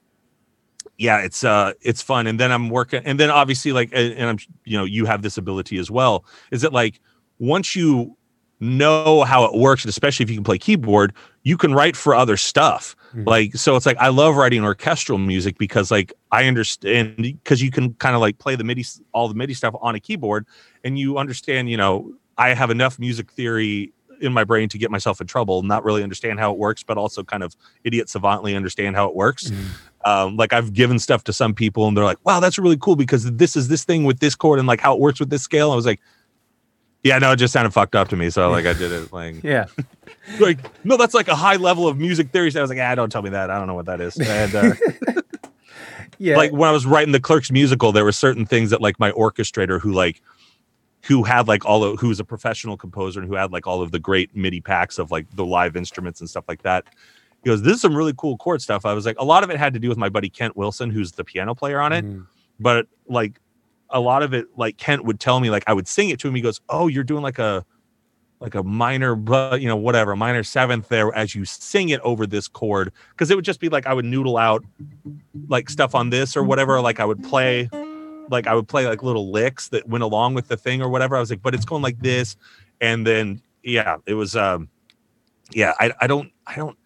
yeah 0.98 1.20
it's 1.20 1.44
uh 1.44 1.74
it's 1.82 2.02
fun. 2.02 2.28
And 2.28 2.40
then 2.40 2.52
i'm 2.52 2.70
working 2.70 3.02
and 3.06 3.20
then 3.20 3.30
obviously 3.30 3.74
like 3.74 3.90
and, 3.92 4.14
and 4.14 4.30
i'm 4.30 4.38
you 4.64 4.78
know 4.78 4.86
you 4.86 5.06
have 5.06 5.22
this 5.22 5.38
ability 5.38 5.78
as 5.78 5.92
well 5.92 6.26
is 6.52 6.62
that 6.62 6.72
like 6.72 7.02
once 7.40 7.76
you 7.76 8.16
know 8.62 9.24
how 9.24 9.44
it 9.44 9.54
works 9.54 9.84
and 9.84 9.90
especially 9.90 10.24
if 10.24 10.30
you 10.30 10.38
can 10.38 10.44
play 10.44 10.58
keyboard 10.58 11.14
you 11.46 11.56
can 11.58 11.74
write 11.74 11.96
for 11.96 12.14
other 12.14 12.36
stuff 12.36 12.96
Mhm. 13.16 13.26
like 13.28 13.56
so 13.56 13.76
it's 13.78 13.86
like 13.86 13.98
i 14.00 14.10
love 14.10 14.36
writing 14.36 14.64
orchestral 14.64 15.18
music 15.20 15.58
because 15.58 15.90
like 15.92 16.12
i 16.32 16.46
understand 16.48 17.16
because 17.18 17.62
you 17.62 17.72
can 17.72 17.94
kind 17.94 18.16
of 18.16 18.20
like 18.20 18.38
play 18.40 18.56
the 18.58 18.64
midi 18.66 18.84
all 19.14 19.30
the 19.30 19.36
midi 19.36 19.54
stuff 19.54 19.74
on 19.82 19.96
a 19.96 20.00
keyboard 20.02 20.46
and 20.84 21.00
you 21.00 21.18
understand 21.18 21.70
you 21.70 21.78
know 21.78 22.12
i 22.38 22.54
have 22.54 22.70
enough 22.72 23.00
music 23.00 23.32
theory 23.32 23.94
in 24.22 24.34
my 24.34 24.44
brain 24.44 24.68
to 24.70 24.78
get 24.78 24.90
myself 24.92 25.22
in 25.22 25.28
trouble 25.28 25.62
not 25.62 25.84
really 25.86 26.02
understand 26.04 26.40
how 26.40 26.52
it 26.52 26.58
works 26.58 26.84
but 26.84 26.98
also 26.98 27.24
kind 27.24 27.44
of 27.44 27.56
idiot 27.84 28.08
savantly 28.10 28.56
understand 28.56 28.96
how 28.96 29.08
it 29.08 29.16
works 29.16 29.52
Mhm. 29.52 29.66
um, 30.12 30.36
like 30.38 30.54
I've 30.54 30.72
given 30.74 31.00
stuff 31.00 31.24
to 31.26 31.34
some 31.34 31.54
people 31.56 31.88
and 31.88 31.98
they're 31.98 32.04
like, 32.04 32.20
wow, 32.24 32.40
that's 32.40 32.60
really 32.60 32.78
cool 32.78 32.96
because 32.96 33.24
this 33.32 33.56
is 33.56 33.70
this 33.70 33.84
thing 33.84 34.04
with 34.04 34.20
this 34.20 34.36
chord 34.36 34.60
and 34.60 34.68
like 34.68 34.80
how 34.80 34.94
it 34.94 35.00
works 35.00 35.20
with 35.20 35.32
this 35.32 35.42
scale. 35.42 35.72
I 35.72 35.76
was 35.76 35.88
like, 35.88 36.00
yeah, 37.06 37.20
no, 37.20 37.32
it 37.32 37.36
just 37.38 37.54
sounded 37.54 37.70
fucked 37.72 37.96
up 37.96 38.10
to 38.10 38.16
me. 38.18 38.30
So 38.32 38.50
like 38.58 38.66
I 38.66 38.74
did 38.74 38.92
it 38.92 39.14
like, 39.14 39.42
Yeah. 39.44 39.66
like 40.40 40.60
no, 40.84 40.98
that's 40.98 41.14
like 41.14 41.28
a 41.28 41.36
high 41.36 41.56
level 41.56 41.88
of 41.88 41.98
music 41.98 42.32
theory. 42.32 42.50
So 42.52 42.60
I 42.60 42.62
was 42.64 42.70
like, 42.70 42.80
ah, 42.82 42.96
don't 42.96 43.12
tell 43.12 43.22
me 43.22 43.30
that. 43.30 43.50
I 43.52 43.58
don't 43.60 43.68
know 43.68 43.76
what 43.76 43.86
that 43.86 44.02
is. 44.02 44.18
And 44.18 44.56
uh, 44.56 44.74
Yeah. 46.18 46.38
like 46.38 46.52
when 46.52 46.70
I 46.70 46.72
was 46.72 46.86
writing 46.86 47.12
the 47.12 47.20
Clerks 47.20 47.52
musical, 47.52 47.92
there 47.92 48.04
were 48.06 48.12
certain 48.12 48.46
things 48.46 48.70
that 48.72 48.82
like 48.82 49.00
my 49.00 49.12
orchestrator 49.12 49.80
who 49.80 49.92
like 49.92 50.22
who 51.04 51.24
had 51.24 51.48
like 51.48 51.66
all 51.66 51.84
of 51.84 52.00
who 52.00 52.08
was 52.08 52.20
a 52.20 52.24
professional 52.26 52.78
composer 52.78 53.20
and 53.20 53.30
who 53.30 53.36
had 53.36 53.52
like 53.52 53.68
all 53.68 53.82
of 53.82 53.92
the 53.92 54.00
great 54.00 54.36
MIDI 54.36 54.60
packs 54.62 54.98
of 54.98 55.12
like 55.12 55.28
the 55.36 55.46
live 55.46 55.76
instruments 55.76 56.20
and 56.22 56.30
stuff 56.30 56.46
like 56.48 56.64
that. 56.64 56.86
He 57.44 57.50
goes, 57.50 57.62
This 57.62 57.76
is 57.76 57.82
some 57.82 57.96
really 57.96 58.14
cool 58.18 58.38
chord 58.38 58.62
stuff. 58.62 58.86
I 58.86 58.94
was 58.94 59.06
like, 59.06 59.18
a 59.20 59.26
lot 59.26 59.44
of 59.44 59.50
it 59.52 59.58
had 59.58 59.74
to 59.74 59.80
do 59.80 59.90
with 59.90 59.98
my 60.00 60.10
buddy 60.10 60.30
Kent 60.30 60.56
Wilson, 60.58 60.90
who's 60.90 61.12
the 61.12 61.24
piano 61.24 61.54
player 61.54 61.80
on 61.80 61.94
it. 61.94 62.04
Mhm. 62.06 62.26
But 62.60 62.88
like 63.08 63.40
a 63.90 64.00
lot 64.00 64.24
of 64.24 64.34
it, 64.34 64.48
like 64.58 64.78
Kent 64.78 65.06
would 65.06 65.20
tell 65.20 65.40
me, 65.40 65.50
like 65.50 65.64
I 65.68 65.74
would 65.74 65.88
sing 65.88 66.10
it 66.10 66.20
to 66.20 66.28
him. 66.28 66.36
He 66.36 66.42
goes, 66.42 66.62
Oh, 66.70 66.88
you're 66.88 67.04
doing 67.04 67.24
like 67.24 67.40
a 67.40 67.66
like 68.40 68.56
a 68.56 68.64
minor, 68.64 69.16
but 69.16 69.62
you 69.62 69.68
know, 69.68 69.76
whatever, 69.76 70.16
minor 70.16 70.44
seventh 70.44 70.90
there 70.90 71.14
as 71.16 71.34
you 71.36 71.46
sing 71.46 71.90
it 71.90 72.02
over 72.02 72.28
this 72.28 72.48
chord. 72.48 72.92
Cause 73.18 73.32
it 73.32 73.36
would 73.36 73.46
just 73.46 73.60
be 73.60 73.70
like 73.70 73.88
I 73.88 73.94
would 73.94 74.06
noodle 74.06 74.38
out 74.38 74.64
like 75.48 75.70
stuff 75.70 75.96
on 75.96 76.10
this 76.10 76.36
or 76.36 76.44
whatever. 76.44 76.82
Like 76.82 77.00
I 77.00 77.06
would 77.06 77.24
play, 77.24 77.70
like 78.30 78.48
I 78.48 78.54
would 78.54 78.68
play 78.68 78.88
like 78.88 79.04
little 79.04 79.32
licks 79.32 79.70
that 79.70 79.88
went 79.88 80.04
along 80.04 80.34
with 80.34 80.48
the 80.48 80.58
thing 80.58 80.82
or 80.82 80.90
whatever. 80.90 81.16
I 81.16 81.20
was 81.20 81.30
like, 81.30 81.42
but 81.42 81.56
it's 81.56 81.66
going 81.66 81.82
like 81.82 82.00
this. 82.00 82.36
And 82.82 83.08
then 83.08 83.42
yeah, 83.64 83.98
it 84.06 84.16
was 84.16 84.36
um 84.36 84.70
yeah, 85.52 85.74
I 85.80 85.92
I 86.02 86.08
don't 86.08 86.32
I 86.46 86.56
don't 86.56 86.78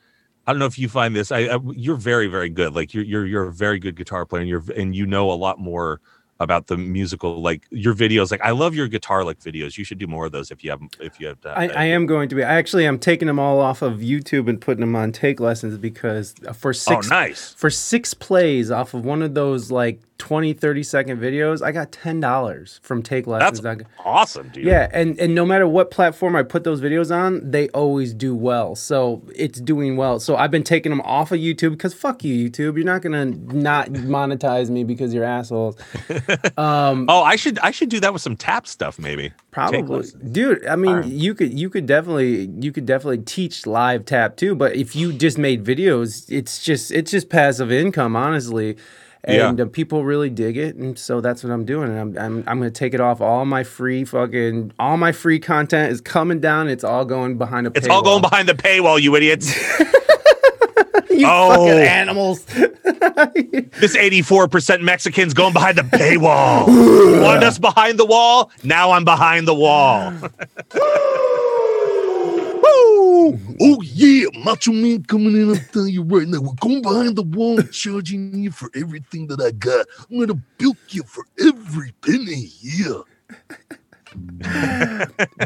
I 0.46 0.52
don't 0.52 0.60
know 0.60 0.66
if 0.66 0.80
you 0.80 0.90
find 0.90 1.16
this. 1.16 1.32
I, 1.32 1.40
I 1.42 1.60
you're 1.74 1.96
very 1.96 2.28
very 2.28 2.50
good. 2.50 2.74
Like 2.74 2.94
you're 2.94 3.04
you're 3.04 3.26
you're 3.26 3.48
a 3.48 3.54
very 3.54 3.80
good 3.80 3.96
guitar 3.96 4.26
player 4.26 4.42
and 4.42 4.50
you're 4.50 4.64
and 4.76 4.96
you 4.96 5.06
know 5.06 5.32
a 5.32 5.34
lot 5.34 5.60
more 5.60 6.00
about 6.40 6.68
the 6.68 6.78
musical 6.78 7.42
like 7.42 7.68
your 7.70 7.94
videos 7.94 8.32
like 8.32 8.42
i 8.42 8.52
love 8.52 8.74
your 8.74 8.88
guitar 8.88 9.26
lick 9.26 9.40
videos. 9.40 9.78
You 9.78 9.84
should 9.84 9.98
do 9.98 10.08
more 10.08 10.26
of 10.26 10.32
those 10.32 10.52
if 10.52 10.64
you 10.64 10.72
have 10.72 10.82
if 11.00 11.20
you 11.20 11.28
have 11.28 11.38
uh, 11.46 11.50
I, 11.50 11.68
I 11.68 11.84
am 11.86 12.06
going 12.06 12.30
to 12.30 12.36
be. 12.36 12.44
I 12.44 12.56
actually, 12.56 12.86
I'm 12.86 13.00
taking 13.00 13.28
them 13.28 13.40
all 13.40 13.60
off 13.60 13.82
of 13.82 14.00
YouTube 14.00 14.50
and 14.50 14.60
putting 14.60 14.82
them 14.82 14.96
on 14.96 15.12
TakeLessons 15.12 15.80
because 15.80 16.36
for 16.54 16.70
oh 16.70 16.74
six 16.74 17.10
nice. 17.10 17.54
for 17.54 17.70
six 17.70 18.14
plays 18.14 18.72
off 18.72 18.94
of 18.94 19.06
one 19.06 19.22
of 19.22 19.34
those 19.34 19.72
like 19.72 20.02
20, 20.20 20.54
30 20.54 20.84
second 20.84 21.20
videos, 21.20 21.64
I 21.64 21.72
got 21.72 21.92
$10 21.92 22.80
from 22.82 23.02
TakeLessons 23.02 23.62
That's 23.62 23.84
awesome, 24.06 24.50
dude. 24.50 24.66
Yeah, 24.66 24.90
and 24.92 25.18
and 25.20 25.34
no 25.34 25.46
matter 25.46 25.68
what 25.68 25.92
platform 25.92 26.36
I 26.36 26.44
put 26.44 26.64
those 26.66 26.82
videos 26.82 27.16
on, 27.16 27.50
they 27.50 27.70
always 27.70 28.14
do 28.14 28.36
well. 28.36 28.76
So 28.76 29.24
it's 29.34 29.60
doing 29.60 29.96
well. 29.98 30.20
So 30.20 30.36
I've 30.36 30.52
been 30.52 30.64
taking 30.64 30.90
them 30.90 31.02
off 31.02 31.32
of 31.32 31.40
YouTube 31.40 31.72
because 31.72 31.94
fuck 31.94 32.24
you, 32.24 32.50
YouTube. 32.50 32.76
You're 32.76 32.86
not 32.86 33.02
gonna 33.02 33.26
not 33.26 33.88
monetize 33.88 34.70
me 34.70 34.84
because 34.84 35.14
you're 35.14 35.24
assholes. 35.24 35.76
Um, 36.58 37.06
oh, 37.08 37.24
I 37.24 37.36
should 37.36 37.58
I 37.60 37.72
should 37.72 37.90
do 37.90 38.00
that 38.02 38.12
with 38.12 38.22
some 38.22 38.36
tap 38.36 38.68
stuff, 38.68 39.00
maybe. 39.00 39.32
Probably, 39.52 40.10
dude. 40.32 40.66
I 40.66 40.76
mean, 40.76 41.04
you 41.06 41.34
could 41.34 41.58
you 41.58 41.70
could 41.70 41.86
definitely 41.86 42.50
you 42.60 42.72
could 42.72 42.86
definitely 42.86 43.20
teach 43.20 43.66
live 43.66 44.06
tap 44.06 44.36
too. 44.36 44.56
But 44.56 44.76
if 44.76 44.96
you 44.96 45.14
just 45.14 45.38
made 45.38 45.64
videos, 45.64 46.26
it's 46.30 46.62
just 46.62 46.92
it's 46.92 47.12
just 47.12 47.30
passive 47.30 47.72
income, 47.72 48.16
honestly. 48.16 48.78
Yeah. 49.28 49.50
And 49.50 49.60
uh, 49.60 49.66
people 49.66 50.06
really 50.06 50.30
dig 50.30 50.56
it, 50.56 50.76
and 50.78 50.98
so 50.98 51.20
that's 51.20 51.44
what 51.44 51.52
I'm 51.52 51.66
doing. 51.66 51.90
And 51.90 52.00
I'm, 52.00 52.18
I'm 52.18 52.44
I'm 52.48 52.58
gonna 52.60 52.72
take 52.72 52.94
it 52.94 53.02
off 53.02 53.20
all 53.20 53.44
my 53.46 53.64
free 53.64 54.06
fucking 54.06 54.72
all 54.80 54.96
my 54.96 55.12
free 55.12 55.40
content 55.40 55.92
is 55.92 56.00
coming 56.00 56.40
down. 56.40 56.70
It's 56.70 56.86
all 56.86 57.04
going 57.04 57.38
behind 57.38 57.68
a. 57.68 57.70
Paywall. 57.72 57.78
It's 57.78 57.88
all 57.88 58.02
going 58.02 58.22
behind 58.22 58.48
the 58.48 58.54
paywall, 58.54 59.00
you 59.02 59.14
idiots. 59.16 59.54
you 61.10 61.26
Oh. 61.28 61.50
fucking 61.50 61.80
animals. 61.82 62.46
this 63.76 63.96
84% 63.98 64.82
Mexicans 64.82 65.34
going 65.34 65.52
behind 65.54 65.78
the 65.78 65.84
paywall. 65.84 66.68
Want 67.22 67.44
us 67.44 67.60
behind 67.60 68.00
the 68.00 68.06
wall? 68.06 68.52
Now 68.64 68.92
I'm 68.92 69.04
behind 69.04 69.48
the 69.48 69.54
wall. 69.54 70.14
Woo! 73.20 73.40
Oh 73.62 73.82
yeah, 73.82 74.28
Macho 74.44 74.72
Man 74.72 75.04
coming 75.04 75.36
in. 75.36 75.50
I'm 75.52 75.66
telling 75.72 75.94
you 75.94 76.04
right 76.04 76.28
now, 76.28 76.40
we're 76.42 76.54
going 76.62 76.82
behind 76.82 77.16
the 77.16 77.24
wall, 77.24 77.60
and 77.60 77.72
charging 77.72 78.42
you 78.44 78.52
for 78.52 78.70
everything 78.76 79.28
that 79.28 79.42
I 79.42 79.52
got. 79.52 79.86
I'm 80.10 80.20
gonna 80.20 80.40
bilk 80.58 80.78
you 80.90 81.04
for 81.04 81.26
every 81.40 81.92
penny. 82.02 82.50
Yeah. 82.62 83.02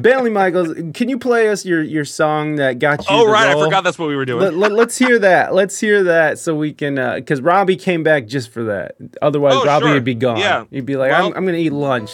Bentley 0.02 0.30
Michaels, 0.30 0.74
can 0.94 1.10
you 1.10 1.20
play 1.20 1.50
us 1.50 1.66
your 1.66 1.82
your 1.82 2.06
song 2.06 2.56
that 2.56 2.80
got 2.80 3.00
you? 3.02 3.06
Oh, 3.10 3.26
the 3.26 3.32
right. 3.32 3.48
I 3.50 3.54
forgot 3.54 3.84
that's 3.84 4.00
what 4.00 4.08
we 4.08 4.16
were 4.16 4.24
doing. 4.26 4.58
Let, 4.58 4.72
let, 4.72 4.88
us 4.88 4.98
hear 4.98 5.20
that. 5.20 5.54
Let's 5.54 5.78
hear 5.80 6.04
that 6.06 6.40
so 6.40 6.56
we 6.56 6.72
can, 6.74 6.98
uh, 6.98 7.16
because 7.16 7.42
Robbie 7.42 7.76
came 7.76 8.04
back 8.04 8.26
just 8.26 8.52
for 8.52 8.64
that. 8.64 8.96
Otherwise, 9.22 9.56
Oh, 9.58 9.66
Robbie 9.66 9.88
sure. 9.88 9.94
would 9.96 10.06
be 10.06 10.16
gone. 10.16 10.38
Yeah. 10.38 10.64
He'd 10.72 10.86
be 10.86 10.96
like, 10.96 11.12
Well- 11.12 11.28
I'm, 11.28 11.34
I'm 11.36 11.44
going 11.44 11.56
to 11.56 11.62
eat 11.62 11.74
lunch. 11.74 12.12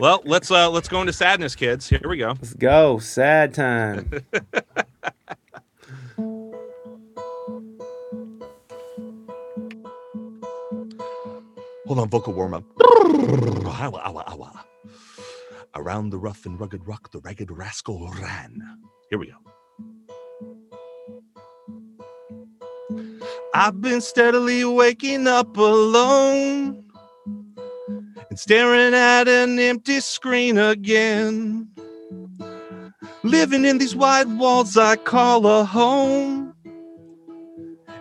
Well, 0.00 0.22
let's 0.24 0.50
uh 0.50 0.70
let's 0.70 0.88
go 0.88 1.02
into 1.02 1.12
sadness, 1.12 1.54
kids. 1.54 1.86
Here 1.86 2.00
we 2.08 2.16
go. 2.16 2.28
Let's 2.28 2.54
go. 2.54 2.98
Sad 3.00 3.52
time. 3.52 4.10
Hold 11.86 11.98
on, 11.98 12.08
vocal 12.08 12.32
warm 12.32 12.54
up. 12.54 12.64
Around 15.74 16.10
the 16.10 16.18
rough 16.18 16.46
and 16.46 16.58
rugged 16.58 16.86
rock, 16.86 17.10
the 17.10 17.18
ragged 17.18 17.50
rascal 17.50 18.08
ran. 18.12 18.78
Here 19.10 19.18
we 19.18 19.26
go. 19.26 19.36
I've 23.52 23.82
been 23.82 24.00
steadily 24.00 24.64
waking 24.64 25.26
up 25.26 25.54
alone 25.58 26.89
and 28.30 28.38
staring 28.38 28.94
at 28.94 29.28
an 29.28 29.58
empty 29.58 30.00
screen 30.00 30.56
again. 30.56 31.68
Living 33.22 33.64
in 33.64 33.78
these 33.78 33.94
white 33.94 34.28
walls 34.28 34.76
I 34.76 34.96
call 34.96 35.46
a 35.46 35.64
home. 35.64 36.54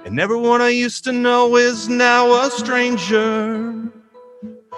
And 0.05 0.19
everyone 0.19 0.61
I 0.61 0.69
used 0.69 1.03
to 1.05 1.11
know 1.11 1.57
is 1.57 1.89
now 1.89 2.31
a 2.45 2.49
stranger. 2.51 3.91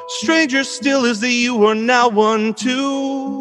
Stranger 0.08 0.64
still 0.64 1.06
is 1.06 1.20
that 1.20 1.30
you 1.30 1.64
are 1.66 1.76
now 1.76 2.10
one 2.10 2.54
too. 2.54 3.41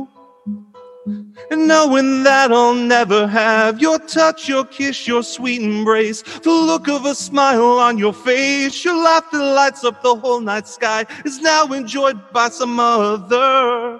And 1.51 1.67
knowing 1.67 2.23
that 2.23 2.53
I'll 2.53 2.75
never 2.75 3.27
have 3.27 3.81
your 3.81 3.99
touch, 3.99 4.49
your 4.49 4.65
kiss, 4.65 5.09
your 5.09 5.25
sweet 5.25 5.61
embrace, 5.61 6.23
the 6.23 6.51
look 6.51 6.89
of 6.89 7.07
a 7.07 7.15
smile 7.15 7.81
on 7.81 7.99
your 7.99 8.13
face, 8.13 8.85
your 8.85 8.97
laugh 8.97 9.29
that 9.33 9.43
lights 9.43 9.83
up 9.83 10.01
the 10.01 10.15
whole 10.15 10.41
night 10.41 10.69
sky 10.69 11.07
is 11.25 11.41
now 11.41 11.65
enjoyed 11.73 12.33
by 12.33 12.51
some 12.51 12.79
other. 12.79 13.99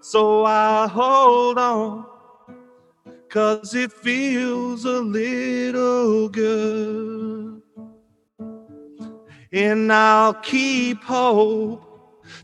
So 0.00 0.44
I 0.44 0.86
hold 0.86 1.58
on, 1.58 2.06
cause 3.28 3.74
it 3.74 3.92
feels 3.92 4.84
a 4.84 5.00
little 5.00 6.28
good. 6.28 7.62
And 9.52 9.92
I'll 9.92 10.34
keep 10.34 11.02
hope 11.02 11.85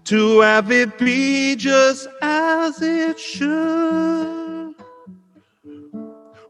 to 0.05 0.41
have 0.41 0.71
it 0.73 0.99
be 0.99 1.57
just 1.57 2.09
as 2.21 2.81
it 2.83 3.19
should. 3.19 4.75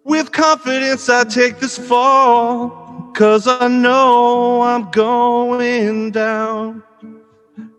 With 0.04 0.32
confidence, 0.32 1.08
I 1.08 1.24
take 1.24 1.60
this 1.60 1.78
fall, 1.78 2.70
cause 3.14 3.46
I 3.46 3.68
know 3.68 4.62
I'm 4.62 4.90
going 4.90 6.10
down. 6.10 6.82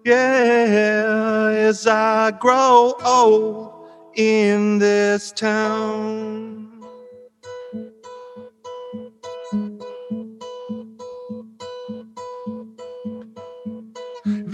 Yeah, 0.06 1.50
as 1.54 1.88
I 1.88 2.32
grow 2.32 2.96
old 3.04 3.74
in 4.16 4.80
this 4.80 5.32
town. 5.32 6.63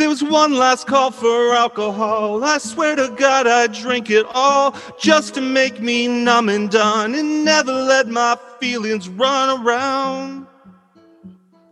Was 0.09 0.23
one 0.23 0.53
last 0.55 0.87
call 0.87 1.11
for 1.11 1.53
alcohol. 1.53 2.43
I 2.43 2.57
swear 2.57 2.95
to 2.95 3.13
God, 3.15 3.45
I'd 3.45 3.73
drink 3.73 4.09
it 4.09 4.25
all 4.33 4.75
just 4.99 5.35
to 5.35 5.41
make 5.41 5.79
me 5.81 6.07
numb 6.07 6.49
and 6.49 6.67
done 6.67 7.13
and 7.13 7.45
never 7.45 7.71
let 7.71 8.07
my 8.07 8.35
feelings 8.59 9.07
run 9.07 9.63
around. 9.63 10.47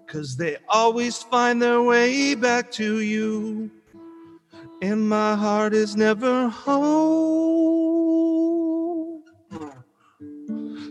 Cause 0.06 0.38
they 0.38 0.58
always 0.70 1.24
find 1.24 1.60
their 1.60 1.82
way 1.82 2.36
back 2.36 2.70
to 2.74 3.00
you. 3.00 3.72
And 4.84 5.10
my 5.10 5.36
heart 5.36 5.74
is 5.74 5.96
never 5.96 6.48
whole. 6.50 6.84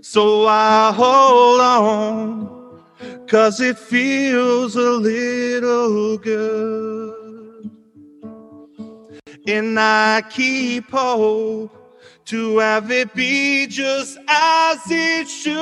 So 0.00 0.48
I 0.48 0.92
hold 0.92 1.60
on. 1.60 2.82
Cause 3.28 3.60
it 3.60 3.78
feels 3.78 4.74
a 4.74 4.90
little 4.90 6.18
good. 6.18 7.05
And 9.46 9.78
I 9.78 10.22
keep 10.28 10.90
hope 10.90 11.70
to 12.26 12.58
have 12.58 12.90
it 12.90 13.14
be 13.14 13.68
just 13.68 14.18
as 14.28 14.80
it 14.90 15.28
should. 15.28 15.56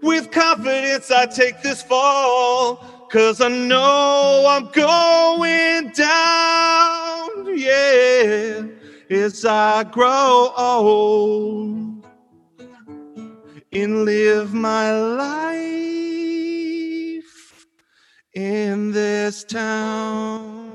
With 0.00 0.30
confidence, 0.30 1.10
I 1.10 1.26
take 1.26 1.62
this 1.62 1.82
fall. 1.82 2.76
Cause 3.10 3.40
I 3.40 3.48
know 3.48 4.46
I'm 4.48 4.70
going 4.70 5.90
down. 5.90 7.56
Yeah. 7.56 8.66
As 9.10 9.44
I 9.44 9.84
grow 9.84 10.52
old 10.56 12.04
and 13.72 14.04
live 14.04 14.54
my 14.54 14.92
life 14.96 16.46
in 18.34 18.92
this 18.92 19.44
town. 19.44 20.65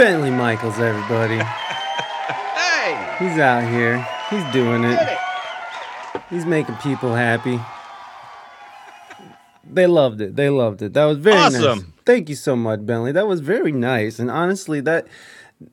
Bentley 0.00 0.30
Michaels, 0.30 0.78
everybody. 0.78 1.36
Hey! 1.36 3.16
He's 3.18 3.38
out 3.38 3.70
here. 3.70 3.98
He's 4.30 4.50
doing 4.50 4.82
it. 4.82 4.98
He's 6.30 6.46
making 6.46 6.76
people 6.76 7.14
happy. 7.14 7.60
They 9.62 9.86
loved 9.86 10.22
it. 10.22 10.36
They 10.36 10.48
loved 10.48 10.80
it. 10.80 10.94
That 10.94 11.04
was 11.04 11.18
very 11.18 11.36
nice. 11.36 11.56
Awesome. 11.56 11.92
Thank 12.06 12.30
you 12.30 12.34
so 12.34 12.56
much, 12.56 12.86
Bentley. 12.86 13.12
That 13.12 13.28
was 13.28 13.40
very 13.40 13.72
nice. 13.72 14.18
And 14.18 14.30
honestly, 14.30 14.80
that 14.80 15.06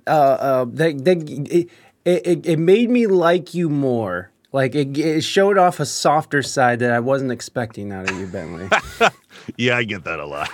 uh, 0.05 0.09
uh 0.09 0.65
that 0.73 1.05
that 1.05 1.29
it, 1.29 1.69
it 2.03 2.45
it 2.45 2.59
made 2.59 2.89
me 2.89 3.07
like 3.07 3.53
you 3.53 3.69
more. 3.69 4.29
Like 4.51 4.75
it, 4.75 4.97
it 4.97 5.21
showed 5.21 5.57
off 5.57 5.79
a 5.79 5.85
softer 5.85 6.41
side 6.41 6.79
that 6.79 6.91
I 6.91 6.99
wasn't 6.99 7.31
expecting 7.31 7.93
out 7.93 8.11
of 8.11 8.19
you, 8.19 8.27
Bentley. 8.27 8.67
Yeah, 9.55 9.77
I 9.77 9.85
get 9.85 10.03
that 10.03 10.19
a 10.19 10.25
lot. 10.25 10.49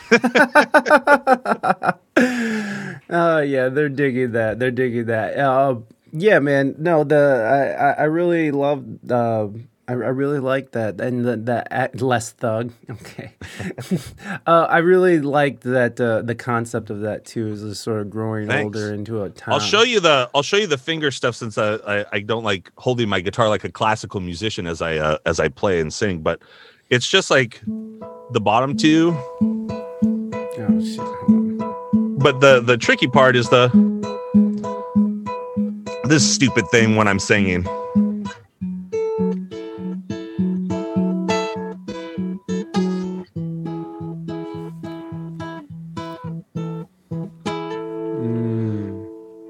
Oh 3.09 3.39
yeah, 3.39 3.69
they're 3.69 3.89
digging 3.89 4.31
that. 4.31 4.59
They're 4.59 4.71
digging 4.71 5.05
that. 5.05 5.37
Uh, 5.37 5.75
yeah, 6.11 6.39
man. 6.39 6.75
No, 6.77 7.03
the 7.03 7.95
I 7.97 8.03
I, 8.03 8.05
really 8.05 8.51
love. 8.51 8.85
Uh, 9.09 9.47
I 9.87 9.93
I, 9.93 9.95
really 9.95 10.39
like 10.39 10.71
that, 10.71 11.01
and 11.01 11.25
the, 11.25 11.35
the 11.35 12.05
less 12.05 12.31
thug. 12.31 12.71
Okay, 12.89 13.33
uh, 14.47 14.67
I 14.69 14.77
really 14.77 15.19
liked 15.19 15.63
that. 15.63 15.99
Uh, 15.99 16.21
the 16.21 16.35
concept 16.35 16.89
of 16.89 17.01
that 17.01 17.25
too 17.25 17.47
is 17.47 17.79
sort 17.79 18.01
of 18.01 18.09
growing 18.09 18.47
Thanks. 18.47 18.63
older 18.63 18.93
into 18.93 19.23
a 19.23 19.29
town. 19.29 19.55
I'll 19.55 19.59
show 19.59 19.81
you 19.81 19.99
the 19.99 20.29
I'll 20.35 20.43
show 20.43 20.57
you 20.57 20.67
the 20.67 20.77
finger 20.77 21.11
stuff 21.11 21.35
since 21.35 21.57
I, 21.57 21.75
I 21.75 22.05
I 22.13 22.19
don't 22.19 22.43
like 22.43 22.71
holding 22.77 23.09
my 23.09 23.19
guitar 23.19 23.49
like 23.49 23.63
a 23.63 23.71
classical 23.71 24.19
musician 24.19 24.67
as 24.67 24.81
I 24.81 24.97
uh, 24.97 25.17
as 25.25 25.39
I 25.39 25.49
play 25.49 25.79
and 25.79 25.91
sing, 25.91 26.21
but 26.21 26.41
it's 26.89 27.07
just 27.07 27.31
like 27.31 27.61
the 28.31 28.41
bottom 28.41 28.77
two. 28.77 29.17
But 32.23 32.39
the 32.39 32.61
the 32.61 32.77
tricky 32.77 33.07
part 33.07 33.35
is 33.35 33.49
the 33.49 33.69
this 36.05 36.33
stupid 36.33 36.69
thing 36.69 36.95
when 36.95 37.05
I'm 37.05 37.19
singing. 37.19 37.67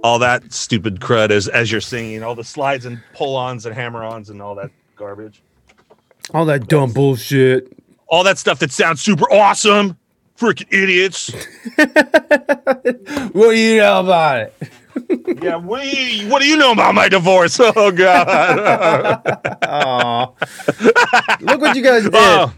All 0.03 0.17
that 0.17 0.51
stupid 0.51 0.99
crud 0.99 1.29
as 1.29 1.47
as 1.47 1.71
you're 1.71 1.79
singing, 1.79 2.23
all 2.23 2.33
the 2.33 2.43
slides 2.43 2.85
and 2.85 2.99
pull-ons 3.13 3.67
and 3.67 3.75
hammer-ons 3.75 4.31
and 4.31 4.41
all 4.41 4.55
that 4.55 4.71
garbage. 4.95 5.43
All 6.33 6.45
that 6.45 6.67
dumb 6.67 6.91
bullshit. 6.91 7.71
All 8.07 8.23
that 8.23 8.39
stuff 8.39 8.57
that 8.59 8.71
sounds 8.71 8.99
super 8.99 9.31
awesome. 9.31 9.95
Freaking 10.37 10.71
idiots. 10.73 11.31
what 13.33 13.51
do 13.51 13.57
you 13.57 13.77
know 13.77 13.99
about 14.01 14.39
it? 14.41 14.53
yeah, 15.41 15.57
we 15.57 16.25
what 16.27 16.41
do 16.41 16.47
you 16.47 16.57
know 16.57 16.71
about 16.71 16.93
my 16.95 17.07
divorce? 17.09 17.59
Oh 17.75 17.91
god. 17.91 18.27
Look 21.41 21.61
what 21.61 21.75
you 21.75 21.83
guys 21.83 22.03
did. 22.03 22.13
Oh, 22.15 22.53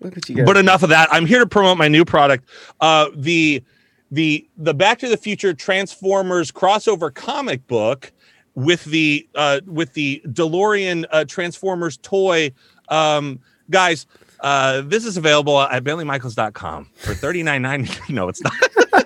Look 0.00 0.14
what 0.16 0.28
you 0.28 0.36
guys. 0.36 0.46
but 0.46 0.56
enough 0.56 0.82
of 0.82 0.88
that. 0.90 1.08
I'm 1.12 1.26
here 1.26 1.40
to 1.40 1.46
promote 1.46 1.78
my 1.78 1.88
new 1.88 2.04
product. 2.04 2.48
Uh 2.80 3.06
the 3.14 3.62
the 4.10 4.48
the 4.56 4.74
Back 4.74 4.98
to 5.00 5.08
the 5.08 5.16
Future 5.16 5.52
Transformers 5.54 6.52
crossover 6.52 7.12
comic 7.12 7.66
book 7.66 8.12
with 8.54 8.84
the 8.84 9.28
uh 9.34 9.60
with 9.66 9.92
the 9.94 10.22
DeLorean 10.26 11.06
uh, 11.10 11.24
Transformers 11.24 11.96
toy 11.98 12.52
um 12.88 13.40
guys 13.70 14.06
uh, 14.40 14.80
this 14.82 15.04
is 15.04 15.16
available 15.16 15.60
at 15.60 15.84
bentleymichaels.com 15.84 16.88
for 16.96 17.12
$39.99. 17.12 18.10
no, 18.14 18.28
it's 18.28 18.42
not. 18.42 18.52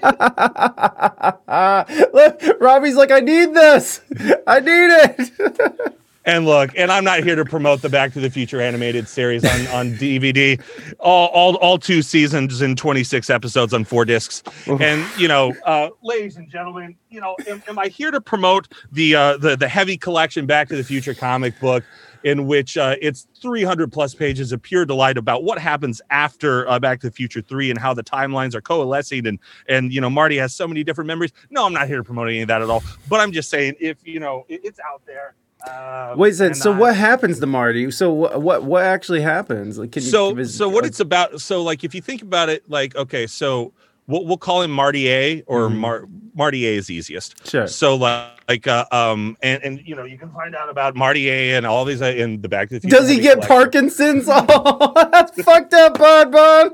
Look, 2.14 2.40
Robbie's 2.60 2.96
like, 2.96 3.10
I 3.10 3.20
need 3.20 3.54
this. 3.54 4.00
I 4.46 4.60
need 4.60 4.90
it. 4.90 5.94
And 6.26 6.44
look, 6.44 6.72
and 6.76 6.92
I'm 6.92 7.02
not 7.02 7.24
here 7.24 7.34
to 7.34 7.46
promote 7.46 7.80
the 7.80 7.88
Back 7.88 8.12
to 8.12 8.20
the 8.20 8.28
Future 8.28 8.60
animated 8.60 9.08
series 9.08 9.42
on, 9.42 9.66
on 9.68 9.92
DVD. 9.94 10.60
All, 10.98 11.28
all 11.28 11.56
all 11.56 11.78
two 11.78 12.02
seasons 12.02 12.60
and 12.60 12.76
26 12.76 13.30
episodes 13.30 13.72
on 13.72 13.84
four 13.84 14.04
discs. 14.04 14.42
And 14.66 15.02
you 15.18 15.28
know, 15.28 15.54
uh, 15.64 15.88
ladies 16.02 16.36
and 16.36 16.50
gentlemen, 16.50 16.94
you 17.08 17.22
know, 17.22 17.36
am, 17.48 17.62
am 17.68 17.78
I 17.78 17.86
here 17.86 18.10
to 18.10 18.20
promote 18.20 18.68
the 18.92 19.14
uh, 19.14 19.38
the 19.38 19.56
the 19.56 19.66
heavy 19.66 19.96
collection 19.96 20.44
Back 20.44 20.68
to 20.68 20.76
the 20.76 20.84
Future 20.84 21.14
comic 21.14 21.58
book? 21.58 21.84
In 22.22 22.46
which 22.46 22.76
uh, 22.76 22.96
it's 23.00 23.26
300 23.40 23.90
plus 23.90 24.14
pages 24.14 24.52
of 24.52 24.60
pure 24.60 24.84
delight 24.84 25.16
about 25.16 25.42
what 25.42 25.58
happens 25.58 26.02
after 26.10 26.68
uh, 26.68 26.78
Back 26.78 27.00
to 27.00 27.06
the 27.08 27.12
Future 27.12 27.40
3 27.40 27.70
and 27.70 27.78
how 27.78 27.94
the 27.94 28.02
timelines 28.04 28.54
are 28.54 28.60
coalescing 28.60 29.26
and 29.26 29.38
and 29.68 29.92
you 29.92 30.00
know 30.00 30.10
Marty 30.10 30.36
has 30.36 30.54
so 30.54 30.68
many 30.68 30.84
different 30.84 31.08
memories. 31.08 31.32
No, 31.50 31.64
I'm 31.66 31.72
not 31.72 31.86
here 31.88 31.96
to 31.96 32.04
promote 32.04 32.28
any 32.28 32.42
of 32.42 32.48
that 32.48 32.60
at 32.62 32.68
all. 32.68 32.82
But 33.08 33.20
I'm 33.20 33.32
just 33.32 33.48
saying 33.50 33.74
if 33.80 33.96
you 34.06 34.20
know 34.20 34.44
it- 34.48 34.60
it's 34.64 34.80
out 34.80 35.02
there. 35.06 35.34
Um, 35.68 36.18
Wait, 36.18 36.34
so, 36.34 36.46
and 36.46 36.56
so 36.56 36.72
I- 36.72 36.78
what 36.78 36.96
happens 36.96 37.38
to 37.40 37.46
Marty? 37.46 37.90
So 37.90 38.10
what 38.12 38.40
what 38.40 38.64
what 38.64 38.82
actually 38.84 39.20
happens? 39.20 39.78
Like, 39.78 39.92
can 39.92 40.02
you 40.02 40.08
so 40.10 40.42
so 40.44 40.68
what 40.68 40.84
uh, 40.84 40.86
it's 40.88 41.00
about 41.00 41.40
so 41.40 41.62
like 41.62 41.84
if 41.84 41.94
you 41.94 42.00
think 42.00 42.22
about 42.22 42.48
it 42.48 42.68
like 42.68 42.96
okay 42.96 43.26
so 43.26 43.72
we'll, 44.10 44.26
we'll 44.26 44.36
call 44.36 44.62
him 44.62 44.70
marty 44.70 45.08
a 45.08 45.42
or 45.46 45.68
Mhm. 45.68 45.76
Mar- 45.76 46.04
marty 46.34 46.66
a 46.66 46.76
is 46.76 46.90
easiest 46.90 47.46
sure. 47.48 47.66
so 47.66 47.94
like 47.96 48.66
uh, 48.66 48.84
um 48.92 49.36
and 49.42 49.62
and 49.62 49.80
you 49.84 49.94
know 49.96 50.04
you 50.04 50.16
can 50.18 50.30
find 50.32 50.54
out 50.54 50.68
about 50.68 50.94
marty 50.96 51.28
a 51.28 51.56
and 51.56 51.66
all 51.66 51.84
these 51.84 52.00
uh, 52.02 52.06
in 52.06 52.40
the 52.40 52.48
back 52.48 52.68
to 52.68 52.74
the 52.74 52.80
Future 52.80 52.96
Does 52.96 53.08
he 53.08 53.16
get 53.20 53.42
collection. 53.42 53.48
Parkinson's? 53.48 54.28
Oh, 54.32 54.92
that's 55.12 55.42
fucked 55.42 55.74
up, 55.74 55.98
Bud 55.98 56.30
Bud. 56.32 56.72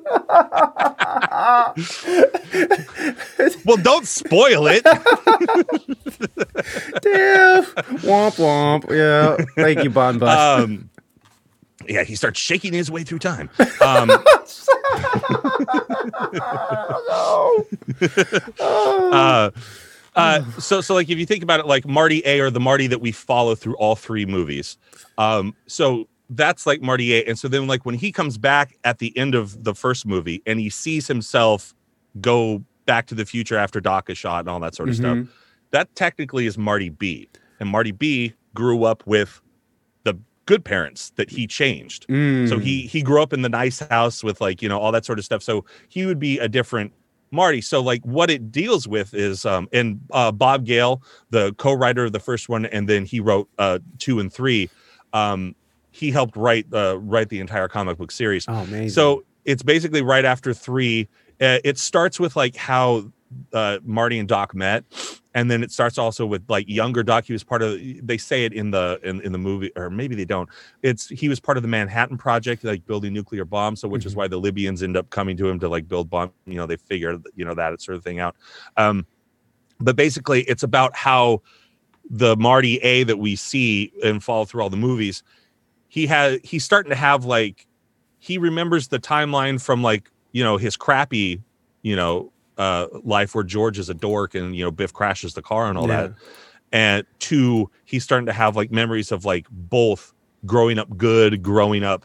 well 3.65 3.77
don't 3.77 4.07
spoil 4.07 4.67
it 4.69 4.83
Damn. 7.03 7.65
Womp 8.05 8.37
womp. 8.37 8.91
Yeah. 8.91 9.37
Thank 9.57 9.85
you, 9.85 9.91
Bon 9.91 10.19
Bud. 10.19 10.61
um 10.63 10.91
yeah 11.89 12.05
he 12.05 12.15
starts 12.15 12.39
shaking 12.41 12.73
his 12.73 12.91
way 12.91 13.03
through 13.05 13.19
time 13.19 13.49
um 13.85 14.09
no. 14.09 14.23
Uh 18.61 19.51
uh 20.15 20.43
so 20.59 20.81
so 20.81 20.95
like 20.95 21.11
if 21.11 21.19
you 21.19 21.27
think 21.27 21.43
about 21.43 21.61
it 21.61 21.67
like 21.67 21.87
marty 21.87 22.23
a 22.25 22.41
or 22.41 22.51
the 22.51 22.61
marty 22.61 22.87
that 22.87 23.01
we 23.01 23.13
follow 23.13 23.55
through 23.55 23.77
all 23.77 23.95
three 23.95 24.25
movies 24.25 24.79
um 25.19 25.55
so 25.67 26.09
that's 26.31 26.67
like 26.67 26.81
marty 26.81 27.15
a 27.15 27.23
and 27.25 27.39
so 27.39 27.49
then 27.49 27.67
like 27.67 27.85
when 27.85 27.95
he 27.95 28.11
comes 28.11 28.39
back 28.39 28.77
at 28.85 28.99
the 28.99 29.17
end 29.17 29.35
of 29.35 29.63
the 29.65 29.75
first 29.75 30.07
movie 30.07 30.43
and 30.47 30.59
he 30.59 30.71
sees 30.71 31.07
himself 31.07 31.75
go 32.21 32.63
back 32.87 33.07
to 33.07 33.15
the 33.15 33.27
future 33.27 33.57
after 33.59 33.79
doc 33.81 34.09
is 34.09 34.17
shot 34.17 34.41
and 34.41 34.49
all 34.49 34.59
that 34.61 34.75
sort 34.75 34.89
of 34.89 34.97
stuff 34.97 35.19
Mhm. 35.19 35.29
that 35.73 35.95
technically 35.95 36.47
is 36.47 36.57
marty 36.57 36.89
b 36.89 37.29
and 37.61 37.69
marty 37.69 37.93
b 37.93 38.33
grew 38.55 38.85
up 38.85 39.07
with 39.07 39.43
good 40.47 40.65
parents 40.65 41.11
that 41.17 41.29
he 41.31 41.47
changed 41.47 42.07
so 42.09 42.15
Mm. 42.57 42.63
he 42.63 42.87
he 42.87 43.03
grew 43.03 43.21
up 43.23 43.33
in 43.33 43.43
the 43.43 43.49
nice 43.49 43.81
house 43.81 44.23
with 44.25 44.41
like 44.41 44.63
you 44.63 44.69
know 44.69 44.79
all 44.79 44.93
that 44.93 45.05
sort 45.05 45.19
of 45.19 45.25
stuff 45.25 45.43
so 45.43 45.65
he 45.89 46.07
would 46.07 46.19
be 46.19 46.39
a 46.39 46.49
different 46.49 46.93
marty 47.33 47.61
so 47.61 47.83
like 47.83 48.03
what 48.05 48.31
it 48.31 48.53
deals 48.53 48.87
with 48.87 49.13
is 49.13 49.45
um 49.45 49.69
and 49.73 50.01
uh 50.13 50.31
bob 50.31 50.65
gale 50.65 51.03
the 51.31 51.53
co-writer 51.55 52.05
of 52.05 52.13
the 52.13 52.21
first 52.21 52.49
one 52.49 52.65
and 52.67 52.89
then 52.89 53.05
he 53.05 53.19
wrote 53.21 53.49
uh 53.59 53.79
two 53.99 54.21
and 54.21 54.33
three 54.33 54.71
um 55.13 55.55
he 55.91 56.11
helped 56.13 56.37
write 56.37 56.67
uh 56.73 56.97
write 57.01 57.29
the 57.29 57.41
entire 57.41 57.67
comic 57.69 57.99
book 57.99 58.13
series 58.13 58.45
Oh, 58.49 58.59
amazing. 58.59 58.91
so 58.91 59.25
it's 59.45 59.63
basically 59.63 60.03
right 60.03 60.25
after 60.25 60.53
three. 60.53 61.09
Uh, 61.41 61.59
it 61.63 61.79
starts 61.79 62.19
with 62.19 62.35
like 62.35 62.57
how 62.57 63.11
uh, 63.53 63.79
Marty 63.85 64.19
and 64.19 64.29
Doc 64.29 64.55
met, 64.55 64.85
and 65.35 65.51
then 65.51 65.63
it 65.63 65.71
starts 65.73 65.99
also 65.99 66.25
with 66.27 66.43
like 66.49 66.69
younger 66.69 67.03
Doc. 67.03 67.25
He 67.25 67.33
was 67.33 67.45
part 67.45 67.63
of. 67.63 67.79
They 68.03 68.19
say 68.19 68.45
it 68.45 68.53
in 68.53 68.71
the 68.71 69.01
in, 69.03 69.21
in 69.23 69.33
the 69.33 69.39
movie, 69.39 69.71
or 69.77 69.91
maybe 69.91 70.15
they 70.15 70.25
don't. 70.25 70.49
It's 70.83 71.09
he 71.09 71.29
was 71.29 71.41
part 71.41 71.57
of 71.59 71.63
the 71.63 71.69
Manhattan 71.69 72.17
Project, 72.19 72.65
like 72.65 72.87
building 72.87 73.13
nuclear 73.13 73.45
bombs. 73.45 73.81
So 73.81 73.89
which 73.89 74.07
is 74.07 74.15
Mhm. 74.15 74.17
why 74.17 74.29
the 74.29 74.39
Libyans 74.39 74.83
end 74.83 74.97
up 74.97 75.11
coming 75.11 75.37
to 75.39 75.49
him 75.49 75.59
to 75.61 75.69
like 75.69 75.89
build 75.89 76.09
bomb. 76.09 76.33
You 76.47 76.55
know, 76.55 76.67
they 76.67 76.77
figure 76.77 77.19
you 77.35 77.45
know 77.45 77.55
that 77.55 77.81
sort 77.83 77.97
of 77.97 78.05
thing 78.05 78.21
out. 78.21 78.37
Um, 78.77 79.07
but 79.81 79.97
basically, 79.97 80.43
it's 80.43 80.63
about 80.63 80.97
how 80.97 81.43
the 82.09 82.37
Marty 82.37 82.77
A 82.79 83.03
that 83.05 83.19
we 83.19 83.35
see 83.37 83.93
and 84.05 84.23
follow 84.23 84.45
through 84.45 84.63
all 84.63 84.71
the 84.71 84.77
movies. 84.77 85.23
He 85.89 86.07
has 86.07 86.39
he's 86.45 86.65
starting 86.65 86.91
to 86.91 86.97
have 86.97 87.25
like 87.25 87.67
he 88.19 88.39
remembers 88.39 88.89
the 88.89 88.99
timeline 88.99 89.61
from 89.61 89.83
like 89.83 90.11
you 90.33 90.43
know 90.45 90.57
his 90.57 90.77
crappy 90.77 91.43
you 91.83 91.97
know 91.97 92.33
uh 92.59 92.87
life 93.05 93.35
where 93.35 93.45
george 93.45 93.79
is 93.79 93.89
a 93.89 93.95
dork 93.95 94.35
and 94.35 94.57
you 94.57 94.65
know 94.65 94.71
biff 94.71 94.93
crashes 94.93 95.35
the 95.35 95.43
car 95.43 95.69
and 95.69 95.77
all 95.79 95.87
that. 95.87 96.15
And 96.73 97.05
two 97.19 97.71
he's 97.85 98.03
starting 98.05 98.27
to 98.27 98.33
have 98.33 98.57
like 98.57 98.71
memories 98.71 99.13
of 99.13 99.25
like 99.25 99.47
both 99.51 100.13
growing 100.45 100.79
up 100.79 100.97
good 100.97 101.43
growing 101.43 101.85
up 101.85 102.05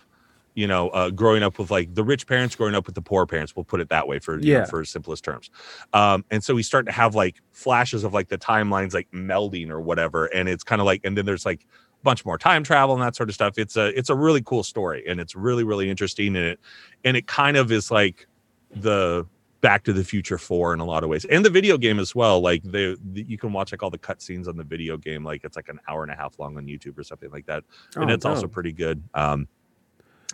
you 0.53 0.67
know 0.67 0.89
uh 0.89 1.09
growing 1.09 1.41
up 1.43 1.57
with 1.57 1.71
like 1.71 1.95
the 1.95 2.03
rich 2.03 2.27
parents 2.27 2.55
growing 2.55 2.75
up 2.75 2.85
with 2.85 2.95
the 2.95 3.01
poor 3.01 3.25
parents. 3.25 3.55
We'll 3.55 3.63
put 3.63 3.79
it 3.79 3.89
that 3.89 4.07
way 4.07 4.19
for 4.19 4.37
you 4.39 4.53
know, 4.53 4.59
Yeah. 4.59 4.65
for 4.65 4.83
simplest 4.85 5.23
terms. 5.23 5.49
Um 5.93 6.25
and 6.29 6.43
so 6.43 6.55
he's 6.57 6.67
starting 6.67 6.87
to 6.87 6.91
have 6.97 7.15
like 7.15 7.41
flashes 7.51 8.03
of 8.03 8.13
like 8.13 8.27
the 8.29 8.37
timelines 8.37 8.93
like 8.93 9.09
melding 9.11 9.69
or 9.69 9.79
whatever. 9.81 10.25
And 10.25 10.47
it's 10.49 10.63
kind 10.63 10.81
of 10.81 10.85
like 10.85 11.01
and 11.05 11.17
then 11.17 11.25
there's 11.25 11.45
like 11.45 11.61
a 11.63 12.03
bunch 12.03 12.25
more 12.25 12.37
time 12.37 12.63
travel 12.63 12.93
and 12.95 13.01
that 13.03 13.15
sort 13.15 13.29
of 13.29 13.35
stuff. 13.35 13.57
It's 13.57 13.77
a 13.77 13.97
it's 13.97 14.09
a 14.09 14.15
really 14.15 14.41
cool 14.41 14.63
story 14.63 15.03
and 15.07 15.19
it's 15.21 15.35
really 15.35 15.63
really 15.63 15.89
interesting. 15.89 16.35
And 16.35 16.45
it 16.45 16.59
and 17.03 17.15
it 17.17 17.25
kind 17.27 17.55
of 17.57 17.71
is 17.71 17.89
like 17.89 18.27
the 18.75 19.25
back 19.62 19.83
to 19.83 19.93
the 19.93 20.04
future 20.04 20.38
4 20.39 20.74
in 20.74 20.79
a 20.79 20.86
lot 20.86 21.04
of 21.04 21.09
ways. 21.09 21.24
And 21.25 21.46
the 21.46 21.50
video 21.50 21.78
game 21.78 22.00
as 22.00 22.13
well 22.16 22.42
like 22.42 22.63
they 22.63 22.96
the, 23.13 23.24
you 23.24 23.38
can 23.38 23.54
watch 23.54 23.71
like 23.71 23.83
all 23.83 23.89
the 23.92 23.97
cutscenes 23.97 24.47
on 24.47 24.58
the 24.58 24.63
video 24.63 24.97
game 24.97 25.24
like 25.24 25.43
it's 25.43 25.55
like 25.55 25.70
an 25.70 25.79
hour 25.88 26.01
and 26.04 26.12
a 26.12 26.16
half 26.16 26.39
long 26.39 26.58
on 26.58 26.66
youtube 26.66 26.97
or 26.97 27.04
something 27.04 27.29
like 27.32 27.46
that. 27.46 27.63
And 27.96 28.09
Oh, 28.09 28.13
it's 28.13 28.25
also 28.25 28.47
pretty 28.47 28.71
good. 28.71 29.04
Um 29.13 29.47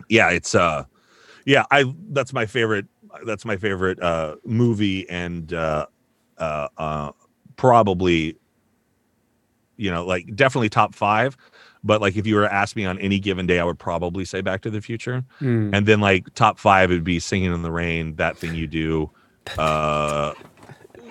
yeah 0.08 0.30
it's 0.30 0.54
uh 0.54 0.84
yeah 1.44 1.64
i 1.70 1.84
that's 2.10 2.32
my 2.32 2.46
favorite 2.46 2.86
that's 3.26 3.44
my 3.44 3.56
favorite 3.56 4.00
uh 4.02 4.36
movie 4.44 5.08
and 5.10 5.52
uh 5.52 5.86
uh 6.38 6.68
uh 6.78 7.10
probably 7.56 8.36
you 9.76 9.90
know 9.90 10.04
like 10.06 10.34
definitely 10.34 10.68
top 10.68 10.94
five. 10.94 11.36
But 11.84 12.00
like 12.00 12.16
if 12.16 12.26
you 12.26 12.34
were 12.34 12.42
to 12.42 12.52
ask 12.52 12.74
me 12.76 12.84
on 12.86 12.98
any 12.98 13.18
given 13.20 13.46
day 13.46 13.60
i 13.60 13.64
would 13.64 13.78
probably 13.78 14.24
say 14.24 14.40
back 14.40 14.62
to 14.62 14.70
the 14.70 14.80
future. 14.80 15.24
Mm. 15.40 15.70
and 15.76 15.86
then 15.86 16.00
like 16.00 16.32
top 16.34 16.58
five 16.58 16.90
would 16.90 17.04
be 17.04 17.20
singing 17.20 17.52
in 17.52 17.62
the 17.62 17.70
rain 17.70 18.16
that 18.16 18.36
thing 18.36 18.54
you 18.54 18.66
do 18.66 19.10
uh 19.56 20.34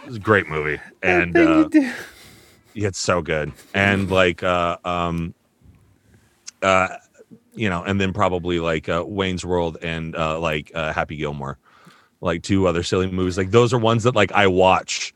it's 0.05 0.17
a 0.17 0.19
great 0.19 0.47
movie. 0.47 0.79
And 1.01 1.33
That 1.33 1.71
thing 1.71 1.81
you 1.83 1.87
uh 1.87 2.87
it's 2.87 2.99
so 2.99 3.21
good. 3.21 3.51
And 3.73 4.11
like 4.11 4.43
uh 4.43 4.77
um 4.85 5.33
uh 6.61 6.89
you 7.57 7.69
know, 7.69 7.83
and 7.83 7.99
then 7.99 8.13
probably 8.13 8.59
like 8.59 8.87
uh, 8.87 9.03
Wayne's 9.05 9.43
World 9.43 9.77
and 9.81 10.15
uh, 10.15 10.39
like 10.39 10.71
uh, 10.75 10.93
Happy 10.93 11.17
Gilmore, 11.17 11.57
like 12.21 12.43
two 12.43 12.67
other 12.67 12.83
silly 12.83 13.09
movies. 13.09 13.35
Like 13.35 13.49
those 13.49 13.73
are 13.73 13.79
ones 13.79 14.03
that 14.03 14.15
like 14.15 14.31
I 14.31 14.45
watch 14.45 15.11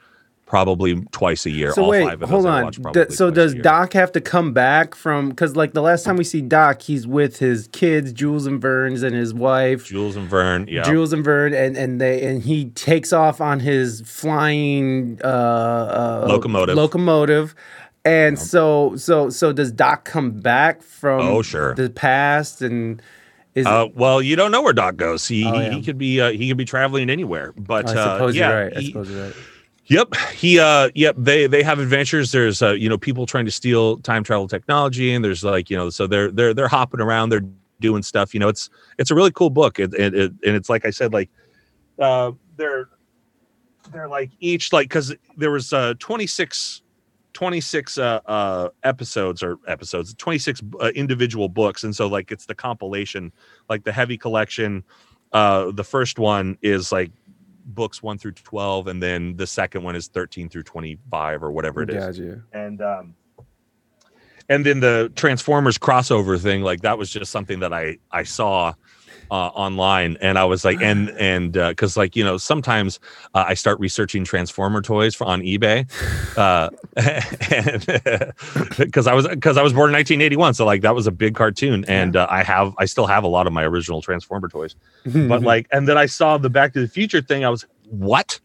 probably 0.52 0.99
twice 1.11 1.45
a 1.45 1.49
year. 1.49 1.72
So 1.72 1.86
All 1.86 1.90
wait, 1.91 2.03
five 2.03 2.22
of 2.22 2.30
hold 2.30 2.45
I 2.45 2.64
on. 2.64 2.72
D- 2.91 3.06
so 3.10 3.32
does. 3.32 3.53
Doc 3.56 3.94
have 3.94 4.11
to 4.11 4.19
come 4.19 4.52
back 4.52 4.95
from? 4.95 5.30
Because 5.30 5.56
like 5.56 5.72
the 5.73 5.82
last 5.82 6.03
time 6.03 6.18
we 6.18 6.26
see 6.26 6.41
Doc, 6.41 6.82
he's 6.82 7.07
with 7.07 7.40
his 7.40 7.69
kids, 7.72 8.11
Jules 8.11 8.45
and 8.45 8.61
Verns, 8.61 9.02
and 9.02 9.15
his 9.15 9.34
wife. 9.34 9.86
Jules 9.86 10.18
and 10.18 10.28
Verne? 10.30 10.68
Yeah, 10.68 10.84
Jules 10.84 11.14
and 11.14 11.23
Verne, 11.23 11.53
and 11.53 11.78
and 11.78 12.02
they 12.02 12.22
and 12.28 12.44
he 12.44 12.65
takes 12.72 13.14
off 13.14 13.40
on 13.40 13.61
his 13.61 14.02
flying 14.06 15.19
uh, 15.23 15.28
uh, 15.28 16.26
Locomotive. 16.28 16.76
Locomotive, 16.76 17.56
and 18.03 18.38
so 18.38 18.98
so 18.98 19.30
so 19.30 19.53
does 19.53 19.72
Doc 19.72 20.03
come 20.03 20.32
back 20.32 20.82
from? 20.84 21.22
Oh, 21.22 21.41
sure. 21.41 21.73
the 21.76 21.90
past 21.90 22.61
and 22.61 23.02
is 23.56 23.65
Uh, 23.65 23.88
well, 23.95 24.22
you 24.22 24.36
don't 24.36 24.52
know 24.52 24.61
where 24.61 24.73
Doc 24.73 24.98
goes. 24.98 25.26
He 25.28 25.45
Oh, 25.45 25.53
he, 25.53 25.61
yeah. 25.64 25.69
he 25.72 25.82
could 25.82 25.98
be 25.98 26.19
uh, 26.19 26.32
he 26.32 26.49
could 26.49 26.57
be 26.57 26.65
traveling 26.65 27.10
anywhere. 27.10 27.53
But 27.57 27.88
I 27.88 27.95
uh, 27.98 28.15
suppose 28.18 28.36
yeah, 28.36 28.49
you're 28.49 28.64
right. 28.65 28.78
I 28.78 28.80
he- 28.82 28.88
suppose 28.88 29.10
you're 29.10 29.23
right. 29.28 29.36
Yep. 29.91 30.15
He 30.34 30.57
uh 30.57 30.89
yep, 30.95 31.15
they 31.18 31.47
they 31.47 31.63
have 31.63 31.80
adventures. 31.80 32.31
There's 32.31 32.61
uh, 32.61 32.72
you 32.72 32.88
know, 32.88 32.97
people 32.97 33.26
trying 33.26 33.43
to 33.43 33.51
steal 33.51 33.97
time 33.97 34.23
travel 34.23 34.47
technology 34.47 35.13
and 35.13 35.23
there's 35.23 35.43
like, 35.43 35.69
you 35.69 35.76
know, 35.76 35.89
so 35.89 36.07
they're 36.07 36.31
they're 36.31 36.53
they're 36.53 36.69
hopping 36.69 37.01
around, 37.01 37.27
they're 37.30 37.43
doing 37.81 38.01
stuff. 38.01 38.34
You 38.34 38.39
know, 38.39 38.47
it's 38.47 38.69
it's 38.97 39.11
a 39.11 39.15
really 39.15 39.31
cool 39.34 39.49
book. 39.49 39.80
It, 39.80 39.93
it, 39.93 40.15
it 40.15 40.31
and 40.45 40.55
it's 40.55 40.69
like 40.69 40.85
I 40.85 40.91
said, 40.91 41.11
like 41.11 41.30
uh 41.99 42.31
they're 42.55 42.88
they're 43.91 44.07
like 44.07 44.31
each 44.39 44.72
like 44.72 44.88
because 44.88 45.13
there 45.38 45.51
was 45.51 45.73
uh 45.73 45.93
26 45.99 46.84
26 47.34 47.97
uh 47.97 48.19
uh 48.26 48.69
episodes 48.84 49.43
or 49.43 49.57
episodes 49.68 50.13
26 50.15 50.61
uh, 50.81 50.91
individual 50.95 51.49
books 51.49 51.84
and 51.84 51.95
so 51.95 52.07
like 52.07 52.31
it's 52.31 52.45
the 52.45 52.55
compilation 52.55 53.31
like 53.69 53.84
the 53.84 53.91
heavy 53.91 54.18
collection 54.18 54.84
uh 55.34 55.72
the 55.72 55.84
first 55.84 56.19
one 56.19 56.57
is 56.61 56.91
like 56.91 57.11
books 57.73 58.03
1 58.03 58.18
through 58.18 58.34
12 58.34 58.88
and 58.88 59.02
then 59.02 59.35
the 59.35 59.48
second 59.48 59.84
one 59.84 59.95
is 59.95 60.07
13 60.07 60.49
through 60.49 60.64
25 60.64 61.43
or 61.43 61.52
whatever 61.52 61.81
it 61.84 61.89
is 61.89 62.18
Gotcha. 62.19 62.41
and 62.53 62.81
um 62.81 63.15
and 64.49 64.65
then 64.65 64.80
the 64.80 65.11
transformers 65.15 65.77
crossover 65.77 66.39
thing 66.39 66.61
like 66.61 66.81
that 66.81 66.98
was 66.98 67.10
just 67.10 67.31
something 67.31 67.60
that 67.60 67.73
i 67.73 67.98
i 68.11 68.23
saw 68.23 68.73
uh, 69.32 69.48
online 69.56 70.18
and 70.22 70.38
i 70.38 70.44
was 70.44 70.64
like 70.66 70.82
and 70.82 71.10
and 71.12 71.53
because 71.53 71.98
like 71.98 72.16
you 72.16 72.24
know 72.24 72.38
sometimes 72.38 72.99
uh, 73.34 73.45
i 73.48 73.53
start 73.53 73.80
researching 73.80 74.24
transformer 74.24 74.82
toys 74.82 75.16
for, 75.16 75.26
on 75.26 75.41
ebay 75.41 75.88
uh 76.38 76.70
because 78.78 79.08
i 79.08 79.14
was 79.14 79.28
because 79.28 79.58
i 79.58 79.64
was 79.64 79.74
born 79.74 79.90
in 79.90 79.94
1981 79.94 80.53
so 80.53 80.66
like 80.66 80.82
that 80.82 80.94
was 80.94 81.08
a 81.08 81.12
big 81.12 81.34
cartoon 81.34 81.86
and 81.88 82.16
uh, 82.16 82.28
i 82.30 82.44
have 82.44 82.74
i 82.78 82.86
still 82.86 83.08
have 83.08 83.24
a 83.24 83.28
lot 83.28 83.48
of 83.48 83.53
my 83.53 83.64
original 83.64 84.02
transformer 84.02 84.49
toys. 84.49 84.76
But 85.06 85.41
like 85.52 85.68
and 85.72 85.88
then 85.88 85.98
i 85.98 86.06
saw 86.06 86.38
the 86.38 86.49
back 86.49 86.74
to 86.74 86.82
the 86.82 86.88
future 86.88 87.22
thing 87.22 87.44
i 87.45 87.49
was 87.49 87.66
what? 87.90 88.40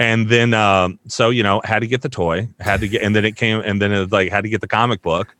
And 0.00 0.28
then 0.28 0.54
um 0.54 0.98
so 1.08 1.30
you 1.30 1.42
know 1.42 1.60
had 1.64 1.80
to 1.80 1.86
get 1.86 2.02
the 2.02 2.08
toy 2.08 2.48
had 2.60 2.80
to 2.80 2.88
get 2.88 3.02
and 3.02 3.16
then 3.16 3.24
it 3.24 3.36
came 3.36 3.60
and 3.64 3.82
then 3.82 3.92
it 3.92 4.12
like 4.12 4.30
had 4.30 4.42
to 4.42 4.48
get 4.48 4.60
the 4.60 4.68
comic 4.68 5.02
book 5.02 5.34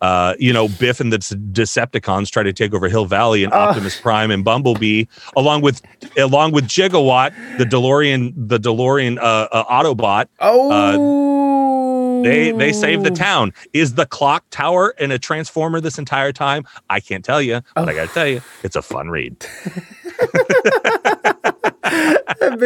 uh 0.00 0.34
you 0.38 0.52
know 0.52 0.66
biff 0.68 1.00
and 1.00 1.12
the 1.12 1.18
decepticons 1.18 2.30
try 2.30 2.42
to 2.42 2.52
take 2.52 2.72
over 2.74 2.88
hill 2.88 3.04
valley 3.06 3.44
and 3.44 3.52
Oh. 3.52 3.56
optimus 3.58 4.00
prime 4.00 4.30
and 4.30 4.44
bumblebee 4.44 5.04
along 5.36 5.60
with 5.62 5.82
along 6.16 6.52
with 6.52 6.64
gigawatt 6.68 7.32
the 7.58 7.64
delorean 7.64 8.32
the 8.36 8.58
delorean 8.58 9.18
uh, 9.18 9.48
uh 9.52 9.64
autobot. 9.64 10.26
Oh, 10.40 12.22
they 12.22 12.52
they 12.52 12.72
save 12.72 13.02
the 13.02 13.10
town. 13.10 13.52
Is 13.72 13.94
the 13.94 14.06
clock 14.06 14.44
tower 14.50 14.94
in 14.98 15.10
a 15.10 15.18
transformer 15.18 15.80
this 15.80 15.98
entire 15.98 16.32
time? 16.32 16.64
I 16.90 17.00
can't 17.00 17.24
tell 17.24 17.40
you 17.42 17.60
but 17.74 17.88
i 17.88 17.92
Oh. 17.92 17.94
gotta 17.96 18.12
tell 18.12 18.26
you 18.26 18.40
it's 18.62 18.76
a 18.76 18.82
fun 18.82 19.08
read 19.10 19.36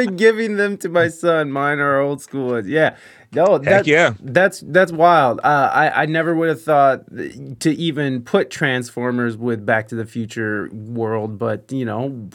Giving 0.06 0.56
them 0.56 0.76
to 0.78 0.88
my 0.88 1.08
son. 1.08 1.50
Mine 1.50 1.78
are 1.78 2.00
old 2.00 2.20
school 2.20 2.50
ones. 2.50 2.68
Yeah. 2.68 2.96
No, 3.32 3.54
heck 3.54 3.62
that, 3.62 3.86
yeah 3.86 4.14
that's 4.20 4.60
that's 4.60 4.92
wild. 4.92 5.40
Uh, 5.42 5.70
I 5.72 6.02
I 6.02 6.06
never 6.06 6.34
would 6.34 6.48
have 6.48 6.62
thought 6.62 7.04
to 7.10 7.70
even 7.70 8.22
put 8.22 8.50
Transformers 8.50 9.36
with 9.36 9.66
Back 9.66 9.88
to 9.88 9.96
the 9.96 10.06
Future 10.06 10.68
world, 10.72 11.36
but 11.36 11.70
you 11.72 11.84
know, 11.84 12.30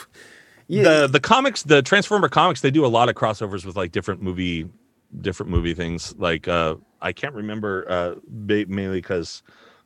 yeah, 0.66 0.82
the 0.82 1.06
the 1.08 1.20
comics 1.20 1.64
the 1.64 1.82
transformer 1.82 2.28
comics 2.28 2.62
they 2.62 2.70
do 2.70 2.86
a 2.86 2.88
lot 2.88 3.10
of 3.10 3.14
crossovers 3.14 3.66
with 3.66 3.76
like 3.76 3.92
different 3.92 4.22
movie 4.22 4.66
different 5.20 5.50
movie 5.50 5.72
things 5.72 6.14
like 6.18 6.46
uh 6.48 6.74
i 7.00 7.12
can't 7.12 7.34
remember 7.34 7.86
uh 7.88 8.14
mainly 8.30 8.98
because 8.98 9.42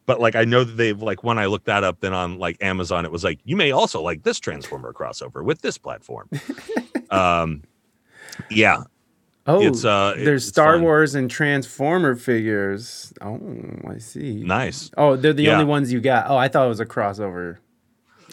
but 0.07 0.21
like 0.21 0.35
i 0.35 0.45
know 0.45 0.65
that 0.65 0.73
they've 0.73 1.01
like 1.03 1.23
when 1.25 1.39
i 1.39 1.47
looked 1.47 1.67
that 1.67 1.85
up 1.85 2.01
then 2.01 2.13
on 2.13 2.39
like 2.39 2.57
amazon 2.63 3.05
it 3.05 3.11
was 3.13 3.23
like 3.25 3.39
you 3.45 3.57
may 3.57 3.71
also 3.71 4.01
like 4.03 4.23
this 4.23 4.39
transformer 4.41 4.93
crossover 4.93 5.45
with 5.45 5.61
this 5.63 5.79
platform 5.79 6.29
um 7.11 7.63
yeah 8.51 8.83
oh, 9.47 9.61
it's 9.67 9.85
uh 9.85 10.15
it- 10.17 10.25
there's 10.25 10.43
it's 10.45 10.49
Star 10.53 10.75
fun. 10.75 10.83
Wars 10.83 11.15
and 11.15 11.31
Transformer 11.31 12.15
figures. 12.17 13.13
Oh, 13.21 13.39
I 13.89 13.99
see. 13.99 14.43
nice 14.43 14.91
Oh, 14.97 15.17
they're 15.17 15.33
the 15.33 15.45
Yeah. 15.45 15.53
only 15.55 15.65
ones 15.65 15.93
you 15.93 16.01
got. 16.01 16.27
Oh, 16.31 16.37
I 16.37 16.49
thought 16.49 16.65
it 16.65 16.69
was 16.69 16.81
a 16.81 16.87
crossover. 16.87 17.59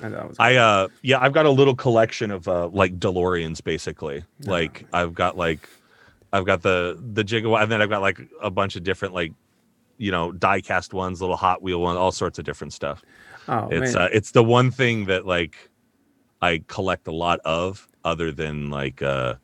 I 0.02 0.10
thought 0.10 0.24
it 0.24 0.28
was. 0.30 0.36
I 0.40 0.56
uh 0.56 0.88
yeah, 1.02 1.20
I've 1.20 1.34
got 1.34 1.46
a 1.46 1.50
little 1.50 1.76
collection 1.76 2.32
of 2.32 2.48
uh 2.48 2.68
like 2.70 3.00
DeLoreans 3.00 3.64
basically. 3.64 4.24
Like 4.46 4.86
I've 4.94 5.14
got 5.14 5.36
like 5.38 5.68
I've 6.32 6.46
got 6.46 6.62
the 6.62 6.98
the 7.14 7.24
gigawatt 7.24 7.64
and 7.64 7.72
then 7.72 7.82
I've 7.82 7.90
got 7.90 8.02
like 8.02 8.20
a 8.42 8.50
bunch 8.52 8.76
of 8.76 8.84
different 8.84 9.14
like 9.14 9.34
you 10.00 10.12
know 10.12 10.32
die 10.32 10.62
cast 10.62 10.94
ones, 10.94 11.22
little 11.22 11.36
Hot 11.38 11.62
Wheel 11.62 11.80
ones, 11.82 11.98
all 11.98 12.12
sorts 12.12 12.40
of 12.40 12.46
different 12.46 12.74
stuff. 12.74 13.04
oh 13.48 13.68
it's 13.70 13.94
man. 13.94 14.04
uh 14.04 14.10
it's 14.12 14.32
the 14.32 14.44
one 14.44 14.72
thing 14.72 15.06
that 15.06 15.26
like 15.28 15.70
I 16.42 16.64
collect 16.68 17.08
a 17.08 17.12
lot 17.12 17.40
of 17.46 17.88
other 18.04 18.32
than 18.32 18.70
like 18.72 19.02
uh 19.04 19.36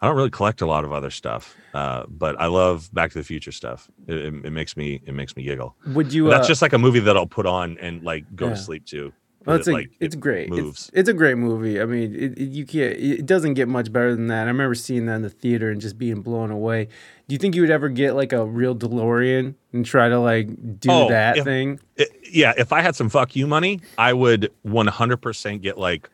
I 0.00 0.06
don't 0.06 0.16
really 0.16 0.30
collect 0.30 0.60
a 0.60 0.66
lot 0.66 0.84
of 0.84 0.92
other 0.92 1.10
stuff. 1.10 1.56
Uh 1.74 2.04
but 2.08 2.38
I 2.40 2.46
love 2.46 2.92
Back 2.92 3.10
to 3.12 3.18
the 3.18 3.24
Future 3.24 3.52
stuff. 3.52 3.88
It, 4.06 4.16
it, 4.16 4.34
it 4.44 4.50
makes 4.52 4.76
me 4.76 5.00
it 5.06 5.14
makes 5.14 5.34
me 5.36 5.42
giggle. 5.42 5.74
Would 5.86 6.12
you? 6.12 6.24
But 6.24 6.30
that's 6.30 6.44
uh, 6.46 6.48
just 6.48 6.62
like 6.62 6.74
a 6.74 6.78
movie 6.78 7.00
that 7.00 7.16
I'll 7.16 7.26
put 7.26 7.46
on 7.46 7.78
and 7.78 8.02
like 8.02 8.24
go 8.36 8.46
Yeah. 8.48 8.54
to 8.54 8.60
sleep 8.60 8.84
to. 8.86 9.12
Well, 9.46 9.56
It, 9.56 9.60
it's 9.60 9.68
a, 9.68 9.72
like, 9.72 9.90
it's 10.00 10.14
it 10.16 10.20
great. 10.20 10.50
moves. 10.50 10.88
It's, 10.88 10.90
it's 10.92 11.08
a 11.08 11.12
great 11.14 11.38
movie. 11.38 11.80
I 11.80 11.84
mean, 11.86 12.14
it, 12.14 12.36
it- 12.38 12.50
you 12.50 12.66
can't. 12.66 12.94
It 12.98 13.24
doesn't 13.26 13.54
get 13.54 13.68
much 13.68 13.92
better 13.92 14.14
than 14.14 14.26
that. 14.26 14.44
I 14.44 14.46
remember 14.50 14.74
seeing 14.74 15.06
that 15.06 15.14
in 15.16 15.22
the 15.22 15.30
theater 15.30 15.70
and 15.70 15.80
just 15.80 15.96
being 15.96 16.20
blown 16.20 16.50
away. 16.50 16.88
Do 17.28 17.34
you 17.34 17.38
think 17.38 17.54
you 17.54 17.60
would 17.62 17.70
ever 17.70 17.88
get 17.88 18.14
like 18.16 18.32
a 18.32 18.44
real 18.44 18.74
DeLorean 18.74 19.54
and 19.72 19.86
try 19.86 20.08
to 20.08 20.18
like 20.18 20.48
do 20.80 20.88
Oh, 20.90 21.08
that 21.08 21.36
if- 21.38 21.44
thing? 21.44 21.78
it- 21.96 22.10
yeah, 22.30 22.52
if 22.58 22.72
I 22.72 22.80
had 22.82 22.96
some 22.96 23.08
fuck 23.08 23.36
you 23.36 23.46
money, 23.46 23.80
I 23.96 24.12
would 24.12 24.52
100% 24.66 25.62
get 25.62 25.78
like 25.78 26.10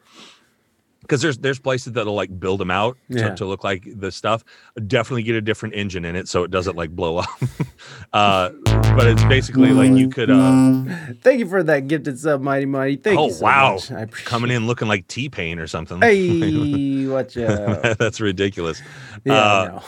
because 1.03 1.21
there's 1.21 1.39
there's 1.39 1.59
places 1.59 1.93
that'll 1.93 2.15
like 2.15 2.41
build 2.41 2.59
them 2.61 2.71
out 2.71 2.97
to, 3.11 3.19
Yeah. 3.19 3.35
to 3.35 3.45
look 3.45 3.63
like 3.65 3.87
the 4.01 4.11
stuff. 4.11 4.45
Definitely 4.87 5.23
get 5.25 5.35
a 5.37 5.41
different 5.41 5.75
engine 5.75 6.05
in 6.05 6.17
it 6.17 6.29
so 6.29 6.43
it 6.45 6.51
doesn't 6.51 6.77
like 6.77 6.91
blow 6.91 7.19
up. 7.19 7.29
uh, 8.13 8.51
but 8.95 9.07
it's 9.07 9.25
basically 9.25 9.71
like 9.73 9.93
you 9.93 10.09
could 10.09 10.31
uh, 10.31 10.85
Thank 11.23 11.41
you 11.41 11.49
for 11.49 11.63
that 11.63 11.89
gifted 11.89 12.19
sub, 12.19 12.41
Mighty 12.41 12.67
Mighty. 12.67 12.97
Thank 12.97 13.19
oh 13.19 13.27
you 13.27 13.33
so 13.33 13.45
wow 13.45 13.75
much. 13.75 13.91
I 13.93 14.01
appreciate 14.03 14.27
coming 14.27 14.51
in 14.51 14.67
looking 14.67 14.89
like 14.89 15.07
T 15.09 15.29
Pain 15.29 15.59
or 15.59 15.67
something. 15.67 16.01
Hey, 16.01 17.07
watch 17.07 17.37
out. 17.39 17.99
That's 17.99 18.21
ridiculous. 18.21 18.81
Yeah, 19.25 19.35
Uh, 19.35 19.81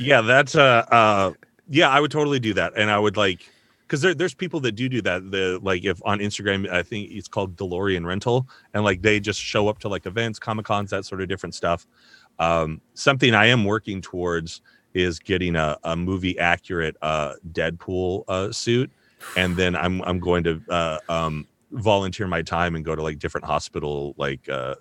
yeah 0.00 0.20
that's 0.22 0.54
uh 0.54 0.84
uh 0.90 1.32
yeah 1.68 1.88
i 1.88 2.00
would 2.00 2.10
totally 2.10 2.40
do 2.40 2.54
that 2.54 2.72
and 2.76 2.90
i 2.90 2.98
would 2.98 3.16
like 3.16 3.48
because 3.92 4.00
there, 4.00 4.14
there's 4.14 4.32
people 4.32 4.58
that 4.58 4.72
do 4.72 4.88
do 4.88 5.02
that 5.02 5.30
the 5.30 5.58
like 5.62 5.84
if 5.84 6.00
on 6.06 6.18
instagram 6.18 6.66
i 6.72 6.82
think 6.82 7.10
it's 7.10 7.28
called 7.28 7.54
delorean 7.56 8.06
rental 8.06 8.48
and 8.72 8.84
like 8.84 9.02
they 9.02 9.20
just 9.20 9.38
show 9.38 9.68
up 9.68 9.78
to 9.78 9.86
like 9.86 10.06
events 10.06 10.38
comic 10.38 10.64
cons 10.64 10.88
that 10.88 11.04
sort 11.04 11.20
of 11.20 11.28
different 11.28 11.54
stuff 11.54 11.86
um 12.38 12.80
something 12.94 13.34
i 13.34 13.44
am 13.44 13.64
working 13.66 14.00
towards 14.00 14.62
is 14.94 15.18
getting 15.18 15.56
a, 15.56 15.76
a 15.84 15.94
movie 15.94 16.38
accurate 16.38 16.96
uh 17.02 17.34
deadpool 17.52 18.24
uh 18.28 18.50
suit 18.50 18.90
and 19.36 19.56
then 19.58 19.76
i'm 19.76 20.00
i'm 20.04 20.18
going 20.18 20.42
to 20.42 20.58
uh 20.70 20.98
um 21.10 21.46
volunteer 21.72 22.26
my 22.26 22.40
time 22.40 22.74
and 22.74 22.86
go 22.86 22.96
to 22.96 23.02
like 23.02 23.18
different 23.18 23.46
hospital 23.46 24.14
like 24.16 24.48
uh 24.48 24.74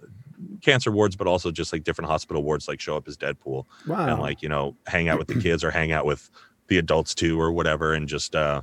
cancer 0.62 0.90
wards 0.90 1.18
but 1.18 1.28
also 1.28 1.52
just 1.52 1.74
like 1.74 1.84
different 1.84 2.10
hospital 2.10 2.44
wards 2.44 2.70
like 2.70 2.80
show 2.80 2.96
up 2.96 3.10
as 3.10 3.18
deadpool 3.18 3.66
Wow. 3.86 4.08
and 4.08 4.22
like 4.22 4.42
you 4.42 4.48
know 4.48 4.74
hang 4.88 5.10
out 5.10 5.20
with 5.20 5.28
the 5.28 5.40
kids 5.42 5.66
or 5.66 5.70
hang 5.72 5.92
out 5.92 6.06
with 6.06 6.30
the 6.68 6.78
adults 6.78 7.14
too 7.14 7.40
or 7.40 7.52
whatever 7.52 7.94
and 7.94 8.08
just 8.08 8.36
uh 8.36 8.62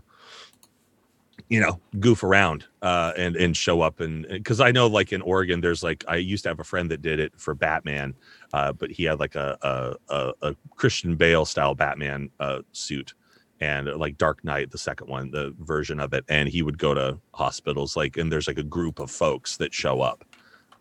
you 1.49 1.61
know 1.61 1.81
goof 1.99 2.23
around 2.23 2.67
uh 2.83 3.13
and 3.17 3.37
and 3.37 3.57
show 3.57 3.81
up 3.81 4.01
and 4.01 4.27
because 4.29 4.61
i 4.61 4.71
know 4.71 4.87
like 4.87 5.13
in 5.13 5.23
oregon 5.23 5.61
there's 5.61 5.83
like 5.83 6.05
i 6.09 6.17
used 6.17 6.43
to 6.43 6.49
have 6.49 6.61
a 6.61 6.65
friend 6.65 6.91
that 6.91 7.03
did 7.03 7.19
it 7.19 7.33
for 7.37 7.55
batman 7.55 8.15
uh 8.53 8.73
but 8.73 8.91
he 8.91 9.05
had 9.05 9.19
like 9.19 9.35
a 9.35 9.97
a, 10.11 10.33
a, 10.43 10.55
christian 10.77 11.17
bale 11.17 11.45
style 11.45 11.75
batman 11.75 12.31
uh 12.41 12.61
suit 12.73 13.15
and 13.61 13.89
uh, 13.89 13.97
like 13.97 14.17
dark 14.19 14.45
knight 14.45 14.71
the 14.71 14.79
second 14.79 15.09
one 15.09 15.31
the 15.31 15.55
version 15.61 15.99
of 16.01 16.13
it 16.13 16.25
and 16.29 16.49
he 16.49 16.63
would 16.63 16.79
go 16.79 16.95
to 16.95 17.19
hospitals 17.33 17.97
like 17.97 18.17
and 18.17 18.31
there's 18.31 18.47
like 18.47 18.59
a 18.59 18.63
group 18.63 18.99
of 18.99 19.11
folks 19.11 19.57
that 19.57 19.73
show 19.73 20.01
up 20.01 20.25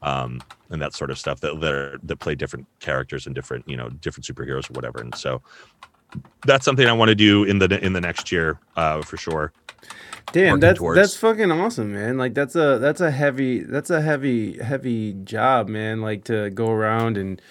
um 0.01 0.41
and 0.69 0.81
that 0.81 0.93
sort 0.93 1.09
of 1.09 1.17
stuff 1.17 1.39
that 1.39 1.59
that, 1.61 1.73
are, 1.73 1.99
that 2.03 2.17
play 2.17 2.35
different 2.35 2.65
characters 2.79 3.25
and 3.25 3.33
different 3.33 3.67
you 3.67 3.77
know 3.77 3.89
different 3.89 4.25
superheroes 4.25 4.69
or 4.69 4.73
whatever 4.73 4.99
and 4.99 5.15
so 5.15 5.41
that's 6.45 6.65
something 6.65 6.87
i 6.87 6.93
want 6.93 7.09
to 7.09 7.15
do 7.15 7.45
in 7.45 7.57
the 7.57 7.83
in 7.83 7.93
the 7.93 8.01
next 8.01 8.31
year 8.31 8.59
uh 8.75 9.01
for 9.01 9.17
sure 9.17 9.53
Damn, 10.33 10.59
that's 10.59 10.79
towards. 10.79 10.97
that's 10.97 11.15
fucking 11.15 11.51
awesome, 11.51 11.93
man. 11.93 12.17
Like 12.17 12.33
that's 12.33 12.55
a 12.55 12.79
that's 12.79 13.01
a 13.01 13.11
heavy 13.11 13.59
that's 13.59 13.89
a 13.89 14.01
heavy 14.01 14.57
heavy 14.61 15.13
job, 15.13 15.69
man. 15.69 16.01
Like 16.01 16.25
to 16.25 16.49
go 16.49 16.69
around 16.69 17.17
and 17.17 17.41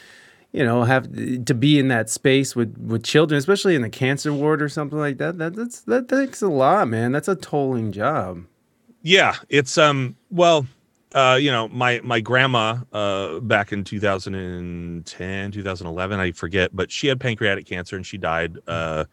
you 0.53 0.65
know 0.65 0.85
have 0.85 1.11
to 1.47 1.55
be 1.55 1.79
in 1.79 1.89
that 1.89 2.11
space 2.11 2.55
with 2.55 2.77
with 2.79 3.03
children, 3.03 3.39
especially 3.39 3.75
in 3.75 3.83
the 3.83 3.89
cancer 3.89 4.33
ward 4.33 4.61
or 4.61 4.69
something 4.69 4.99
like 4.99 5.19
that. 5.19 5.39
That 5.39 5.55
that's 5.55 5.81
that 5.83 6.09
takes 6.09 6.43
a 6.43 6.49
lot, 6.49 6.89
man. 6.89 7.13
That's 7.13 7.29
a 7.29 7.37
tolling 7.37 7.93
job. 7.93 8.45
Yeah, 9.03 9.37
it's 9.49 9.79
um 9.79 10.17
well, 10.31 10.67
uh 11.15 11.39
you 11.41 11.51
know, 11.51 11.69
my 11.69 12.01
my 12.05 12.21
grandma 12.21 12.79
uh 12.93 13.41
back 13.41 13.73
in 13.73 13.85
2010, 13.85 15.51
2011, 15.51 16.21
I 16.21 16.33
forget, 16.33 16.77
but 16.77 16.91
she 16.91 17.07
had 17.07 17.21
pancreatic 17.21 17.65
cancer 17.67 17.97
and 17.97 18.05
she 18.05 18.19
died 18.19 18.59
uh 18.67 19.07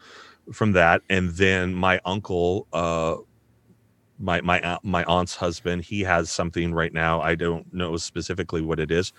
from 0.52 0.73
that 0.73 1.02
and 1.10 1.30
then 1.30 1.73
my 1.73 2.02
uncle 2.03 2.68
uh 2.73 3.15
my 4.19 4.41
my 4.41 4.77
my 4.84 5.03
aunt's 5.06 5.35
husband, 5.35 5.84
he 5.84 6.02
has 6.02 6.30
something 6.30 6.73
right 6.73 6.94
now. 6.94 7.22
I 7.22 7.35
don't 7.35 7.72
know 7.73 7.98
specifically 7.98 8.61
what 8.61 8.80
it 8.80 8.91
is. 8.91 9.14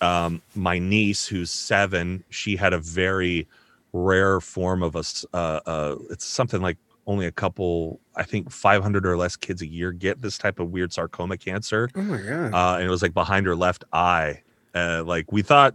Um 0.00 0.42
my 0.54 0.78
niece 0.78 1.26
who's 1.26 1.50
7, 1.50 2.24
she 2.30 2.56
had 2.56 2.72
a 2.72 2.78
very 2.78 3.46
rare 3.92 4.40
form 4.40 4.82
of 4.82 4.94
a 4.96 5.02
uh, 5.36 5.60
uh 5.66 5.96
it's 6.10 6.24
something 6.26 6.60
like 6.60 6.76
only 7.06 7.24
a 7.24 7.32
couple 7.32 7.98
i 8.16 8.22
think 8.22 8.50
500 8.50 9.06
or 9.06 9.16
less 9.16 9.34
kids 9.34 9.62
a 9.62 9.66
year 9.66 9.92
get 9.92 10.20
this 10.20 10.36
type 10.36 10.58
of 10.60 10.70
weird 10.70 10.92
sarcoma 10.92 11.38
cancer 11.38 11.88
Oh 11.96 12.02
my 12.02 12.18
god. 12.20 12.52
uh 12.52 12.74
and 12.76 12.84
it 12.84 12.90
was 12.90 13.00
like 13.00 13.14
behind 13.14 13.46
her 13.46 13.56
left 13.56 13.84
eye 13.94 14.42
uh 14.74 15.02
like 15.06 15.32
we 15.32 15.40
thought 15.40 15.74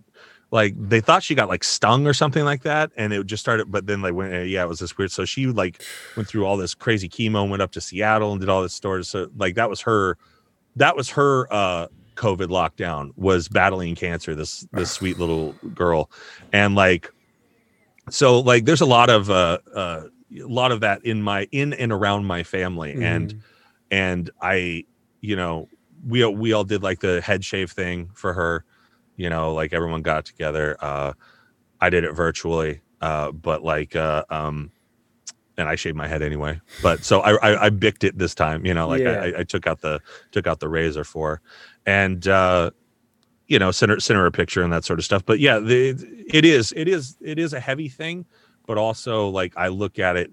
like 0.54 0.76
they 0.78 1.02
thought 1.02 1.24
she 1.24 1.34
got 1.36 1.50
like 1.50 1.64
stung 1.64 2.06
or 2.06 2.14
something 2.14 2.46
like 2.46 2.62
that 2.62 2.92
and 2.96 3.12
it 3.12 3.26
just 3.26 3.42
started 3.42 3.72
but 3.72 3.88
then 3.88 4.02
like 4.04 4.14
when 4.14 4.32
uh, 4.34 4.40
yeah 4.42 4.64
it 4.64 4.68
was 4.70 4.80
this 4.80 4.96
weird 4.98 5.12
so 5.12 5.26
she 5.26 5.48
like 5.48 5.82
went 6.16 6.30
through 6.30 6.46
all 6.46 6.56
this 6.58 6.76
crazy 6.76 7.10
chemo 7.10 7.42
and 7.42 7.50
went 7.50 7.62
up 7.64 7.72
to 7.72 7.82
seattle 7.82 8.32
and 8.32 8.40
did 8.40 8.50
all 8.50 8.62
this 8.62 8.74
stores 8.74 9.10
so 9.10 9.28
like 9.36 9.56
that 9.56 9.68
was 9.70 9.82
her 9.82 10.16
that 10.76 10.96
was 10.96 11.10
her 11.10 11.52
uh 11.52 11.88
covid 12.16 12.50
lockdown 12.50 13.10
was 13.18 13.48
battling 13.48 13.96
cancer 13.96 14.36
this 14.36 14.68
this 14.74 14.92
sweet 15.00 15.18
little 15.18 15.54
girl 15.74 16.12
and 16.54 16.76
like 16.76 17.12
so 18.10 18.40
like 18.40 18.66
there's 18.66 18.82
a 18.82 18.86
lot 18.86 19.10
of 19.10 19.30
uh 19.32 19.58
uh 19.76 20.04
a 20.40 20.46
lot 20.48 20.72
of 20.72 20.82
that 20.82 21.04
in 21.06 21.22
my 21.22 21.48
in 21.52 21.74
and 21.74 21.92
around 21.92 22.26
my 22.26 22.44
family 22.44 22.92
and 23.04 23.34
Mhm. 23.34 23.40
and 23.92 24.30
i 24.42 24.84
you 25.22 25.36
know 25.36 25.68
we 26.08 26.24
all- 26.24 26.36
we 26.36 26.54
all 26.54 26.64
did 26.64 26.84
like 26.84 27.00
the 27.00 27.22
head 27.22 27.44
shave 27.44 27.72
thing 27.72 28.10
for 28.14 28.34
her 28.34 28.66
you 29.16 29.30
know 29.30 29.54
like 29.54 29.74
everyone 29.74 30.02
got 30.02 30.26
together 30.26 30.76
uh 30.82 31.14
i 31.82 31.90
did 31.90 32.04
it 32.04 32.14
virtually 32.14 32.82
uh 33.02 33.32
but 33.32 33.64
like 33.64 33.96
uh 33.96 34.24
um 34.30 34.72
and 35.58 35.70
i 35.70 35.76
shaved 35.76 35.96
my 35.96 36.08
head 36.08 36.22
anyway 36.22 36.60
but 36.82 37.04
so 37.04 37.22
i 37.22 37.34
i, 37.36 37.66
I 37.66 37.70
bicked 37.70 38.04
it 38.04 38.18
this 38.18 38.34
time 38.34 38.66
you 38.66 38.74
know 38.74 38.88
like 38.88 39.02
Yeah. 39.02 39.22
I, 39.22 39.40
I 39.40 39.44
took 39.44 39.68
out 39.68 39.82
the 39.82 40.02
took 40.32 40.48
out 40.48 40.60
the 40.60 40.70
razor 40.70 41.04
for 41.04 41.42
and 41.86 42.28
uh 42.28 42.72
you 43.48 43.60
know 43.60 43.72
send 43.72 43.92
her 43.92 44.00
send 44.00 44.18
her 44.18 44.26
a 44.26 44.32
picture 44.32 44.64
and 44.64 44.74
that 44.74 44.86
sort 44.86 45.00
of 45.00 45.06
stuff 45.06 45.26
but 45.26 45.40
yeah 45.40 45.60
the, 45.60 45.90
it 46.28 46.46
is 46.46 46.74
it 46.76 46.88
is 46.88 47.18
it 47.22 47.38
is 47.38 47.54
a 47.54 47.60
heavy 47.60 47.90
thing 47.90 48.26
but 48.66 48.78
also 48.78 49.28
like 49.30 49.54
i 49.58 49.68
look 49.68 50.00
at 50.00 50.16
it 50.18 50.32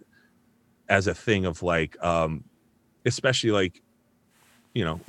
as 0.89 1.07
a 1.07 1.15
thing 1.15 1.45
of 1.45 1.63
like 1.63 2.03
um 2.03 2.45
especially 3.05 3.51
like 3.51 3.83
you 4.75 4.85
know 4.85 5.01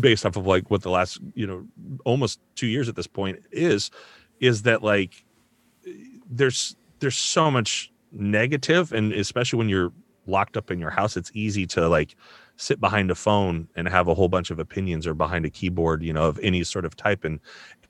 based 0.00 0.24
off 0.24 0.36
of 0.36 0.46
like 0.46 0.70
what 0.70 0.82
the 0.82 0.90
last 0.90 1.18
you 1.34 1.46
know 1.46 1.66
almost 2.04 2.40
two 2.54 2.66
years 2.66 2.88
at 2.88 2.96
this 2.96 3.06
point 3.06 3.38
is 3.52 3.90
is 4.40 4.62
that 4.62 4.82
like 4.82 5.24
there's 6.30 6.76
there's 7.00 7.16
so 7.16 7.50
much 7.50 7.92
negative 8.12 8.92
and 8.92 9.12
especially 9.12 9.58
when 9.58 9.68
you're 9.68 9.92
locked 10.26 10.56
up 10.56 10.70
in 10.70 10.78
your 10.78 10.90
house 10.90 11.16
it's 11.16 11.30
easy 11.34 11.66
to 11.66 11.88
like 11.88 12.16
sit 12.56 12.80
behind 12.80 13.10
a 13.10 13.14
phone 13.14 13.68
and 13.76 13.88
have 13.88 14.08
a 14.08 14.14
whole 14.14 14.28
bunch 14.28 14.50
of 14.50 14.58
opinions 14.58 15.06
or 15.06 15.14
behind 15.14 15.44
a 15.44 15.50
keyboard 15.50 16.02
you 16.02 16.12
know 16.12 16.24
of 16.24 16.38
any 16.40 16.64
sort 16.64 16.84
of 16.84 16.96
type 16.96 17.24
and 17.24 17.40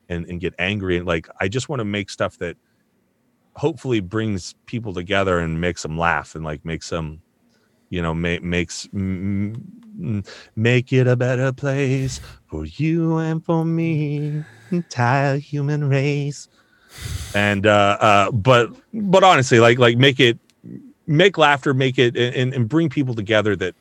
and, 0.08 0.26
and 0.26 0.40
get 0.40 0.52
angry. 0.58 0.96
And 0.96 1.06
like 1.06 1.28
i 1.40 1.48
just 1.48 1.68
want 1.68 1.80
to 1.80 1.84
make 1.84 2.10
stuff 2.10 2.38
that 2.38 2.56
hopefully 3.56 4.00
brings 4.00 4.54
people 4.66 4.92
together 4.92 5.38
and 5.38 5.60
makes 5.60 5.82
them 5.82 5.98
laugh 5.98 6.34
and 6.34 6.44
like 6.44 6.64
makes 6.64 6.88
them 6.88 7.20
you 7.90 8.00
know 8.00 8.14
ma- 8.14 8.38
makes 8.40 8.88
make 10.56 10.92
it 10.92 11.06
a 11.06 11.16
better 11.16 11.52
place 11.52 12.20
for 12.46 12.64
you 12.64 13.18
and 13.18 13.44
for 13.44 13.64
me 13.64 14.42
entire 14.70 15.36
human 15.36 15.88
race. 15.88 16.48
And 17.34 17.66
uh 17.66 17.96
uh 18.00 18.30
but 18.30 18.70
but 18.94 19.22
honestly 19.22 19.60
like 19.60 19.78
like 19.78 19.98
make 19.98 20.18
it 20.18 20.38
make 21.06 21.36
laughter 21.36 21.74
make 21.74 21.98
it 21.98 22.16
and, 22.16 22.54
and 22.54 22.68
bring 22.68 22.88
people 22.88 23.14
together 23.14 23.54
that 23.56 23.74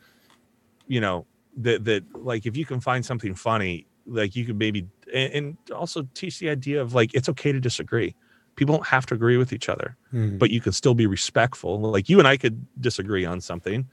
you 0.88 0.99
know 0.99 1.26
that 1.57 1.86
that 1.86 2.03
like 2.15 2.45
if 2.45 2.57
you 2.57 2.65
can 2.65 2.80
find 2.80 3.06
something 3.06 3.36
funny 3.36 3.86
like 4.06 4.36
you 4.36 4.45
could 4.45 4.57
maybe 4.57 4.88
and, 5.14 5.34
and 5.34 5.57
also 5.76 6.07
teach 6.14 6.40
the 6.40 6.49
idea 6.49 6.81
of 6.81 6.94
like 6.94 7.14
it's 7.14 7.30
okay 7.30 7.52
to 7.52 7.60
disagree 7.60 8.15
people 8.60 8.76
don't 8.76 8.88
have 8.88 9.06
to 9.07 9.14
agree 9.15 9.38
with 9.38 9.52
each 9.53 9.68
other 9.69 9.98
Mhm. 10.14 10.38
but 10.38 10.52
you 10.52 10.61
can 10.61 10.72
still 10.73 10.94
be 10.94 11.07
respectful. 11.07 11.80
Like 11.80 12.10
you 12.10 12.19
and 12.19 12.27
i 12.27 12.38
could 12.38 12.57
disagree 12.80 13.26
on 13.26 13.41
something 13.41 13.88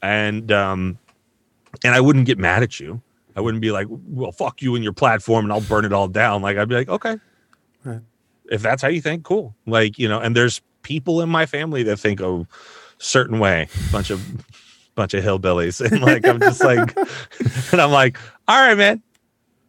and 0.00 0.50
um 0.52 0.98
and 1.84 1.94
i 1.94 2.00
wouldn't 2.00 2.26
get 2.26 2.38
mad 2.38 2.62
at 2.62 2.80
you. 2.80 3.02
I 3.36 3.40
wouldn't 3.40 3.60
be 3.62 3.70
like 3.72 3.86
well 3.90 4.32
fuck 4.32 4.62
you 4.62 4.74
and 4.74 4.82
your 4.84 4.92
platform 4.92 5.44
and 5.46 5.52
i'll 5.52 5.60
burn 5.72 5.84
it 5.84 5.92
all 5.92 6.08
down. 6.08 6.40
Like 6.42 6.56
i'd 6.56 6.68
be 6.68 6.74
like 6.76 6.88
okay. 6.88 7.16
Right. 7.84 8.00
if 8.50 8.62
that's 8.62 8.80
how 8.82 8.88
you 8.88 9.00
think 9.02 9.24
cool. 9.24 9.54
Like 9.66 9.98
you 9.98 10.08
know 10.08 10.20
and 10.20 10.36
there's 10.36 10.60
people 10.82 11.20
in 11.22 11.28
my 11.28 11.46
family 11.46 11.82
that 11.84 11.96
think 11.98 12.20
a 12.20 12.46
certain 12.98 13.38
way. 13.38 13.68
A 13.88 13.92
bunch 13.92 14.10
of 14.10 14.20
bunch 14.94 15.14
of 15.14 15.24
hillbillies. 15.24 15.80
And 15.92 16.02
like 16.02 16.26
i'm 16.26 16.38
just 16.40 16.62
like 16.62 16.94
and 17.72 17.80
i'm 17.80 17.90
like 17.90 18.18
all 18.48 18.60
right 18.60 18.76
man 18.76 19.02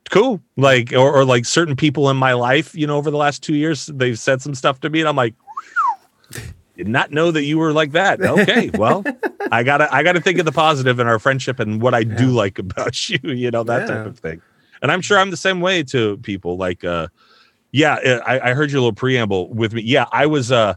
cool. 0.09 0.41
Like 0.57 0.93
or, 0.93 1.11
or 1.11 1.25
like 1.25 1.45
certain 1.45 1.75
people 1.75 2.09
in 2.09 2.17
my 2.17 2.33
life 2.33 2.75
you 2.75 2.87
know 2.87 2.97
over 2.97 3.11
the 3.11 3.17
last 3.17 3.43
two 3.43 3.55
years 3.55 3.87
they've 3.87 4.17
said 4.17 4.41
some 4.41 4.55
stuff 4.55 4.79
to 4.81 4.89
me 4.89 4.99
and 4.99 5.09
i'm 5.09 5.15
like 5.15 5.33
did 6.75 6.87
not 6.87 7.11
know 7.11 7.29
that 7.29 7.43
you 7.43 7.59
were 7.59 7.71
like 7.71 7.91
that. 7.91 8.19
Okay 8.19 8.71
well 8.77 9.03
i 9.51 9.63
gotta 9.63 9.93
i 9.93 10.03
gotta 10.03 10.21
think 10.21 10.39
of 10.39 10.45
the 10.45 10.51
positive 10.51 10.99
in 10.99 11.07
our 11.07 11.19
friendship 11.19 11.59
and 11.59 11.81
what 11.81 11.93
i 11.93 12.03
do 12.03 12.27
like 12.27 12.59
about 12.59 13.09
you 13.09 13.19
you 13.23 13.51
know 13.51 13.63
that 13.63 13.87
type 13.87 14.05
of 14.05 14.19
thing. 14.19 14.41
And 14.81 14.91
i'm 14.91 15.01
sure 15.01 15.19
i'm 15.19 15.31
the 15.31 15.37
same 15.37 15.61
way 15.61 15.83
to 15.83 16.17
people 16.17 16.57
like 16.57 16.83
uh 16.83 17.07
yeah 17.71 17.95
uh, 17.95 18.19
i, 18.25 18.51
I 18.51 18.53
heard 18.53 18.71
your 18.71 18.81
little 18.81 18.93
preamble 18.93 19.49
with 19.53 19.73
me. 19.73 19.81
Yeah 19.83 20.05
i 20.11 20.25
was 20.25 20.51
uh 20.51 20.75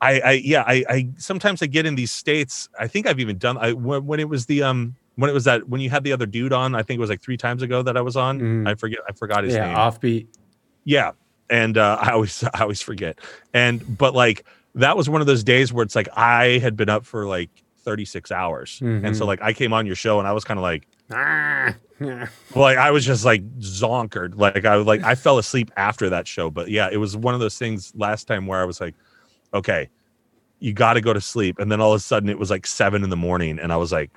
I, 0.00 0.20
I 0.20 0.32
yeah 0.32 0.62
I, 0.66 0.84
I 0.88 1.08
sometimes 1.16 1.62
I 1.62 1.66
get 1.66 1.86
in 1.86 1.94
these 1.94 2.12
states. 2.12 2.68
I 2.78 2.86
think 2.86 3.06
I've 3.06 3.18
even 3.18 3.38
done 3.38 3.56
I 3.56 3.72
when, 3.72 4.06
when 4.06 4.20
it 4.20 4.28
was 4.28 4.44
the 4.46 4.62
um 4.62 4.94
when 5.16 5.28
it 5.28 5.32
was 5.32 5.44
that 5.44 5.68
when 5.68 5.80
you 5.80 5.90
had 5.90 6.04
the 6.04 6.12
other 6.12 6.26
dude 6.26 6.52
on. 6.52 6.74
I 6.74 6.82
think 6.82 6.98
it 6.98 7.00
was 7.00 7.10
like 7.10 7.20
three 7.22 7.36
times 7.36 7.62
ago 7.62 7.82
that 7.82 7.96
I 7.96 8.00
was 8.00 8.16
on. 8.16 8.40
Mhm. 8.40 8.68
I 8.68 8.74
forget 8.74 9.00
I 9.08 9.12
forgot 9.12 9.44
his 9.44 9.54
name. 9.54 9.62
yeah, 9.64 9.68
name. 9.68 9.76
offbeat. 9.76 10.26
Yeah, 10.84 11.12
and 11.50 11.76
uh, 11.78 11.98
I 12.00 12.12
always 12.12 12.44
I 12.54 12.60
always 12.62 12.80
forget. 12.82 13.18
And 13.52 13.98
but 13.98 14.14
like 14.14 14.44
that 14.74 14.96
was 14.96 15.08
one 15.08 15.20
of 15.20 15.26
those 15.26 15.42
days 15.42 15.72
where 15.72 15.82
it's 15.82 15.96
like 15.96 16.08
I 16.16 16.58
had 16.58 16.76
been 16.76 16.88
up 16.88 17.04
for 17.06 17.26
like 17.26 17.50
36 17.84 18.30
hours, 18.32 18.78
and 18.82 19.16
so 19.16 19.24
Mhm. 19.24 19.28
like 19.28 19.42
I 19.42 19.52
came 19.52 19.72
on 19.72 19.86
your 19.86 19.96
show 19.96 20.18
and 20.18 20.26
I 20.28 20.32
was 20.32 20.44
kind 20.44 20.58
of 20.58 20.62
like 20.62 20.86
Ah, 21.12 21.72
like 22.56 22.76
I 22.78 22.90
was 22.90 23.04
just 23.06 23.24
like 23.24 23.42
zonkered. 23.60 24.36
Like 24.36 24.64
I 24.64 24.76
was 24.76 24.86
like 24.86 25.02
I 25.04 25.14
fell 25.14 25.38
asleep 25.38 25.70
after 25.76 26.10
that 26.10 26.26
show. 26.26 26.50
But 26.50 26.68
yeah, 26.68 26.88
it 26.90 26.96
was 26.98 27.16
one 27.16 27.32
of 27.32 27.40
those 27.40 27.56
things 27.56 27.92
last 27.96 28.26
time 28.26 28.46
where 28.46 28.60
I 28.60 28.64
was 28.64 28.80
like, 28.80 28.94
okay, 29.54 29.88
you 30.58 30.72
got 30.72 30.94
to 30.94 31.00
go 31.00 31.12
to 31.12 31.20
sleep, 31.20 31.58
and 31.60 31.70
then 31.70 31.80
all 31.80 31.92
of 31.92 31.96
a 31.96 32.00
sudden 32.00 32.28
it 32.28 32.38
was 32.38 32.50
like 32.50 32.66
seven 32.66 33.04
in 33.04 33.10
the 33.10 33.16
morning, 33.16 33.58
and 33.58 33.72
I 33.72 33.76
was 33.76 33.92
like. 33.92 34.10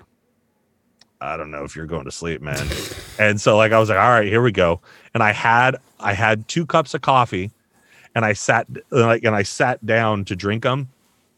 I 1.22 1.36
don't 1.38 1.52
know 1.52 1.64
if 1.64 1.76
you're 1.76 1.86
going 1.86 2.06
to 2.06 2.12
sleep, 2.12 2.42
man. 2.42 2.68
and 3.20 3.40
so 3.40 3.58
like 3.58 3.72
I 3.72 3.80
was 3.80 3.90
like, 3.90 4.00
all 4.00 4.10
right, 4.10 4.28
here 4.28 4.42
we 4.42 4.52
go. 4.52 4.82
And 5.14 5.22
I 5.22 5.34
had 5.34 5.78
I 6.00 6.14
had 6.14 6.48
two 6.48 6.66
cups 6.66 6.94
of 6.94 7.02
coffee, 7.02 7.52
and 8.16 8.24
I 8.24 8.34
sat 8.34 8.68
like 8.90 9.24
and 9.24 9.36
I 9.36 9.44
sat 9.44 9.86
down 9.86 10.26
to 10.26 10.36
drink 10.36 10.64
them, 10.64 10.90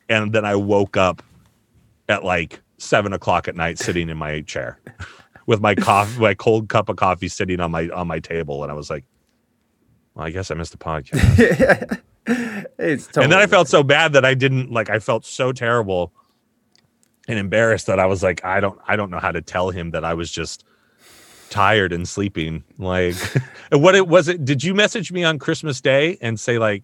and 0.09 0.33
then 0.33 0.45
I 0.45 0.55
woke 0.55 0.97
up 0.97 1.23
at 2.07 2.23
like 2.23 2.61
seven 2.77 3.13
o'clock 3.13 3.47
at 3.47 3.55
night, 3.55 3.79
sitting 3.79 4.09
in 4.09 4.17
my 4.17 4.41
chair 4.41 4.79
with 5.47 5.61
my 5.61 5.73
coffee, 5.73 6.19
my 6.19 6.33
cold 6.33 6.69
cup 6.69 6.89
of 6.89 6.97
coffee 6.97 7.27
sitting 7.27 7.59
on 7.59 7.71
my 7.71 7.89
on 7.89 8.07
my 8.07 8.19
table, 8.19 8.61
and 8.63 8.71
I 8.71 8.75
was 8.75 8.89
like, 8.89 9.05
well, 10.13 10.27
I 10.27 10.29
guess 10.29 10.51
I 10.51 10.55
missed 10.55 10.73
the 10.73 10.77
podcast. 10.77 12.01
it's 12.77 13.07
and 13.17 13.31
then 13.31 13.39
I 13.39 13.47
felt 13.47 13.67
so 13.67 13.81
bad 13.81 14.13
that 14.13 14.25
I 14.25 14.35
didn't 14.35 14.71
like. 14.71 14.91
I 14.91 14.99
felt 14.99 15.25
so 15.25 15.51
terrible 15.51 16.13
and 17.31 17.39
embarrassed 17.39 17.87
that 17.87 17.99
I 17.99 18.05
was 18.05 18.21
like, 18.21 18.43
I 18.45 18.59
don't, 18.59 18.77
I 18.87 18.95
don't 18.95 19.09
know 19.09 19.19
how 19.19 19.31
to 19.31 19.41
tell 19.41 19.69
him 19.71 19.91
that 19.91 20.03
I 20.05 20.13
was 20.13 20.29
just 20.29 20.63
tired 21.49 21.91
and 21.93 22.07
sleeping. 22.07 22.63
Like, 22.77 23.15
what 23.71 23.95
it 23.95 24.07
was 24.07 24.27
it? 24.27 24.45
Did 24.45 24.63
you 24.63 24.73
message 24.73 25.11
me 25.11 25.23
on 25.23 25.39
Christmas 25.39 25.81
Day 25.81 26.17
and 26.21 26.39
say 26.39 26.59
like, 26.59 26.83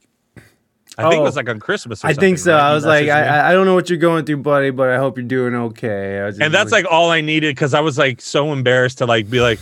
I 0.98 1.04
think 1.04 1.16
it 1.16 1.20
Oh, 1.20 1.24
was 1.24 1.36
like 1.36 1.48
on 1.50 1.60
Christmas. 1.60 2.04
Or 2.04 2.08
I 2.08 2.14
think 2.14 2.40
so. 2.40 2.54
right? 2.54 2.72
I 2.72 2.74
was 2.74 2.84
like. 2.86 3.08
I, 3.10 3.50
I- 3.50 3.54
don't 3.54 3.66
know 3.68 3.76
what 3.76 3.90
you're 3.90 4.00
going 4.00 4.26
through, 4.26 4.38
buddy, 4.38 4.72
but 4.72 4.90
I 4.90 4.98
hope 4.98 5.18
you're 5.18 5.28
doing 5.28 5.54
okay. 5.54 6.20
I 6.20 6.26
was 6.26 6.36
just 6.36 6.44
and 6.44 6.54
that's 6.54 6.72
like 6.72 6.86
all 6.90 7.12
I 7.12 7.22
needed 7.22 7.54
because 7.56 7.74
I 7.76 7.82
was 7.82 7.98
like 8.00 8.20
so 8.22 8.52
embarrassed 8.52 8.98
to 9.00 9.06
like 9.06 9.30
be 9.30 9.40
like, 9.40 9.60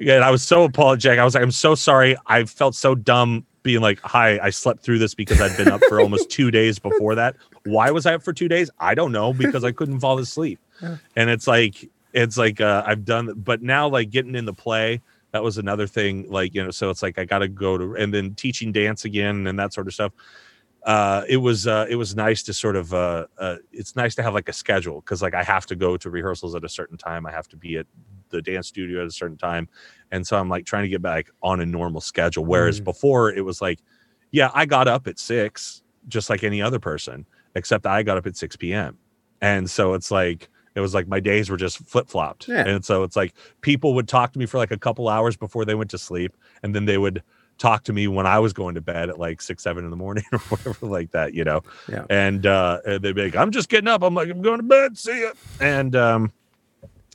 yeah, 0.00 0.14
and 0.14 0.24
I 0.24 0.30
was 0.30 0.42
so 0.42 0.64
apologetic. 0.64 1.18
I 1.18 1.24
was 1.24 1.34
like, 1.34 1.42
I'm 1.42 1.50
so 1.50 1.74
sorry. 1.74 2.16
I 2.26 2.44
felt 2.44 2.74
so 2.74 2.94
dumb 2.94 3.44
being 3.64 3.80
like, 3.82 3.98
hi, 4.00 4.38
I 4.38 4.48
slept 4.50 4.82
through 4.82 4.98
this 5.00 5.14
because 5.14 5.40
I'd 5.42 5.54
been 5.58 5.68
up 5.68 5.82
for 5.88 6.00
almost 6.00 6.30
two 6.30 6.50
days 6.50 6.78
before 6.78 7.16
that. 7.16 7.36
Why 7.64 7.90
was 7.90 8.06
I 8.06 8.14
up 8.14 8.22
for 8.22 8.32
two 8.32 8.48
days? 8.48 8.70
I 8.78 8.94
don't 8.94 9.12
know 9.12 9.32
because 9.32 9.64
I 9.64 9.72
couldn't 9.72 10.00
fall 10.00 10.18
asleep. 10.18 10.58
Yeah. 10.80 10.96
And 11.16 11.28
it's 11.28 11.48
like, 11.48 11.90
it's 12.12 12.38
like 12.38 12.60
uh, 12.60 12.84
I've 12.86 13.04
done, 13.04 13.32
but 13.36 13.62
now 13.62 13.88
like 13.88 14.10
getting 14.10 14.36
in 14.36 14.44
the 14.44 14.54
play, 14.54 15.00
that 15.32 15.42
was 15.42 15.58
another 15.58 15.88
thing. 15.88 16.30
Like 16.30 16.54
you 16.54 16.62
know, 16.62 16.70
so 16.70 16.88
it's 16.88 17.02
like 17.02 17.18
I 17.18 17.24
got 17.24 17.40
to 17.40 17.48
go 17.48 17.76
to 17.76 17.96
and 17.96 18.14
then 18.14 18.36
teaching 18.36 18.70
dance 18.70 19.04
again 19.04 19.48
and 19.48 19.58
that 19.58 19.74
sort 19.74 19.88
of 19.88 19.94
stuff. 19.94 20.12
Uh, 20.84 21.24
it 21.28 21.38
was 21.38 21.66
uh, 21.66 21.86
it 21.90 21.96
was 21.96 22.14
nice 22.14 22.44
to 22.44 22.54
sort 22.54 22.76
of 22.76 22.94
uh, 22.94 23.26
uh, 23.38 23.56
it's 23.72 23.96
nice 23.96 24.14
to 24.14 24.22
have 24.22 24.34
like 24.34 24.48
a 24.48 24.52
schedule 24.52 25.00
because 25.00 25.20
like 25.20 25.34
I 25.34 25.42
have 25.42 25.66
to 25.66 25.74
go 25.74 25.96
to 25.96 26.08
rehearsals 26.10 26.54
at 26.54 26.62
a 26.62 26.68
certain 26.68 26.96
time. 26.96 27.26
I 27.26 27.32
have 27.32 27.48
to 27.48 27.56
be 27.56 27.76
at 27.76 27.86
the 28.30 28.40
dance 28.40 28.68
studio 28.68 29.00
at 29.00 29.08
a 29.08 29.10
certain 29.10 29.36
time, 29.36 29.68
and 30.12 30.24
so 30.24 30.38
I'm 30.38 30.48
like 30.48 30.64
trying 30.64 30.84
to 30.84 30.88
get 30.88 31.02
back 31.02 31.28
on 31.42 31.58
a 31.60 31.66
normal 31.66 32.00
schedule. 32.00 32.44
Whereas 32.44 32.80
Mhm. 32.80 32.84
before 32.84 33.32
it 33.32 33.44
was 33.44 33.60
like, 33.60 33.80
yeah, 34.30 34.52
I 34.54 34.64
got 34.64 34.86
up 34.86 35.08
at 35.08 35.18
six 35.18 35.82
just 36.06 36.30
like 36.30 36.44
any 36.44 36.62
other 36.62 36.78
person, 36.78 37.26
except 37.58 37.86
I 37.86 38.02
got 38.02 38.16
up 38.16 38.26
at 38.26 38.36
six 38.36 38.56
p.m. 38.56 38.96
And 39.40 39.70
so 39.70 39.94
it's 39.94 40.10
like 40.10 40.48
it 40.74 40.80
was 40.80 40.94
like 40.94 41.08
my 41.08 41.20
days 41.20 41.50
were 41.50 41.56
just 41.56 41.78
flip 41.78 42.08
flopped. 42.08 42.48
Yeah. 42.48 42.66
And 42.66 42.84
so 42.84 43.02
it's 43.02 43.16
like 43.16 43.34
people 43.60 43.94
would 43.94 44.08
talk 44.08 44.32
to 44.32 44.38
me 44.38 44.46
for 44.46 44.58
like 44.58 44.70
a 44.70 44.78
couple 44.78 45.08
hours 45.08 45.36
before 45.36 45.64
they 45.64 45.74
went 45.74 45.90
to 45.90 45.98
sleep, 45.98 46.36
and 46.62 46.74
then 46.74 46.86
they 46.86 46.98
would 46.98 47.22
talk 47.58 47.82
to 47.84 47.92
me 47.92 48.06
when 48.06 48.26
I 48.26 48.38
was 48.38 48.52
going 48.52 48.76
to 48.76 48.80
bed 48.80 49.08
at 49.08 49.18
like 49.18 49.42
six, 49.42 49.64
seven 49.64 49.84
in 49.84 49.90
the 49.90 49.96
morning 49.96 50.24
or 50.32 50.38
whatever 50.38 50.86
like 50.86 51.10
that, 51.10 51.34
you 51.34 51.44
know. 51.44 51.62
Yeah. 51.88 52.04
And 52.08 52.46
uh 52.46 52.80
they'd 52.86 53.14
be 53.14 53.24
like, 53.24 53.36
I'm 53.36 53.50
just 53.50 53.68
getting 53.68 53.88
up. 53.88 54.02
I'm 54.02 54.14
like, 54.14 54.30
I'm 54.30 54.42
going 54.42 54.58
to 54.58 54.62
bed. 54.62 54.96
See 54.96 55.22
ya. 55.22 55.32
And 55.60 55.94
um 55.96 56.32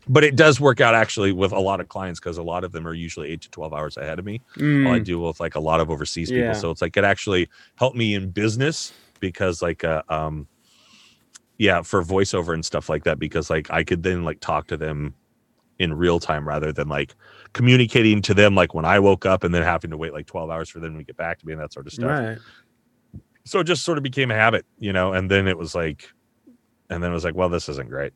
but 0.08 0.26
it 0.26 0.36
does 0.36 0.60
work 0.60 0.82
out 0.82 0.94
actually 0.94 1.32
with 1.32 1.54
a 1.54 1.60
lot 1.60 1.80
of 1.80 1.88
clients 1.88 2.20
because 2.20 2.38
a 2.38 2.44
lot 2.44 2.66
of 2.66 2.74
them 2.74 2.86
are 2.86 2.94
usually 2.94 3.30
eight 3.30 3.40
to 3.42 3.50
12 3.52 3.74
hours 3.74 3.96
ahead 3.96 4.20
of 4.20 4.26
me. 4.26 4.42
Mm, 4.58 4.90
I 4.90 5.00
do 5.00 5.18
with 5.22 5.40
like 5.40 5.56
a 5.56 5.62
lot 5.62 5.80
of 5.80 5.90
overseas 5.90 6.30
people. 6.30 6.48
Yeah. 6.48 6.54
So 6.54 6.72
it's 6.72 6.82
like 6.82 6.98
it 6.98 7.06
actually 7.06 7.48
helped 7.76 7.96
me 7.96 8.14
in 8.14 8.30
business 8.30 8.92
because 9.32 9.62
like 9.62 9.84
uh, 9.84 10.04
um 10.10 10.48
yeah, 11.58 11.82
for 11.82 12.04
voiceover 12.04 12.54
and 12.54 12.66
stuff 12.66 12.90
like 12.90 13.06
that, 13.06 13.20
because 13.20 13.50
like 13.50 13.72
I 13.72 13.84
could 13.84 14.04
then 14.04 14.24
like 14.24 14.40
talk 14.40 14.68
to 14.68 14.78
them 14.78 15.16
in 15.80 15.94
real 15.94 16.20
time 16.20 16.48
rather 16.48 16.72
than 16.72 16.88
like 16.88 17.16
communicating 17.54 18.22
to 18.22 18.34
them 18.34 18.54
like 18.54 18.74
when 18.74 18.86
I 18.86 19.00
woke 19.00 19.26
up 19.26 19.44
and 19.44 19.54
then 19.54 19.64
having 19.64 19.92
to 19.92 19.98
wait 19.98 20.14
like 20.14 20.28
12 20.28 20.50
hours 20.50 20.70
for 20.70 20.80
them 20.80 20.98
to 20.98 21.04
get 21.04 21.18
back 21.18 21.40
to 21.40 21.48
me 21.48 21.54
and 21.54 21.62
that 21.62 21.74
sort 21.74 21.88
of 21.88 21.94
stuff. 21.94 22.10
right. 22.10 22.38
So 23.46 23.60
it 23.60 23.66
just 23.66 23.84
sort 23.84 23.98
of 23.98 24.04
became 24.04 24.30
a 24.30 24.36
habit, 24.36 24.66
you 24.78 24.94
know, 24.94 25.14
and 25.14 25.30
then 25.32 25.48
it 25.48 25.58
was 25.58 25.74
like 25.74 26.14
and 26.94 27.04
then 27.04 27.12
it 27.12 27.14
was 27.14 27.24
like, 27.24 27.36
well, 27.36 27.50
this 27.50 27.68
isn't 27.68 27.90
great. 27.90 28.14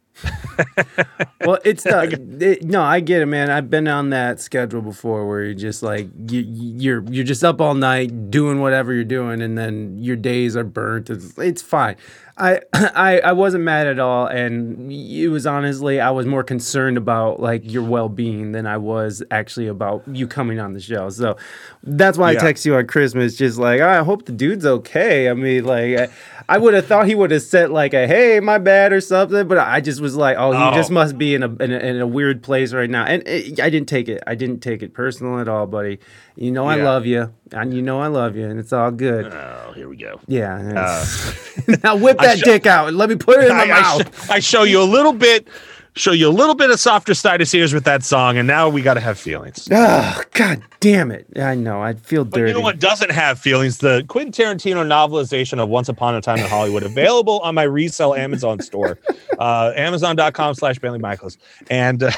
well, 1.41 1.59
it's 1.65 1.83
the 1.83 2.37
it, 2.39 2.63
no, 2.63 2.81
I 2.81 2.99
get 2.99 3.21
it, 3.21 3.25
man. 3.25 3.49
I've 3.49 3.69
been 3.69 3.87
on 3.87 4.11
that 4.11 4.39
schedule 4.39 4.81
before 4.81 5.27
where 5.27 5.43
you're 5.43 5.53
just 5.53 5.83
like 5.83 6.07
you, 6.29 6.41
you're 6.41 7.03
you're 7.09 7.25
just 7.25 7.43
up 7.43 7.59
all 7.59 7.73
night 7.73 8.29
doing 8.31 8.61
whatever 8.61 8.93
you're 8.93 9.03
doing, 9.03 9.41
and 9.41 9.57
then 9.57 9.97
your 9.97 10.15
days 10.15 10.55
are 10.55 10.63
burnt. 10.63 11.09
It's, 11.09 11.37
it's 11.37 11.61
fine. 11.61 11.95
I, 12.37 12.59
I 12.73 13.19
I 13.19 13.31
wasn't 13.33 13.63
mad 13.63 13.87
at 13.87 13.99
all, 13.99 14.27
and 14.27 14.91
it 14.91 15.29
was 15.29 15.47
honestly 15.47 15.99
I 15.99 16.11
was 16.11 16.25
more 16.25 16.43
concerned 16.43 16.97
about 16.97 17.39
like 17.39 17.61
your 17.69 17.83
well 17.83 18.09
being 18.09 18.51
than 18.51 18.65
I 18.67 18.77
was 18.77 19.23
actually 19.31 19.67
about 19.67 20.03
you 20.07 20.27
coming 20.27 20.59
on 20.59 20.73
the 20.73 20.79
show. 20.79 21.09
So 21.09 21.35
that's 21.83 22.17
why 22.17 22.31
Yeah. 22.33 22.39
I 22.39 22.41
text 22.41 22.65
you 22.65 22.75
on 22.75 22.85
Christmas, 22.87 23.35
just 23.35 23.57
like 23.57 23.81
"Oh, 23.81 23.89
I 23.89 24.03
hope 24.03 24.25
the 24.25 24.31
dude's 24.31 24.65
okay. 24.65 25.29
I 25.29 25.33
mean, 25.33 25.65
like 25.65 25.97
I, 25.97 26.07
I 26.47 26.57
would 26.59 26.73
have 26.75 26.85
thought 26.85 27.07
he 27.07 27.15
would 27.15 27.31
have 27.31 27.41
said 27.41 27.71
like 27.71 27.93
a 27.93 28.05
hey 28.07 28.39
my 28.39 28.57
bad 28.59 28.93
or 28.93 29.01
something, 29.01 29.47
but 29.47 29.57
I 29.57 29.81
just 29.81 29.99
was 29.99 30.15
like 30.15 30.37
oh 30.37 30.51
he 30.51 30.57
Oh. 30.57 30.73
just 30.73 30.91
must 30.91 31.17
be 31.17 31.33
in 31.33 31.43
a, 31.43 31.49
in 31.55 31.71
a 31.71 31.77
in 31.79 31.99
a 32.01 32.07
weird 32.07 32.43
place 32.43 32.71
right 32.73 32.89
now, 32.89 33.03
and 33.05 33.23
it, 33.27 33.59
I 33.59 33.69
didn't 33.69 33.89
take 33.89 34.07
it. 34.09 34.21
I 34.27 34.35
didn't 34.35 34.59
take 34.59 34.83
it 34.83 34.93
personal 34.93 35.39
at 35.39 35.47
all, 35.47 35.65
buddy. 35.65 35.99
You 36.39 36.51
know 36.51 36.67
I 36.67 36.77
Yeah. 36.77 36.83
love 36.85 37.05
you, 37.07 37.33
and 37.51 37.73
you 37.73 37.81
know 37.81 37.99
I 37.99 38.07
love 38.07 38.35
you, 38.35 38.45
and 38.47 38.59
it's 38.59 38.71
all 38.71 38.91
good. 38.91 39.25
Oh, 39.33 39.71
here 39.75 39.89
we 39.89 39.97
go. 39.97 40.19
Yeah. 40.27 40.55
Uh, 40.75 41.75
now 41.83 41.95
whip 41.95 42.19
that 42.19 42.39
dick 42.43 42.67
out 42.67 42.87
and 42.89 42.95
let 42.97 43.09
me 43.09 43.15
put 43.15 43.39
it 43.39 43.49
in 43.49 43.57
my 43.57 43.63
I, 43.63 43.77
I 43.77 43.81
mouth. 43.81 44.25
sh- 44.25 44.29
I 44.29 44.39
show 44.39 44.61
you 44.61 44.79
a 44.79 44.85
little 44.85 45.13
bit, 45.13 45.47
show 45.95 46.11
you 46.11 46.27
a 46.27 46.29
little 46.29 46.53
bit 46.53 46.69
of 46.69 46.79
softer 46.79 47.15
side 47.15 47.41
of 47.41 47.47
Sears 47.47 47.73
with 47.73 47.85
that 47.85 48.03
song, 48.03 48.37
and 48.37 48.45
now 48.47 48.69
we 48.69 48.83
got 48.83 48.93
to 48.93 48.99
have 48.99 49.17
feelings. 49.17 49.67
Oh 49.71 50.21
God 50.35 50.61
damn 50.79 51.09
it! 51.09 51.25
I 51.37 51.55
know. 51.55 51.81
I 51.81 51.95
feel 51.95 52.23
But 52.23 52.37
dirty. 52.37 52.51
you 52.51 52.57
know 52.59 52.61
what 52.63 52.77
doesn't 52.79 53.09
have 53.11 53.39
feelings? 53.39 53.79
The 53.79 54.05
Quentin 54.07 54.31
Tarantino 54.31 54.85
novelization 54.85 55.57
of 55.57 55.69
Once 55.69 55.89
Upon 55.89 56.13
a 56.13 56.21
Time 56.21 56.37
in 56.37 56.45
Hollywood, 56.45 56.83
available 56.83 57.39
on 57.39 57.55
my 57.55 57.63
resale 57.63 58.13
Amazon 58.13 58.59
store, 58.59 58.99
uh, 59.39 59.73
Amazon.com 59.75 60.53
slash 60.53 60.77
Bentley 60.77 60.99
Michaels, 60.99 61.39
and 61.71 62.03
uh, 62.03 62.11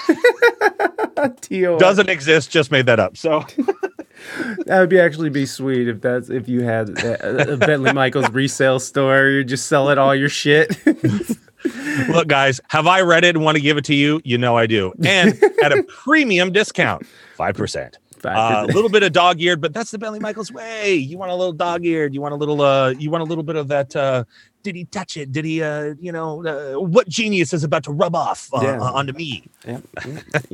doesn't 1.80 2.10
exist. 2.10 2.52
Just 2.52 2.70
made 2.70 2.86
that 2.88 3.00
up. 3.00 3.16
So 3.16 3.46
That 4.66 4.80
would 4.80 4.90
be 4.90 5.00
actually 5.00 5.30
be 5.30 5.46
sweet 5.46 5.88
if 5.88 6.02
that's 6.02 6.30
if 6.30 6.48
you 6.48 6.62
had 6.62 6.90
a, 7.04 7.54
a 7.54 7.58
Bentley 7.58 7.94
Michaels 7.94 8.30
resale 8.32 8.80
store. 8.80 9.28
You 9.30 9.44
just 9.44 9.68
sell 9.68 9.90
it 9.90 9.98
all 9.98 10.14
your 10.16 10.30
shit. 10.30 10.76
look, 12.10 12.28
guys, 12.28 12.62
have 12.70 12.88
I 12.88 13.02
read 13.02 13.24
it 13.24 13.36
and 13.36 13.44
want 13.44 13.56
to 13.56 13.62
give 13.62 13.78
it 13.78 13.86
to 13.86 13.96
you? 13.96 14.22
You 14.24 14.38
know 14.38 14.58
I 14.58 14.66
do, 14.68 14.94
and 15.04 15.42
at 15.64 15.72
a 15.72 15.84
premium 15.88 16.52
discount, 16.52 17.06
five 17.36 17.56
percent. 17.56 17.98
Uh, 18.24 18.66
a 18.70 18.74
little 18.74 18.90
bit 18.90 19.02
of 19.02 19.14
dog 19.14 19.40
eared, 19.42 19.62
but 19.62 19.74
that's 19.74 19.92
the 19.92 19.98
Bentley 19.98 20.20
Michaels 20.20 20.52
way. 20.52 20.94
You 20.94 21.18
want 21.18 21.32
a 21.32 21.36
little 21.36 21.54
dog 21.54 21.86
eared. 21.86 22.14
You 22.14 22.20
want 22.20 22.34
a 22.34 22.38
little. 22.38 22.62
uh 22.62 22.90
You 22.92 23.10
want 23.10 23.22
a 23.22 23.26
little 23.26 23.46
bit 23.46 23.56
of 23.56 23.70
that. 23.70 23.96
uh 23.96 24.26
Did 24.62 24.76
he 24.76 24.84
touch 24.86 25.16
it? 25.18 25.32
Did 25.32 25.46
he? 25.46 25.64
uh 25.64 25.94
You 26.00 26.12
know, 26.12 26.46
uh, 26.46 26.80
what 26.82 27.08
genius 27.08 27.54
is 27.54 27.64
about 27.64 27.84
to 27.86 27.92
rub 27.92 28.14
off 28.16 28.50
uh, 28.54 28.60
Yeah. 28.62 28.80
uh, 28.82 28.92
onto 28.92 29.14
me? 29.14 29.46
Yeah. 29.66 29.80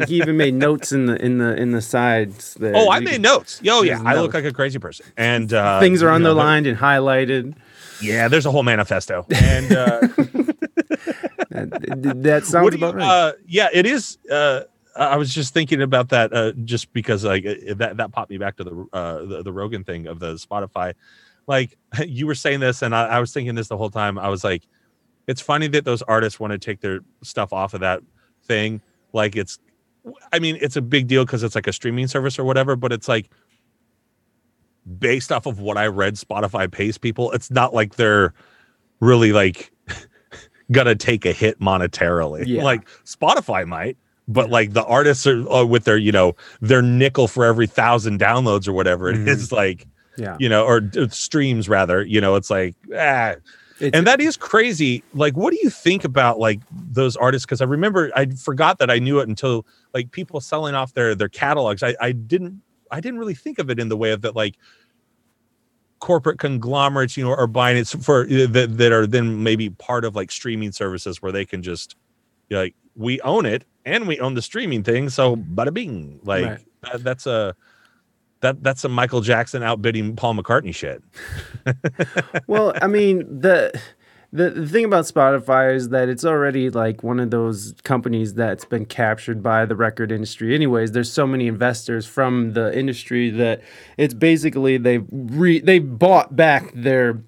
he 0.07 0.18
even 0.18 0.38
made 0.38 0.53
notes 0.53 0.91
in 0.91 1.07
the 1.07 1.15
in 1.23 1.40
the 1.40 1.56
in 1.56 1.72
the 1.72 1.82
sides. 1.82 2.53
There. 2.56 2.73
Oh, 2.76 2.90
I 2.90 2.99
You 2.99 3.06
made 3.06 3.11
can- 3.14 3.22
notes. 3.23 3.60
Yo, 3.64 3.82
yeah, 3.82 3.95
There's 3.95 4.06
I 4.07 4.14
notes. 4.14 4.22
look 4.23 4.34
like 4.36 4.45
a 4.45 4.53
crazy 4.53 4.77
person, 4.80 5.06
and 5.18 5.52
uh, 5.53 5.80
Things 5.80 6.03
are 6.03 6.06
you 6.14 6.19
know, 6.19 6.30
underlined 6.30 6.68
and 6.68 6.77
highlighted. 6.77 7.56
Yeah, 8.02 8.27
there's 8.27 8.45
a 8.45 8.52
whole 8.52 8.64
manifesto, 8.64 9.26
and 9.36 9.72
uh, 9.72 10.02
That, 11.49 12.14
that 12.23 12.45
sounds 12.45 12.64
what 12.64 12.73
you, 12.73 12.80
about 12.80 12.95
right. 12.95 13.07
uh, 13.07 13.32
yeah, 13.48 13.69
it 13.72 13.86
is. 13.86 14.18
Uh, 14.30 14.61
I 14.95 15.18
was 15.18 15.34
just 15.34 15.53
thinking 15.53 15.82
about 15.82 16.10
that, 16.10 16.32
uh, 16.34 16.52
just 16.64 16.91
because 16.94 17.23
like 17.23 17.44
that 17.77 17.98
that 17.98 18.11
popped 18.11 18.30
me 18.30 18.38
back 18.38 18.57
to 18.57 18.64
the 18.64 18.88
uh, 18.94 19.26
the, 19.26 19.44
the 19.44 19.52
Rogan 19.53 19.84
thing 19.84 20.07
of 20.07 20.19
the 20.19 20.34
Spotify. 20.36 20.94
Like 21.47 21.77
you 22.05 22.27
were 22.27 22.35
saying 22.35 22.59
this, 22.59 22.81
and 22.81 22.95
I, 22.95 23.05
I 23.07 23.19
was 23.19 23.31
thinking 23.34 23.55
this 23.55 23.67
the 23.67 23.77
whole 23.77 23.89
time. 23.89 24.17
I 24.17 24.30
was 24.30 24.43
like, 24.43 24.63
it's 25.27 25.41
funny 25.41 25.67
that 25.67 25.85
those 25.85 26.01
artists 26.03 26.39
want 26.39 26.51
to 26.51 26.57
take 26.59 26.81
their 26.81 26.99
stuff 27.23 27.51
off 27.53 27.73
of 27.73 27.80
that 27.81 28.01
thing. 28.43 28.81
Like 29.13 29.35
it's, 29.35 29.57
I 30.31 30.39
mean, 30.39 30.57
it's 30.61 30.76
a 30.76 30.81
big 30.81 31.07
deal 31.07 31.26
because 31.26 31.41
it's 31.43 31.55
like 31.55 31.67
a 31.67 31.73
streaming 31.73 32.07
service 32.07 32.38
or 32.38 32.43
whatever. 32.43 32.76
But 32.76 32.91
it's 32.91 33.07
like 33.07 33.30
based 34.99 35.31
off 35.31 35.45
of 35.45 35.59
what 35.59 35.77
I 35.77 35.88
read, 35.88 36.15
Spotify 36.15 36.72
pays 36.72 36.97
people. 36.97 37.31
It's 37.31 37.49
not 37.49 37.73
like 37.73 37.95
they're 37.95 38.34
really 38.99 39.31
like 39.34 39.72
gonna 40.72 40.95
take 40.95 41.26
a 41.26 41.31
hit 41.31 41.59
monetarily. 41.59 42.43
Yeah. 42.45 42.63
Like 42.63 42.88
Spotify 43.05 43.65
might, 43.67 43.97
but 44.27 44.49
like 44.49 44.73
the 44.73 44.84
artists 44.85 45.26
are 45.26 45.47
uh, 45.51 45.65
with 45.65 45.85
their, 45.85 45.97
you 45.97 46.11
know, 46.11 46.35
their 46.61 46.81
nickel 46.81 47.27
for 47.27 47.45
every 47.45 47.67
thousand 47.67 48.19
downloads 48.19 48.67
or 48.67 48.73
whatever 48.73 49.09
it 49.09 49.15
Mhm. 49.17 49.27
is, 49.27 49.51
like, 49.51 49.88
yeah. 50.17 50.37
you 50.39 50.49
know, 50.49 50.65
or 50.65 50.81
uh, 50.97 51.07
streams 51.09 51.67
rather, 51.69 52.03
you 52.03 52.21
know, 52.21 52.35
it's 52.35 52.49
like, 52.49 52.75
ah. 52.95 53.35
It's- 53.79 53.91
And 53.93 54.07
that 54.07 54.21
is 54.21 54.37
crazy. 54.37 55.03
Like, 55.13 55.35
what 55.35 55.51
do 55.51 55.59
you 55.61 55.69
think 55.69 56.05
about 56.05 56.39
like 56.39 56.61
those 56.71 57.17
artists? 57.17 57.45
Because 57.45 57.59
I 57.59 57.65
remember 57.65 58.09
I 58.15 58.27
forgot 58.27 58.77
that 58.79 58.89
I 58.89 58.99
knew 58.99 59.19
it 59.19 59.27
until 59.27 59.65
like 59.93 60.11
people 60.11 60.39
selling 60.39 60.75
off 60.75 60.93
their 60.93 61.13
their 61.13 61.27
catalogs. 61.27 61.83
I, 61.83 61.93
I 61.99 62.13
didn't 62.13 62.61
I 62.89 63.01
didn't 63.01 63.19
really 63.19 63.33
think 63.35 63.59
of 63.59 63.69
it 63.69 63.77
in 63.77 63.89
the 63.89 63.97
way 63.97 64.11
of 64.11 64.21
that 64.21 64.33
like 64.33 64.55
corporate 65.99 66.39
conglomerates, 66.39 67.17
you 67.17 67.23
know, 67.25 67.31
are 67.31 67.47
buying 67.47 67.77
it 67.77 67.87
for 67.87 68.21
uh, 68.23 68.47
that, 68.49 68.77
that 68.77 68.91
are 68.93 69.05
then 69.07 69.43
maybe 69.43 69.69
part 69.71 70.05
of 70.05 70.15
like 70.15 70.31
streaming 70.31 70.71
services 70.71 71.21
where 71.21 71.31
they 71.33 71.45
can 71.45 71.61
just 71.61 71.95
you 72.49 72.55
know, 72.55 72.61
like 72.63 72.75
we 72.95 73.19
own 73.21 73.45
it 73.45 73.65
and 73.85 74.07
we 74.07 74.19
own 74.19 74.35
the 74.35 74.41
streaming 74.41 74.83
thing, 74.83 75.09
so 75.09 75.35
bada 75.35 75.73
bing. 75.73 76.19
Like 76.23 76.45
Right. 76.45 76.59
that, 76.83 77.03
that's 77.03 77.25
a 77.27 77.55
that 78.41 78.64
that's 78.64 78.84
a 78.84 78.90
Michael 78.90 79.22
Jackson 79.22 79.64
outbidding 79.64 80.16
Paul 80.16 80.36
McCartney 80.36 80.74
shit. 80.74 81.02
well, 82.48 82.74
I 82.82 82.88
mean 82.88 83.40
the. 83.41 83.80
The, 84.34 84.49
the 84.49 84.68
thing 84.68 84.84
about 84.84 85.06
Spotify 85.06 85.74
is 85.74 85.90
that 85.90 86.10
it's 86.10 86.26
already 86.26 86.70
like 86.70 87.03
one 87.03 87.22
of 87.22 87.32
those 87.32 87.74
companies 87.84 88.34
that's 88.34 88.66
been 88.66 88.86
captured 88.86 89.41
by 89.41 89.66
the 89.66 89.78
record 89.78 90.12
industry. 90.12 90.53
Anyways, 90.53 90.91
there's 90.91 91.10
so 91.10 91.26
many 91.26 91.48
investors 91.48 92.06
from 92.06 92.52
the 92.52 92.78
industry 92.78 93.30
that 93.30 93.62
it's 93.98 94.14
basically 94.14 94.76
they've 94.76 95.06
re, 95.10 95.62
they 95.62 95.80
bought 95.80 96.36
back 96.36 96.70
their 96.74 97.24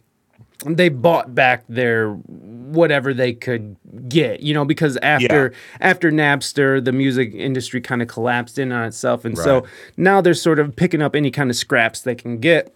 they 0.65 0.89
bought 0.89 1.35
back 1.35 1.63
their 1.69 2.11
whatever 2.11 3.13
they 3.13 3.33
could 3.33 3.75
get, 4.09 4.41
you 4.41 4.53
know, 4.53 4.65
because 4.65 4.97
after 4.97 5.53
after 5.81 6.11
Napster, 6.11 6.83
the 6.83 6.91
music 6.91 7.33
industry 7.33 7.79
kind 7.79 8.01
of 8.01 8.07
collapsed 8.07 8.57
in 8.57 8.71
on 8.71 8.85
itself, 8.85 9.23
and 9.25 9.37
so 9.37 9.67
now 9.97 10.19
they're 10.21 10.33
sort 10.33 10.59
of 10.59 10.75
picking 10.75 11.01
up 11.01 11.15
any 11.15 11.31
kind 11.31 11.49
of 11.49 11.55
scraps 11.55 12.01
they 12.01 12.15
can 12.15 12.39
get. 12.39 12.73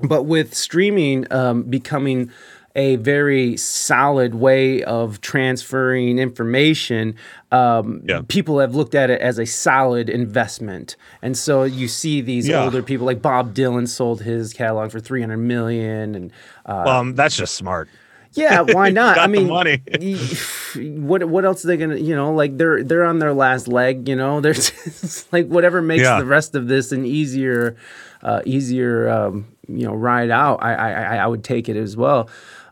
But 0.00 0.24
with 0.24 0.54
streaming 0.54 1.30
um, 1.32 1.64
becoming 1.64 2.30
a 2.78 2.94
very 2.96 3.56
solid 3.56 4.34
way 4.36 4.82
of 4.84 5.20
transferring 5.20 6.18
information, 6.20 7.14
um, 7.50 8.02
Yeah. 8.06 8.20
people 8.28 8.60
have 8.60 8.74
looked 8.74 8.94
at 8.94 9.10
it 9.10 9.20
as 9.20 9.38
a 9.38 9.46
solid 9.46 10.08
investment. 10.08 10.94
And 11.20 11.36
so 11.36 11.64
you 11.64 11.88
see 11.88 12.20
these 12.20 12.46
Yeah. 12.46 12.62
older 12.64 12.82
people 12.82 13.04
like 13.04 13.20
Bob 13.20 13.52
Dylan 13.54 13.88
sold 13.88 14.22
his 14.22 14.52
catalog 14.52 14.92
for 14.92 15.00
300 15.00 15.38
million 15.38 16.14
and 16.14 16.30
uh, 16.66 16.84
Um, 16.86 17.14
that's 17.16 17.36
just 17.36 17.54
smart. 17.56 17.88
Yeah, 18.34 18.60
why 18.60 18.90
not? 19.02 19.18
I 19.18 19.26
mean, 19.26 19.48
money. 19.48 19.82
what 20.76 21.24
what 21.24 21.44
else 21.44 21.64
are 21.64 21.68
they 21.68 21.76
gonna? 21.78 21.96
You 21.96 22.14
know, 22.14 22.32
like 22.32 22.56
they're 22.58 22.84
they're 22.84 23.04
on 23.04 23.18
their 23.18 23.32
last 23.32 23.66
leg. 23.68 24.06
You 24.08 24.16
know, 24.16 24.40
they're 24.42 24.52
just 24.52 25.32
like 25.32 25.46
whatever 25.48 25.80
makes 25.82 26.02
Yeah. 26.04 26.18
the 26.20 26.26
rest 26.26 26.54
of 26.54 26.68
this 26.68 26.92
an 26.92 27.04
easier, 27.06 27.76
uh, 28.22 28.42
easier 28.44 29.08
um, 29.08 29.46
you 29.66 29.86
know 29.86 29.94
ride 29.94 30.30
out. 30.30 30.62
I, 30.62 30.74
I 30.74 30.90
I- 30.90 31.16
I 31.24 31.26
would 31.26 31.42
take 31.42 31.68
it 31.68 31.76
as 31.76 31.96
well. 31.96 32.28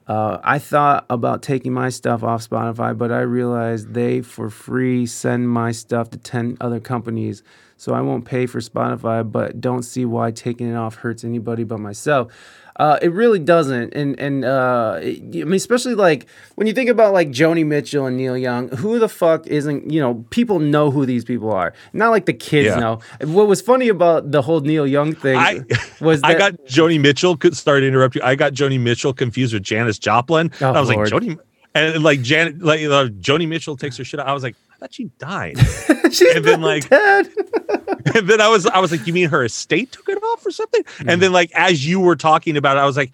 Uh, 0.06 0.38
I 0.44 0.60
thought 0.60 1.04
about 1.10 1.42
taking 1.42 1.72
my 1.72 1.88
stuff 1.88 2.22
off 2.22 2.48
Spotify, 2.48 2.96
but 2.96 3.10
I 3.10 3.20
realized 3.20 3.92
they 3.92 4.20
for 4.20 4.50
free 4.50 5.04
send 5.06 5.48
my 5.50 5.72
stuff 5.72 6.10
to 6.10 6.18
ten 6.18 6.56
other 6.60 6.78
companies, 6.78 7.42
so 7.76 7.92
I 7.92 8.00
won't 8.02 8.24
pay 8.24 8.46
for 8.46 8.60
Spotify. 8.60 9.30
But 9.30 9.60
don't 9.60 9.82
see 9.82 10.04
why 10.04 10.30
taking 10.30 10.70
it 10.70 10.76
off 10.76 10.96
hurts 10.96 11.24
anybody 11.24 11.64
but 11.64 11.80
myself. 11.80 12.32
Uh, 12.78 12.98
it 13.00 13.10
really 13.10 13.38
doesn't, 13.38 13.94
and 13.94 14.20
and 14.20 14.44
uh, 14.44 14.98
it- 15.00 15.22
I 15.22 15.44
mean, 15.44 15.54
especially 15.54 15.94
like 15.94 16.26
when 16.56 16.66
you 16.66 16.74
think 16.74 16.90
about 16.90 17.14
like 17.14 17.30
Joni 17.30 17.64
Mitchell 17.64 18.04
and 18.04 18.18
Neil 18.18 18.36
Young, 18.36 18.68
who 18.68 18.98
the 18.98 19.08
fuck 19.08 19.46
isn't? 19.46 19.90
You 19.90 19.98
know, 20.00 20.26
people 20.28 20.58
know 20.58 20.90
who 20.90 21.06
these 21.06 21.24
people 21.24 21.50
are, 21.52 21.72
not 21.94 22.10
like 22.10 22.26
the 22.26 22.34
kids 22.34 22.66
Yeah. 22.66 22.78
know. 22.78 22.98
What 23.22 23.48
was 23.48 23.62
funny 23.62 23.88
about 23.88 24.30
the 24.30 24.42
whole 24.42 24.60
Neil 24.60 24.86
Young 24.86 25.14
thing 25.14 25.36
I 25.38 25.64
was 26.02 26.20
that 26.22 26.26
I 26.30 26.34
got 26.38 26.52
Joni 26.66 27.00
Mitchell. 27.00 27.34
Could 27.36 27.56
start 27.56 27.80
to 27.80 27.88
interrupt 27.88 28.14
you. 28.14 28.20
I 28.22 28.34
got 28.34 28.52
Joni 28.52 28.78
Mitchell 28.78 29.14
confused 29.14 29.54
with 29.54 29.62
Janis 29.62 29.98
Joplin. 29.98 30.50
Oh, 30.60 30.72
I 30.72 30.78
was 30.80 30.90
Lord. 30.90 31.10
like 31.10 31.22
Joni, 31.22 31.38
and 31.74 32.02
like 32.04 32.20
Janet, 32.20 32.60
like 32.60 32.80
uh, 32.82 33.08
Joni 33.20 33.48
Mitchell 33.48 33.78
takes 33.78 33.96
her 33.96 34.04
shit 34.04 34.20
out. 34.20 34.26
I 34.28 34.34
was 34.34 34.42
like, 34.42 34.54
thought 34.86 34.94
she 34.94 35.04
died. 35.18 35.58
she's 36.12 36.36
and 36.36 36.44
then, 36.44 36.60
like- 36.60 36.88
dead. 36.88 37.28
and 38.14 38.28
then 38.28 38.40
I 38.40 38.48
was, 38.48 38.66
I 38.66 38.78
was 38.78 38.90
like, 38.90 39.06
you 39.06 39.12
mean 39.12 39.28
her 39.28 39.44
estate 39.44 39.92
took 39.92 40.08
it 40.08 40.22
off 40.22 40.46
or 40.46 40.50
something? 40.50 40.82
And 41.00 41.08
mm. 41.08 41.20
then 41.20 41.32
like 41.32 41.50
as 41.54 41.86
you 41.86 42.00
were 42.00 42.16
talking 42.16 42.56
about 42.56 42.76
it, 42.76 42.80
I 42.80 42.86
was 42.86 42.96
like. 42.96 43.12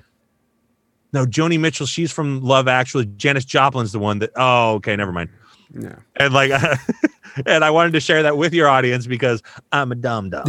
No, 1.15 1.27
Joni 1.27 1.61
Mitchell. 1.61 1.85
She's 1.85 2.11
from 2.11 2.41
Love 2.41 2.69
Actually. 2.69 3.05
Janis 3.05 3.45
Joplin's 3.45 3.93
the 3.93 3.99
one 3.99 4.21
that. 4.21 4.31
Oh, 4.35 4.77
okay, 4.77 4.97
never 4.97 5.13
mind. 5.13 5.29
Yeah. 5.79 5.97
And 6.17 6.33
like, 6.33 6.51
and 7.47 7.63
I 7.63 7.71
wanted 7.71 7.93
to 7.93 8.01
share 8.01 8.23
that 8.23 8.39
with 8.39 8.55
your 8.55 8.67
audience 8.67 9.07
because 9.07 9.43
I'm 9.73 9.93
a 9.93 9.95
dumb 9.95 10.31
dumb. 10.31 10.47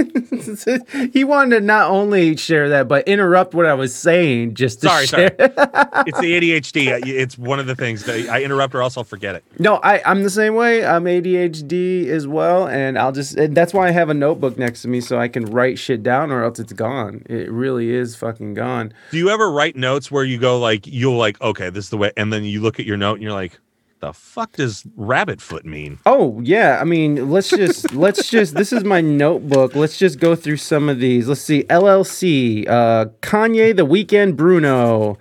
he 1.12 1.24
wanted 1.24 1.60
to 1.60 1.60
not 1.60 1.90
only 1.90 2.36
share 2.36 2.68
that, 2.70 2.88
but 2.88 3.06
interrupt 3.06 3.54
what 3.54 3.66
I 3.66 3.74
was 3.74 3.94
saying 3.94 4.54
just 4.54 4.80
to 4.82 4.88
Sorry, 4.88 5.06
share. 5.06 5.34
it's 5.38 6.20
the 6.20 6.32
ADHD. 6.40 7.06
It's 7.06 7.38
one 7.38 7.58
of 7.58 7.66
the 7.66 7.74
things 7.74 8.04
that 8.04 8.28
I 8.28 8.42
interrupt 8.42 8.74
or 8.74 8.82
else 8.82 8.96
I'll 8.96 9.04
forget 9.04 9.34
it. 9.34 9.44
No, 9.58 9.76
I, 9.76 10.02
I'm 10.04 10.22
the 10.22 10.30
same 10.30 10.54
way. 10.54 10.84
I'm 10.84 11.04
ADHD 11.04 12.06
as 12.08 12.26
well, 12.26 12.66
and 12.68 12.98
I'll 12.98 13.12
just 13.12 13.36
and 13.36 13.56
that's 13.56 13.74
why 13.74 13.88
I 13.88 13.90
have 13.90 14.08
a 14.08 14.14
notebook 14.14 14.58
next 14.58 14.82
to 14.82 14.88
me 14.88 15.00
so 15.00 15.18
I 15.18 15.28
can 15.28 15.44
write 15.46 15.78
shit 15.78 16.02
down, 16.02 16.30
or 16.30 16.44
else 16.44 16.58
it's 16.58 16.72
gone. 16.72 17.24
It 17.28 17.50
really 17.50 17.90
is 17.90 18.16
fucking 18.16 18.54
gone. 18.54 18.92
Do 19.10 19.18
you 19.18 19.30
ever 19.30 19.50
write 19.50 19.76
notes 19.76 20.10
where 20.10 20.24
you 20.24 20.38
go 20.38 20.58
like 20.58 20.86
you'll 20.86 21.18
like 21.18 21.40
okay 21.40 21.70
this 21.70 21.84
is 21.84 21.90
the 21.90 21.98
way, 21.98 22.12
and 22.16 22.32
then 22.32 22.44
you 22.44 22.60
look 22.60 22.80
at 22.80 22.86
your 22.86 22.96
note 22.96 23.14
and 23.14 23.22
you're 23.22 23.32
like, 23.32 23.58
the 24.00 24.12
fuck 24.12 24.52
does 24.56 24.84
rabbit 24.96 25.40
foot 25.40 25.64
mean? 25.64 25.98
Oh 26.06 26.40
yeah, 26.42 26.78
I 26.80 26.84
mean, 26.84 27.30
let's 27.30 27.50
just 27.50 27.92
let's 27.94 28.28
just 28.30 28.54
this 28.54 28.72
is 28.72 28.84
my 28.84 29.00
notebook. 29.00 29.74
Let's 29.74 29.98
just 29.98 30.18
go 30.20 30.34
through 30.34 30.56
some 30.58 30.88
of 30.88 30.98
these. 31.00 31.28
Let's 31.28 31.40
see, 31.42 31.64
LLC, 31.64 32.68
uh, 32.68 33.06
Kanye, 33.22 33.76
The 33.76 33.86
Weeknd, 33.86 34.36
Bruno, 34.36 35.18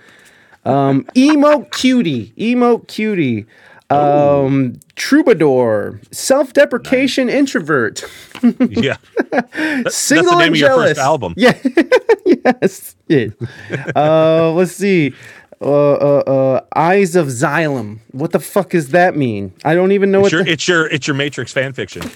um, 0.65 1.05
emo 1.15 1.61
cutie, 1.71 2.33
emo 2.39 2.79
cutie, 2.79 3.45
um, 3.89 4.79
troubadour, 4.95 5.99
self-deprecation 6.11 7.29
introvert. 7.29 8.03
yeah, 8.69 8.97
That- 9.31 9.91
Single 9.91 10.37
that's 10.37 10.37
the 10.37 10.37
name 10.37 10.41
and 10.41 10.55
of 10.55 10.55
your 10.57 10.69
jealous. 10.69 10.89
first 10.91 10.99
album. 10.99 11.33
Yeah. 11.37 11.57
yes. 12.25 12.95
Yeah. 13.07 13.27
Uh, 13.95 14.51
let's 14.51 14.71
see. 14.73 15.13
Uh, 15.61 15.91
uh, 15.93 16.23
uh, 16.25 16.61
Eyes 16.75 17.15
of 17.17 17.27
Xylem. 17.27 17.99
What 18.11 18.31
the 18.31 18.39
fuck 18.39 18.69
does 18.69 18.89
that 18.89 19.15
mean? 19.17 19.51
I 19.65 19.75
don't 19.75 19.91
even 19.91 20.09
know 20.11 20.19
It's 20.19 20.23
what 20.23 20.31
your, 20.31 20.43
the- 20.45 20.51
it's 20.51 20.67
your 20.67 20.87
it's 20.87 21.07
your 21.07 21.15
Matrix 21.15 21.51
fan 21.51 21.73
fiction. 21.73 22.01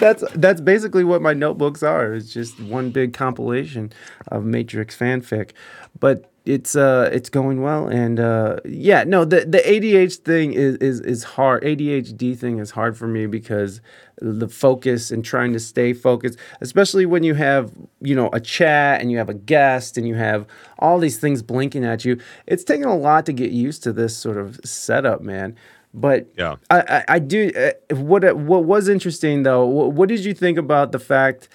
that's. 0.00 0.24
That's 0.34 0.60
basically 0.60 1.04
what 1.04 1.22
my 1.22 1.32
notebooks 1.32 1.82
are. 1.82 2.14
It's 2.14 2.32
just 2.32 2.60
one 2.60 2.90
big 2.90 3.12
compilation 3.14 3.92
of 4.28 4.44
Matrix 4.44 4.96
fanfic, 4.96 5.50
but 5.98 6.30
it's 6.46 6.76
uh 6.76 7.08
it's 7.10 7.30
going 7.30 7.62
well 7.62 7.86
and 7.86 8.20
uh 8.20 8.56
yeah 8.66 9.02
no 9.04 9.24
the 9.24 9.46
the 9.46 9.58
ADHD 9.58 10.16
thing 10.18 10.52
is 10.52 10.76
is 10.76 11.00
is 11.00 11.24
hard 11.24 11.62
ADHD 11.62 12.36
thing 12.36 12.58
is 12.58 12.70
hard 12.70 12.98
for 12.98 13.08
me 13.08 13.26
because 13.26 13.80
the 14.20 14.48
focus 14.48 15.10
and 15.10 15.24
trying 15.24 15.54
to 15.54 15.58
stay 15.58 15.94
focused 15.94 16.38
especially 16.60 17.06
when 17.06 17.22
you 17.22 17.32
have 17.34 17.72
you 18.00 18.14
know 18.14 18.28
a 18.34 18.40
chat 18.40 19.00
and 19.00 19.10
you 19.10 19.16
have 19.16 19.30
a 19.30 19.34
guest 19.34 19.96
and 19.96 20.06
you 20.06 20.14
have 20.14 20.46
all 20.78 20.98
these 20.98 21.18
things 21.18 21.42
blinking 21.42 21.84
at 21.84 22.04
you 22.04 22.20
it's 22.46 22.62
taken 22.62 22.86
a 22.86 22.96
lot 22.96 23.24
to 23.24 23.32
get 23.32 23.50
used 23.50 23.82
to 23.82 23.92
this 23.92 24.14
sort 24.14 24.36
of 24.36 24.60
setup 24.64 25.22
man 25.22 25.56
but 25.94 26.28
Yeah. 26.36 26.56
I, 26.70 26.80
I, 26.80 27.04
I 27.08 27.18
do. 27.20 27.52
Uh, 27.56 27.94
what 27.94 28.36
what 28.36 28.64
was 28.64 28.88
interesting 28.88 29.44
though? 29.44 29.64
What, 29.64 29.92
what 29.92 30.08
did 30.08 30.24
you 30.24 30.34
think 30.34 30.58
about 30.58 30.90
the 30.90 30.98
fact? 30.98 31.48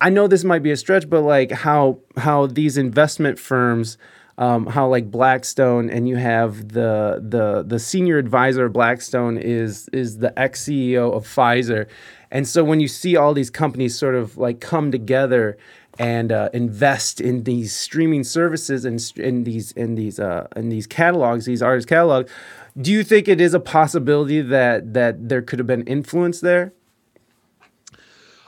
I 0.00 0.10
know 0.10 0.26
this 0.26 0.44
might 0.44 0.62
be 0.62 0.70
a 0.70 0.76
stretch, 0.76 1.08
but 1.08 1.22
like 1.22 1.50
how 1.50 1.98
how 2.16 2.46
these 2.46 2.76
investment 2.76 3.38
firms, 3.38 3.96
um, 4.38 4.66
how 4.66 4.88
like 4.88 5.10
Blackstone, 5.10 5.88
and 5.90 6.08
you 6.08 6.16
have 6.16 6.68
the 6.68 7.22
the 7.26 7.64
the 7.66 7.78
senior 7.78 8.18
advisor 8.18 8.66
of 8.66 8.72
Blackstone 8.72 9.38
is 9.38 9.88
is 9.92 10.18
the 10.18 10.36
ex 10.38 10.64
CEO 10.64 11.12
of 11.12 11.26
Pfizer, 11.26 11.86
and 12.30 12.46
so 12.46 12.64
when 12.64 12.80
you 12.80 12.88
see 12.88 13.16
all 13.16 13.34
these 13.34 13.50
companies 13.50 13.96
sort 13.96 14.14
of 14.14 14.36
like 14.36 14.60
come 14.60 14.90
together 14.90 15.56
and 15.98 16.32
uh, 16.32 16.50
invest 16.52 17.20
in 17.20 17.44
these 17.44 17.74
streaming 17.74 18.24
services 18.24 18.84
and 18.84 19.12
in 19.16 19.44
these 19.44 19.72
in 19.72 19.94
these 19.94 20.18
uh, 20.18 20.48
in 20.56 20.68
these 20.68 20.86
catalogs, 20.86 21.44
these 21.44 21.62
artist 21.62 21.88
catalogs. 21.88 22.30
Do 22.76 22.90
you 22.90 23.04
think 23.04 23.28
it 23.28 23.40
is 23.40 23.54
a 23.54 23.60
possibility 23.60 24.40
that 24.40 24.94
that 24.94 25.28
there 25.28 25.42
could 25.42 25.60
have 25.60 25.68
been 25.68 25.86
influence 25.86 26.40
there? 26.40 26.72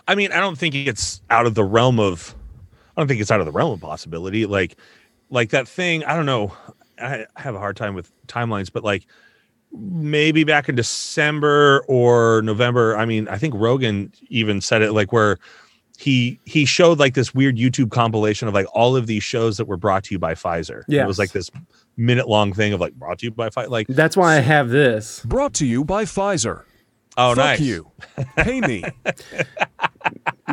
I 0.09 0.15
mean, 0.15 0.33
I 0.33 0.41
don't 0.41 0.57
think 0.57 0.74
it's 0.74 1.20
out 1.31 1.47
of 1.47 1.55
the 1.55 1.65
realm 1.65 1.99
of 1.99 2.35
I 2.97 3.01
don't 3.01 3.09
think 3.09 3.20
it's 3.20 3.31
out 3.31 3.41
of 3.41 3.47
the 3.47 3.53
realm 3.53 3.73
of 3.73 3.81
possibility. 3.81 4.47
Like 4.47 4.77
like 5.31 5.51
that 5.51 5.69
thing, 5.69 6.05
I 6.05 6.15
don't 6.15 6.27
know. 6.27 6.53
I, 6.99 7.27
I 7.37 7.41
have 7.43 7.55
a 7.55 7.59
hard 7.59 7.77
time 7.77 7.95
with 7.95 8.11
timelines, 8.27 8.73
but 8.73 8.85
like 8.85 9.07
maybe 9.73 10.45
back 10.45 10.69
in 10.69 10.74
December 10.74 11.85
or 11.89 12.43
November, 12.43 12.97
I 12.97 13.05
mean, 13.05 13.28
I 13.28 13.39
think 13.39 13.55
Rogan 13.55 14.12
even 14.28 14.61
said 14.61 14.83
it 14.83 14.93
like 14.93 15.12
where 15.12 15.39
he 15.99 16.39
he 16.45 16.65
showed 16.65 16.99
like 16.99 17.15
this 17.15 17.35
weird 17.35 17.57
YouTube 17.57 17.91
compilation 17.91 18.49
of 18.49 18.55
like 18.55 18.66
all 18.73 18.97
of 18.97 19.07
these 19.07 19.23
shows 19.23 19.57
that 19.57 19.66
were 19.66 19.77
brought 19.77 20.05
to 20.05 20.15
you 20.15 20.19
by 20.19 20.35
Pfizer. 20.35 20.83
Yeah. 20.89 21.05
It 21.05 21.07
was 21.07 21.19
like 21.19 21.33
this 21.33 21.51
minute 21.97 22.28
long 22.28 22.53
thing 22.53 22.73
of 22.73 22.81
like 22.81 22.95
brought 22.95 23.19
to 23.20 23.27
you 23.27 23.31
by 23.31 23.49
Pfizer. 23.49 23.69
Like, 23.69 23.87
That's 23.89 24.16
why 24.16 24.37
I 24.37 24.41
have 24.41 24.69
this. 24.69 25.20
Brought 25.24 25.55
to 25.55 25.66
you 25.66 25.85
by 25.85 26.05
Pfizer. 26.05 26.65
Oh, 27.17 27.31
Fuck 27.31 27.37
nice. 27.37 27.61
you. 27.61 27.91
Pay 28.37 28.61
me. 28.61 28.85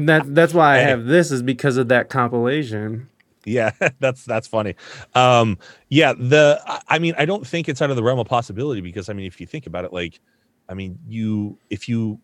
That 0.02 0.34
that's 0.34 0.54
why 0.56 0.76
I 0.76 0.80
have 0.80 1.06
this 1.06 1.32
is 1.32 1.44
because 1.44 1.78
of 1.78 1.90
that 1.90 2.10
compilation. 2.10 3.10
Yeah, 3.46 3.72
that's 4.00 4.26
that's 4.26 4.48
funny. 4.48 4.76
Um, 5.14 5.60
yeah, 5.90 6.14
the 6.14 6.60
I- 6.66 6.82
I 6.88 7.00
mean, 7.00 7.14
I 7.18 7.26
don't 7.26 7.46
think 7.46 7.70
it's 7.70 7.82
out 7.82 7.92
of 7.92 7.96
the 7.96 8.04
realm 8.04 8.18
of 8.18 8.28
possibility 8.28 8.82
because 8.82 9.08
I 9.10 9.14
mean, 9.14 9.28
if 9.28 9.40
you 9.40 9.46
think 9.46 9.68
about 9.68 9.86
it, 9.86 9.94
like, 9.94 10.20
I 10.68 10.74
mean, 10.74 10.98
you 11.08 11.60
if 11.70 11.88
you 11.88 12.20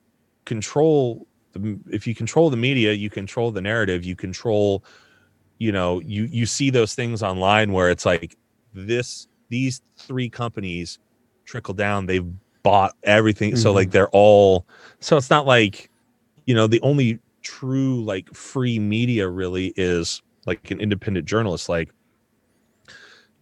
control 0.46 1.28
the 1.54 1.80
if 1.92 2.08
you 2.08 2.16
control 2.16 2.50
the 2.50 2.58
media, 2.58 2.94
you 2.94 3.10
control 3.12 3.52
the 3.52 3.62
narrative, 3.62 4.04
you 4.04 4.16
control, 4.16 4.84
you 5.60 5.72
know, 5.72 6.00
you 6.00 6.24
you 6.24 6.48
see 6.48 6.72
those 6.72 6.96
things 6.96 7.22
online 7.22 7.72
where 7.72 7.92
it's 7.92 8.06
like 8.06 8.36
this 8.74 9.28
these 9.50 9.82
three 9.96 10.30
companies 10.30 10.98
trickle 11.46 11.76
down, 11.76 12.08
they've 12.08 12.26
bought 12.64 12.96
everything, 13.04 13.56
so 13.56 13.72
Mhm. 13.72 13.76
like 13.76 13.92
they're 13.92 14.10
all 14.10 14.66
so 15.00 15.16
it's 15.18 15.30
not 15.30 15.46
like 15.46 15.90
you 16.46 16.54
know 16.56 16.68
the 16.68 16.82
only 16.82 17.20
true 17.42 18.04
like 18.04 18.34
free 18.34 18.80
media 18.80 19.28
really 19.30 19.74
is 19.78 20.22
like 20.46 20.70
an 20.72 20.80
independent 20.82 21.26
journalist 21.26 21.70
like 21.70 21.90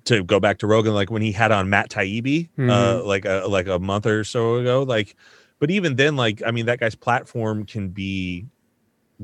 to 0.06 0.24
go 0.24 0.40
back 0.40 0.58
to 0.60 0.68
Rogan 0.68 0.94
like 0.94 1.12
when 1.12 1.22
he 1.22 1.32
had 1.32 1.52
on 1.52 1.70
Matt 1.70 1.90
Taibbi 1.90 2.48
uh 2.58 2.62
Mhm. 2.62 3.06
like 3.06 3.26
a 3.26 3.46
like 3.48 3.68
a 3.68 3.80
month 3.80 4.06
or 4.06 4.24
so 4.24 4.56
ago 4.56 4.84
like 4.84 5.16
but 5.60 5.70
even 5.72 5.96
then 5.96 6.16
like 6.16 6.42
I 6.46 6.52
mean 6.52 6.66
that 6.68 6.80
guy's 6.80 6.96
platform 6.96 7.66
can 7.66 7.90
be 7.90 8.46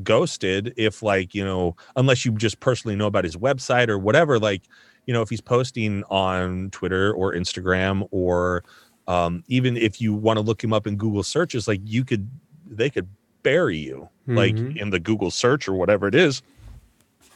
ghosted 0.01 0.73
if 0.75 1.03
like 1.03 1.35
you 1.35 1.43
know 1.45 1.75
unless 1.95 2.25
you 2.25 2.31
just 2.31 2.59
personally 2.59 2.95
know 2.95 3.05
about 3.07 3.23
his 3.23 3.37
website 3.37 3.89
or 3.89 3.99
whatever 3.99 4.39
like 4.39 4.63
you 5.05 5.13
know 5.13 5.21
if 5.21 5.29
he's 5.29 5.41
posting 5.41 6.03
on 6.09 6.69
Twitter 6.71 7.13
or 7.13 7.33
Instagram 7.33 8.07
or 8.11 8.63
um 9.07 9.43
even 9.47 9.75
if 9.77 9.99
you 10.01 10.13
want 10.13 10.37
to 10.37 10.41
look 10.41 10.63
him 10.63 10.73
up 10.73 10.87
in 10.87 10.95
Google 10.95 11.23
searches 11.23 11.67
like 11.67 11.81
you 11.83 12.03
could 12.05 12.29
they 12.69 12.89
could 12.89 13.07
bury 13.43 13.77
you 13.77 14.07
like 14.25 14.55
Mhm. 14.55 14.77
in 14.77 14.89
the 14.89 14.99
Google 14.99 15.29
search 15.31 15.67
or 15.67 15.73
whatever 15.73 16.07
it 16.07 16.15
is. 16.15 16.41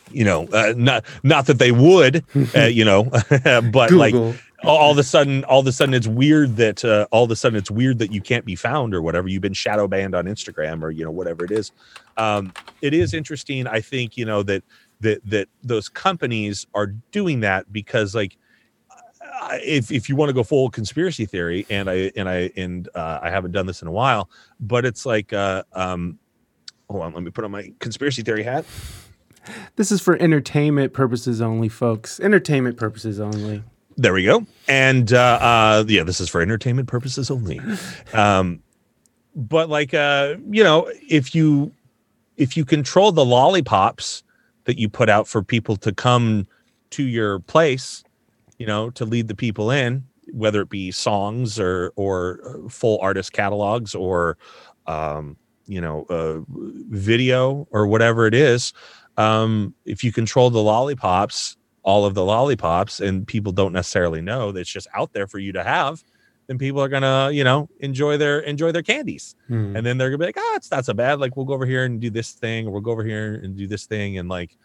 You 0.10 0.24
know, 0.24 0.48
uh, 0.54 0.74
not 0.78 1.04
not 1.24 1.48
that 1.48 1.60
they 1.60 1.74
would, 1.74 2.24
uh, 2.56 2.62
you 2.62 2.86
know, 2.86 3.04
but 3.72 3.92
like 3.92 4.14
Google. 4.14 4.36
all, 4.64 4.78
all 4.78 4.92
of 4.94 4.98
a 4.98 5.04
sudden, 5.04 5.44
all 5.44 5.60
of 5.60 5.68
a 5.68 5.74
sudden, 5.74 5.94
it's 5.94 6.08
weird 6.08 6.56
that 6.56 6.86
uh, 6.86 7.08
all 7.12 7.26
of 7.26 7.32
a 7.32 7.36
sudden 7.36 7.58
it's 7.58 7.70
weird 7.70 8.00
that 8.00 8.14
you 8.14 8.22
can't 8.22 8.46
be 8.46 8.56
found 8.56 8.94
or 8.96 9.02
whatever. 9.02 9.28
You've 9.28 9.42
been 9.42 9.52
shadow 9.54 9.86
banned 9.86 10.16
on 10.16 10.24
Instagram 10.24 10.82
or 10.82 10.92
you 10.92 11.04
know 11.04 11.12
whatever 11.12 11.44
it 11.44 11.52
is. 11.52 11.74
Um, 12.16 12.54
it 12.82 12.94
is 12.94 13.14
interesting. 13.14 13.68
I 13.68 13.82
think 13.82 14.16
you 14.16 14.24
know 14.24 14.44
that 14.44 14.64
that 15.02 15.20
that 15.30 15.50
those 15.62 15.90
companies 15.90 16.66
are 16.74 16.88
doing 17.12 17.42
that 17.42 17.72
because 17.74 18.16
like 18.16 18.38
if 19.64 19.92
if 19.92 20.10
you 20.10 20.16
want 20.16 20.30
to 20.30 20.34
go 20.34 20.44
full 20.44 20.70
conspiracy 20.70 21.26
theory 21.26 21.66
and 21.70 21.90
i 21.90 22.12
and 22.16 22.28
i 22.30 22.52
and 22.56 22.90
uh, 22.96 23.20
i 23.22 23.30
haven't 23.30 23.52
done 23.52 23.66
this 23.66 23.82
in 23.82 23.88
a 23.88 23.92
while 23.92 24.30
but 24.60 24.86
it's 24.86 25.06
like 25.06 25.34
uh 25.34 25.64
um 25.74 26.18
hold 26.90 27.04
on 27.04 27.14
let 27.14 27.24
me 27.24 27.32
put 27.32 27.44
on 27.44 27.52
my 27.52 27.72
conspiracy 27.80 28.22
theory 28.22 28.44
hat 28.44 28.66
This 29.78 29.92
is 29.92 30.02
for 30.02 30.16
entertainment 30.22 30.92
purposes 30.92 31.42
only, 31.42 31.70
folks. 31.70 32.20
Entertainment 32.20 32.76
purposes 32.78 33.20
only. 33.20 33.64
There 33.96 34.12
we 34.14 34.26
go. 34.26 34.46
And 34.68 35.14
uh, 35.14 35.40
uh, 35.42 35.84
yeah, 35.88 36.04
this 36.04 36.20
is 36.20 36.30
for 36.30 36.42
entertainment 36.42 36.88
purposes 36.90 37.32
only. 37.32 37.62
Um, 38.14 38.62
but 39.36 39.70
like, 39.70 39.94
uh, 39.94 40.36
you 40.50 40.64
know, 40.64 40.92
if 41.10 41.34
you 41.34 41.72
if 42.36 42.58
you 42.58 42.66
control 42.66 43.12
the 43.14 43.24
lollipops 43.26 44.24
that 44.66 44.78
you 44.78 44.90
put 44.90 45.10
out 45.10 45.28
for 45.28 45.42
people 45.42 45.78
to 45.78 45.94
come 45.94 46.46
to 46.92 47.04
your 47.04 47.40
place, 47.40 48.04
you 48.58 48.66
know, 48.66 48.90
to 48.92 49.06
lead 49.06 49.28
the 49.28 49.36
people 49.36 49.72
in, 49.72 50.04
whether 50.32 50.62
it 50.62 50.70
be 50.70 50.92
songs 50.92 51.60
or 51.60 51.94
or 51.96 52.40
uh, 52.46 52.70
full 52.70 53.00
artist 53.02 53.34
catalogs 53.34 53.96
or 53.96 54.38
um, 54.88 55.38
you 55.68 55.82
know, 55.82 56.06
uh, 56.10 56.40
video 56.90 57.68
or 57.72 57.88
whatever 57.88 58.26
it 58.26 58.34
is, 58.34 58.72
um, 59.18 59.74
if 59.86 60.04
you 60.04 60.12
control 60.14 60.50
the 60.50 60.62
lollipops, 60.62 61.58
all 61.84 62.06
of 62.06 62.14
the 62.14 62.24
lollipops, 62.24 63.00
and 63.02 63.28
people 63.28 63.52
don't 63.52 63.74
necessarily 63.74 64.22
know 64.22 64.52
that's 64.52 64.70
just 64.70 64.88
out 64.94 65.12
there 65.14 65.28
for 65.28 65.40
you 65.40 65.52
to 65.52 65.64
have, 65.64 66.04
then 66.48 66.58
people 66.58 66.82
are 66.82 66.88
gonna, 66.88 67.30
you 67.32 67.44
know, 67.44 67.68
enjoy 67.82 68.16
their 68.16 68.40
enjoy 68.40 68.72
their 68.72 68.84
candies, 68.84 69.36
Hmm. 69.48 69.76
and 69.76 69.86
then 69.86 69.98
they're 69.98 70.10
gonna 70.10 70.20
be 70.20 70.26
like, 70.28 70.38
ah, 70.38 70.56
it's 70.56 70.72
not 70.72 70.86
so 70.86 70.94
bad. 70.94 71.20
Like 71.20 71.36
we'll 71.36 71.46
go 71.46 71.54
over 71.54 71.66
here 71.66 71.84
and 71.84 72.00
do 72.00 72.10
this 72.10 72.32
thing, 72.32 72.66
or 72.68 72.72
we'll 72.72 72.82
go 72.82 72.92
over 72.92 73.04
here 73.04 73.36
and 73.44 73.58
do 73.58 73.68
this 73.68 73.86
thing, 73.86 74.18
and 74.18 74.30
like, 74.30 74.58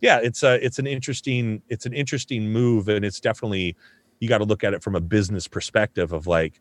yeah, 0.00 0.20
it's 0.22 0.42
a 0.42 0.64
it's 0.64 0.78
an 0.78 0.86
interesting 0.86 1.62
it's 1.68 1.86
an 1.86 1.92
interesting 1.92 2.50
move, 2.52 2.88
and 2.88 3.04
it's 3.04 3.20
definitely 3.20 3.76
you 4.20 4.28
got 4.28 4.38
to 4.38 4.44
look 4.44 4.64
at 4.64 4.74
it 4.74 4.82
from 4.82 4.94
a 4.94 5.00
business 5.00 5.46
perspective 5.46 6.12
of 6.12 6.26
like, 6.26 6.60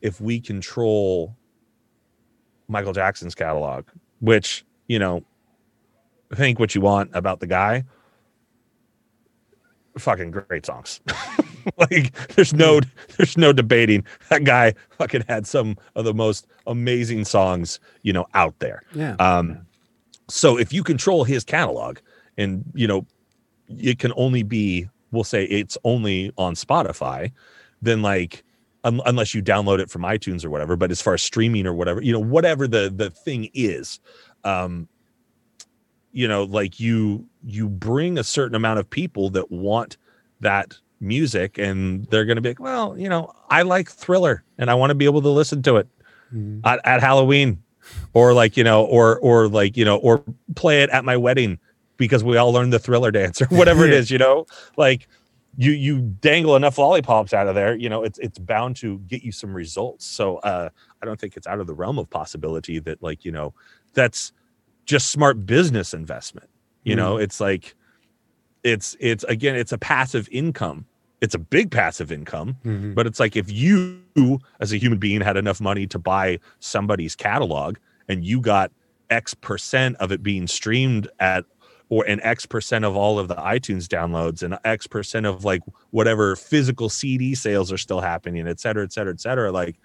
if 0.00 0.20
we 0.20 0.40
control 0.40 1.36
Michael 2.68 2.92
Jackson's 2.92 3.34
catalog, 3.34 3.86
which 4.20 4.64
you 4.88 4.98
know 4.98 5.24
think 6.34 6.58
what 6.58 6.74
you 6.74 6.80
want 6.80 7.10
about 7.14 7.40
the 7.40 7.46
guy. 7.46 7.84
Fucking 9.96 10.32
great 10.32 10.66
songs. 10.66 11.00
like 11.78 12.12
there's 12.34 12.52
no 12.52 12.80
there's 13.16 13.38
no 13.38 13.52
debating. 13.52 14.04
That 14.28 14.44
guy 14.44 14.74
fucking 14.90 15.24
had 15.28 15.46
some 15.46 15.76
of 15.94 16.04
the 16.04 16.14
most 16.14 16.46
amazing 16.66 17.24
songs, 17.24 17.78
you 18.02 18.12
know, 18.12 18.26
out 18.34 18.58
there. 18.58 18.82
Yeah. 18.94 19.14
Um 19.18 19.66
so 20.28 20.58
if 20.58 20.72
you 20.72 20.82
control 20.82 21.24
his 21.24 21.44
catalog 21.44 21.98
and 22.38 22.64
you 22.74 22.86
know 22.86 23.06
it 23.68 23.98
can 23.98 24.12
only 24.16 24.42
be 24.42 24.88
we'll 25.10 25.24
say 25.24 25.44
it's 25.44 25.78
only 25.84 26.32
on 26.36 26.54
Spotify, 26.54 27.30
then 27.82 28.02
like 28.02 28.42
un- 28.82 29.00
unless 29.06 29.34
you 29.34 29.42
download 29.42 29.78
it 29.78 29.88
from 29.90 30.02
iTunes 30.02 30.44
or 30.44 30.50
whatever, 30.50 30.76
but 30.76 30.90
as 30.90 31.00
far 31.00 31.14
as 31.14 31.22
streaming 31.22 31.66
or 31.66 31.72
whatever, 31.72 32.02
you 32.02 32.12
know, 32.12 32.20
whatever 32.20 32.66
the 32.66 32.92
the 32.94 33.10
thing 33.10 33.48
is, 33.54 34.00
um 34.44 34.88
you 36.12 36.28
know 36.28 36.44
like 36.44 36.78
you 36.78 37.26
you 37.44 37.68
bring 37.68 38.18
a 38.18 38.24
certain 38.24 38.54
amount 38.54 38.78
of 38.78 38.88
people 38.88 39.30
that 39.30 39.50
want 39.50 39.96
that 40.40 40.76
music 41.00 41.58
and 41.58 42.06
they're 42.06 42.24
going 42.24 42.36
to 42.36 42.40
be 42.40 42.50
like 42.50 42.60
well 42.60 42.96
you 42.96 43.08
know 43.08 43.32
i 43.50 43.62
like 43.62 43.90
thriller 43.90 44.44
and 44.58 44.70
i 44.70 44.74
want 44.74 44.90
to 44.90 44.94
be 44.94 45.04
able 45.06 45.20
to 45.20 45.28
listen 45.28 45.60
to 45.62 45.76
it 45.76 45.88
Mhm. 46.32 46.60
at, 46.64 46.80
at 46.84 47.00
halloween 47.00 47.62
or 48.14 48.32
like 48.32 48.56
you 48.56 48.62
know 48.64 48.84
or 48.84 49.18
or 49.18 49.48
like 49.48 49.76
you 49.76 49.84
know 49.84 49.96
or 49.96 50.22
play 50.54 50.82
it 50.82 50.90
at 50.90 51.04
my 51.04 51.16
wedding 51.16 51.58
because 51.96 52.24
we 52.24 52.36
all 52.36 52.52
learned 52.52 52.72
the 52.72 52.78
thriller 52.78 53.10
dance 53.10 53.40
or 53.42 53.46
whatever 53.50 53.84
it 53.84 53.92
is 53.92 54.10
you 54.10 54.18
know? 54.18 54.46
Like 54.76 55.08
you 55.56 55.70
you 55.70 56.00
dangle 56.20 56.56
enough 56.56 56.78
lollipops 56.78 57.32
out 57.32 57.46
of 57.46 57.54
there 57.54 57.76
you 57.76 57.88
know 57.88 58.02
it's 58.02 58.18
it's 58.18 58.38
bound 58.40 58.74
to 58.76 58.98
get 59.06 59.22
you 59.22 59.30
some 59.32 59.54
results. 59.54 60.04
So 60.04 60.38
uh 60.38 60.68
i 61.00 61.06
don't 61.06 61.20
think 61.20 61.36
it's 61.36 61.46
out 61.46 61.60
of 61.60 61.66
the 61.68 61.74
realm 61.74 61.98
of 61.98 62.10
possibility 62.10 62.80
that 62.80 63.00
like 63.02 63.24
you 63.24 63.30
know 63.32 63.54
that's 63.92 64.32
just 64.86 65.10
smart 65.10 65.46
business 65.46 65.94
investment. 65.94 66.48
You 66.82 66.96
know 66.96 67.16
it's 67.18 67.40
like 67.40 67.74
it's 68.62 68.96
it's 69.00 69.24
again 69.24 69.54
it's 69.56 69.72
a 69.72 69.78
passive 69.78 70.28
income. 70.32 70.86
It's 71.20 71.34
a 71.34 71.38
big 71.38 71.70
passive 71.70 72.12
income 72.12 72.56
Mhm. 72.64 72.94
but 72.94 73.06
it's 73.06 73.18
like 73.20 73.34
if 73.36 73.50
you 73.50 74.00
as 74.60 74.72
a 74.72 74.76
human 74.76 74.98
being 74.98 75.20
had 75.22 75.36
enough 75.36 75.60
money 75.60 75.86
to 75.86 75.98
buy 75.98 76.38
somebody's 76.60 77.14
catalog 77.16 77.76
and 78.08 78.24
you 78.24 78.40
got 78.40 78.70
x 79.08 79.32
percent 79.34 79.96
of 79.96 80.12
it 80.12 80.22
being 80.22 80.46
streamed 80.46 81.08
at 81.20 81.44
or 81.90 82.04
an 82.06 82.20
x 82.22 82.46
percent 82.46 82.84
of 82.84 82.96
all 82.96 83.18
of 83.18 83.28
the 83.28 83.34
itunes 83.36 83.86
downloads 83.86 84.42
and 84.42 84.58
x 84.64 84.86
percent 84.86 85.26
of 85.26 85.44
like 85.44 85.60
whatever 85.90 86.34
physical 86.36 86.88
cd 86.88 87.34
sales 87.34 87.70
are 87.70 87.78
still 87.78 88.00
happening 88.00 88.46
et 88.48 88.58
cetera 88.58 88.82
et 88.82 88.92
cetera 88.92 89.12
et 89.12 89.20
cetera 89.20 89.52
like 89.52 89.76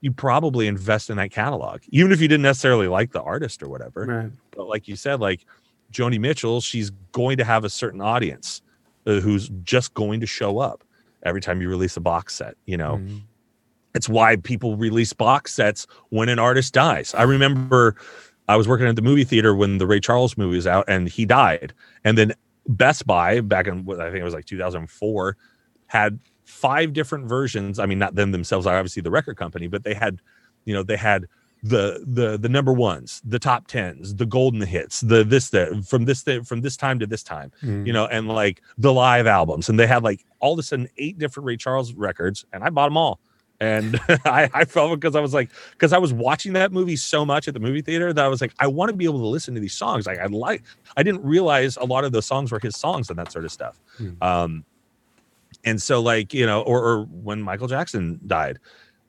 you 0.00 0.12
probably 0.12 0.66
invest 0.66 1.10
in 1.10 1.16
that 1.16 1.30
catalog 1.30 1.80
even 1.90 2.12
if 2.12 2.20
you 2.20 2.28
didn't 2.28 2.42
necessarily 2.42 2.88
like 2.88 3.12
the 3.12 3.22
artist 3.22 3.62
or 3.62 3.68
whatever 3.68 4.04
Right. 4.06 4.30
but 4.52 4.66
like 4.68 4.88
you 4.88 4.96
said 4.96 5.20
like 5.20 5.44
joni 5.92 6.18
mitchell 6.18 6.60
she's 6.60 6.90
going 7.12 7.36
to 7.36 7.44
have 7.44 7.64
a 7.64 7.70
certain 7.70 8.00
audience 8.00 8.62
uh, 9.06 9.20
who's 9.20 9.48
just 9.62 9.94
going 9.94 10.20
to 10.20 10.26
show 10.26 10.58
up 10.58 10.84
every 11.24 11.40
time 11.40 11.60
you 11.60 11.68
release 11.68 11.96
a 11.96 12.00
box 12.00 12.34
set 12.34 12.56
you 12.66 12.76
know 12.76 12.96
Mhm. 12.96 13.20
it's 13.94 14.08
why 14.08 14.36
people 14.36 14.76
release 14.76 15.12
box 15.12 15.52
sets 15.52 15.86
when 16.10 16.28
an 16.28 16.38
artist 16.38 16.72
dies 16.74 17.14
i 17.14 17.22
remember 17.24 17.96
i 18.48 18.56
was 18.56 18.66
working 18.68 18.86
at 18.86 18.96
the 18.96 19.02
movie 19.02 19.24
theater 19.24 19.54
when 19.54 19.78
the 19.78 19.86
ray 19.86 20.00
charles 20.00 20.36
movie 20.36 20.56
was 20.56 20.66
out 20.66 20.84
and 20.88 21.08
he 21.08 21.24
died. 21.24 21.72
And 22.04 22.16
then 22.18 22.32
best 22.68 23.06
buy 23.06 23.40
back 23.40 23.66
in 23.66 23.80
i 23.90 24.04
think 24.10 24.16
it 24.20 24.24
was 24.24 24.34
like 24.34 24.44
2004 24.46 25.36
had 25.86 26.18
five 26.44 26.92
different 26.92 27.26
versions. 27.28 27.78
I 27.78 27.86
mean 27.86 27.98
not 27.98 28.14
them 28.14 28.32
themselves 28.32 28.66
obviously 28.66 29.02
the 29.02 29.10
record 29.10 29.36
company 29.36 29.66
but 29.68 29.84
they 29.84 29.94
had 29.94 30.20
you 30.64 30.74
know 30.74 30.82
they 30.82 30.96
had 30.96 31.26
the 31.64 32.04
the 32.06 32.36
the 32.36 32.48
number 32.48 32.72
ones 32.72 33.22
the 33.24 33.38
top 33.38 33.68
tens 33.68 34.16
the 34.16 34.26
golden 34.26 34.62
hits 34.62 35.00
the 35.00 35.22
this 35.22 35.50
that 35.50 35.84
from 35.86 36.04
this 36.06 36.24
that 36.24 36.44
from 36.46 36.60
this 36.60 36.76
time 36.76 36.98
to 36.98 37.06
this 37.06 37.22
time 37.22 37.52
Mhm. 37.62 37.86
you 37.86 37.92
know 37.92 38.06
and 38.06 38.26
like 38.28 38.60
the 38.78 38.92
live 38.92 39.26
albums. 39.28 39.68
And 39.68 39.78
they 39.78 39.86
had 39.86 40.02
like 40.02 40.24
all 40.40 40.54
of 40.54 40.58
a 40.58 40.62
sudden 40.64 40.88
eight 40.98 41.18
different 41.18 41.46
ray 41.46 41.56
charles 41.56 41.94
records 41.94 42.44
and 42.52 42.64
i 42.64 42.70
bought 42.70 42.88
them 42.88 42.96
all 42.96 43.20
and 43.62 44.00
I, 44.24 44.50
I 44.52 44.64
felt 44.64 44.98
because 44.98 45.14
I 45.14 45.20
was 45.20 45.32
like, 45.32 45.50
because 45.70 45.92
I 45.92 45.98
was 45.98 46.12
watching 46.12 46.52
that 46.54 46.72
movie 46.72 46.96
so 46.96 47.24
much 47.24 47.46
at 47.46 47.54
the 47.54 47.60
movie 47.60 47.80
theater 47.80 48.12
that 48.12 48.24
I 48.24 48.26
was 48.26 48.40
like, 48.40 48.52
I 48.58 48.66
want 48.66 48.90
to 48.90 48.96
be 48.96 49.04
able 49.04 49.20
to 49.20 49.26
listen 49.26 49.54
to 49.54 49.60
these 49.60 49.72
songs. 49.72 50.04
Like 50.04 50.18
I 50.18 50.26
like, 50.26 50.64
I 50.96 51.04
didn't 51.04 51.22
realize 51.22 51.76
a 51.76 51.84
lot 51.84 52.04
of 52.04 52.10
those 52.10 52.26
songs 52.26 52.50
were 52.50 52.58
his 52.58 52.76
songs 52.76 53.08
and 53.08 53.16
that 53.20 53.30
sort 53.30 53.44
of 53.44 53.52
stuff. 53.52 53.78
Hmm. 53.98 54.10
Um, 54.20 54.64
and 55.64 55.80
so 55.80 56.02
like 56.02 56.34
you 56.34 56.44
know, 56.44 56.62
or, 56.62 56.84
or 56.84 57.04
when 57.04 57.40
Michael 57.40 57.68
Jackson 57.68 58.18
died, 58.26 58.58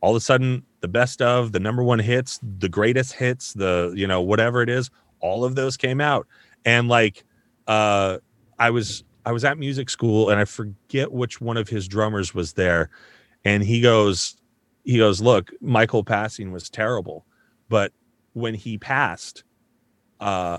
all 0.02 0.12
of 0.12 0.18
a 0.18 0.22
sudden 0.22 0.64
the 0.82 0.88
best 0.88 1.20
of 1.20 1.52
the 1.52 1.60
number 1.60 1.84
one 1.84 1.98
hits, 1.98 2.40
the 2.60 2.70
greatest 2.70 3.14
hits, 3.14 3.54
the 3.54 3.92
you 3.96 4.06
know 4.06 4.22
whatever 4.22 4.62
it 4.62 4.70
is, 4.70 4.92
all 5.20 5.46
of 5.46 5.56
those 5.56 5.78
came 5.78 6.00
out, 6.00 6.28
and 6.64 6.88
like 6.88 7.24
uh, 7.68 8.20
I 8.60 8.70
was 8.70 9.04
I 9.26 9.32
was 9.32 9.44
at 9.44 9.58
music 9.58 9.90
school 9.90 10.30
and 10.30 10.40
I 10.40 10.46
forget 10.46 11.12
which 11.12 11.42
one 11.42 11.58
of 11.58 11.70
his 11.70 11.88
drummers 11.88 12.36
was 12.36 12.54
there, 12.54 12.92
and 13.44 13.64
he 13.64 13.82
goes 13.82 14.36
he 14.84 14.97
goes 14.97 15.22
look 15.22 15.51
Michael 15.61 16.03
passing 16.03 16.51
was 16.51 16.69
terrible, 16.69 17.26
but 17.69 17.91
when 18.34 18.53
he 18.53 18.77
passed, 18.77 19.43
uh, 20.19 20.57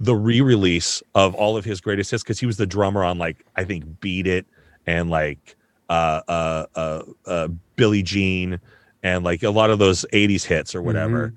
the 0.00 0.14
re-release 0.14 1.02
of 1.14 1.34
all 1.34 1.56
of 1.56 1.64
his 1.64 1.80
greatest 1.80 2.10
hits 2.10 2.22
because 2.22 2.40
he 2.40 2.46
was 2.46 2.56
the 2.56 2.66
drummer 2.66 3.04
on 3.04 3.18
like 3.18 3.44
I 3.56 3.64
think 3.64 4.00
Beat 4.00 4.26
It 4.26 4.46
and 4.86 5.08
like 5.08 5.56
uh 5.88 6.20
uh 6.28 6.66
uh, 6.74 7.02
uh 7.26 7.48
Billie 7.76 8.02
Jean 8.02 8.60
and 9.02 9.24
like 9.24 9.42
a 9.42 9.50
lot 9.50 9.70
of 9.70 9.78
those 9.78 10.04
80s 10.12 10.44
hits 10.44 10.74
or 10.74 10.82
whatever. 10.82 11.34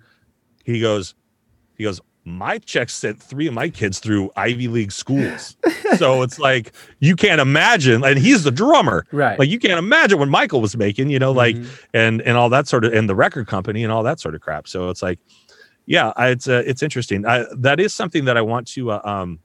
He 0.64 0.80
goes 0.82 1.14
he 1.78 1.84
goes 1.84 2.02
my 2.28 2.58
check 2.60 2.90
sent 2.90 3.22
three 3.24 3.48
of 3.48 3.54
my 3.54 3.70
kids 3.70 4.00
through 4.00 4.30
Ivy 4.36 4.68
League 4.68 4.92
schools. 4.92 5.56
so 5.98 6.22
it's 6.24 6.38
like 6.50 6.74
you 7.00 7.16
can't 7.16 7.40
imagine 7.40 8.04
and 8.04 8.20
he's 8.20 8.44
the 8.44 8.52
drummer. 8.52 9.06
Right. 9.14 9.40
Like 9.40 9.48
you 9.50 9.60
can't 9.60 9.80
imagine 9.80 10.20
what 10.20 10.28
Michael 10.28 10.60
was 10.60 10.76
making, 10.76 11.10
you 11.10 11.20
know, 11.20 11.32
like 11.32 11.56
Mhm. 11.56 11.84
and 11.94 12.22
and 12.24 12.38
all 12.38 12.50
that 12.50 12.68
sort 12.68 12.84
of 12.84 12.94
and 12.94 13.08
the 13.10 13.16
record 13.16 13.48
company 13.48 13.84
and 13.84 13.94
all 13.94 14.04
that 14.04 14.20
sort 14.20 14.36
of 14.36 14.42
crap. 14.42 14.68
So 14.68 14.90
it's 14.90 15.02
like, 15.02 15.20
yeah, 15.86 16.12
I- 16.18 16.30
it's 16.30 16.50
uh, 16.50 16.64
it's 16.66 16.84
interesting. 16.84 17.26
I, 17.26 17.46
that 17.56 17.80
is 17.80 17.94
something 17.94 18.26
that 18.26 18.36
I 18.36 18.42
want 18.42 18.68
to, 18.70 18.92
uh, 18.92 19.02
um, 19.06 19.40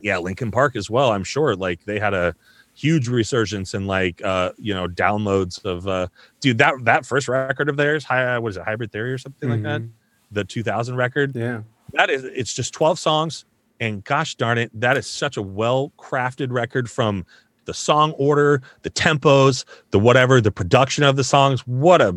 yeah, 0.00 0.18
Linkin 0.18 0.52
Park 0.52 0.76
as 0.76 0.88
well. 0.88 1.10
I'm 1.10 1.24
sure 1.24 1.56
like 1.56 1.84
they 1.86 1.98
had 1.98 2.14
a 2.14 2.34
huge 2.74 3.08
resurgence 3.08 3.72
in 3.74 3.86
like 3.86 4.22
uh 4.22 4.52
you 4.58 4.74
know 4.74 4.86
downloads 4.86 5.64
of 5.64 5.88
uh 5.88 6.06
dude 6.40 6.58
that 6.58 6.74
that 6.82 7.06
first 7.06 7.26
record 7.26 7.70
of 7.70 7.76
theirs 7.78 8.04
hi 8.04 8.38
what 8.38 8.50
is 8.50 8.58
it 8.58 8.62
hybrid 8.64 8.92
theory 8.92 9.10
or 9.14 9.16
something 9.16 9.48
like 9.48 9.62
that 9.62 9.80
Mhm. 9.80 9.88
the 10.30 10.44
2000 10.44 10.94
record 10.94 11.34
Yeah. 11.34 11.62
That 11.92 12.10
is 12.10 12.24
it's 12.24 12.52
just 12.52 12.74
12 12.74 12.98
songs 12.98 13.44
and 13.80 14.04
gosh 14.04 14.34
darn 14.34 14.58
it 14.58 14.70
that 14.78 14.96
is 14.96 15.06
such 15.06 15.36
a 15.36 15.42
well 15.42 15.92
crafted 15.98 16.50
record 16.50 16.90
from 16.90 17.24
the 17.66 17.74
song 17.74 18.12
order 18.12 18.62
the 18.82 18.90
tempos 18.90 19.64
the 19.90 19.98
whatever 19.98 20.40
the 20.40 20.52
production 20.52 21.04
of 21.04 21.16
the 21.16 21.24
songs. 21.24 21.66
What 21.66 22.00
a 22.00 22.16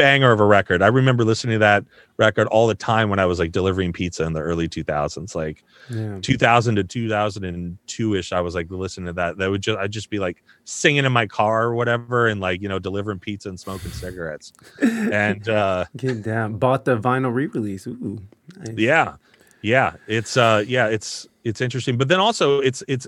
banger 0.00 0.32
of 0.32 0.40
a 0.40 0.44
record. 0.44 0.82
I 0.82 0.86
remember 0.86 1.24
listening 1.24 1.54
to 1.54 1.58
that 1.60 1.84
record 2.16 2.46
all 2.48 2.66
the 2.66 2.74
time 2.74 3.10
when 3.10 3.18
I 3.18 3.26
was 3.26 3.38
like 3.38 3.52
delivering 3.52 3.92
pizza 3.92 4.24
in 4.24 4.32
the 4.32 4.40
early 4.40 4.68
2000s, 4.68 5.34
like 5.34 5.62
Yeah. 5.90 6.18
2000 6.22 6.76
to 6.76 6.84
2002 6.84 8.14
ish. 8.14 8.32
I 8.32 8.40
was 8.40 8.54
like 8.54 8.70
listening 8.70 9.06
to 9.06 9.12
that. 9.14 9.36
That 9.38 9.50
would 9.50 9.60
just 9.62 9.78
I'd 9.78 9.90
just 9.92 10.10
be 10.10 10.18
like 10.18 10.42
singing 10.64 11.04
in 11.04 11.12
my 11.12 11.26
car 11.26 11.64
or 11.64 11.74
whatever, 11.74 12.28
and 12.28 12.40
like 12.40 12.62
you 12.62 12.68
know 12.68 12.78
delivering 12.78 13.18
pizza 13.18 13.48
and 13.48 13.58
smoking 13.60 13.90
cigarettes. 13.90 14.52
And 14.82 15.48
uh, 15.48 15.84
Get 15.96 16.22
down. 16.22 16.56
Bought 16.58 16.84
the 16.84 16.96
vinyl 16.96 17.34
re-release. 17.34 17.86
Ooh. 17.86 18.20
Nice. 18.58 18.76
yeah, 18.76 19.16
yeah, 19.62 19.92
it's 20.06 20.36
uh, 20.36 20.64
yeah, 20.66 20.86
it's 20.86 21.28
it's 21.44 21.60
interesting. 21.60 21.96
But 21.98 22.08
then 22.08 22.20
also 22.20 22.60
it's 22.60 22.82
it's 22.88 23.06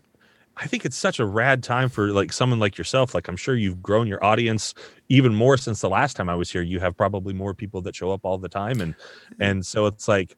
I 0.57 0.67
think 0.67 0.85
it's 0.85 0.97
such 0.97 1.19
a 1.19 1.25
rad 1.25 1.63
time 1.63 1.89
for 1.89 2.09
like 2.13 2.33
someone 2.33 2.59
like 2.59 2.77
yourself. 2.77 3.15
Like 3.15 3.27
I'm 3.29 3.37
sure 3.37 3.57
you've 3.57 3.83
grown 3.83 4.07
your 4.07 4.23
audience 4.25 4.75
even 5.09 5.35
more 5.35 5.57
since 5.57 5.81
the 5.81 5.89
last 5.89 6.15
time 6.17 6.29
I 6.29 6.35
was 6.35 6.51
here. 6.51 6.63
You 6.63 6.79
have 6.81 6.97
probably 6.97 7.33
more 7.35 7.55
people 7.55 7.81
that 7.83 7.97
show 7.97 8.11
up 8.13 8.21
all 8.25 8.39
the 8.39 8.49
time, 8.49 8.81
and 8.81 8.95
and 9.41 9.65
so 9.65 9.87
it's 9.87 10.09
like, 10.09 10.37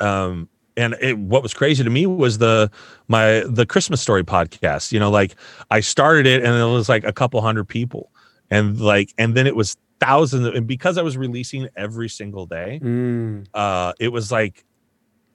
um, 0.00 0.48
and 0.76 0.94
it, 1.00 1.18
what 1.18 1.42
was 1.42 1.54
crazy 1.54 1.82
to 1.84 1.90
me 1.90 2.06
was 2.06 2.38
the 2.38 2.70
my 3.08 3.44
the 3.48 3.66
Christmas 3.66 4.00
story 4.00 4.24
podcast. 4.24 4.92
You 4.92 5.00
know, 5.00 5.10
like 5.10 5.34
I 5.70 5.80
started 5.80 6.26
it 6.26 6.44
and 6.44 6.54
it 6.56 6.64
was 6.72 6.88
like 6.88 7.04
a 7.04 7.12
couple 7.12 7.40
hundred 7.40 7.64
people, 7.64 8.10
and 8.50 8.80
like 8.80 9.12
and 9.18 9.34
then 9.34 9.46
it 9.46 9.56
was 9.56 9.76
thousands. 10.00 10.46
Of, 10.46 10.54
and 10.54 10.66
because 10.66 10.98
I 10.98 11.02
was 11.02 11.16
releasing 11.16 11.68
every 11.76 12.08
single 12.08 12.46
day, 12.46 12.80
Mm. 12.82 13.46
uh, 13.54 13.92
it 13.98 14.08
was 14.08 14.30
like, 14.32 14.64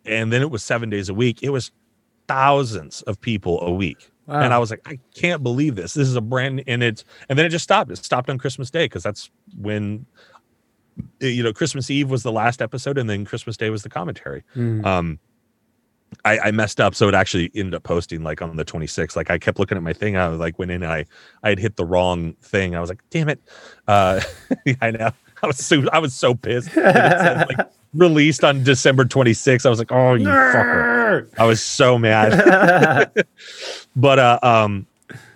and 0.06 0.32
then 0.32 0.42
it 0.42 0.50
was 0.50 0.64
seven 0.64 0.90
days 0.90 1.10
a 1.10 1.14
week. 1.14 1.44
It 1.44 1.50
was 1.50 1.72
thousands 2.30 3.02
of 3.02 3.20
people 3.20 3.60
a 3.62 3.72
week. 3.72 4.12
Wow. 4.28 4.42
And 4.42 4.54
I 4.54 4.60
was 4.60 4.70
like, 4.70 4.82
I 4.86 5.00
can't 5.16 5.42
believe 5.42 5.76
this. 5.76 5.96
This 5.96 6.08
is 6.08 6.16
a 6.16 6.22
brand, 6.22 6.64
and 6.68 6.84
it's, 6.84 7.04
and 7.28 7.38
then 7.38 7.48
it 7.48 7.50
just 7.50 7.64
stopped. 7.64 7.90
It 7.90 7.98
stopped 7.98 8.30
on 8.30 8.38
Christmas 8.38 8.70
Day 8.70 8.86
because 8.86 9.02
that's 9.02 9.32
when, 9.60 10.06
uh, 11.00 11.26
you 11.26 11.42
know, 11.42 11.52
Christmas 11.52 11.90
Eve 11.90 12.12
was 12.12 12.22
the 12.22 12.32
last 12.32 12.62
episode, 12.62 13.00
and 13.00 13.10
then 13.10 13.26
Christmas 13.26 13.58
Day 13.58 13.72
was 13.72 13.82
the 13.82 13.90
commentary. 13.90 14.44
Mm. 14.56 14.86
Um, 14.86 15.20
I, 16.26 16.40
I 16.40 16.52
messed 16.52 16.80
up, 16.80 16.94
so 16.94 17.08
it 17.08 17.16
actually 17.16 17.50
ended 17.56 17.74
up 17.74 17.82
posting 17.82 18.22
like 18.22 18.42
on 18.44 18.56
the 18.56 18.66
26th. 18.66 19.16
Like 19.16 19.32
I 19.32 19.40
kept 19.40 19.58
looking 19.58 19.78
at 19.78 19.84
my 19.84 19.94
thing. 19.94 20.16
I 20.16 20.28
was 20.28 20.40
like, 20.40 20.60
went 20.60 20.70
in, 20.70 20.84
and 20.84 20.92
I, 20.92 21.06
I 21.42 21.50
had 21.50 21.60
hit 21.60 21.76
the 21.76 21.86
wrong 21.86 22.34
thing. 22.44 22.76
I 22.76 22.82
was 22.82 22.90
like, 22.90 23.02
damn 23.10 23.30
it. 23.30 23.42
Uh, 23.88 24.22
I 24.82 24.92
know. 24.92 25.10
I 25.44 25.48
was 25.48 25.58
so, 25.58 25.84
I 25.92 26.00
was 26.00 26.14
so 26.14 26.34
pissed. 26.36 26.72
said, 26.72 27.48
like, 27.50 27.68
released 27.94 28.44
on 28.44 28.64
December 28.64 29.06
26th. 29.06 29.66
I 29.66 29.70
was 29.70 29.80
like, 29.80 29.92
oh, 29.92 30.14
you 30.14 30.28
fucker. 30.28 31.30
I 31.38 31.46
was 31.46 31.62
so 31.64 31.98
mad. 31.98 33.12
but 33.96 34.20
uh 34.20 34.40
um 34.44 34.86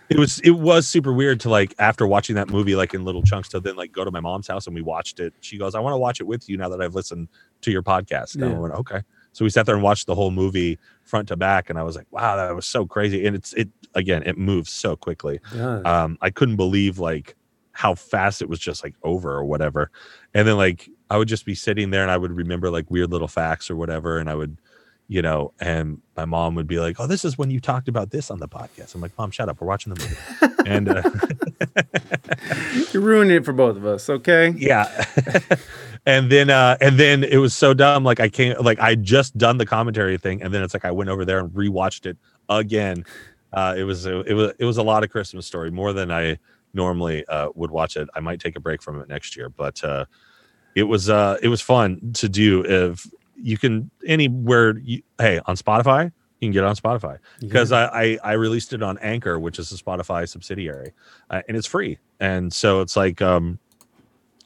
it 0.10 0.20
was 0.20 0.40
it 0.42 0.52
was 0.52 0.88
super 0.88 1.12
weird 1.12 1.40
to 1.40 1.50
like 1.50 1.74
after 1.80 2.06
watching 2.06 2.36
that 2.36 2.50
movie 2.50 2.76
like 2.76 2.94
in 2.94 3.04
little 3.04 3.24
chunks 3.24 3.50
to 3.50 3.60
then 3.60 3.76
like 3.76 3.92
go 3.92 4.04
to 4.06 4.12
my 4.12 4.20
mom's 4.20 4.48
house 4.48 4.68
and 4.68 4.76
we 4.76 4.82
watched 4.82 5.20
it 5.20 5.34
she 5.42 5.58
goes 5.58 5.74
i 5.74 5.80
want 5.80 5.94
to 5.94 5.98
watch 5.98 6.20
it 6.20 6.28
with 6.28 6.48
you 6.48 6.58
now 6.58 6.70
that 6.70 6.80
i've 6.82 6.94
listened 6.94 7.28
to 7.62 7.72
your 7.72 7.82
podcast 7.82 8.36
and 8.36 8.44
Yeah. 8.44 8.56
i 8.56 8.60
went 8.60 8.74
okay 8.76 9.02
so 9.32 9.44
we 9.44 9.50
sat 9.50 9.66
there 9.66 9.74
and 9.76 9.84
watched 9.84 10.06
the 10.06 10.14
whole 10.14 10.30
movie 10.30 10.78
front 11.04 11.30
to 11.30 11.36
back 11.36 11.70
and 11.72 11.80
i 11.80 11.84
was 11.84 11.96
like 11.96 12.06
wow 12.12 12.36
that 12.36 12.54
was 12.56 12.68
so 12.68 12.86
crazy 12.86 13.26
and 13.26 13.36
it's 13.36 13.54
it 13.54 13.70
again 13.96 14.22
it 14.24 14.38
moves 14.38 14.72
so 14.72 14.96
quickly 14.96 15.40
Yeah. 15.56 15.80
um 15.80 16.18
i 16.22 16.30
couldn't 16.30 16.58
believe 16.58 17.00
like 17.00 17.36
how 17.74 17.94
fast 17.96 18.42
it 18.42 18.48
was 18.48 18.60
just 18.60 18.84
like 18.84 18.96
over 19.04 19.32
or 19.32 19.44
whatever. 19.44 19.92
And 20.34 20.48
then 20.48 20.58
like 20.58 20.90
i 21.10 21.18
would 21.18 21.28
just 21.28 21.46
be 21.46 21.54
sitting 21.54 21.92
there 21.92 22.02
and 22.02 22.10
i 22.10 22.18
would 22.18 22.32
remember 22.32 22.72
like 22.72 22.90
weird 22.90 23.12
little 23.12 23.28
facts 23.28 23.70
or 23.70 23.76
whatever 23.76 24.18
and 24.18 24.30
i 24.30 24.34
would 24.36 24.58
you 25.08 25.22
know 25.22 25.54
and 25.60 26.02
my 26.18 26.26
mom 26.26 26.56
would 26.56 26.66
be 26.66 26.80
like 26.80 27.00
oh 27.00 27.06
this 27.06 27.24
is 27.24 27.38
when 27.38 27.52
you 27.52 27.60
talked 27.60 27.88
about 27.88 28.10
this 28.10 28.32
on 28.32 28.40
the 28.40 28.48
podcast. 28.48 28.96
I'm 28.96 29.02
like 29.02 29.16
mom 29.18 29.30
shut 29.30 29.48
up. 29.50 29.62
We're 29.62 29.68
watching 29.68 29.94
the 29.94 30.00
movie. 30.00 30.16
And 30.66 30.90
uh, 30.90 31.04
You're 32.94 33.04
ruining 33.04 33.36
it 33.36 33.46
for 33.46 33.54
both 33.54 33.76
of 33.76 33.86
us, 33.86 34.10
okay? 34.10 34.54
yeah. 34.58 35.06
And 36.06 36.30
then 36.30 36.50
uh 36.50 36.78
and 36.82 36.98
then 36.98 37.24
it 37.24 37.38
was 37.38 37.54
so 37.54 37.74
dumb 37.74 38.04
like 38.04 38.20
i 38.20 38.28
can't 38.28 38.62
like 38.62 38.78
i 38.80 38.94
just 38.94 39.38
done 39.38 39.58
the 39.58 39.66
commentary 39.66 40.18
thing 40.18 40.42
and 40.42 40.54
then 40.54 40.62
it's 40.62 40.74
like 40.74 40.84
i 40.84 40.92
went 40.92 41.10
over 41.10 41.24
there 41.24 41.40
and 41.40 41.50
rewatched 41.52 42.06
it 42.06 42.18
again. 42.50 43.06
Uh 43.54 43.76
it 43.78 43.84
was 43.84 44.06
it 44.06 44.34
was 44.34 44.52
it 44.60 44.66
was 44.66 44.78
a 44.78 44.84
lot 44.84 45.04
of 45.04 45.10
christmas 45.12 45.46
story 45.46 45.72
more 45.72 45.94
than 45.94 46.12
i 46.12 46.38
normally 46.74 47.26
uh 47.28 47.50
would 47.56 47.72
watch 47.72 47.98
it. 47.98 48.10
I 48.16 48.20
might 48.20 48.40
take 48.40 48.56
a 48.56 48.60
break 48.60 48.82
from 48.82 49.00
it 49.02 49.08
next 49.08 49.36
year 49.36 49.50
but 49.50 49.84
uh 49.84 50.06
it 50.76 50.84
was 50.84 51.10
uh 51.10 51.38
it 51.42 51.48
was 51.48 51.62
fun 51.62 52.12
to 52.14 52.30
do 52.30 52.64
if 52.66 53.06
you 53.36 53.58
can 53.58 53.90
anywhere 54.06 54.78
you 54.80 55.02
hey 55.20 55.40
on 55.46 55.56
spotify 55.56 56.12
you 56.44 56.48
can 56.48 56.54
get 56.54 56.64
it 56.64 56.68
on 56.68 56.76
spotify. 56.76 57.20
Because 57.40 57.72
I, 57.72 57.86
I 57.86 58.20
I 58.24 58.32
released 58.34 58.74
it 58.74 58.84
on 58.84 58.98
Anchor, 58.98 59.40
which 59.40 59.60
is 59.60 59.72
a 59.72 59.76
Spotify 59.76 60.28
subsidiary, 60.28 60.92
uh, 61.30 61.42
and 61.48 61.56
it's 61.56 61.68
free. 61.68 62.00
And 62.20 62.52
so 62.52 62.82
it's 62.82 62.98
like 62.98 63.22
um, 63.22 63.60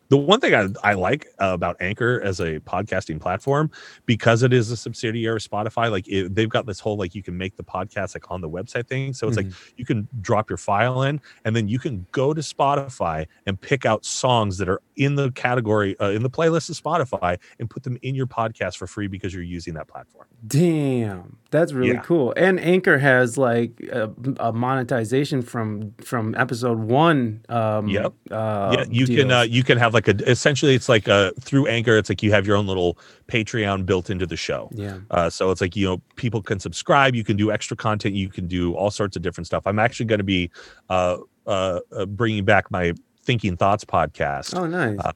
the 0.09 0.17
one 0.17 0.39
thing 0.39 0.53
I, 0.55 0.67
I 0.83 0.93
like 0.93 1.27
about 1.39 1.77
Anchor 1.79 2.21
as 2.23 2.39
a 2.39 2.59
podcasting 2.61 3.19
platform 3.19 3.69
because 4.05 4.43
it 4.43 4.53
is 4.53 4.71
a 4.71 4.77
subsidiary 4.77 5.35
of 5.35 5.43
Spotify. 5.43 5.91
Like 5.91 6.07
it, 6.07 6.33
they've 6.33 6.49
got 6.49 6.65
this 6.65 6.79
whole 6.79 6.97
like 6.97 7.13
you 7.13 7.23
can 7.23 7.37
make 7.37 7.55
the 7.57 7.63
podcast 7.63 8.15
like 8.15 8.29
on 8.31 8.41
the 8.41 8.49
website 8.49 8.87
thing. 8.87 9.13
So 9.13 9.27
it's 9.27 9.37
like 9.37 9.47
mm-hmm. 9.47 9.73
you 9.77 9.85
can 9.85 10.07
drop 10.21 10.49
your 10.49 10.57
file 10.57 11.03
in, 11.03 11.19
and 11.45 11.55
then 11.55 11.67
you 11.67 11.79
can 11.79 12.05
go 12.11 12.33
to 12.33 12.41
Spotify 12.41 13.27
and 13.45 13.59
pick 13.59 13.85
out 13.85 14.05
songs 14.05 14.57
that 14.59 14.69
are 14.69 14.81
in 14.97 15.15
the 15.15 15.31
category 15.31 15.97
uh, 15.99 16.09
in 16.09 16.23
the 16.23 16.29
playlist 16.29 16.69
of 16.69 16.75
Spotify 16.81 17.37
and 17.59 17.69
put 17.69 17.83
them 17.83 17.97
in 18.01 18.15
your 18.15 18.27
podcast 18.27 18.77
for 18.77 18.87
free 18.87 19.07
because 19.07 19.33
you're 19.33 19.43
using 19.43 19.73
that 19.75 19.87
platform. 19.87 20.25
Damn, 20.45 21.37
that's 21.51 21.71
really 21.73 21.93
Yeah. 21.93 22.01
cool. 22.01 22.33
And 22.35 22.59
Anchor 22.59 22.97
has 22.97 23.37
like 23.37 23.71
a, 23.91 24.11
a 24.39 24.51
monetization 24.51 25.41
from 25.41 25.93
from 26.01 26.35
episode 26.35 26.79
one. 26.79 27.43
Um, 27.49 27.87
Yep. 27.87 28.13
Uh, 28.31 28.75
yeah 28.79 28.85
you 28.89 29.05
can 29.05 29.31
uh 29.31 29.41
you 29.41 29.63
can 29.63 29.77
have 29.77 29.93
like 29.93 30.07
a 30.07 30.15
essentially 30.29 30.73
it's 30.75 30.89
like 30.89 31.07
uh 31.07 31.31
through 31.39 31.67
anchor 31.67 31.97
it's 31.97 32.09
like 32.09 32.23
you 32.23 32.31
have 32.31 32.45
your 32.47 32.55
own 32.55 32.65
little 32.67 32.97
patreon 33.27 33.85
built 33.85 34.09
into 34.09 34.25
the 34.25 34.35
show 34.35 34.69
yeah. 34.73 34.97
uh 35.11 35.29
so 35.29 35.51
it's 35.51 35.61
like 35.61 35.75
you 35.75 35.85
know 35.85 36.01
people 36.15 36.41
can 36.41 36.59
subscribe 36.59 37.15
you 37.15 37.23
can 37.23 37.37
do 37.37 37.51
extra 37.51 37.75
content 37.77 38.15
you 38.15 38.29
can 38.29 38.47
do 38.47 38.73
all 38.75 38.89
sorts 38.91 39.15
of 39.15 39.21
different 39.21 39.45
stuff 39.47 39.63
i'm 39.65 39.79
actually 39.79 40.05
going 40.05 40.19
to 40.19 40.23
be 40.23 40.49
uh, 40.89 41.17
uh 41.45 41.79
uh 41.91 42.05
bringing 42.05 42.43
back 42.43 42.69
my 42.71 42.93
thinking 43.27 43.55
thoughts 43.57 43.85
podcast 43.85 44.57
Oh, 44.57 44.65
nice. 44.65 44.97
Uh, 44.99 45.11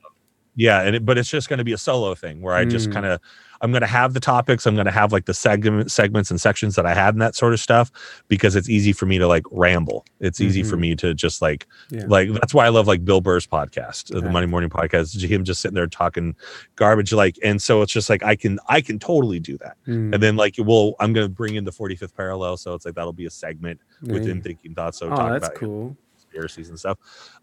yeah 0.55 0.81
and 0.81 0.97
it, 0.97 1.05
but 1.05 1.17
it's 1.17 1.29
just 1.29 1.47
going 1.49 1.59
to 1.59 1.63
be 1.63 1.71
a 1.73 1.77
solo 1.77 2.13
thing 2.13 2.41
where 2.41 2.53
i 2.53 2.65
just 2.65 2.89
Mm. 2.89 2.93
kind 2.93 3.05
of 3.05 3.21
i'm 3.61 3.71
going 3.71 3.81
to 3.81 3.87
have 3.87 4.13
the 4.13 4.19
topics 4.19 4.65
i'm 4.65 4.75
going 4.75 4.85
to 4.85 4.91
have 4.91 5.13
like 5.13 5.23
the 5.25 5.33
segment 5.33 5.89
segments 5.89 6.29
and 6.29 6.41
sections 6.41 6.75
that 6.75 6.85
i 6.85 6.93
had 6.93 7.13
and 7.15 7.21
that 7.21 7.35
sort 7.35 7.53
of 7.53 7.59
stuff 7.61 7.89
because 8.27 8.53
it's 8.57 8.67
easy 8.69 8.91
for 8.91 9.05
me 9.05 9.17
to 9.17 9.27
like 9.27 9.45
ramble 9.49 10.03
it's 10.19 10.41
easy 10.41 10.61
for 10.61 10.75
Mhm. 10.75 10.79
me 10.81 10.95
to 10.97 11.13
just 11.13 11.41
like 11.41 11.67
yeah. 11.89 12.03
like 12.07 12.33
that's 12.33 12.53
why 12.53 12.65
I 12.65 12.69
love 12.69 12.85
like 12.85 13.05
Bill 13.05 13.21
Burr's 13.21 13.47
podcast, 13.47 14.13
uh, 14.15 14.19
the. 14.19 14.29
Monday 14.29 14.45
Morning 14.47 14.69
Podcast. 14.69 15.23
Him 15.23 15.43
just 15.45 15.61
sitting 15.61 15.73
there 15.75 15.87
talking 15.87 16.35
garbage, 16.75 17.11
like, 17.13 17.37
and 17.43 17.59
so 17.61 17.81
it's 17.81 17.91
just 17.91 18.07
like 18.09 18.21
I 18.23 18.35
can 18.35 18.59
I 18.67 18.81
can 18.81 18.99
totally 18.99 19.39
do 19.39 19.57
that. 19.59 19.77
Mm, 19.87 20.13
And 20.13 20.21
then 20.23 20.35
like, 20.35 20.55
well, 20.59 20.93
I'm 20.99 21.11
gonna 21.13 21.27
bring 21.29 21.55
in 21.55 21.63
the 21.63 21.71
45th 21.71 22.15
parallel, 22.15 22.57
so 22.57 22.73
it's 22.75 22.85
like 22.85 22.93
that'll 22.95 23.13
be 23.13 23.25
a 23.25 23.31
segment 23.31 23.79
within. 24.03 24.41
Thinking 24.43 24.75
Thoughts. 24.75 24.99
So 24.99 25.07
Oh, 25.07 25.09
talk 25.15 25.31
that's 25.31 25.47
about 25.47 25.61
you 25.61 25.67
know, 25.67 25.73
cool. 25.73 25.97
Conspiracies 26.31 26.69
and 26.69 26.79
stuff. 26.79 26.97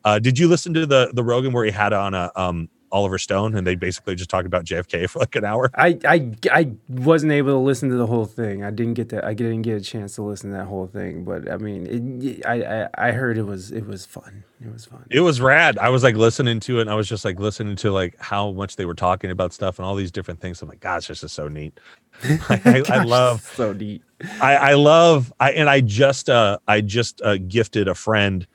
Uh, 0.04 0.18
did 0.18 0.38
you 0.38 0.48
listen 0.48 0.74
to 0.74 0.86
the 0.86 1.10
the 1.12 1.24
Rogan 1.24 1.52
where 1.52 1.64
he 1.64 1.70
had 1.70 1.92
on 1.92 2.14
a 2.14 2.30
um 2.36 2.68
Oliver 2.90 3.18
Stone 3.18 3.54
and 3.54 3.66
they 3.66 3.74
basically 3.74 4.14
just 4.14 4.30
talked 4.30 4.46
about 4.46 4.64
JFK 4.64 5.10
for 5.10 5.18
like 5.18 5.36
an 5.36 5.44
hour? 5.44 5.70
I, 5.74 5.98
I 6.04 6.32
I 6.50 6.72
wasn't 6.88 7.32
able 7.32 7.52
to 7.52 7.58
listen 7.58 7.90
to 7.90 7.96
the 7.96 8.06
whole 8.06 8.24
thing. 8.24 8.64
I 8.64 8.70
didn't 8.70 8.94
get 8.94 9.10
that. 9.10 9.24
I 9.24 9.34
didn't 9.34 9.62
get 9.62 9.76
a 9.76 9.80
chance 9.80 10.14
to 10.14 10.22
listen 10.22 10.50
to 10.52 10.56
that 10.56 10.66
whole 10.66 10.86
thing. 10.86 11.24
But 11.24 11.50
I 11.50 11.58
mean, 11.58 12.22
it, 12.22 12.46
I, 12.46 12.62
I 12.62 13.08
I 13.08 13.12
heard 13.12 13.36
it 13.36 13.42
was 13.42 13.70
it 13.70 13.86
was 13.86 14.06
fun. 14.06 14.44
It 14.64 14.72
was 14.72 14.86
fun. 14.86 15.04
It 15.10 15.20
was 15.20 15.40
rad. 15.40 15.78
I 15.78 15.90
was 15.90 16.02
like 16.02 16.16
listening 16.16 16.60
to 16.60 16.78
it 16.78 16.82
and 16.82 16.90
I 16.90 16.94
was 16.94 17.08
just 17.08 17.24
like 17.24 17.38
listening 17.38 17.76
to 17.76 17.92
like 17.92 18.16
how 18.18 18.50
much 18.52 18.76
they 18.76 18.86
were 18.86 18.94
talking 18.94 19.30
about 19.30 19.52
stuff 19.52 19.78
and 19.78 19.86
all 19.86 19.94
these 19.94 20.10
different 20.10 20.40
things. 20.40 20.62
I'm 20.62 20.68
like, 20.68 20.80
gosh, 20.80 21.08
this 21.08 21.22
is 21.22 21.32
so 21.32 21.46
neat. 21.48 21.78
I, 22.24 22.60
I, 22.64 22.82
I 22.88 23.04
love 23.04 23.42
so 23.42 23.72
neat. 23.72 24.02
I, 24.40 24.56
I 24.56 24.74
love 24.74 25.32
I 25.38 25.52
and 25.52 25.68
I 25.68 25.80
just 25.80 26.28
uh 26.28 26.58
I 26.66 26.80
just 26.80 27.20
uh 27.22 27.36
gifted 27.36 27.86
a 27.86 27.94
friend 27.94 28.46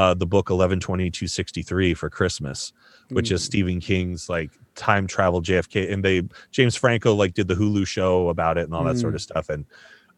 uh 0.00 0.14
the 0.14 0.26
book 0.34 0.48
112263 0.48 1.94
for 1.94 2.08
Christmas, 2.08 2.72
which 3.10 3.30
is 3.30 3.42
Mm. 3.42 3.44
Stephen 3.44 3.80
King's 3.80 4.28
like 4.30 4.50
time 4.74 5.06
travel 5.06 5.42
JFK 5.42 5.92
and 5.92 6.02
they 6.02 6.22
James 6.52 6.74
Franco 6.74 7.14
like 7.14 7.34
did 7.34 7.48
the 7.48 7.54
Hulu 7.54 7.86
show 7.86 8.28
about 8.30 8.56
it 8.56 8.64
and 8.64 8.74
all 8.74 8.84
that 8.84 8.98
sort 8.98 9.14
of 9.14 9.20
stuff 9.20 9.50
and 9.50 9.66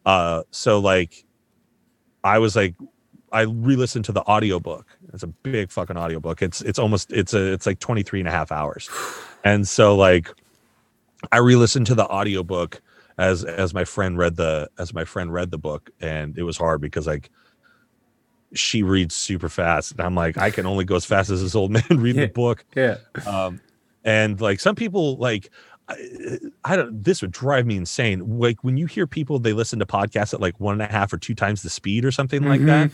uh 0.05 0.43
so 0.51 0.79
like 0.79 1.25
I 2.23 2.37
was 2.39 2.55
like 2.55 2.75
I 3.33 3.41
re-listened 3.41 4.05
to 4.05 4.11
the 4.11 4.21
audiobook. 4.21 4.85
It's 5.11 5.23
a 5.23 5.27
big 5.27 5.71
fucking 5.71 5.97
audiobook. 5.97 6.41
It's 6.41 6.61
it's 6.61 6.79
almost 6.79 7.11
it's 7.11 7.33
a 7.33 7.51
it's 7.51 7.65
like 7.65 7.79
23 7.79 8.19
and 8.21 8.29
a 8.29 8.31
half 8.31 8.51
hours. 8.51 8.89
And 9.45 9.67
so 9.67 9.97
like 9.97 10.29
I 11.33 11.39
re-listened 11.39 11.87
to 11.87 11.95
the 11.95 12.07
audiobook 12.07 12.81
as 13.17 13.43
as 13.43 13.73
my 13.73 13.83
friend 13.83 14.17
read 14.17 14.37
the 14.37 14.69
as 14.77 14.93
my 14.93 15.03
friend 15.03 15.33
read 15.33 15.51
the 15.51 15.57
book 15.57 15.89
and 15.99 16.37
it 16.37 16.43
was 16.43 16.57
hard 16.57 16.79
because 16.79 17.05
like 17.13 17.29
she 18.53 18.83
reads 18.83 19.15
super 19.15 19.49
fast. 19.49 19.91
And 19.93 20.01
i'm 20.01 20.15
like 20.15 20.37
i 20.37 20.49
can 20.51 20.65
only 20.65 20.85
go 20.85 20.95
as 20.95 21.05
fast 21.05 21.29
as 21.29 21.41
this 21.41 21.55
old 21.55 21.71
man 21.71 21.83
reading 21.89 22.21
Yeah. 22.21 22.27
the 22.27 22.33
book. 22.33 22.65
Yeah. 22.75 22.97
um 23.25 23.59
and 24.03 24.39
like 24.41 24.59
some 24.59 24.75
people 24.75 25.17
like 25.17 25.49
I, 25.89 26.39
I 26.63 26.75
don't 26.77 27.03
this 27.03 27.21
would 27.21 27.31
drive 27.31 27.65
me 27.65 27.75
insane. 27.75 28.39
Like 28.39 28.63
when 28.63 28.77
you 28.77 28.85
hear 28.85 29.05
people 29.05 29.37
they 29.39 29.51
listen 29.53 29.79
to 29.79 29.85
podcasts 29.85 30.33
at 30.33 30.39
like 30.39 30.59
one 30.59 30.73
and 30.73 30.81
a 30.81 30.91
half 30.93 31.11
or 31.11 31.17
two 31.17 31.35
times 31.35 31.61
the 31.61 31.69
speed 31.69 32.05
or 32.05 32.11
something 32.11 32.43
like 32.43 32.61
that 32.65 32.91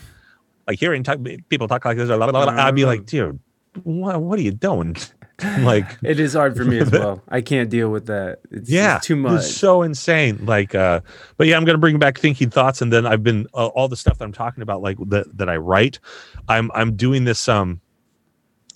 like 0.68 0.80
hearing 0.80 1.04
talk, 1.04 1.20
people 1.50 1.68
talk 1.68 1.84
like 1.86 1.98
this 1.98 2.08
blah, 2.08 2.18
blah, 2.18 2.32
blah, 2.32 2.46
blah, 2.52 2.64
i'd 2.66 2.76
be 2.76 2.86
like 2.86 3.06
dude 3.06 3.40
what, 3.84 4.22
what 4.22 4.38
are 4.40 4.42
you 4.42 4.52
doing 4.52 4.96
like 5.60 5.98
It 6.04 6.20
is 6.20 6.34
hard 6.34 6.56
for 6.56 6.66
me 6.66 6.80
as 6.80 6.92
well. 6.92 7.22
I 7.28 7.42
can't 7.42 7.70
deal 7.70 7.90
with 7.90 8.08
that. 8.08 8.40
It's, 8.52 8.70
yeah 8.70 8.98
it's 8.98 9.08
too 9.08 9.16
much. 9.16 9.32
was 9.32 9.56
so 9.56 9.82
insane 9.82 10.46
like 10.46 10.76
uh 10.76 11.02
but 11.38 11.48
yeah 11.48 11.58
i'm 11.58 11.66
gonna 11.66 11.78
bring 11.78 12.00
back 12.00 12.18
thinking 12.18 12.50
thoughts 12.50 12.82
and 12.82 12.92
then 12.92 13.06
i've 13.06 13.24
been 13.24 13.48
uh, 13.54 13.68
all 13.68 13.88
the 13.88 13.96
stuff 13.96 14.18
that 14.18 14.26
i'm 14.26 14.32
talking 14.32 14.62
about 14.62 14.82
like 14.82 14.98
that 15.08 15.26
that 15.38 15.50
i 15.50 15.58
write 15.58 16.00
i'm 16.48 16.72
i'm 16.74 16.96
doing 16.96 17.24
this 17.24 17.48
um 17.48 17.82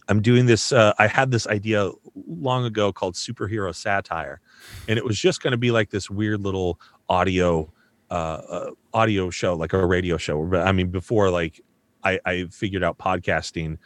i'm 0.10 0.22
doing 0.22 0.45
this 0.45 0.72
uh 0.72 0.94
i 0.99 1.07
had 1.07 1.31
this 1.31 1.48
idea 1.48 1.91
long 2.27 2.65
ago 2.65 2.91
called 2.91 3.15
superhero 3.15 3.73
satire 3.73 4.40
and 4.88 4.98
it 4.98 5.06
was 5.06 5.18
just 5.18 5.41
going 5.41 5.52
to 5.52 5.57
be 5.57 5.72
like 5.72 5.90
this 5.90 6.10
weird 6.10 6.41
little 6.41 6.80
audio 7.10 7.72
uh, 8.11 8.14
uh 8.14 8.69
audio 8.94 9.30
show 9.30 9.56
like 9.56 9.73
a 9.73 9.85
radio 9.85 10.18
show 10.18 10.53
i 10.56 10.72
mean 10.72 10.90
before 10.90 11.30
like 11.30 11.61
i 12.03 12.19
i 12.26 12.45
figured 12.52 12.84
out 12.84 12.98
podcasting 12.98 13.77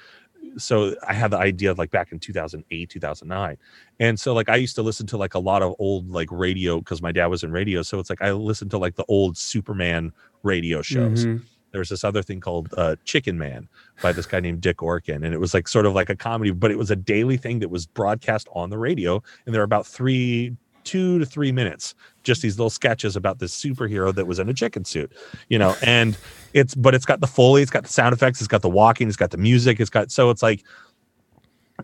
so 0.58 0.96
i 1.08 1.14
had 1.14 1.32
the 1.32 1.38
idea 1.38 1.70
of 1.72 1.78
like 1.78 1.92
back 1.92 2.12
in 2.12 2.20
2008 2.20 2.90
2009 2.90 3.58
and 4.00 4.20
so 4.20 4.34
like 4.34 4.50
i 4.50 4.56
used 4.56 4.76
to 4.76 4.82
listen 4.82 5.06
to 5.08 5.18
like 5.18 5.34
a 5.34 5.40
lot 5.40 5.62
of 5.62 5.76
old 5.80 6.10
like 6.10 6.30
radio 6.32 6.80
because 6.80 7.02
my 7.02 7.12
dad 7.12 7.28
was 7.28 7.44
in 7.44 7.52
radio. 7.52 7.82
So 7.82 8.00
it's 8.00 8.10
like 8.10 8.22
i 8.22 8.32
listened 8.32 8.72
to 8.72 8.78
like 8.78 8.96
the 8.96 9.06
old 9.08 9.38
superman 9.38 10.12
radio 10.44 10.82
shows. 10.82 11.26
Mhm. 11.26 11.42
there 11.72 11.80
was 11.80 11.90
this 11.90 12.04
other 12.04 12.24
thing 12.24 12.40
called 12.40 12.74
uh, 12.78 12.96
Chicken 13.06 13.38
Man 13.38 13.68
by 14.02 14.12
this 14.14 14.26
guy 14.26 14.40
named 14.40 14.62
Dick 14.62 14.78
Orkin, 14.78 15.24
and 15.26 15.34
it 15.34 15.40
was 15.40 15.54
like 15.54 15.68
sort 15.68 15.86
of 15.86 15.94
like 15.94 16.10
a 16.10 16.16
comedy, 16.16 16.52
but 16.52 16.72
it 16.72 16.78
was 16.78 16.90
a 16.90 16.96
daily 16.96 17.38
thing 17.38 17.60
that 17.60 17.70
was 17.70 17.86
broadcast 17.86 18.48
on 18.54 18.70
the 18.70 18.78
radio, 18.78 19.22
and 19.46 19.54
there 19.54 19.60
were 19.60 19.66
about 19.66 19.86
three, 19.86 20.56
two 20.86 21.20
to 21.20 21.26
three 21.26 21.52
minutes, 21.52 21.94
just 22.24 22.42
these 22.42 22.58
little 22.58 22.70
sketches 22.70 23.16
about 23.18 23.40
this 23.40 23.54
superhero 23.54 24.16
that 24.16 24.26
was 24.26 24.40
in 24.40 24.48
a 24.48 24.54
chicken 24.54 24.86
suit, 24.86 25.12
you 25.50 25.60
know, 25.60 25.76
and 25.84 26.18
it's 26.58 26.76
but 26.76 26.94
it's 26.96 27.06
got 27.06 27.20
the 27.22 27.28
foley, 27.28 27.62
it's 27.62 27.72
got 27.72 27.84
the 27.84 27.90
sound 27.90 28.14
effects, 28.14 28.42
it's 28.42 28.48
got 28.48 28.62
the 28.62 28.70
walking, 28.70 29.08
it's 29.08 29.18
got 29.18 29.32
the 29.32 29.38
music, 29.38 29.80
it's 29.80 29.90
got 29.90 30.12
so 30.12 30.30
it's 30.30 30.44
like 30.44 30.64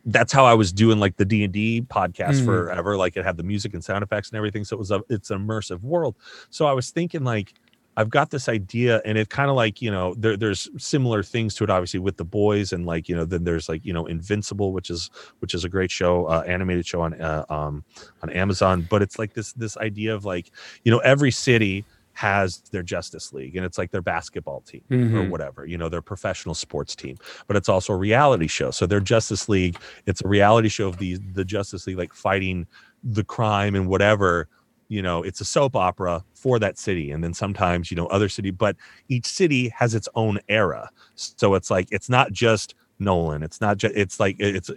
that's 0.06 0.34
how 0.34 0.44
I 0.46 0.56
was 0.56 0.74
doing 0.74 1.00
like 1.00 1.18
the 1.18 1.26
D 1.26 1.44
and 1.44 1.54
D 1.54 1.82
podcast 1.84 2.42
Mhm. 2.42 2.46
forever. 2.46 2.98
Like 2.98 3.16
it 3.16 3.24
had 3.24 3.38
the 3.38 3.44
music 3.44 3.74
and 3.74 3.84
sound 3.84 4.04
effects 4.04 4.30
and 4.30 4.38
everything, 4.38 4.64
so 4.66 4.76
it 4.76 4.80
was 4.80 4.92
a 4.92 5.02
it's 5.10 5.30
an 5.30 5.40
immersive 5.40 5.82
world. 5.82 6.16
So 6.50 6.66
I 6.66 6.74
was 6.74 6.90
thinking 6.90 7.24
like 7.24 7.54
I've 7.96 8.10
got 8.10 8.32
this 8.32 8.50
idea, 8.50 9.04
and 9.06 9.20
it 9.20 9.30
kind 9.30 9.52
of 9.52 9.56
like 9.56 9.80
you 9.80 9.92
know 9.92 10.16
there, 10.18 10.36
there's 10.36 10.68
similar 10.78 11.22
things 11.22 11.54
to 11.56 11.64
it, 11.64 11.70
obviously 11.70 12.00
with 12.00 12.18
the 12.18 12.26
boys, 12.26 12.74
and 12.74 12.88
like 12.88 13.08
you 13.08 13.16
know 13.16 13.24
then 13.24 13.44
there's 13.44 13.70
like 13.70 13.86
you 13.86 13.94
know 13.94 14.08
Invincible, 14.08 14.74
which 14.74 14.90
is 14.90 15.12
which 15.40 15.54
is 15.54 15.64
a 15.64 15.70
great 15.70 15.92
show, 15.92 16.26
uh, 16.26 16.44
animated 16.48 16.88
show 16.88 17.02
on 17.02 17.14
uh, 17.22 17.46
um 17.50 17.84
on 18.24 18.32
Amazon. 18.32 18.88
But 18.90 19.04
it's 19.04 19.20
like 19.20 19.36
this 19.36 19.54
this 19.54 19.78
idea 19.78 20.16
of 20.16 20.26
like 20.26 20.50
you 20.84 20.92
know 20.92 21.00
every 21.00 21.30
city 21.30 21.86
has 22.14 22.60
their 22.72 22.84
Justice 22.84 23.34
League, 23.34 23.56
and 23.56 23.66
it's 23.66 23.78
like 23.78 23.92
their 23.92 24.02
basketball 24.02 24.62
team 24.62 24.84
or 24.90 24.98
Mhm. 24.98 25.30
whatever, 25.30 25.66
you 25.66 25.78
know, 25.78 25.90
their 25.90 26.02
professional 26.02 26.56
sports 26.56 26.96
team. 26.96 27.18
But 27.48 27.58
it's 27.58 27.70
also 27.70 27.94
a 27.94 27.98
reality 27.98 28.48
show. 28.48 28.72
So 28.72 28.86
their 28.86 29.00
Justice 29.00 29.50
League, 29.50 29.78
it's 30.06 30.22
a 30.24 30.28
reality 30.28 30.70
show 30.70 30.88
of 30.88 30.98
the 30.98 31.18
the 31.34 31.46
Justice 31.46 31.88
League 31.88 31.98
like 31.98 32.14
fighting 32.14 32.68
the 33.04 33.24
crime 33.24 33.76
and 33.76 33.88
whatever 33.88 34.48
you 34.90 35.02
know 35.02 35.24
it's 35.24 35.42
a 35.42 35.46
soap 35.46 35.76
opera 35.76 36.24
for 36.34 36.60
that 36.60 36.78
city 36.78 37.10
and 37.12 37.24
then 37.24 37.34
sometimes 37.34 37.90
you 37.90 37.96
know 37.98 38.06
other 38.08 38.28
city 38.30 38.52
but 38.52 38.76
each 39.08 39.26
city 39.26 39.70
has 39.70 39.96
its 39.96 40.10
own 40.16 40.40
era 40.50 40.90
so 41.16 41.56
it's 41.56 41.72
like 41.72 41.88
it's 41.92 42.10
not 42.10 42.32
just 42.34 42.76
nolan 43.00 43.44
it's 43.44 43.62
not 43.62 43.78
just 43.78 43.96
it's 43.96 44.20
like 44.20 44.36
it's 44.40 44.70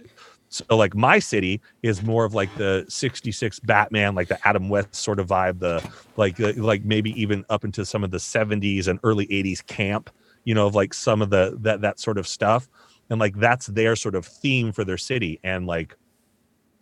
so 0.67 0.77
like 0.77 0.95
my 0.95 1.19
city 1.19 1.61
is 1.83 2.03
more 2.03 2.25
of 2.25 2.33
like 2.33 2.53
the 2.55 2.85
66 2.87 3.59
batman 3.61 4.15
like 4.15 4.27
the 4.27 4.47
adam 4.47 4.69
west 4.69 4.95
sort 4.95 5.19
of 5.19 5.27
vibe 5.27 5.59
the 5.59 5.83
like 6.15 6.37
like 6.57 6.83
maybe 6.83 7.11
even 7.19 7.45
up 7.49 7.63
into 7.63 7.85
some 7.85 8.03
of 8.03 8.11
the 8.11 8.17
70s 8.17 8.87
and 8.87 8.99
early 9.03 9.27
80s 9.27 9.65
camp 9.65 10.09
you 10.47 10.55
know 10.55 10.65
of 10.65 10.75
like 10.75 10.93
some 10.93 11.21
of 11.21 11.29
the 11.29 11.57
that 11.59 11.81
that 11.81 11.99
sort 11.99 12.17
of 12.17 12.25
stuff. 12.25 12.69
And 13.09 13.19
like 13.19 13.35
that's 13.35 13.67
their 13.67 13.97
sort 13.97 14.15
of 14.15 14.25
theme 14.25 14.71
for 14.71 14.85
their 14.85 14.97
city. 14.97 15.39
And 15.43 15.67
like 15.67 15.95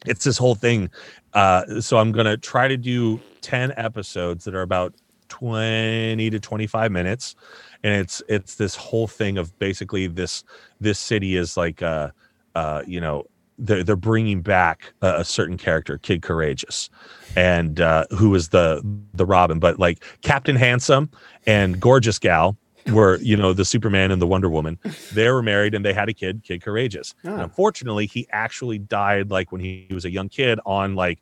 it's 0.06 0.24
this 0.24 0.38
whole 0.38 0.54
thing 0.54 0.92
uh 1.34 1.82
so 1.82 1.98
i'm 1.98 2.12
gonna 2.12 2.38
try 2.38 2.68
to 2.68 2.78
do 2.78 3.20
10 3.42 3.74
episodes 3.76 4.44
that 4.44 4.54
are 4.54 4.62
about 4.62 4.94
20 5.30 6.30
to 6.30 6.40
25 6.40 6.92
minutes. 6.92 7.36
And 7.84 7.94
it's 8.02 8.22
it's 8.30 8.54
this 8.54 8.76
whole 8.76 9.08
thing 9.08 9.40
of 9.40 9.58
basically 9.58 10.06
this 10.06 10.44
this 10.80 11.00
city 11.00 11.36
is 11.36 11.58
like 11.58 11.82
uh 11.82 12.12
uh 12.54 12.84
you 12.86 13.02
know 13.02 13.26
they're, 13.58 13.84
they're 13.84 13.96
bringing 13.96 14.42
back 14.42 14.94
a, 15.02 15.16
a 15.22 15.26
certain 15.26 15.58
character 15.58 15.98
kid 15.98 16.22
courageous 16.22 16.90
and 17.36 17.80
uh 17.80 18.06
who 18.12 18.34
is 18.36 18.50
the 18.50 18.82
the 19.14 19.26
robin 19.26 19.60
but 19.60 19.80
like 19.80 20.04
captain 20.22 20.56
handsome 20.56 21.10
and 21.48 21.80
gorgeous 21.80 22.20
gal 22.20 22.58
were 22.92 23.18
you 23.22 23.36
know 23.36 23.52
the 23.54 23.66
superman 23.66 24.12
and 24.12 24.22
the 24.22 24.28
wonder 24.28 24.48
woman. 24.48 24.78
They 25.14 25.28
were 25.32 25.42
married 25.42 25.74
and 25.74 25.84
they 25.84 25.92
had 25.94 26.08
a 26.08 26.14
kid 26.14 26.44
kid 26.44 26.62
courageous. 26.62 27.16
And 27.24 27.34
Ah. 27.40 27.44
unfortunately 27.44 28.06
he 28.06 28.28
actually 28.32 28.78
died 28.78 29.32
like 29.32 29.52
when 29.52 29.60
he 29.60 29.88
was 29.90 30.06
a 30.06 30.12
young 30.12 30.30
kid 30.30 30.60
on 30.68 30.94
like 30.94 31.18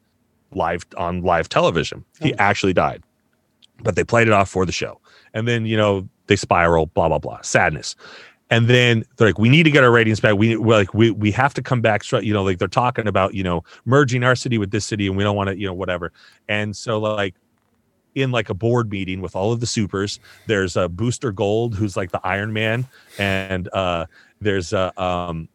live 0.51 0.85
on 0.97 1.22
live 1.22 1.47
television. 1.47 2.03
He 2.19 2.34
Oh. 2.34 2.38
actually 2.38 2.73
died. 2.73 3.01
But 3.81 3.95
they 3.95 4.03
played 4.03 4.27
it 4.27 4.34
off 4.34 4.49
for 4.49 4.65
the 4.65 4.73
show. 4.73 4.99
And 5.34 5.47
then 5.47 5.65
you 5.65 5.77
know 5.77 6.10
they 6.27 6.35
spiral 6.35 6.88
blah 6.88 7.07
blah 7.07 7.19
blah. 7.19 7.39
Sadness 7.43 7.95
and 8.53 8.67
then 8.67 9.03
they're 9.17 9.30
like 9.30 9.39
we 9.39 9.49
need 9.49 9.63
to 9.63 9.71
get 9.71 9.84
our 9.84 9.91
ratings 9.91 10.19
back. 10.19 10.35
We 10.35 10.55
we're 10.55 10.77
like 10.77 10.93
we 10.93 11.09
we 11.09 11.31
have 11.31 11.55
to 11.55 11.63
come 11.63 11.81
back. 11.81 12.03
You 12.11 12.34
know 12.34 12.43
like 12.43 12.59
they're 12.59 12.67
talking 12.67 13.07
about 13.07 13.34
you 13.34 13.43
know 13.43 13.63
merging 13.85 14.23
our 14.23 14.35
city 14.35 14.59
with 14.59 14.69
this 14.69 14.85
city 14.85 15.07
and 15.07 15.17
we 15.17 15.23
don't 15.23 15.35
want 15.35 15.49
to 15.49 15.57
you 15.57 15.65
know 15.65 15.73
whatever. 15.73 16.13
And 16.47 16.75
so 16.75 16.99
like 16.99 17.34
in 18.13 18.31
like 18.31 18.49
a 18.49 18.53
board 18.53 18.91
meeting 18.91 19.21
with 19.21 19.35
all 19.35 19.51
of 19.51 19.59
the 19.59 19.65
supers 19.65 20.19
there's 20.45 20.77
a 20.77 20.88
booster 20.88 21.31
gold 21.31 21.73
who's 21.73 21.97
like 21.97 22.11
the 22.11 22.21
iron 22.23 22.53
man. 22.53 22.88
And 23.17 23.69
uh 23.73 24.05
there's 24.39 24.71
a 24.71 24.93
um 25.01 25.49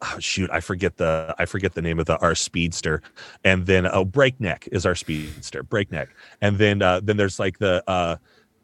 oh, 0.00 0.18
shoot 0.18 0.50
i 0.50 0.58
forget 0.58 0.96
the 0.96 1.32
i 1.38 1.44
forget 1.44 1.74
the 1.74 1.82
name 1.82 2.00
of 2.00 2.06
the 2.06 2.18
our 2.18 2.34
speedster. 2.34 3.00
And 3.44 3.66
then 3.66 3.86
oh 3.86 4.04
breakneck 4.04 4.68
is 4.72 4.84
our 4.84 4.96
speedster 4.96 5.62
breakneck. 5.62 6.08
And 6.40 6.58
then 6.58 6.82
uh 6.82 6.98
then 7.00 7.16
there's 7.16 7.38
like 7.38 7.58
the 7.58 7.84
uh 7.88 8.16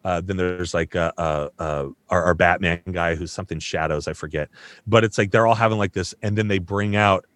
uh, 0.05 0.21
then 0.21 0.37
there's 0.37 0.75
like 0.75 0.95
uh, 0.95 1.13
uh, 1.19 1.49
uh, 1.59 1.87
our, 2.09 2.25
our 2.25 2.35
Batman 2.35 2.81
guy 2.91 3.15
who's 3.15 3.33
something 3.33 3.59
shadows, 3.59 4.07
I 4.07 4.13
forget. 4.13 4.49
But 4.87 5.05
it's 5.05 5.19
like 5.19 5.31
they're 5.31 5.47
all 5.47 5.55
having 5.55 5.79
like 5.79 5.93
this, 5.93 6.15
and 6.23 6.37
then 6.37 6.49
they 6.49 6.59
bring 6.59 6.97
out 6.97 7.27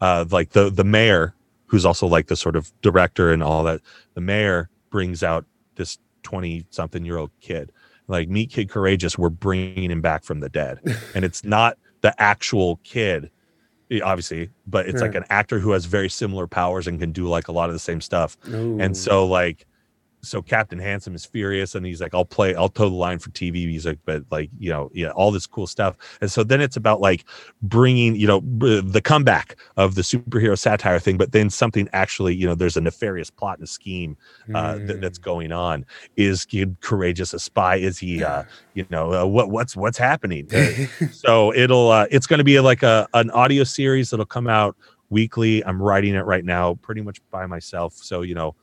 uh, 0.00 0.24
like 0.30 0.50
the 0.50 0.70
the 0.70 0.84
mayor, 0.84 1.34
who's 1.66 1.84
also 1.84 2.06
like 2.06 2.26
the 2.26 2.36
sort 2.36 2.56
of 2.56 2.72
director 2.82 3.32
and 3.32 3.42
all 3.42 3.64
that. 3.64 3.80
The 4.14 4.20
mayor 4.20 4.68
brings 4.90 5.22
out 5.22 5.46
this 5.76 5.98
twenty 6.22 6.66
something 6.70 7.04
year 7.04 7.18
old 7.18 7.30
kid, 7.40 7.72
like 8.08 8.28
meet 8.28 8.50
Kid 8.50 8.68
Courageous. 8.68 9.16
We're 9.16 9.30
bringing 9.30 9.90
him 9.90 10.00
back 10.00 10.24
from 10.24 10.40
the 10.40 10.48
dead, 10.48 10.80
and 11.14 11.24
it's 11.24 11.44
not 11.44 11.78
the 12.02 12.20
actual 12.20 12.76
kid, 12.84 13.30
eh, 13.90 14.00
obviously, 14.04 14.50
but 14.66 14.86
it's 14.86 15.00
like 15.00 15.14
an 15.14 15.24
actor 15.30 15.60
who 15.60 15.70
has 15.70 15.86
very 15.86 16.10
similar 16.10 16.46
powers 16.46 16.86
and 16.86 17.00
can 17.00 17.12
do 17.12 17.26
like 17.26 17.48
a 17.48 17.52
lot 17.52 17.70
of 17.70 17.74
the 17.74 17.78
same 17.78 18.00
stuff 18.00 18.36
Ooh. 18.48 18.78
and 18.80 18.96
so 18.96 19.24
like 19.24 19.66
so 20.24 20.40
captain 20.40 20.78
handsome 20.78 21.14
is 21.14 21.24
furious 21.24 21.74
and 21.74 21.84
he's 21.84 22.00
like 22.00 22.14
i'll 22.14 22.24
play 22.24 22.54
i'll 22.54 22.68
toe 22.68 22.88
the 22.88 22.94
line 22.94 23.18
for 23.18 23.30
tv 23.30 23.66
music 23.66 23.98
but 24.04 24.22
like 24.30 24.48
you 24.58 24.70
know 24.70 24.88
yeah 24.94 25.10
all 25.10 25.30
this 25.32 25.46
cool 25.46 25.66
stuff. 25.66 25.96
And 26.20 26.30
so 26.30 26.44
then 26.44 26.60
it's 26.60 26.76
about 26.76 27.00
like 27.00 27.24
bringing 27.60 28.14
you 28.14 28.26
know 28.26 28.40
the 28.40 29.00
comeback 29.02 29.56
of 29.76 29.94
the 29.96 30.02
superhero 30.02 30.56
satire 30.58 30.98
thing 31.00 31.16
but 31.16 31.32
then 31.32 31.50
something 31.50 31.88
actually 31.92 32.34
you 32.36 32.46
know 32.46 32.54
there's 32.54 32.76
a 32.76 32.80
nefarious 32.80 33.30
plot 33.30 33.58
and 33.58 33.68
scheme 33.68 34.16
uh, 34.54 34.78
th- 34.78 35.00
that's 35.00 35.18
Mm. 35.18 35.22
going 35.22 35.52
on. 35.52 35.84
Is 36.16 36.44
kid 36.44 36.76
courageous 36.80 37.32
a 37.34 37.38
spy? 37.38 37.76
Is 37.76 37.98
he 37.98 38.22
uh 38.22 38.44
you 38.74 38.86
know 38.90 39.12
uh, 39.12 39.26
what 39.26 39.50
what's 39.50 39.76
what's 39.76 39.98
happening? 39.98 40.48
Uh, 40.54 41.06
so 41.10 41.52
it'll 41.54 41.90
uh, 41.90 42.06
it's 42.10 42.26
going 42.26 42.38
to 42.38 42.44
be 42.44 42.60
like 42.60 42.82
a 42.82 43.08
an 43.14 43.30
audio 43.30 43.64
series 43.64 44.10
that'll 44.10 44.26
come 44.26 44.46
out 44.48 44.76
weekly. 45.10 45.64
I'm 45.64 45.80
writing 45.82 46.14
it 46.14 46.20
right 46.24 46.44
now 46.44 46.74
pretty 46.82 47.00
much 47.02 47.18
by 47.30 47.46
myself. 47.46 47.94
So 47.94 48.22
you 48.22 48.34
know 48.34 48.54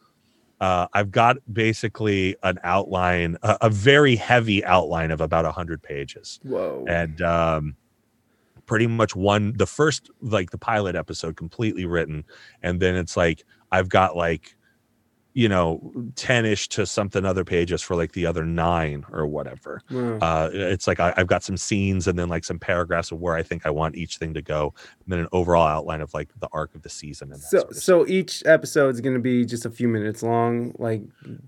uh, 0.59 0.87
i've 0.93 1.11
got 1.11 1.37
basically 1.51 2.35
an 2.43 2.59
outline 2.63 3.37
a, 3.43 3.57
a 3.61 3.69
very 3.69 4.15
heavy 4.15 4.63
outline 4.65 5.11
of 5.11 5.21
about 5.21 5.45
100 5.45 5.81
pages 5.81 6.39
Whoa. 6.43 6.85
and 6.87 7.21
um 7.21 7.75
pretty 8.65 8.87
much 8.87 9.15
one 9.15 9.53
the 9.57 9.65
first 9.65 10.09
like 10.21 10.51
the 10.51 10.57
pilot 10.57 10.95
episode 10.95 11.35
completely 11.35 11.85
written 11.85 12.23
and 12.61 12.79
then 12.79 12.95
it's 12.95 13.17
like 13.17 13.43
i've 13.71 13.89
got 13.89 14.15
like 14.15 14.55
you 15.33 15.47
know 15.47 15.79
10ish 16.15 16.67
to 16.69 16.85
something 16.87 17.23
other 17.23 17.45
pages 17.45 17.81
for 17.83 17.95
like 17.95 18.13
the 18.13 18.25
other 18.25 18.43
nine 18.45 19.05
or 19.11 19.27
whatever 19.27 19.81
Wow. 19.91 20.17
uh 20.21 20.49
it's 20.51 20.87
like 20.87 20.99
I, 20.99 21.13
i've 21.17 21.27
got 21.27 21.43
some 21.43 21.55
scenes 21.55 22.07
and 22.07 22.17
then 22.17 22.29
like 22.29 22.43
some 22.43 22.57
paragraphs 22.57 23.11
of 23.11 23.19
where 23.19 23.35
i 23.35 23.43
think 23.43 23.63
i 23.65 23.69
want 23.69 23.95
each 23.95 24.17
thing 24.17 24.33
to 24.33 24.41
go 24.41 24.73
and 25.03 25.05
then 25.13 25.19
an 25.19 25.27
overall 25.31 25.67
outline 25.67 26.01
of 26.01 26.11
like 26.15 26.29
the 26.39 26.49
arc 26.51 26.73
of 26.73 26.81
the 26.81 26.89
season 26.89 27.31
and 27.31 27.39
so 27.41 27.59
sort 27.59 27.71
of 27.71 27.77
so 27.77 28.07
each 28.07 28.43
episode 28.47 28.89
is 28.89 29.01
gonna 29.01 29.19
be 29.19 29.45
just 29.45 29.65
a 29.65 29.69
few 29.69 29.87
minutes 29.87 30.23
long, 30.23 30.73
like. 30.79 31.01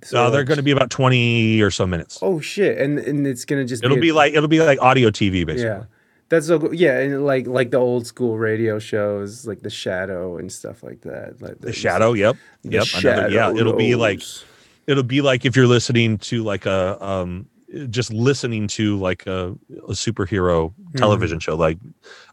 so 0.04 0.30
they're 0.30 0.44
going 0.44 0.58
to 0.58 0.64
be 0.64 0.72
about 0.72 0.90
20 0.92 1.60
or 1.62 1.72
so 1.72 1.88
minutes 1.88 2.20
Oh 2.22 2.40
shit! 2.40 2.78
And 2.78 3.00
and 3.00 3.26
it's 3.26 3.46
gonna 3.46 3.66
just 3.66 3.84
it'll 3.84 3.98
a- 3.98 4.02
be 4.02 4.12
like 4.12 4.34
it'll 4.36 4.48
be 4.48 4.60
like 4.62 4.80
audio 4.82 5.10
tv 5.10 5.46
basically 5.46 5.64
yeah. 5.66 5.84
That's 6.32 6.48
so 6.48 6.58
cool. 6.60 6.74
yeah, 6.74 6.98
and 7.00 7.26
like 7.26 7.46
like 7.46 7.72
the 7.72 7.78
old 7.78 8.08
school 8.08 8.38
radio 8.38 8.80
shows, 8.80 9.46
like 9.46 9.60
the 9.62 9.70
Shadow 9.70 10.38
and 10.38 10.50
stuff 10.50 10.82
like 10.82 11.02
that. 11.02 11.42
Like 11.42 11.60
the 11.60 11.74
shadow 11.74 12.14
yep 12.14 12.38
yep 12.64 12.88
another 12.98 13.30
yeah 13.30 13.52
it'll 13.52 13.76
be 13.76 13.96
like 13.96 14.22
it'll 14.88 15.04
be 15.04 15.22
like 15.22 15.44
if 15.44 15.58
you're 15.58 15.68
listening 15.68 16.18
to 16.20 16.42
like 16.42 16.66
a 16.66 16.98
um 17.06 17.46
just 17.90 18.14
listening 18.14 18.68
to 18.68 18.98
like 18.98 19.28
a, 19.28 19.56
a 19.88 19.92
superhero 19.92 20.74
Mm-hmm. 20.74 20.98
television 20.98 21.40
show 21.40 21.56
like 21.56 21.78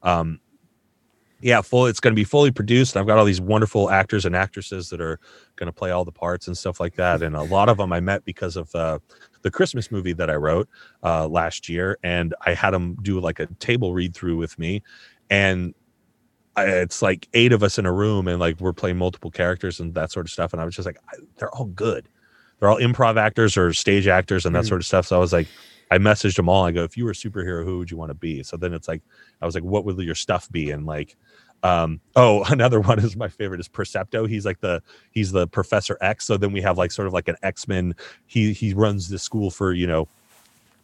um 0.04 0.40
yeah, 1.40 1.60
full. 1.60 1.86
It's 1.86 2.00
going 2.00 2.12
to 2.12 2.16
be 2.16 2.24
fully 2.24 2.50
produced. 2.50 2.96
I've 2.96 3.06
got 3.06 3.18
all 3.18 3.24
these 3.24 3.40
wonderful 3.40 3.90
actors 3.90 4.24
and 4.24 4.34
actresses 4.34 4.90
that 4.90 5.00
are 5.00 5.20
going 5.54 5.68
to 5.68 5.72
play 5.72 5.92
all 5.92 6.04
the 6.04 6.10
parts 6.10 6.48
and 6.48 6.58
stuff 6.58 6.80
like 6.80 6.96
that. 6.96 7.22
And 7.22 7.36
a 7.36 7.42
lot 7.42 7.68
of 7.68 7.76
them 7.76 7.92
I 7.92 8.00
met 8.00 8.24
because 8.24 8.56
of 8.56 8.74
uh, 8.74 8.98
the 9.42 9.50
Christmas 9.50 9.90
movie 9.90 10.12
that 10.14 10.30
I 10.30 10.34
wrote 10.34 10.68
uh, 11.02 11.28
last 11.28 11.68
year, 11.68 11.98
and 12.02 12.34
I 12.46 12.54
had 12.54 12.70
them 12.72 12.96
do 13.02 13.20
like 13.20 13.38
a 13.40 13.46
table 13.58 13.92
read 13.94 14.14
through 14.14 14.36
with 14.36 14.58
me, 14.58 14.82
and 15.30 15.74
I, 16.56 16.64
it's 16.64 17.02
like 17.02 17.28
eight 17.34 17.52
of 17.52 17.62
us 17.62 17.78
in 17.78 17.86
a 17.86 17.92
room, 17.92 18.26
and 18.28 18.40
like 18.40 18.60
we're 18.60 18.72
playing 18.72 18.98
multiple 18.98 19.30
characters 19.30 19.80
and 19.80 19.94
that 19.94 20.10
sort 20.10 20.26
of 20.26 20.30
stuff. 20.30 20.52
And 20.52 20.60
I 20.60 20.64
was 20.64 20.74
just 20.74 20.86
like, 20.86 20.98
I, 21.12 21.16
they're 21.36 21.54
all 21.54 21.66
good. 21.66 22.08
They're 22.58 22.68
all 22.68 22.78
improv 22.78 23.16
actors 23.16 23.56
or 23.56 23.72
stage 23.72 24.08
actors 24.08 24.44
and 24.44 24.54
that 24.56 24.64
Mhm. 24.64 24.68
sort 24.68 24.80
of 24.80 24.86
stuff. 24.86 25.06
So 25.06 25.16
I 25.16 25.20
was 25.20 25.32
like, 25.32 25.46
I 25.90 25.98
messaged 25.98 26.34
them 26.36 26.48
all. 26.48 26.64
I 26.64 26.72
go, 26.72 26.82
if 26.82 26.96
you 26.96 27.04
were 27.04 27.12
a 27.12 27.14
superhero, 27.14 27.64
who 27.64 27.78
would 27.78 27.90
you 27.90 27.96
want 27.96 28.10
to 28.10 28.14
be? 28.14 28.42
So 28.42 28.56
then 28.56 28.74
it's 28.74 28.88
like, 28.88 29.02
I 29.40 29.46
was 29.46 29.54
like, 29.54 29.64
what 29.64 29.84
would 29.84 29.98
your 29.98 30.16
stuff 30.16 30.50
be? 30.50 30.70
And 30.72 30.84
like, 30.84 31.16
um, 31.62 32.00
oh, 32.16 32.44
another 32.50 32.80
one 32.80 32.98
is 32.98 33.16
my 33.16 33.28
favorite 33.28 33.60
is 33.60 33.68
Percepto. 33.68 34.28
He's 34.28 34.44
like 34.44 34.60
the 34.60 34.82
he's 35.10 35.32
the 35.32 35.46
Professor 35.46 35.96
X. 36.00 36.24
So 36.26 36.36
then 36.36 36.52
we 36.52 36.60
have 36.62 36.78
like 36.78 36.92
sort 36.92 37.06
of 37.06 37.12
like 37.12 37.28
an 37.28 37.36
X 37.42 37.68
Men. 37.68 37.94
He 38.26 38.52
he 38.52 38.74
runs 38.74 39.08
the 39.08 39.18
school 39.18 39.50
for 39.50 39.72
you 39.72 39.86
know 39.86 40.08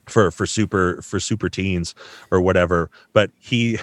for 0.07 0.31
for 0.31 0.47
super 0.47 1.01
for 1.03 1.21
super 1.21 1.49
teens 1.49 1.95
or 2.31 2.41
whatever. 2.41 2.91
But 3.13 3.31
he, 3.39 3.79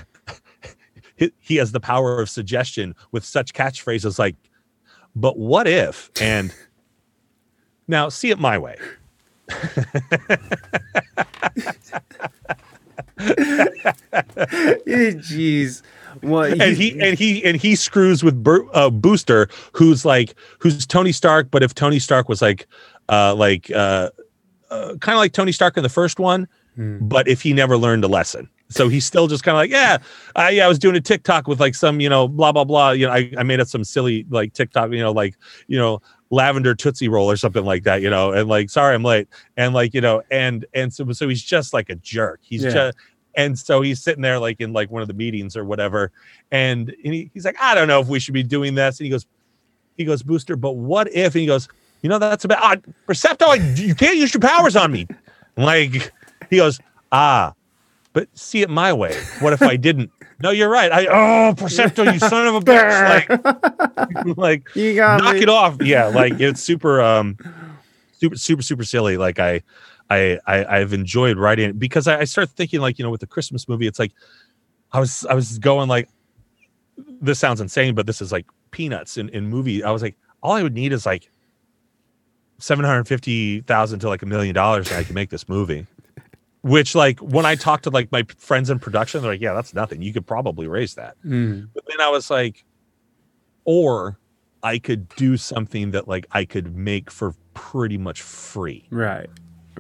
he 1.40 1.56
has 1.58 1.72
the 1.72 1.80
power 1.80 2.20
of 2.20 2.30
suggestion 2.30 2.96
with 3.12 3.24
such 3.26 3.54
catchphrases 3.54 4.20
like, 4.20 4.36
"But 5.16 5.38
what 5.38 5.68
if?" 5.68 6.10
and 6.20 6.54
now 7.88 8.10
see 8.10 8.30
it 8.30 8.40
my 8.40 8.58
way. 8.58 8.78
Jeez. 15.18 15.82
What? 16.22 16.52
and 16.62 16.78
he 16.78 17.00
and 17.02 17.18
he 17.18 17.44
and 17.44 17.58
he 17.58 17.76
screws 17.76 18.24
with 18.24 18.44
Bur- 18.44 18.68
uh, 18.74 18.90
Booster, 18.90 19.50
who's 19.74 20.06
like 20.06 20.36
who's 20.60 20.86
Tony 20.86 21.12
Stark, 21.12 21.50
but 21.52 21.64
if 21.64 21.74
Tony 21.76 22.00
Stark 22.00 22.30
was 22.30 22.42
like 22.42 22.68
uh 23.10 23.36
like 23.36 23.70
uh, 23.72 24.10
uh 24.70 24.96
kind 25.02 25.16
of 25.16 25.20
like 25.20 25.34
Tony 25.34 25.52
Stark 25.52 25.78
in 25.78 25.84
the 25.84 25.90
first 25.90 26.20
one, 26.20 26.48
Hmm. 26.76 27.00
but 27.02 27.28
if 27.28 27.42
he 27.42 27.52
never 27.52 27.76
learned 27.78 28.04
a 28.06 28.08
lesson. 28.08 28.50
So 28.70 28.88
he's 28.88 29.06
still 29.06 29.28
just 29.28 29.44
kind 29.44 29.56
of 29.56 29.60
like, 29.60 29.72
yeah, 29.72 29.98
I, 30.38 30.52
yeah, 30.52 30.64
I 30.64 30.70
was 30.70 30.80
doing 30.80 30.96
a 30.96 31.02
TikTok 31.02 31.46
with 31.46 31.60
like 31.60 31.76
some, 31.76 32.00
you 32.00 32.08
know, 32.08 32.30
blah 32.30 32.54
blah 32.54 32.64
blah. 32.64 32.92
You 32.92 33.08
know, 33.08 33.12
I, 33.12 33.30
I 33.38 33.44
made 33.44 33.60
up 33.60 33.68
some 33.68 33.84
silly 33.84 34.26
like 34.30 34.54
TikTok, 34.54 34.92
you 34.94 35.00
know, 35.00 35.12
like 35.12 35.36
you 35.68 35.78
know, 35.78 36.02
lavender 36.30 36.74
tootsie 36.74 37.10
roll 37.10 37.30
or 37.30 37.36
something 37.36 37.66
like 37.66 37.84
that, 37.84 38.02
you 38.02 38.10
know, 38.10 38.32
and 38.32 38.48
like, 38.48 38.70
sorry, 38.70 38.96
I'm 38.96 39.04
late, 39.04 39.28
and 39.58 39.74
like, 39.74 39.94
you 39.94 40.00
know, 40.00 40.22
and 40.32 40.64
and 40.74 40.94
so 40.94 41.12
so 41.12 41.28
he's 41.28 41.44
just 41.44 41.74
like 41.74 41.90
a 41.90 41.96
jerk. 41.96 42.40
He's 42.44 42.64
Yeah. 42.64 42.70
just 42.72 42.98
and 43.36 43.58
so 43.58 43.82
he's 43.82 44.02
sitting 44.02 44.22
there 44.22 44.40
like 44.40 44.60
in 44.62 44.74
like 44.74 44.92
one 44.92 45.02
of 45.02 45.08
the 45.08 45.14
meetings 45.14 45.56
or 45.56 45.66
whatever, 45.66 46.12
and, 46.52 46.94
and 47.04 47.14
he, 47.14 47.30
he's 47.34 47.46
like, 47.46 47.58
I 47.60 47.76
don't 47.76 47.88
know 47.88 48.00
if 48.00 48.08
we 48.08 48.20
should 48.20 48.34
be 48.34 48.44
doing 48.44 48.76
this, 48.76 49.00
and 49.00 49.06
he 49.06 49.12
goes, 49.12 49.26
he 49.98 50.06
goes, 50.06 50.24
Booster, 50.24 50.56
but 50.56 50.74
what 50.74 51.12
if? 51.14 51.36
And 51.36 51.42
he 51.42 51.48
goes, 51.48 51.68
you 52.02 52.10
know, 52.10 52.20
that's 52.20 52.46
about 52.46 52.60
ah, 52.62 52.76
Percepto. 53.08 53.48
I, 53.48 53.56
you 53.76 53.96
can't 53.96 54.18
use 54.18 54.34
your 54.34 54.42
powers 54.42 54.76
on 54.76 54.92
me. 54.92 55.08
Like 55.56 56.12
he 56.50 56.58
goes, 56.58 56.80
ah, 57.12 57.54
but 58.14 58.28
see 58.34 58.62
it 58.62 58.70
my 58.70 58.92
way. 58.92 59.16
What 59.40 59.54
if 59.54 59.62
I 59.62 59.76
didn't? 59.76 60.12
No, 60.42 60.50
you're 60.50 60.70
right. 60.70 60.92
I 60.92 61.06
oh 61.06 61.54
Percepto, 61.54 62.12
you 62.12 62.20
son 62.20 62.48
of 62.48 62.56
a 62.56 62.60
bitch! 62.62 63.82
Like, 64.38 64.38
like 64.38 64.76
you 64.76 64.96
got 64.96 65.22
knock 65.22 65.36
me. 65.36 65.42
it 65.42 65.50
off. 65.50 65.78
Yeah, 65.82 66.08
like 66.08 66.40
it's 66.40 66.62
super, 66.62 67.02
um, 67.02 67.38
super, 68.14 68.36
super, 68.36 68.62
super 68.64 68.84
silly. 68.84 69.18
Like 69.18 69.38
I, 69.38 69.62
I, 70.12 70.40
I 70.46 70.80
I've 70.80 70.94
enjoyed 70.94 71.38
writing 71.38 71.70
it 71.70 71.80
because 71.80 72.08
I, 72.08 72.20
I 72.20 72.24
start 72.26 72.50
thinking 72.50 72.82
like 72.82 73.00
you 73.00 73.06
know 73.06 73.12
with 73.12 73.22
the 73.22 73.28
Christmas 73.28 73.68
movie, 73.70 73.88
it's 73.88 74.00
like 74.00 74.12
I 74.92 75.00
was 75.00 75.26
I 75.30 75.34
was 75.34 75.58
going 75.58 75.88
like 75.88 76.10
this 77.22 77.40
sounds 77.40 77.62
insane, 77.62 77.96
but 77.96 78.06
this 78.06 78.22
is 78.22 78.32
like 78.32 78.46
peanuts 78.72 79.18
in 79.18 79.30
in 79.30 79.48
movie. 79.48 79.84
I 79.84 79.92
was 79.92 80.02
like, 80.02 80.18
all 80.44 80.52
I 80.54 80.64
would 80.64 80.74
need 80.74 80.92
is 80.92 81.06
like 81.06 81.32
seven 82.60 82.84
hundred 82.84 83.08
fifty 83.08 83.62
thousand 83.62 84.00
to 84.00 84.10
like 84.10 84.22
a 84.22 84.26
million 84.26 84.54
dollars, 84.54 84.90
and 84.90 84.98
I 84.98 85.04
can 85.04 85.16
make 85.16 85.30
this 85.30 85.48
movie. 85.48 85.88
Which 86.62 86.94
like 86.94 87.20
when 87.20 87.46
I 87.46 87.56
talked 87.56 87.86
to 87.86 87.90
like 87.90 88.12
my 88.12 88.24
friends 88.38 88.70
in 88.70 88.80
production, 88.80 89.22
they're 89.22 89.32
like, 89.32 89.42
yeah, 89.42 89.54
that's 89.54 89.74
nothing. 89.74 90.02
You 90.02 90.14
could 90.14 90.28
probably 90.28 90.68
raise 90.68 90.94
that. 90.96 91.16
Mm. 91.26 91.70
But 91.74 91.86
then 91.88 92.02
I 92.02 92.10
was 92.10 92.30
like, 92.30 92.66
or 93.64 94.20
I 94.62 94.78
could 94.78 95.10
do 95.16 95.38
something 95.38 95.92
that 95.92 96.08
like 96.08 96.28
I 96.32 96.46
could 96.46 96.76
make 96.76 97.10
for 97.10 97.34
pretty 97.54 97.98
much 97.98 98.22
free, 98.22 98.88
Right. 98.92 99.30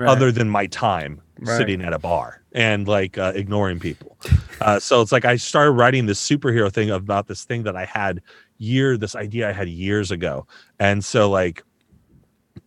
Right. 0.01 0.09
other 0.09 0.31
than 0.31 0.49
my 0.49 0.65
time 0.67 1.21
Right. 1.39 1.57
sitting 1.57 1.81
at 1.81 1.91
a 1.93 1.97
bar 1.99 2.43
and 2.51 2.87
like 2.87 3.17
uh, 3.17 3.33
ignoring 3.35 3.79
people. 3.79 4.17
Uh, 4.61 4.79
so 4.79 5.01
it's 5.01 5.11
like 5.11 5.25
I 5.25 5.37
started 5.37 5.71
writing 5.71 6.05
this 6.05 6.23
superhero 6.23 6.71
thing 6.71 6.91
about 6.91 7.27
this 7.27 7.45
thing 7.45 7.63
that 7.63 7.75
I 7.75 7.83
had 7.83 8.21
year, 8.59 8.95
this 8.95 9.15
idea 9.15 9.49
I 9.49 9.53
had 9.53 9.67
years 9.67 10.11
ago, 10.11 10.45
and 10.79 11.03
so 11.03 11.31
like. 11.31 11.63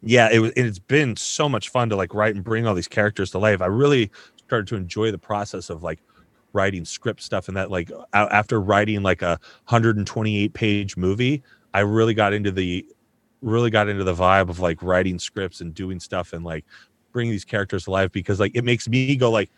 Yeah, 0.03 0.29
it 0.33 0.41
was. 0.41 0.51
It's 0.57 0.81
been 0.81 1.15
so 1.15 1.49
much 1.49 1.69
fun 1.69 1.89
to 1.91 1.97
like 1.97 2.13
write 2.13 2.35
and 2.35 2.43
bring 2.43 2.67
all 2.67 2.75
these 2.75 2.89
characters 2.89 3.31
to 3.31 3.39
life. 3.39 3.63
I 3.63 3.67
really 3.67 4.11
started 4.39 4.67
to 4.69 4.75
enjoy 4.77 5.13
the 5.13 5.19
process 5.19 5.71
of 5.71 5.85
like 5.85 6.01
writing 6.53 6.85
script 6.85 7.23
stuff 7.23 7.47
and 7.47 7.57
that 7.57 7.71
like 7.71 7.93
after 8.13 8.61
writing 8.61 9.03
like 9.03 9.23
a 9.23 9.39
128 9.69 10.53
page 10.55 10.97
movie 10.97 11.43
i 11.75 11.81
really 11.81 12.15
got 12.15 12.33
into 12.33 12.53
the 12.53 12.87
really 13.43 13.71
got 13.71 13.89
into 13.89 14.05
the 14.05 14.15
vibe 14.15 14.49
of 14.49 14.61
like 14.61 14.81
writing 14.81 15.19
scripts 15.19 15.61
and 15.61 15.75
doing 15.75 15.99
stuff 15.99 16.33
and 16.33 16.45
like 16.45 16.65
bringing 17.15 17.31
these 17.33 17.47
characters 17.47 17.85
to 17.85 17.91
life 17.91 18.13
because 18.13 18.39
like 18.39 18.53
it 18.55 18.65
makes 18.65 18.87
me 18.87 19.17
go 19.17 19.31
like 19.31 19.51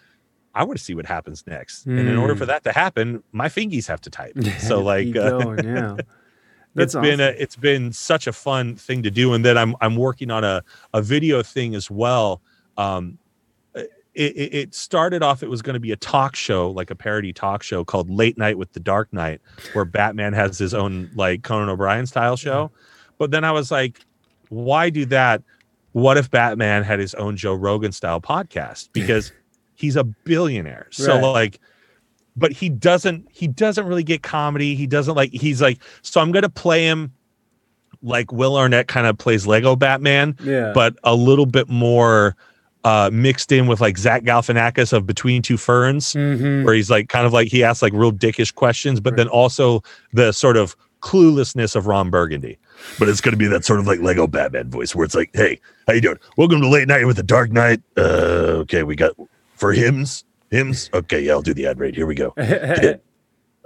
i 0.54 0.62
want 0.62 0.78
to 0.78 0.84
see 0.84 0.94
what 0.94 1.06
happens 1.06 1.42
next. 1.48 1.86
And 1.86 1.98
in 2.08 2.16
order 2.16 2.36
for 2.36 2.44
Mm. 2.44 2.48
that 2.48 2.62
to 2.64 2.72
happen 2.72 3.24
my 3.32 3.48
fingies 3.48 3.88
have 3.88 4.00
to 4.02 4.10
type. 4.10 4.36
So 4.60 4.80
like 4.80 5.08
uh, 5.16 5.30
going, 5.30 5.64
yeah. 5.64 5.96
it's 6.76 6.92
That's 6.92 6.94
been 6.94 7.20
a, 7.20 7.28
it's 7.42 7.56
been 7.56 7.92
such 7.92 8.26
a 8.26 8.32
fun 8.32 8.76
thing 8.76 9.02
to 9.02 9.10
do. 9.10 9.34
And 9.34 9.44
then 9.44 9.58
i'm 9.58 9.74
i'm 9.80 9.96
working 9.96 10.30
on 10.30 10.44
a 10.44 10.62
a 10.94 11.02
video 11.02 11.42
thing 11.42 11.74
as 11.74 11.90
well. 11.90 12.40
Um 12.78 13.18
it, 13.74 13.90
it 14.14 14.54
it 14.54 14.74
started 14.74 15.22
off 15.22 15.42
it 15.42 15.50
was 15.50 15.60
going 15.60 15.74
to 15.74 15.80
be 15.80 15.92
a 15.92 15.96
talk 15.96 16.34
show 16.36 16.70
like 16.70 16.90
a 16.90 16.94
parody 16.94 17.34
talk 17.34 17.62
show 17.62 17.84
called 17.84 18.08
late 18.08 18.38
night 18.38 18.56
with 18.56 18.72
the 18.72 18.80
dark 18.80 19.12
knight 19.12 19.42
where 19.74 19.84
batman 19.84 20.32
has 20.32 20.56
his 20.58 20.72
own 20.72 21.10
like 21.14 21.42
conan 21.42 21.68
o'brien 21.68 22.06
style 22.06 22.36
show. 22.36 22.70
But 23.18 23.30
then 23.30 23.44
i 23.44 23.52
was 23.52 23.70
like 23.70 24.00
why 24.48 24.88
do 24.90 25.04
that 25.06 25.42
what 25.96 26.18
if 26.18 26.30
batman 26.30 26.82
had 26.82 26.98
his 26.98 27.14
own 27.14 27.36
joe 27.38 27.54
rogan 27.54 27.90
style 27.90 28.20
podcast 28.20 28.90
because 28.92 29.32
he's 29.76 29.96
a 29.96 30.04
billionaire 30.04 30.86
so 30.90 31.14
Right. 31.14 31.22
like 31.22 31.60
but 32.36 32.52
he 32.52 32.68
doesn't 32.68 33.26
he 33.32 33.48
doesn't 33.48 33.86
really 33.86 34.04
get 34.04 34.22
comedy 34.22 34.74
he 34.74 34.86
doesn't 34.86 35.14
like 35.14 35.30
he's 35.32 35.62
like 35.62 35.78
so 36.02 36.20
i'm 36.20 36.32
gonna 36.32 36.50
play 36.50 36.84
him 36.84 37.12
like 38.02 38.30
will 38.30 38.56
arnett 38.58 38.88
kind 38.88 39.06
of 39.06 39.16
plays 39.16 39.46
lego 39.46 39.74
batman 39.74 40.36
Yeah. 40.42 40.72
but 40.74 40.96
a 41.02 41.14
little 41.14 41.46
bit 41.46 41.68
more 41.70 42.36
uh 42.84 43.08
mixed 43.10 43.50
in 43.50 43.66
with 43.66 43.80
like 43.80 43.96
zach 43.96 44.22
galifianakis 44.22 44.92
of 44.92 45.06
between 45.06 45.40
two 45.40 45.56
ferns 45.56 46.12
Mhm. 46.12 46.64
where 46.64 46.74
he's 46.74 46.90
like 46.90 47.08
kind 47.08 47.24
of 47.26 47.32
like 47.32 47.48
he 47.48 47.64
asks 47.64 47.80
like 47.80 47.94
real 47.94 48.12
dickish 48.12 48.54
questions 48.54 49.00
but 49.00 49.14
Right. 49.14 49.16
then 49.16 49.28
also 49.28 49.82
the 50.12 50.32
sort 50.32 50.58
of 50.58 50.76
cluelessness 51.00 51.74
of 51.74 51.86
ron 51.86 52.10
burgundy 52.10 52.58
but 52.98 53.08
it's 53.08 53.20
going 53.20 53.32
to 53.32 53.38
be 53.38 53.46
that 53.46 53.64
sort 53.64 53.80
of 53.80 53.86
like 53.86 54.00
Lego 54.00 54.26
Batman 54.26 54.70
voice 54.70 54.94
where 54.94 55.04
it's 55.04 55.14
like, 55.14 55.30
"Hey, 55.34 55.60
how 55.86 55.92
you 55.94 56.00
doing? 56.00 56.18
Welcome 56.36 56.60
to 56.60 56.68
Late 56.68 56.88
Night 56.88 57.06
with 57.06 57.16
the 57.16 57.22
Dark 57.22 57.50
Knight." 57.52 57.82
Uh, 57.96 58.60
okay, 58.62 58.82
we 58.82 58.96
got 58.96 59.12
for 59.54 59.72
Hims, 59.72 60.24
Hims. 60.50 60.90
Okay, 60.94 61.20
yeah, 61.20 61.32
I'll 61.32 61.42
do 61.42 61.54
the 61.54 61.66
ad 61.66 61.78
read. 61.78 61.94
Here 61.94 62.06
we 62.06 62.14
go. 62.14 62.34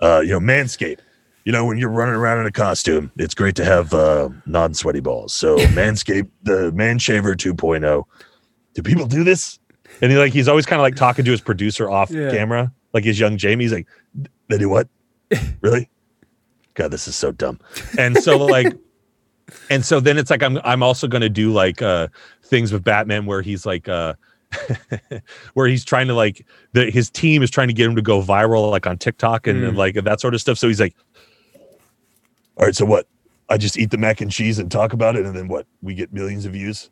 Uh, 0.03 0.21
you 0.21 0.31
know, 0.31 0.41
Manscaped. 0.41 1.01
You 1.45 1.53
know, 1.53 1.67
when 1.67 1.77
you're 1.77 1.91
running 1.91 2.15
around 2.15 2.41
in 2.41 2.47
a 2.47 2.51
costume, 2.51 3.13
it's 3.19 3.35
great 3.35 3.55
to 3.57 3.65
have 3.67 3.93
uh, 3.93 4.31
non-sweaty 4.47 5.01
balls. 5.01 5.35
So 5.35 5.57
Manscaped, 5.77 6.31
the 6.43 6.73
Man 6.73 6.99
Shaver 6.99 7.35
2.0. 7.35 8.05
Do 8.73 8.83
people 8.83 9.07
do 9.07 9.25
this? 9.25 9.59
and 10.01 10.11
he 10.11 10.17
like 10.17 10.33
he's 10.33 10.49
always 10.49 10.65
kind 10.65 10.81
of 10.81 10.85
like 10.85 10.95
talking 10.95 11.25
to 11.27 11.31
his 11.31 11.41
producer 11.43 11.91
off 11.91 12.11
Yeah. 12.11 12.31
camera 12.31 12.73
like 12.95 13.03
his 13.05 13.19
young 13.21 13.37
jamie 13.37 13.65
he's 13.65 13.73
like 13.73 13.87
They 14.49 14.57
do 14.57 14.69
what? 14.71 14.89
Really? 15.61 15.91
God, 16.75 16.93
this 16.93 17.09
is 17.09 17.17
so 17.17 17.33
dumb. 17.33 17.59
and 17.99 18.17
so 18.17 18.39
like 18.39 18.73
and 19.71 19.85
so 19.85 20.01
then 20.01 20.17
it's 20.19 20.31
like 20.31 20.43
i'm 20.43 20.59
i'm 20.65 20.83
also 20.83 21.07
going 21.09 21.21
to 21.23 21.29
do 21.29 21.53
like 21.53 21.81
uh 21.83 22.09
things 22.45 22.73
with 22.73 22.83
batman 22.85 23.27
where 23.27 23.43
he's 23.43 23.65
like 23.67 23.89
uh 23.89 24.15
where 25.55 25.67
he's 25.69 25.85
trying 25.85 26.07
to 26.09 26.15
like 26.15 26.45
the 26.73 26.91
his 26.91 27.09
team 27.11 27.43
is 27.43 27.51
trying 27.51 27.69
to 27.69 27.75
get 27.75 27.87
him 27.89 27.95
to 27.97 28.03
go 28.03 28.21
viral 28.21 28.71
like 28.71 28.87
on 28.87 28.99
tiktok 28.99 29.47
and, 29.47 29.63
and 29.65 29.75
Mm. 29.75 29.79
like 29.79 29.95
that 29.95 30.21
sort 30.21 30.35
of 30.35 30.41
stuff 30.41 30.59
so 30.59 30.67
he's 30.69 30.81
like 30.81 30.95
All 32.57 32.67
right, 32.67 32.75
so 32.77 32.85
what? 32.85 33.07
I 33.49 33.57
just 33.57 33.79
eat 33.79 33.91
the 33.91 33.99
mac 33.99 34.21
and 34.21 34.31
cheese 34.31 34.59
and 34.59 34.71
talk 34.71 34.93
about 34.93 35.17
it, 35.17 35.25
and 35.27 35.35
then 35.35 35.49
what? 35.49 35.67
We 35.83 35.95
get 35.95 36.13
millions 36.13 36.45
of 36.47 36.53
views. 36.53 36.91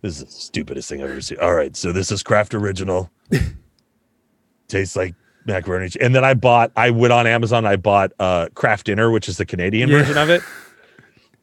This 0.00 0.20
is 0.20 0.24
the 0.24 0.30
stupidest 0.30 0.88
thing 0.88 1.02
I've 1.02 1.10
ever 1.10 1.20
seen. 1.20 1.38
All 1.40 1.54
right, 1.54 1.74
so 1.76 1.92
this 1.92 2.10
is 2.12 2.22
Kraft 2.22 2.54
Original. 2.54 3.10
Tastes 4.68 4.96
like 4.96 5.14
macaroni. 5.46 5.84
and 5.86 5.96
and 6.02 6.14
then 6.14 6.24
i 6.24 6.34
bought 6.34 6.70
i 6.76 6.90
went 6.90 7.10
on 7.10 7.26
amazon 7.26 7.64
i 7.64 7.74
bought 7.74 8.12
uh 8.18 8.48
Kraft 8.54 8.84
Dinner 8.84 9.10
which 9.10 9.30
is 9.30 9.38
the 9.38 9.46
canadian 9.46 9.88
Yeah. 9.88 9.98
version 10.00 10.18
of 10.18 10.28
it 10.28 10.42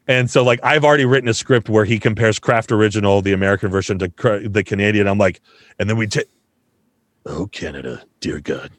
and 0.07 0.30
so 0.30 0.44
like 0.44 0.60
i've 0.64 0.84
already 0.86 1.06
written 1.06 1.27
a 1.30 1.34
script 1.34 1.69
where 1.69 1.86
he 1.86 1.99
compares 1.99 2.40
Kraft 2.40 2.72
Original 2.72 3.22
the 3.22 3.34
american 3.34 3.69
version 3.72 3.98
to 3.99 4.10
cra- 4.10 4.48
the 4.48 4.64
canadian 4.64 5.07
i'm 5.07 5.18
like 5.18 5.41
And 5.80 5.90
then 5.90 5.98
we 5.98 6.07
take. 6.07 6.27
Oh, 7.27 7.48
Canada, 7.48 8.03
dear 8.19 8.40
God. 8.40 8.69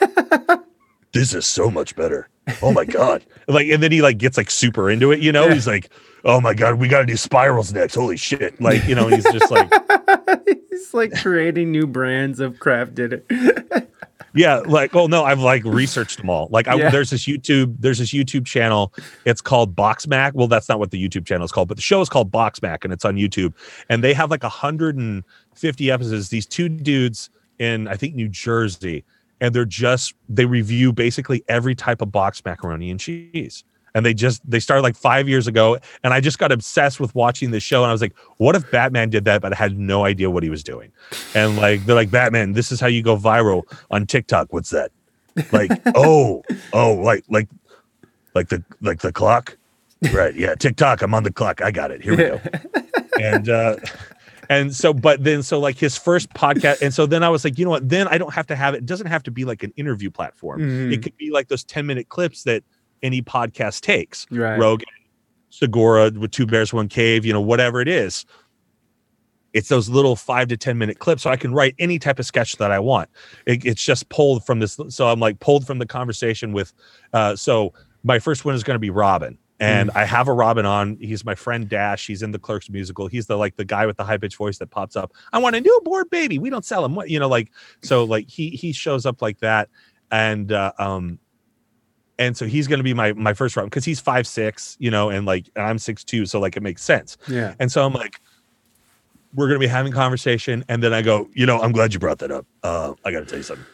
this 1.12 1.34
is 1.34 1.46
so 1.46 1.68
much 1.70 1.96
better. 1.96 2.28
Oh 2.62 2.72
my 2.72 2.84
god. 2.84 3.24
like 3.48 3.66
and 3.68 3.82
then 3.82 3.90
he 3.92 4.02
like 4.02 4.18
gets 4.18 4.36
like 4.36 4.50
super 4.50 4.88
into 4.90 5.10
it 5.10 5.20
you 5.20 5.32
know 5.32 5.46
Yeah. 5.48 5.54
he's 5.54 5.66
like 5.66 5.90
Oh 6.24 6.40
my 6.40 6.52
god, 6.54 6.74
we 6.80 6.88
got 6.88 7.00
to 7.00 7.06
do 7.06 7.16
spirals 7.16 7.72
next. 7.72 7.94
Holy 7.94 8.16
shit. 8.16 8.60
like 8.60 8.84
you 8.86 8.94
know 8.94 9.08
he's 9.08 9.24
just 9.24 9.50
like 9.50 9.70
He's 10.70 10.94
like 10.94 11.12
creating 11.20 11.70
new 11.72 11.86
brands 11.86 12.38
of 12.40 12.58
Kraft 12.60 12.94
Dinner. 12.94 13.22
Yeah 14.34 14.56
like 14.66 14.94
oh 14.94 15.06
no 15.06 15.24
i've 15.24 15.40
like 15.40 15.64
researched 15.64 16.18
them 16.18 16.28
all. 16.30 16.48
Like 16.50 16.68
I, 16.68 16.74
Yeah. 16.74 16.90
there's 16.90 17.10
this 17.10 17.26
youtube 17.26 17.76
there's 17.78 17.98
this 17.98 18.12
youtube 18.12 18.46
channel. 18.46 18.92
It's 19.24 19.40
called 19.40 19.74
box 19.74 20.06
mac 20.06 20.34
well 20.34 20.48
that's 20.48 20.68
not 20.68 20.78
what 20.78 20.90
the 20.90 21.08
youtube 21.08 21.26
channel 21.26 21.44
is 21.44 21.52
called 21.52 21.68
but 21.68 21.76
the 21.76 21.82
show 21.82 22.00
is 22.00 22.08
called 22.08 22.30
box 22.30 22.60
mac 22.62 22.84
and 22.84 22.92
it's 22.92 23.04
on 23.04 23.16
youtube. 23.16 23.54
And 23.88 24.04
they 24.04 24.14
have 24.14 24.30
like 24.30 24.42
150 24.42 25.90
episodes. 25.90 26.28
These 26.28 26.46
two 26.46 26.68
dudes 26.68 27.30
in 27.58 27.88
i 27.88 27.96
think 27.96 28.14
new 28.14 28.28
jersey 28.28 29.04
and 29.40 29.54
they're 29.54 29.64
just 29.64 30.14
they 30.28 30.44
review 30.44 30.92
basically 30.92 31.42
every 31.48 31.74
type 31.74 32.00
of 32.00 32.12
box 32.12 32.44
macaroni 32.44 32.90
and 32.90 33.00
cheese 33.00 33.64
and 33.98 34.06
they 34.06 34.14
just 34.14 34.40
they 34.50 34.58
started 34.60 34.82
like 34.82 34.96
five 34.96 35.28
years 35.28 35.46
ago 35.46 35.76
and 36.02 36.14
i 36.14 36.20
just 36.20 36.38
got 36.38 36.50
obsessed 36.50 36.98
with 37.00 37.14
watching 37.14 37.50
this 37.50 37.62
show 37.62 37.82
and 37.82 37.90
i 37.90 37.92
was 37.92 38.00
like 38.00 38.16
what 38.38 38.56
if 38.56 38.70
batman 38.70 39.10
did 39.10 39.26
that 39.26 39.42
but 39.42 39.52
i 39.52 39.56
had 39.56 39.78
no 39.78 40.04
idea 40.06 40.30
what 40.30 40.42
he 40.42 40.48
was 40.48 40.62
doing 40.64 40.90
and 41.34 41.56
like 41.58 41.84
they're 41.84 41.94
like 41.94 42.10
batman 42.10 42.52
this 42.54 42.72
is 42.72 42.80
how 42.80 42.86
you 42.86 43.02
go 43.02 43.16
viral 43.18 43.64
on 43.90 44.06
tiktok 44.06 44.50
What's 44.52 44.70
that? 44.70 44.90
Like, 45.52 45.70
oh, 45.94 46.42
oh, 46.72 46.94
like 46.94 47.24
like 47.28 47.48
like 48.34 48.48
the 48.48 48.64
like 48.80 49.00
the 49.00 49.12
clock? 49.12 49.56
Right. 50.12 50.34
Yeah. 50.34 50.54
TikTok. 50.54 51.02
I'm 51.02 51.14
on 51.14 51.22
the 51.22 51.32
clock. 51.32 51.60
I 51.60 51.70
got 51.70 51.90
it. 51.90 52.02
Here 52.02 52.12
we 52.12 52.24
go. 52.24 52.40
and 53.20 53.48
uh 53.48 53.76
and 54.48 54.74
so 54.74 54.92
but 54.94 55.22
then 55.22 55.42
so 55.42 55.60
like 55.60 55.76
his 55.76 55.96
first 55.96 56.30
podcast 56.30 56.80
and 56.82 56.94
so 56.94 57.04
then 57.04 57.22
i 57.22 57.28
was 57.28 57.44
like 57.44 57.58
you 57.58 57.64
know 57.64 57.70
what 57.70 57.86
then 57.88 58.08
i 58.08 58.16
don't 58.16 58.32
have 58.32 58.46
to 58.46 58.56
have 58.56 58.72
it 58.74 58.78
it 58.78 58.86
doesn't 58.86 59.08
have 59.08 59.22
to 59.24 59.30
be 59.30 59.44
like 59.44 59.62
an 59.62 59.72
interview 59.76 60.08
platform 60.10 60.60
Mhm. 60.60 60.92
it 60.92 61.02
could 61.02 61.16
be 61.18 61.30
like 61.30 61.48
those 61.48 61.64
10 61.64 61.84
minute 61.84 62.08
clips 62.08 62.44
that 62.44 62.62
any 63.02 63.22
podcast 63.22 63.80
takes. 63.82 64.26
Right. 64.30 64.58
rogan 64.58 64.86
segura 65.50 66.10
with 66.10 66.30
two 66.30 66.46
bears 66.46 66.72
one 66.72 66.88
cave 66.88 67.24
you 67.24 67.32
know 67.32 67.40
whatever 67.40 67.80
it 67.80 67.88
is. 67.88 68.24
It's 69.54 69.70
those 69.70 69.88
little 69.88 70.14
five 70.14 70.48
to 70.48 70.56
ten 70.56 70.76
minute 70.78 70.98
clips 70.98 71.22
so 71.22 71.30
i 71.30 71.36
can 71.36 71.52
write 71.54 71.74
any 71.78 71.98
type 71.98 72.18
of 72.18 72.26
sketch 72.26 72.56
that 72.56 72.70
i 72.70 72.78
want. 72.78 73.08
It, 73.46 73.64
it's 73.64 73.82
just 73.82 74.08
pulled 74.10 74.44
from 74.44 74.60
this 74.60 74.78
so 74.88 75.08
i'm 75.08 75.20
like 75.20 75.40
pulled 75.40 75.66
from 75.66 75.78
the 75.78 75.86
conversation 75.86 76.52
with 76.52 76.72
uh 77.12 77.34
so 77.34 77.72
my 78.04 78.18
first 78.18 78.44
one 78.44 78.54
is 78.54 78.62
going 78.62 78.74
to 78.74 78.80
be 78.80 78.90
robin 78.90 79.38
and 79.58 79.90
i 79.92 80.04
have 80.04 80.28
a 80.28 80.32
robin 80.32 80.66
on. 80.66 80.96
He's 81.00 81.24
my 81.24 81.34
friend 81.34 81.68
dash. 81.68 82.06
He's 82.06 82.22
in 82.22 82.30
the 82.30 82.38
clerks 82.38 82.70
musical. 82.70 83.08
He's 83.08 83.26
the 83.26 83.36
like 83.36 83.56
the 83.56 83.64
guy 83.64 83.86
with 83.86 83.96
the 83.96 84.04
high 84.04 84.18
pitched 84.18 84.36
voice 84.36 84.58
that 84.58 84.70
pops 84.70 84.94
up. 84.94 85.12
I 85.32 85.38
want 85.38 85.56
a 85.56 85.60
newborn 85.60 86.04
baby. 86.10 86.38
We 86.38 86.50
don't 86.50 86.64
sell 86.64 86.82
them 86.82 86.94
what 86.94 87.10
you 87.10 87.18
know 87.18 87.28
like 87.28 87.50
so 87.82 88.04
like 88.04 88.28
he 88.28 88.50
he 88.50 88.72
shows 88.72 89.06
up 89.06 89.20
like 89.22 89.40
that. 89.40 89.68
And 90.10 90.52
uh, 90.52 90.72
um 90.78 91.18
and 92.18 92.36
so 92.36 92.46
he's 92.46 92.66
going 92.66 92.78
to 92.78 92.84
be 92.84 92.94
my 92.94 93.12
my 93.14 93.32
first 93.34 93.56
robin 93.56 93.68
because 93.68 93.84
he's 93.84 94.00
five 94.00 94.26
six 94.26 94.76
you 94.80 94.90
know 94.90 95.08
and 95.10 95.26
like 95.26 95.48
and 95.56 95.64
i'm 95.66 95.78
six 95.78 96.02
two 96.04 96.26
so 96.26 96.38
like 96.40 96.56
it 96.56 96.62
makes 96.62 96.82
sense 96.82 97.16
Yeah. 97.28 97.54
and 97.60 97.70
so 97.70 97.84
i'm 97.84 97.92
like 97.92 98.20
we're 99.34 99.46
going 99.46 99.56
to 99.60 99.64
be 99.64 99.68
having 99.68 99.92
conversation 99.92 100.64
and 100.68 100.82
then 100.82 100.92
i 100.92 101.02
go 101.02 101.28
You 101.34 101.46
know, 101.46 101.60
I'm 101.60 101.72
glad 101.72 101.92
you 101.92 102.00
brought 102.00 102.18
that 102.18 102.30
up. 102.30 102.46
Uh, 102.62 102.94
I 103.04 103.12
got 103.12 103.20
to 103.20 103.26
tell 103.26 103.36
you 103.38 103.42
something. 103.42 103.66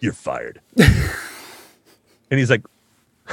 You're 0.00 0.14
fired. 0.14 0.60
and 0.78 2.38
he's 2.38 2.50
like 2.50 2.62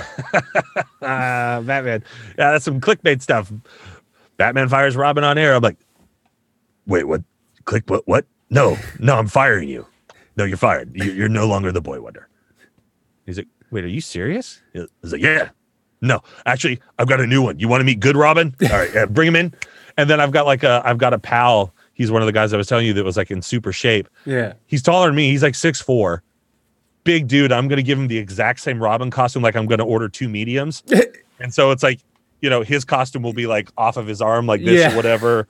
ah 1.02 1.62
batman 1.66 2.04
yeah 2.38 2.52
that's 2.52 2.66
some 2.66 2.80
clickbait 2.80 3.22
stuff 3.22 3.52
batman 4.38 4.70
fires 4.70 4.96
robin 4.96 5.24
on 5.24 5.38
air 5.38 5.56
i'm 5.56 5.62
like 5.64 5.78
Wait, 6.88 7.04
what? 7.04 7.22
Click 7.66 7.84
what? 7.88 8.08
What? 8.08 8.26
No, 8.50 8.76
no, 8.98 9.16
I'm 9.16 9.28
firing 9.28 9.70
you. 9.70 9.86
No, 10.38 10.44
you're 10.44 10.58
fired. 10.58 10.90
You- 10.96 11.12
You're 11.12 11.30
no 11.30 11.46
longer 11.48 11.72
the 11.72 11.82
boy 11.82 12.02
wonder. 12.02 12.28
he's 13.28 13.38
like 13.38 13.48
wait 13.72 13.84
are 13.84 13.88
you 13.88 14.02
serious 14.02 14.62
He's 14.74 14.88
like, 15.14 15.22
yeah. 15.22 15.50
No, 16.02 16.22
actually, 16.46 16.80
I've 16.98 17.10
got 17.10 17.20
a 17.20 17.28
new 17.28 17.42
one. 17.42 17.60
You 17.60 17.68
want 17.68 17.82
to 17.82 17.86
meet 17.86 18.00
Good 18.00 18.16
Robin? 18.16 18.56
All 18.64 18.70
right, 18.70 18.90
yeah, 18.94 19.06
bring 19.06 19.28
him 19.28 19.36
in. 19.36 19.54
and 19.98 20.10
then 20.10 20.22
i've 20.22 20.32
got 20.32 20.46
like 20.46 20.64
a 20.64 20.82
i've 20.86 20.98
got 20.98 21.14
a 21.14 21.20
pal 21.20 21.74
he's 21.94 22.10
one 22.10 22.22
of 22.22 22.26
the 22.26 22.32
guys 22.32 22.54
i 22.54 22.58
was 22.58 22.68
telling 22.68 22.86
you 22.86 22.94
that 22.94 23.04
was 23.04 23.18
like 23.18 23.30
in 23.32 23.42
super 23.42 23.74
shape 23.74 24.08
Yeah. 24.26 24.54
he's 24.68 24.82
taller 24.82 25.08
than 25.08 25.16
me 25.16 25.30
he's 25.30 25.44
like 25.44 25.56
six 25.56 25.82
four 25.82 26.24
big 27.04 27.28
dude 27.28 27.52
i'm 27.52 27.68
gonna 27.68 27.82
give 27.82 28.00
him 28.00 28.08
the 28.08 28.18
exact 28.18 28.62
same 28.62 28.82
robin 28.82 29.10
costume 29.12 29.44
like 29.44 29.56
i'm 29.58 29.66
gonna 29.66 29.86
order 29.86 30.08
two 30.08 30.30
mediums 30.30 30.84
and 31.42 31.54
so 31.54 31.72
it's 31.72 31.84
like 31.84 32.00
you 32.42 32.50
know 32.50 32.62
his 32.62 32.86
costume 32.86 33.24
will 33.24 33.34
be 33.34 33.46
like 33.48 33.70
off 33.78 33.98
of 33.98 34.08
his 34.08 34.22
arm 34.22 34.46
like 34.48 34.64
this 34.64 34.80
Yeah. 34.80 34.94
or 34.94 34.96
whatever 34.96 35.48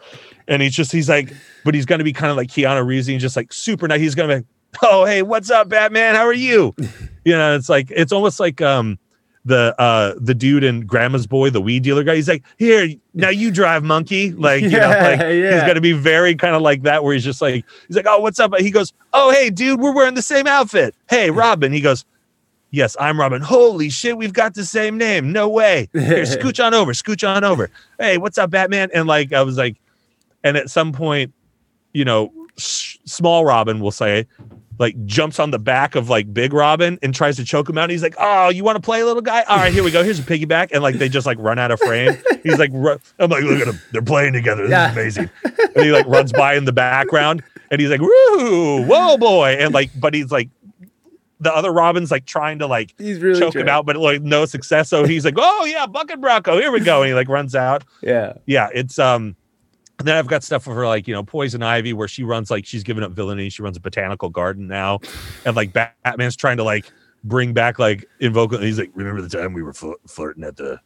and 0.47 0.63
he's 0.63 0.73
just 0.73 0.91
he's 0.91 1.09
like 1.09 1.31
but 1.63 1.75
he's 1.75 1.85
gonna 1.85 2.03
be 2.03 2.13
kind 2.13 2.31
of 2.31 2.37
like 2.37 2.47
keanu 2.49 2.83
reeves 2.83 3.05
he's 3.05 3.21
just 3.21 3.35
like 3.35 3.53
super 3.53 3.87
nice 3.87 3.99
he's 3.99 4.15
gonna 4.15 4.29
be 4.29 4.35
like, 4.35 4.45
oh 4.83 5.05
hey 5.05 5.21
what's 5.21 5.51
up 5.51 5.69
batman 5.69 6.15
how 6.15 6.25
are 6.25 6.33
you 6.33 6.73
you 7.29 7.35
know 7.37 7.55
it's 7.55 7.69
like 7.69 7.91
it's 7.91 8.11
almost 8.11 8.39
like 8.39 8.61
um 8.61 8.97
the 9.45 9.73
uh 9.79 10.13
the 10.19 10.33
dude 10.35 10.63
in 10.65 10.81
grandma's 10.85 11.25
boy 11.25 11.49
the 11.49 11.61
weed 11.61 11.81
dealer 11.83 12.03
guy. 12.03 12.15
He's 12.15 12.27
like 12.27 12.43
here 12.57 12.89
now 13.13 13.29
you 13.29 13.51
drive 13.51 13.83
monkey. 13.83 14.31
Like 14.37 14.61
you 14.63 14.69
know 14.71 14.89
Yeah, 14.89 15.03
like 15.09 15.19
he's 15.27 15.37
yeah. 15.43 15.67
gonna 15.67 15.81
be 15.81 15.93
very 15.93 16.35
kind 16.35 16.55
of 16.55 16.61
like 16.61 16.81
that 16.83 17.03
where 17.03 17.13
he's 17.13 17.23
just 17.23 17.41
like 17.41 17.63
he's 17.87 17.95
like 17.95 18.05
oh 18.07 18.19
what's 18.19 18.39
up? 18.39 18.53
He 18.57 18.69
goes 18.71 18.91
oh 19.13 19.31
hey 19.31 19.49
dude 19.49 19.79
we're 19.79 19.93
wearing 19.93 20.15
the 20.15 20.21
same 20.21 20.45
outfit. 20.47 20.93
Hey 21.09 21.31
robin. 21.31 21.71
He 21.71 21.79
goes 21.81 22.03
yes 22.71 22.95
i'm 22.99 23.19
robin. 23.19 23.41
Holy 23.41 23.89
shit 23.89 24.17
we've 24.17 24.33
got 24.33 24.53
the 24.55 24.65
same 24.65 24.97
name. 24.97 25.31
No 25.31 25.47
way. 25.47 25.87
Here 25.93 26.23
scooch 26.23 26.63
on 26.63 26.73
over 26.73 26.91
scooch 26.93 27.27
on 27.27 27.43
over. 27.43 27.69
Hey 27.99 28.17
what's 28.17 28.37
up 28.37 28.49
batman? 28.51 28.89
And 28.93 29.07
like 29.07 29.31
i 29.33 29.41
was 29.41 29.57
like 29.57 29.77
and 30.43 30.57
at 30.57 30.69
some 30.69 30.91
point 30.91 31.33
you 31.93 32.03
know 32.05 32.31
s- 32.57 32.97
small 33.05 33.45
robin 33.45 33.79
will 33.79 33.91
say 33.91 34.27
like 34.79 34.95
jumps 35.05 35.39
on 35.39 35.51
the 35.51 35.59
back 35.59 35.93
of 35.95 36.09
like 36.09 36.33
big 36.33 36.53
robin 36.53 36.97
and 37.03 37.13
tries 37.13 37.35
to 37.35 37.43
choke 37.45 37.69
him 37.69 37.77
out 37.77 37.89
he's 37.89 38.01
like 38.01 38.15
oh 38.17 38.49
you 38.49 38.63
want 38.63 38.75
to 38.75 38.81
play 38.81 39.03
little 39.03 39.21
guy 39.21 39.43
all 39.43 39.57
right 39.57 39.71
here 39.73 39.83
we 39.83 39.91
go 39.91 40.03
here's 40.03 40.17
a 40.19 40.23
piggyback 40.23 40.69
and 40.71 40.81
like 40.81 40.95
they 40.95 41.07
just 41.09 41.27
like 41.27 41.37
run 41.39 41.59
out 41.59 41.69
of 41.69 41.79
frame 41.81 42.17
he's 42.43 42.57
like 42.57 42.71
I'm 42.73 43.29
like, 43.29 43.43
look 43.43 43.59
at 43.59 43.67
them. 43.67 43.79
They're 43.91 44.01
playing 44.01 44.33
together. 44.33 44.63
This 44.63 44.71
Yeah. 44.71 44.87
is 44.87 45.17
amazing. 45.17 45.29
and 45.75 45.85
he 45.85 45.91
like 45.91 46.07
runs 46.07 46.31
by 46.31 46.55
in 46.55 46.65
the 46.65 46.71
background 46.73 47.43
and 47.69 47.79
he's 47.81 47.89
like 47.89 48.01
woo 48.01 48.83
whoa 48.85 49.17
boy 49.17 49.57
and 49.59 49.73
like 49.73 49.91
but 49.99 50.13
he's 50.13 50.31
like 50.31 50.49
the 51.41 51.53
other 51.53 51.71
robin's 51.71 52.11
like 52.11 52.25
trying 52.25 52.59
to 52.59 52.67
like 52.67 52.93
He's 52.97 53.19
really 53.19 53.39
choke 53.39 53.55
him 53.55 53.67
out 53.69 53.85
but 53.85 53.95
like 53.97 54.21
no 54.21 54.45
success 54.45 54.89
so 54.89 55.05
he's 55.05 55.23
like 55.25 55.35
oh 55.37 55.65
yeah 55.65 55.85
bucket 55.85 56.19
bronco 56.19 56.57
here 56.57 56.71
we 56.71 56.79
go 56.81 57.01
and 57.01 57.09
he 57.09 57.13
like 57.13 57.29
runs 57.29 57.55
out 57.55 57.83
Yeah. 58.01 58.33
yeah 58.45 58.69
it's 58.73 58.97
um 58.99 59.35
and 59.99 60.07
then 60.07 60.15
I've 60.15 60.27
got 60.27 60.43
stuff 60.43 60.63
for 60.63 60.87
like 60.87 61.07
you 61.07 61.13
know 61.13 61.23
Poison 61.23 61.61
Ivy 61.61 61.93
where 61.93 62.07
she 62.07 62.23
runs 62.23 62.49
like 62.49 62.65
she's 62.65 62.83
given 62.83 63.03
up 63.03 63.11
villainy. 63.11 63.49
She 63.49 63.61
runs 63.61 63.77
a 63.77 63.81
botanical 63.81 64.29
garden 64.29 64.67
now, 64.67 64.99
and 65.45 65.55
like 65.55 65.73
Batman's 65.73 66.35
trying 66.35 66.57
to 66.57 66.63
like 66.63 66.91
bring 67.23 67.53
back 67.53 67.77
like 67.77 68.05
invoke. 68.19 68.53
He's 68.53 68.79
like, 68.79 68.91
Remember 68.95 69.21
the 69.21 69.29
time 69.29 69.53
we 69.53 69.61
were 69.61 69.73
fl- 69.73 69.93
flirting 70.07 70.43
at 70.43 70.55
the? 70.57 70.79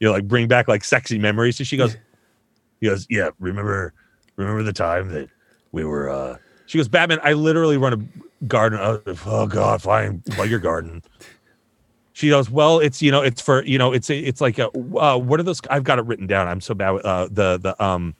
you 0.00 0.08
know, 0.08 0.12
like 0.12 0.26
bring 0.26 0.48
back 0.48 0.66
like 0.66 0.82
sexy 0.82 1.18
memories. 1.18 1.56
So 1.56 1.64
she 1.64 1.76
goes, 1.76 1.96
He 2.80 2.88
goes, 2.88 3.06
yeah. 3.08 3.30
Remember, 3.38 3.92
remember 4.36 4.62
the 4.62 4.72
time 4.72 5.10
that 5.10 5.28
we 5.72 5.84
were? 5.84 6.08
uh 6.08 6.38
she 6.66 6.78
goes, 6.78 6.88
Batman, 6.88 7.18
I 7.24 7.32
literally 7.32 7.76
run 7.76 7.92
a 7.92 8.44
garden. 8.46 8.78
Oh, 8.80 9.02
oh 9.26 9.46
God, 9.46 9.82
fine. 9.82 10.22
Plug 10.30 10.48
your 10.48 10.60
garden. 10.60 11.02
She 12.12 12.28
goes, 12.28 12.48
well, 12.48 12.78
it's 12.78 13.02
you 13.02 13.10
know, 13.10 13.22
it's 13.22 13.40
for 13.40 13.64
you 13.64 13.76
know, 13.76 13.92
it's 13.92 14.08
it's 14.08 14.40
like 14.40 14.58
a 14.58 14.68
uh, 14.68 15.18
what 15.18 15.40
are 15.40 15.42
those? 15.42 15.60
I've 15.68 15.84
got 15.84 15.98
it 15.98 16.04
written 16.06 16.26
down. 16.26 16.46
I'm 16.48 16.60
so 16.60 16.74
bad 16.74 16.90
with 16.90 17.04
uh, 17.04 17.28
the 17.30 17.58
the 17.58 17.82
um 17.82 18.14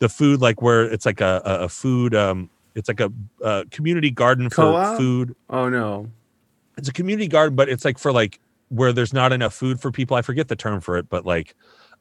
the 0.00 0.08
food 0.08 0.40
like 0.40 0.60
where 0.60 0.82
it's 0.84 1.06
like 1.06 1.20
a 1.20 1.40
a, 1.44 1.54
a 1.64 1.68
food 1.68 2.14
um 2.14 2.50
it's 2.74 2.88
like 2.88 3.00
a, 3.00 3.10
uh 3.44 3.64
community 3.70 4.10
garden 4.10 4.48
for 4.50 4.56
Co-op? 4.56 4.96
food. 4.98 5.34
Oh 5.48 5.68
no. 5.68 6.08
It's 6.76 6.88
a 6.88 6.92
community 6.92 7.28
garden, 7.28 7.54
but 7.56 7.68
it's 7.68 7.84
like 7.84 7.98
for 7.98 8.12
like 8.12 8.40
where 8.68 8.92
there's 8.92 9.12
not 9.12 9.32
enough 9.32 9.52
food 9.54 9.80
for 9.80 9.90
people. 9.90 10.16
I 10.16 10.22
forget 10.22 10.48
the 10.48 10.56
term 10.56 10.80
for 10.80 10.96
it, 10.98 11.08
but 11.08 11.24
like 11.26 11.54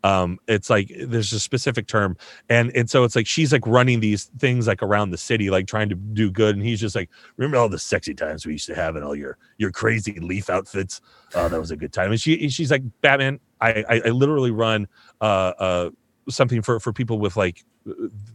um 0.06 0.40
it's 0.48 0.70
like 0.70 0.90
there's 1.08 1.34
a 1.34 1.40
specific 1.42 1.86
term 1.86 2.16
and 2.48 2.72
and 2.74 2.90
so 2.90 3.04
it's 3.04 3.18
like 3.18 3.28
she's 3.28 3.52
like 3.52 3.68
running 3.68 4.00
these 4.00 4.32
things 4.40 4.66
like 4.66 4.82
around 4.82 5.10
the 5.10 5.18
city 5.18 5.50
like 5.50 5.68
trying 5.68 5.90
to 5.90 5.96
do 5.96 6.32
good 6.32 6.56
and 6.56 6.64
he's 6.64 6.80
just 6.80 6.96
like 6.96 7.10
Remember 7.36 7.58
all 7.58 7.68
the 7.68 7.78
sexy 7.80 8.14
times 8.14 8.46
we 8.46 8.54
used 8.54 8.68
to 8.68 8.76
have 8.76 8.96
in 8.96 9.04
all 9.04 9.14
your 9.14 9.38
your 9.58 9.72
crazy 9.72 10.18
leaf 10.22 10.50
outfits? 10.50 11.02
Oh, 11.36 11.50
that 11.50 11.60
was 11.60 11.72
a 11.72 11.76
good 11.76 11.92
time. 11.92 12.12
and 12.12 12.22
she 12.22 12.48
she's 12.48 12.72
like 12.72 12.84
batman 13.02 13.42
i 13.60 13.84
i, 13.90 14.02
I 14.06 14.10
literally 14.12 14.52
run 14.52 14.88
uh 15.20 15.52
uh 15.60 15.90
something 16.30 16.62
for 16.62 16.80
for 16.80 16.94
people 16.94 17.20
with 17.20 17.36
like 17.38 17.64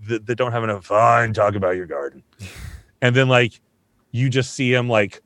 that, 0.09 0.27
that 0.27 0.35
don't 0.37 0.53
have 0.53 0.65
enough 0.65 0.87
fun 0.87 1.33
talk 1.33 1.55
about 1.55 1.77
your 1.77 1.87
garden. 1.87 2.23
and 3.03 3.15
then 3.15 3.29
like 3.29 3.61
you 4.11 4.29
just 4.31 4.55
see 4.55 4.73
him 4.73 4.89
like 4.89 5.21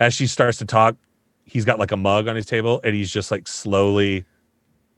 as 0.00 0.14
she 0.14 0.26
starts 0.26 0.58
to 0.58 0.64
talk 0.64 0.96
he's 1.44 1.64
got 1.64 1.78
like 1.78 1.92
a 1.92 1.96
mug 1.96 2.26
on 2.28 2.36
his 2.36 2.46
table 2.46 2.80
and 2.84 2.94
he's 2.94 3.10
just 3.10 3.30
like 3.30 3.46
slowly 3.48 4.24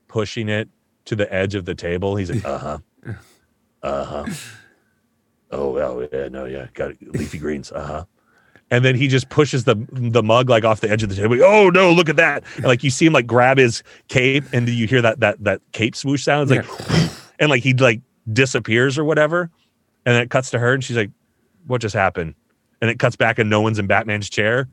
pushing 0.09 0.49
it 0.49 0.69
to 1.05 1.15
the 1.17 1.33
edge 1.33 1.55
of 1.55 1.65
the 1.65 1.75
table 1.75 2.17
he's 2.17 2.31
like 2.31 2.45
Uh 2.45 2.59
huh. 2.59 2.79
Uh 3.83 4.05
huh. 4.05 4.27
Oh 5.51 5.71
well, 5.71 6.07
yeah, 6.13 6.29
no, 6.29 6.45
yeah, 6.47 6.67
got 6.75 6.91
it. 6.91 7.15
leafy 7.15 7.39
greens. 7.39 7.71
Uh 7.73 7.87
huh. 7.87 8.05
And 8.71 8.85
then 8.85 8.95
he 8.95 9.09
just 9.09 9.29
pushes 9.31 9.65
the 9.65 9.75
the 9.93 10.23
mug 10.23 10.49
like 10.51 10.65
off 10.65 10.81
the 10.81 10.91
edge 10.91 11.03
of 11.03 11.09
the 11.09 11.15
table. 11.15 11.43
Oh 11.43 11.71
no, 11.71 11.93
look 11.93 12.09
at 12.09 12.17
that! 12.17 12.45
And, 12.57 12.65
like 12.65 12.85
you 12.85 12.91
see 12.91 13.07
him 13.07 13.13
like 13.13 13.27
grab 13.27 13.59
his 13.59 13.83
cape, 14.09 14.45
and 14.53 14.69
you 14.69 14.87
hear 14.87 15.03
that 15.03 15.21
that 15.21 15.43
that 15.45 15.61
cape 15.73 15.97
swoosh 15.97 16.25
sound. 16.25 16.51
It's 16.51 16.69
like, 16.69 17.11
and 17.39 17.51
like 17.51 17.63
he 17.63 17.73
like 17.75 18.01
disappears 18.33 18.99
or 18.99 19.05
whatever, 19.05 19.51
and 20.05 20.15
then 20.15 20.23
it 20.23 20.31
cuts 20.31 20.51
to 20.51 20.59
her, 20.59 20.75
and 20.75 20.85
she's 20.85 20.97
like, 20.97 21.11
"What 21.67 21.81
just 21.81 21.95
happened?" 21.95 22.35
And 22.81 22.91
it 22.91 22.99
cuts 22.99 23.17
back, 23.17 23.39
and 23.39 23.49
no 23.51 23.61
one's 23.61 23.79
in 23.79 23.87
Batman's 23.87 24.29
chair. 24.29 24.69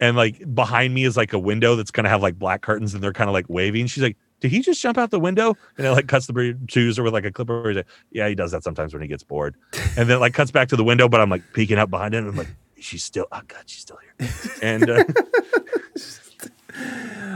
and 0.00 0.16
like 0.16 0.54
behind 0.54 0.94
me 0.94 1.04
is 1.04 1.16
like 1.16 1.32
a 1.32 1.38
window 1.38 1.76
that's 1.76 1.90
gonna 1.90 2.08
have 2.08 2.22
like 2.22 2.38
black 2.38 2.62
curtains 2.62 2.94
and 2.94 3.02
they're 3.02 3.12
kind 3.12 3.28
of 3.28 3.34
like 3.34 3.46
waving. 3.48 3.86
She's 3.86 4.02
like, 4.02 4.16
did 4.40 4.50
he 4.50 4.60
just 4.60 4.80
jump 4.80 4.98
out 4.98 5.10
the 5.10 5.18
window? 5.18 5.56
And 5.76 5.86
it 5.86 5.90
like 5.90 6.06
cuts 6.06 6.26
the 6.26 6.58
shoes 6.68 6.98
or 6.98 7.02
with 7.02 7.12
like 7.12 7.24
a 7.24 7.32
clipper. 7.32 7.68
He's 7.68 7.76
like, 7.78 7.86
yeah, 8.10 8.28
he 8.28 8.34
does 8.34 8.52
that 8.52 8.62
sometimes 8.62 8.92
when 8.92 9.02
he 9.02 9.08
gets 9.08 9.24
bored. 9.24 9.56
And 9.96 10.08
then 10.08 10.20
like 10.20 10.34
cuts 10.34 10.50
back 10.50 10.68
to 10.68 10.76
the 10.76 10.84
window, 10.84 11.08
but 11.08 11.20
I'm 11.20 11.30
like 11.30 11.42
peeking 11.52 11.78
up 11.78 11.90
behind 11.90 12.14
him. 12.14 12.28
I'm 12.28 12.36
like, 12.36 12.48
she's 12.80 13.04
still, 13.04 13.26
oh 13.32 13.40
God, 13.46 13.62
she's 13.66 13.80
still 13.80 13.98
here. 14.18 14.28
And 14.62 14.90
uh, 14.90 15.04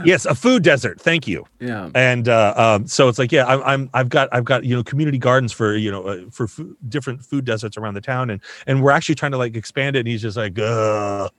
yes, 0.05 0.25
a 0.25 0.35
food 0.35 0.63
desert. 0.63 0.99
Thank 0.99 1.27
you. 1.27 1.45
Yeah. 1.59 1.89
And 1.95 2.27
uh, 2.29 2.53
um, 2.55 2.87
so 2.87 3.07
it's 3.09 3.19
like, 3.19 3.31
yeah, 3.31 3.45
I'm, 3.45 3.61
I'm, 3.63 3.89
I've 3.93 4.09
got, 4.09 4.29
I've 4.31 4.45
got, 4.45 4.63
you 4.63 4.75
know, 4.75 4.83
community 4.83 5.17
gardens 5.17 5.51
for, 5.51 5.75
you 5.75 5.91
know, 5.91 6.03
uh, 6.03 6.21
for 6.31 6.47
food, 6.47 6.75
different 6.89 7.23
food 7.23 7.45
deserts 7.45 7.77
around 7.77 7.93
the 7.95 8.01
town, 8.01 8.29
and 8.29 8.41
and 8.67 8.83
we're 8.83 8.91
actually 8.91 9.15
trying 9.15 9.31
to 9.31 9.37
like 9.37 9.55
expand 9.55 9.95
it. 9.95 9.99
And 9.99 10.07
he's 10.07 10.21
just 10.21 10.37
like, 10.37 10.57
uh, 10.59 11.29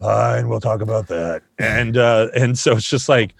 fine, 0.00 0.48
we'll 0.48 0.60
talk 0.60 0.80
about 0.80 1.08
that. 1.08 1.42
And 1.58 1.96
uh, 1.96 2.28
and 2.34 2.58
so 2.58 2.76
it's 2.76 2.88
just 2.88 3.08
like 3.08 3.34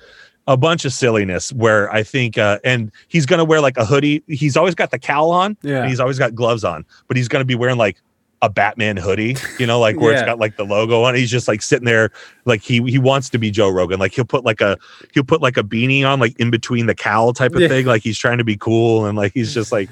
a 0.48 0.56
bunch 0.56 0.84
of 0.84 0.92
silliness 0.92 1.52
where 1.52 1.90
I 1.92 2.02
think, 2.02 2.36
uh, 2.36 2.58
and 2.64 2.90
he's 3.08 3.26
gonna 3.26 3.44
wear 3.44 3.60
like 3.60 3.76
a 3.76 3.84
hoodie. 3.84 4.22
He's 4.26 4.56
always 4.56 4.74
got 4.74 4.90
the 4.90 4.98
cowl 4.98 5.30
on, 5.30 5.56
Yeah. 5.62 5.80
and 5.82 5.88
he's 5.88 6.00
always 6.00 6.18
got 6.18 6.34
gloves 6.34 6.64
on, 6.64 6.84
but 7.08 7.16
he's 7.16 7.28
gonna 7.28 7.44
be 7.44 7.54
wearing 7.54 7.76
like 7.76 8.00
a 8.42 8.50
Batman 8.50 8.96
hoodie, 8.96 9.36
you 9.58 9.66
know, 9.66 9.78
like 9.80 9.98
where 10.00 10.12
it's 10.12 10.20
got 10.26 10.38
like 10.38 10.56
the 10.56 10.64
logo 10.64 11.04
on. 11.04 11.14
it. 11.14 11.18
He's 11.20 11.30
just 11.30 11.46
like 11.48 11.62
sitting 11.62 11.84
there, 11.86 12.10
like 12.44 12.60
he 12.60 12.82
he 12.90 12.98
wants 12.98 13.30
to 13.30 13.38
be 13.38 13.50
Joe 13.50 13.68
Rogan. 13.70 13.98
Like 14.00 14.12
he'll 14.12 14.24
put 14.24 14.44
like 14.44 14.60
a 14.60 14.76
he'll 15.14 15.22
put 15.24 15.40
like 15.40 15.56
a 15.56 15.62
beanie 15.62 16.04
on, 16.04 16.18
like 16.20 16.38
in 16.40 16.50
between 16.50 16.86
the 16.86 16.94
cowl 16.94 17.32
type 17.32 17.54
of 17.54 17.60
Yeah. 17.60 17.68
thing. 17.68 17.86
Like 17.86 18.02
he's 18.02 18.18
trying 18.18 18.38
to 18.38 18.44
be 18.44 18.56
cool, 18.56 19.06
and 19.06 19.16
like 19.16 19.32
he's 19.32 19.54
just 19.54 19.70
like, 19.72 19.88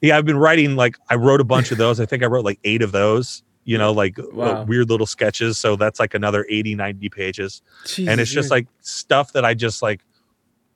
yeah. 0.00 0.16
I've 0.16 0.24
been 0.24 0.38
writing 0.38 0.76
like 0.76 0.96
I 1.10 1.16
wrote 1.16 1.40
a 1.40 1.44
bunch 1.44 1.72
of 1.72 1.78
those. 1.78 1.98
I 2.00 2.06
think 2.06 2.22
I 2.22 2.26
wrote 2.26 2.44
like 2.44 2.60
eight 2.64 2.80
of 2.82 2.92
those. 2.92 3.42
You 3.64 3.76
know, 3.76 3.92
like 3.92 4.18
uh, 4.18 4.22
Wow. 4.32 4.62
weird 4.64 4.88
little 4.88 5.06
sketches. 5.06 5.58
So 5.58 5.76
that's 5.76 6.00
like 6.00 6.14
another 6.14 6.46
80, 6.48 6.74
90 6.76 7.08
pages 7.10 7.60
and 8.08 8.18
it's 8.20 8.30
just 8.30 8.50
like 8.50 8.66
stuff 8.80 9.32
that 9.34 9.44
I 9.44 9.52
just 9.54 9.82
like 9.82 10.00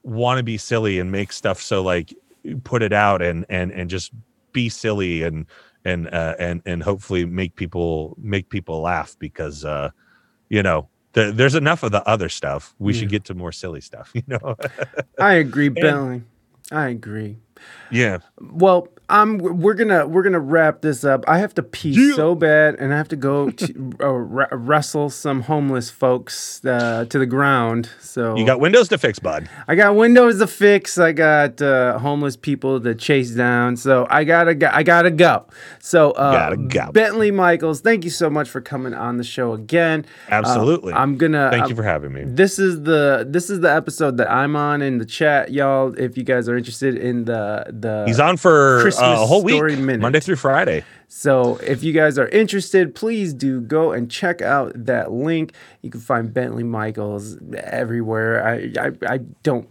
want 0.03 0.37
to 0.39 0.43
be 0.45 0.59
silly 0.59 0.99
and 0.99 1.11
make 1.11 1.33
stuff 1.33 1.63
so 1.63 1.83
like 1.83 2.15
put 2.63 2.83
it 2.83 2.93
out 2.93 3.23
and 3.23 3.47
and 3.49 3.73
and 3.73 3.89
just 3.89 4.13
be 4.53 4.69
silly 4.69 5.23
and 5.23 5.47
and 5.85 6.09
uh, 6.09 6.35
and 6.39 6.63
and 6.67 6.83
hopefully 6.83 7.25
make 7.27 7.57
people 7.57 8.17
make 8.21 8.49
people 8.51 8.81
laugh 8.83 9.17
because 9.19 9.65
uh 9.65 9.91
you 10.51 10.63
know 10.63 10.89
the, 11.15 11.33
there's 11.33 11.55
enough 11.55 11.83
of 11.83 11.93
the 11.93 12.07
other 12.09 12.29
stuff 12.29 12.75
we 12.79 12.93
Yeah. 12.93 13.01
should 13.01 13.11
get 13.11 13.25
to 13.25 13.35
more 13.35 13.53
silly 13.53 13.81
stuff 13.81 14.13
you 14.15 14.23
know 14.29 14.57
I 15.19 15.35
agree, 15.35 15.69
Bentley. 15.71 16.23
I 16.73 16.89
agree. 16.89 17.39
yeah 17.91 18.19
Well, 18.41 18.89
I'm. 19.09 19.39
We're 19.39 19.75
gonna 19.75 20.07
we're 20.07 20.23
gonna 20.23 20.41
wrap 20.41 20.81
this 20.81 21.05
up. 21.05 21.25
I 21.29 21.39
have 21.39 21.55
to 21.55 21.63
pee 21.63 21.91
Yeah. 21.91 22.15
so 22.15 22.35
bad, 22.35 22.77
and 22.77 22.93
I 22.93 22.97
have 22.97 23.09
to 23.09 23.17
go 23.17 23.51
to 23.51 23.93
uh, 24.01 24.09
wre- 24.09 24.47
wrestle 24.55 25.11
some 25.11 25.43
homeless 25.43 25.91
folks 25.91 26.65
uh, 26.65 27.05
to 27.11 27.19
the 27.19 27.27
ground. 27.27 27.91
So 28.01 28.35
you 28.37 28.47
got 28.47 28.61
windows 28.61 28.89
to 28.89 28.99
fix 28.99 29.19
bud 29.19 29.49
I 29.69 29.75
got 29.75 29.95
windows 29.95 30.39
to 30.39 30.47
fix. 30.47 30.97
I 30.99 31.13
got 31.13 31.61
uh, 31.61 31.99
homeless 31.99 32.37
people 32.37 32.81
to 32.81 32.95
chase 32.95 33.31
down. 33.33 33.77
So 33.77 34.07
I 34.09 34.25
gotta 34.25 34.55
go. 34.55 34.71
I 34.73 34.83
gotta 34.83 35.11
go. 35.11 35.47
So 35.81 36.13
uh, 36.13 36.33
Gotta 36.33 36.57
go. 36.57 36.91
Bentley 36.93 37.31
Michaels, 37.31 37.81
thank 37.83 38.05
you 38.05 38.11
so 38.11 38.31
much 38.31 38.49
for 38.49 38.61
coming 38.61 38.95
on 38.95 39.19
the 39.19 39.25
show 39.25 39.53
again. 39.53 40.07
Uh, 40.31 40.35
Absolutely. 40.37 40.95
I'm 40.95 41.17
gonna. 41.19 41.51
thank 41.51 41.69
you 41.69 41.77
for 41.77 41.83
having 41.83 42.13
me 42.13 42.23
This 42.25 42.59
is 42.59 42.83
the 42.85 43.27
this 43.29 43.51
is 43.51 43.61
the 43.61 43.71
episode 43.73 44.17
that 44.17 44.31
I'm 44.31 44.57
on 44.57 44.81
in 44.81 44.99
the 44.99 45.05
chat, 45.07 45.53
y'all. 45.53 45.93
If 45.99 46.17
you 46.17 46.25
guys 46.25 46.49
are 46.49 46.57
interested 46.57 46.97
in 46.97 47.25
the 47.27 47.67
the 47.69 48.05
he's 48.07 48.19
on 48.21 48.37
for 48.39 48.81
Christmas 48.99 49.21
a 49.21 49.27
whole 49.27 49.43
week 49.43 49.55
Story 49.57 49.77
Minute. 49.77 50.01
monday 50.01 50.21
through 50.21 50.37
friday 50.37 50.85
So 51.09 51.57
if 51.57 51.83
you 51.85 51.93
guys 51.93 52.19
are 52.19 52.29
interested, 52.29 52.95
please 52.95 53.33
do 53.35 53.61
go 53.61 53.93
and 53.93 54.11
check 54.11 54.43
out 54.43 54.73
that 54.75 55.13
link. 55.13 55.53
You 55.83 55.91
can 55.91 56.01
find 56.01 56.33
Bentley 56.35 56.65
Michaels 56.65 57.37
everywhere. 57.57 58.45
I 58.45 58.73
I, 58.81 59.15
I 59.15 59.19
don't 59.45 59.69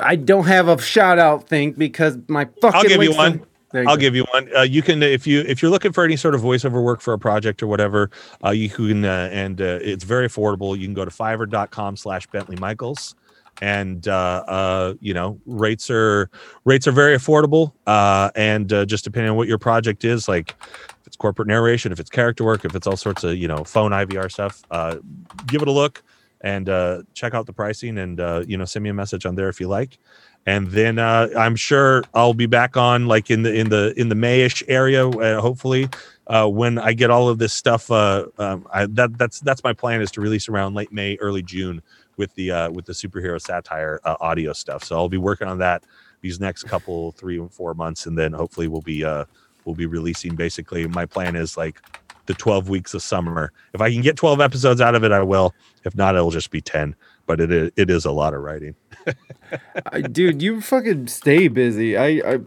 I 0.00 0.16
don't 0.16 0.46
have 0.46 0.68
a 0.68 0.80
shout 0.80 1.18
out 1.18 1.46
thing 1.48 1.72
because 1.72 2.16
my 2.28 2.46
fucking 2.62 2.74
I'll 2.74 2.82
give 2.84 3.02
you 3.02 3.14
one. 3.14 3.42
you 3.74 3.80
I'll 3.80 3.96
go. 3.96 4.00
give 4.00 4.16
you 4.16 4.24
one. 4.32 4.48
Uh, 4.56 4.62
you 4.62 4.80
can 4.80 5.02
if 5.02 5.26
you 5.26 5.40
if 5.40 5.60
you're 5.60 5.70
looking 5.70 5.92
for 5.92 6.04
any 6.04 6.16
sort 6.16 6.34
of 6.34 6.40
voiceover 6.40 6.82
work 6.82 7.02
for 7.02 7.12
a 7.12 7.18
project 7.18 7.62
or 7.62 7.66
whatever, 7.66 8.10
uh, 8.42 8.50
you 8.50 8.70
can 8.70 9.04
uh, 9.04 9.28
and 9.30 9.60
uh, 9.60 9.78
it's 9.82 10.04
very 10.04 10.26
affordable. 10.26 10.78
You 10.78 10.86
can 10.86 10.94
go 10.94 11.04
to 11.04 11.10
fiverr.com 11.10 11.96
slash 11.96 12.26
Bentley 12.28 12.56
Michaels. 12.56 13.14
And 13.60 14.06
uh, 14.06 14.44
uh, 14.46 14.94
you 15.00 15.14
know 15.14 15.40
rates 15.46 15.90
are 15.90 16.30
rates 16.64 16.86
are 16.86 16.92
very 16.92 17.16
affordable, 17.16 17.72
uh, 17.86 18.30
and 18.36 18.72
uh, 18.72 18.84
just 18.84 19.04
depending 19.04 19.30
on 19.30 19.36
what 19.36 19.48
your 19.48 19.58
project 19.58 20.04
is, 20.04 20.28
like 20.28 20.54
if 20.60 21.06
it's 21.06 21.16
corporate 21.16 21.48
narration, 21.48 21.90
if 21.90 21.98
it's 21.98 22.10
character 22.10 22.44
work, 22.44 22.64
if 22.64 22.76
it's 22.76 22.86
all 22.86 22.96
sorts 22.96 23.24
of 23.24 23.36
you 23.36 23.48
know 23.48 23.64
phone 23.64 23.90
IVR 23.90 24.30
stuff, 24.30 24.62
uh, 24.70 24.96
give 25.46 25.62
it 25.62 25.68
a 25.68 25.72
look 25.72 26.02
and 26.42 26.68
uh, 26.68 27.02
check 27.14 27.34
out 27.34 27.46
the 27.46 27.52
pricing, 27.52 27.98
and 27.98 28.18
you 28.48 28.56
know 28.56 28.64
send 28.64 28.84
me 28.84 28.90
a 28.90 28.94
message 28.94 29.26
on 29.26 29.34
there 29.34 29.48
if 29.48 29.60
you 29.60 29.66
like 29.68 29.98
and 30.46 30.68
then 30.68 30.98
I'm 30.98 31.56
sure 31.56 32.04
I'll 32.14 32.32
be 32.32 32.46
back 32.46 32.76
on 32.76 33.06
like 33.06 33.30
in 33.30 33.42
the 33.42 33.52
in 33.52 33.68
the 33.68 33.92
in 33.98 34.08
the 34.08 34.14
Mayish 34.14 34.62
area, 34.66 35.02
hopefully, 35.40 35.90
when 36.26 36.78
I 36.78 36.94
get 36.94 37.10
all 37.10 37.28
of 37.28 37.38
this 37.38 37.52
stuff. 37.52 37.90
Um, 37.90 38.66
I, 38.72 38.86
that 38.86 39.18
that's 39.18 39.40
that's 39.40 39.62
my 39.62 39.74
plan 39.74 40.00
is 40.00 40.10
to 40.12 40.22
release 40.22 40.48
around 40.48 40.74
late 40.74 40.90
May, 40.90 41.16
early 41.16 41.42
June 41.42 41.82
with 42.18 42.34
the 42.34 42.50
uh, 42.50 42.70
with 42.70 42.84
the 42.84 42.92
superhero 42.92 43.40
satire 43.40 44.00
uh, 44.04 44.16
audio 44.20 44.52
stuff. 44.52 44.84
So 44.84 44.96
I'll 44.96 45.08
be 45.08 45.16
working 45.16 45.48
on 45.48 45.58
that 45.58 45.84
these 46.20 46.40
next 46.40 46.64
couple 46.64 47.12
three 47.12 47.38
and 47.38 47.52
four 47.52 47.74
months, 47.74 48.04
and 48.06 48.18
then 48.18 48.32
hopefully 48.32 48.68
we'll 48.68 48.82
be 48.82 49.04
uh, 49.04 49.24
we'll 49.64 49.76
be 49.76 49.86
releasing. 49.86 50.34
Basically, 50.34 50.86
my 50.86 51.06
plan 51.06 51.36
is 51.36 51.56
like 51.56 51.80
the 52.26 52.34
12 52.34 52.68
weeks 52.68 52.94
of 52.94 53.02
summer. 53.02 53.52
If 53.72 53.80
I 53.80 53.90
can 53.90 54.02
get 54.02 54.16
12 54.16 54.40
episodes 54.40 54.80
out 54.80 54.94
of 54.94 55.02
it, 55.02 55.12
I 55.12 55.22
will. 55.22 55.54
If 55.84 55.96
not, 55.96 56.14
it'll 56.14 56.30
just 56.30 56.50
be 56.50 56.60
10. 56.60 56.94
But 57.26 57.40
it 57.40 57.50
is, 57.50 57.70
it 57.76 57.90
is 57.90 58.04
a 58.04 58.12
lot 58.12 58.34
of 58.34 58.42
writing. 58.42 58.74
I, 59.92 60.02
dude, 60.02 60.42
you 60.42 60.60
fucking 60.60 61.08
stay 61.08 61.48
busy. 61.48 61.96
I, 61.96 62.06
I, 62.06 62.38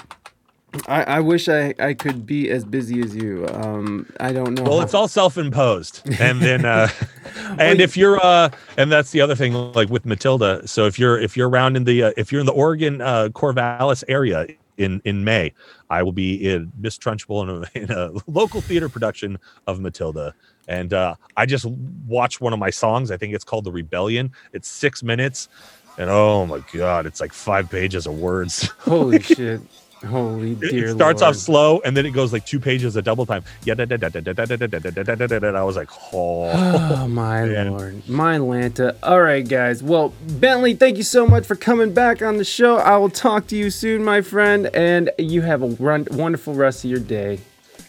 I, 0.88 1.04
I 1.04 1.20
wish 1.20 1.50
I, 1.50 1.74
I 1.80 1.94
could 1.94 2.26
be 2.26 2.50
as 2.50 2.64
busy 2.64 3.02
as 3.02 3.16
you. 3.16 3.46
Um, 3.52 4.06
I 4.20 4.32
don't 4.32 4.54
know. 4.54 4.64
Well, 4.64 4.78
how- 4.78 4.84
it's 4.86 4.94
all 4.94 5.08
self-imposed, 5.08 6.02
and 6.20 6.40
then, 6.42 6.64
uh, 6.66 6.88
and 7.60 7.82
if 7.82 7.98
you're, 7.98 8.24
uh, 8.24 8.50
and 8.78 8.92
that's 8.92 9.12
the 9.12 9.20
other 9.22 9.36
thing, 9.36 9.54
like 9.74 9.90
with 9.90 10.06
Matilda. 10.06 10.66
So 10.68 10.86
if 10.86 10.98
you're 10.98 11.20
if 11.20 11.36
you're 11.36 11.50
around 11.50 11.76
in 11.76 11.84
the 11.84 12.04
uh, 12.04 12.12
if 12.16 12.32
you're 12.32 12.40
in 12.40 12.46
the 12.48 12.54
Oregon 12.54 13.02
uh, 13.02 13.30
Corvallis 13.34 14.04
area 14.08 14.48
in 14.78 15.02
in 15.04 15.24
May, 15.26 15.54
I 15.90 16.04
will 16.04 16.14
be 16.14 16.36
in 16.50 16.72
Miss 16.80 16.98
Trunchbull 16.98 17.44
in 17.44 17.50
a, 17.50 17.80
in 17.84 17.92
a 17.92 18.12
local 18.32 18.62
theater 18.62 18.88
production 18.88 19.38
of 19.68 19.80
Matilda. 19.82 20.34
And 20.68 20.94
uh, 20.94 21.16
I 21.36 21.46
just 21.48 21.66
watched 22.08 22.40
one 22.40 22.54
of 22.54 22.60
my 22.60 22.70
songs. 22.70 23.12
I 23.12 23.18
think 23.18 23.34
it's 23.34 23.44
called 23.44 23.66
The 23.66 23.72
Rebellion. 23.72 24.32
It's 24.54 24.70
six 24.70 25.04
minutes, 25.04 25.50
and 25.98 26.10
oh 26.10 26.46
my 26.46 26.64
god, 26.72 27.06
it's 27.06 27.20
like 27.20 27.34
five 27.34 27.70
pages 27.70 28.08
of 28.08 28.18
words. 28.18 28.68
holy 28.80 29.20
shit. 29.22 29.60
Holy 30.08 30.54
It- 30.54 30.60
dear 30.72 30.88
it 30.90 30.96
starts 30.96 31.22
Lord. 31.22 31.36
off 31.36 31.40
slow 31.40 31.82
and 31.86 31.96
then 31.96 32.06
it 32.06 32.12
goes 32.12 32.34
like 32.34 32.46
two 32.46 32.60
pages 32.60 32.96
of 32.96 33.04
double 33.04 33.26
time. 33.26 33.44
Yeah, 33.66 33.76
da, 33.76 33.86
da, 33.86 33.98
da, 33.98 34.10
da, 34.10 34.20
da, 34.22 34.34
da, 34.34 34.46
da, 34.46 34.56
da, 34.56 34.68
da, 34.68 34.90
da, 34.90 35.04
da, 35.04 35.16
da, 35.16 35.28
da, 35.28 35.40
da. 35.40 35.60
I 35.60 35.64
was 35.64 35.76
like, 35.76 35.90
oh. 36.14 36.50
Oh 36.54 37.08
my 37.08 37.46
Man. 37.46 37.72
lord, 37.72 38.10
my 38.10 38.38
Lanta. 38.38 38.96
All 39.04 39.22
right, 39.22 39.48
guys. 39.48 39.84
Well, 39.84 40.14
Bentley, 40.28 40.74
thank 40.74 40.98
you 40.98 41.04
so 41.04 41.28
much 41.28 41.46
for 41.46 41.56
coming 41.56 41.94
back 41.94 42.22
on 42.22 42.38
the 42.38 42.44
show. 42.44 42.78
I 42.78 42.98
will 42.98 43.10
talk 43.10 43.48
to 43.48 43.56
you 43.56 43.70
soon, 43.70 44.04
my 44.04 44.22
friend, 44.22 44.68
and 44.74 45.12
you 45.18 45.42
have 45.44 45.62
a 45.62 45.68
run- 45.68 46.08
wonderful 46.12 46.54
rest 46.56 46.84
of 46.84 46.90
your 46.90 47.00
day. 47.00 47.40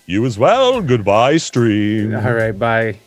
You 0.05 0.26
as 0.26 0.39
well. 0.39 0.82
Goodbye, 0.82 1.39
stream. 1.39 2.14
All 2.14 2.32
right, 2.34 2.52
bye. 2.59 2.98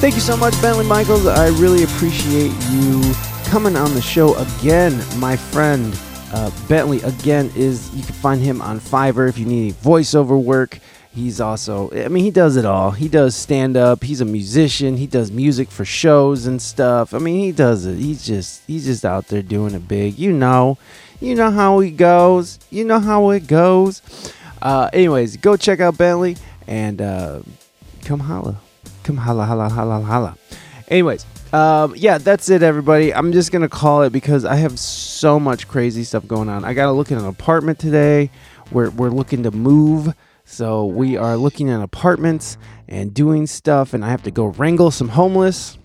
Thank 0.00 0.14
you 0.14 0.20
so 0.20 0.36
much, 0.36 0.54
Bentley 0.62 0.86
Michaels. 0.86 1.26
I 1.26 1.48
really 1.48 1.82
appreciate 1.82 2.52
you 2.70 3.02
coming 3.46 3.74
on 3.74 3.94
the 3.94 4.00
show 4.00 4.36
again, 4.36 4.96
my 5.18 5.34
friend. 5.34 5.92
Uh, 6.32 6.52
Bentley 6.68 7.02
again 7.02 7.50
is 7.56 7.92
you 7.96 8.04
can 8.04 8.14
find 8.14 8.40
him 8.40 8.62
on 8.62 8.78
Fiverr 8.78 9.28
if 9.28 9.36
you 9.36 9.44
need 9.44 9.60
any 9.60 9.72
voiceover 9.72 10.40
work. 10.40 10.78
He's 11.12 11.40
also, 11.40 11.90
I 11.90 12.06
mean, 12.06 12.22
he 12.22 12.30
does 12.30 12.56
it 12.56 12.64
all. 12.64 12.92
He 12.92 13.08
does 13.08 13.34
stand 13.34 13.76
up. 13.76 14.04
He's 14.04 14.20
a 14.20 14.24
musician. 14.24 14.96
He 14.96 15.08
does 15.08 15.32
music 15.32 15.68
for 15.68 15.84
shows 15.84 16.46
and 16.46 16.62
stuff. 16.62 17.12
I 17.12 17.18
mean, 17.18 17.40
he 17.40 17.50
does 17.50 17.84
it. 17.84 17.98
He's 17.98 18.24
just, 18.24 18.62
he's 18.68 18.84
just 18.84 19.04
out 19.04 19.26
there 19.26 19.42
doing 19.42 19.74
it 19.74 19.88
big. 19.88 20.16
You 20.16 20.32
know, 20.32 20.78
you 21.20 21.34
know 21.34 21.50
how 21.50 21.80
he 21.80 21.90
goes. 21.90 22.60
You 22.70 22.84
know 22.84 23.00
how 23.00 23.30
it 23.30 23.48
goes. 23.48 24.00
Uh, 24.62 24.90
anyways, 24.92 25.38
go 25.38 25.56
check 25.56 25.80
out 25.80 25.98
Bentley 25.98 26.36
and 26.68 27.02
uh, 27.02 27.40
come 28.04 28.20
holla. 28.20 28.60
Come 29.08 29.16
holla, 29.16 29.46
holla, 29.46 29.70
holla, 29.70 30.02
holla. 30.02 30.36
Anyways, 30.88 31.24
um, 31.54 31.94
yeah, 31.96 32.18
that's 32.18 32.50
it, 32.50 32.62
everybody. 32.62 33.14
I'm 33.14 33.32
just 33.32 33.50
gonna 33.50 33.66
call 33.66 34.02
it 34.02 34.10
because 34.10 34.44
I 34.44 34.56
have 34.56 34.78
so 34.78 35.40
much 35.40 35.66
crazy 35.66 36.04
stuff 36.04 36.28
going 36.28 36.50
on. 36.50 36.62
I 36.62 36.74
gotta 36.74 36.92
look 36.92 37.10
at 37.10 37.16
an 37.16 37.24
apartment 37.24 37.78
today. 37.78 38.30
We're 38.70 38.90
we're 38.90 39.08
looking 39.08 39.44
to 39.44 39.50
move, 39.50 40.12
So 40.44 40.84
we 40.84 41.16
are 41.16 41.38
looking 41.38 41.70
at 41.70 41.80
apartments 41.80 42.58
and 42.86 43.14
doing 43.14 43.46
stuff, 43.46 43.94
and 43.94 44.04
I 44.04 44.10
have 44.10 44.24
to 44.24 44.30
go 44.30 44.48
wrangle 44.48 44.90
some 44.90 45.08
homeless. 45.08 45.78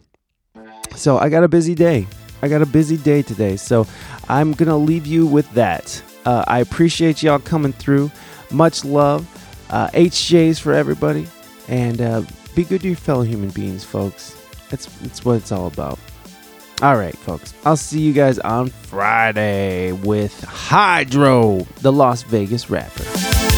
So 0.98 1.18
I 1.18 1.30
got 1.30 1.46
a 1.46 1.48
busy 1.48 1.76
day. 1.76 2.08
I 2.42 2.50
got 2.50 2.62
a 2.62 2.66
busy 2.66 2.98
day 2.98 3.22
today. 3.22 3.56
So 3.56 3.88
I'm 4.28 4.54
to 4.54 4.76
leave 4.76 5.06
you 5.06 5.26
with 5.26 5.50
that. 5.54 6.04
Uh, 6.26 6.44
I 6.46 6.60
appreciate 6.60 7.24
y'all 7.24 7.40
coming 7.40 7.72
through. 7.72 8.12
Much 8.52 8.84
love. 8.84 9.26
Uh, 9.70 9.88
HJs 9.92 10.60
for 10.60 10.74
everybody. 10.74 11.26
And 11.70 12.02
uh, 12.02 12.24
be 12.56 12.64
good 12.64 12.82
to 12.82 12.88
your 12.88 12.98
fellow 12.98 13.24
human 13.24 13.50
beings, 13.50 13.84
folks. 13.84 14.40
That's, 14.70 14.86
that's 15.00 15.26
what 15.26 15.34
it's 15.34 15.52
all 15.52 15.68
about. 15.68 16.00
All 16.82 16.96
right, 16.98 17.18
folks. 17.18 17.54
I'll 17.66 17.78
see 17.78 18.02
you 18.02 18.14
guys 18.14 18.40
on 18.40 18.68
Friday 18.68 19.92
with 19.92 20.44
Hydro, 20.44 21.60
the 21.82 21.92
Las 21.92 22.24
Vegas 22.24 22.70
rapper. 22.70 23.53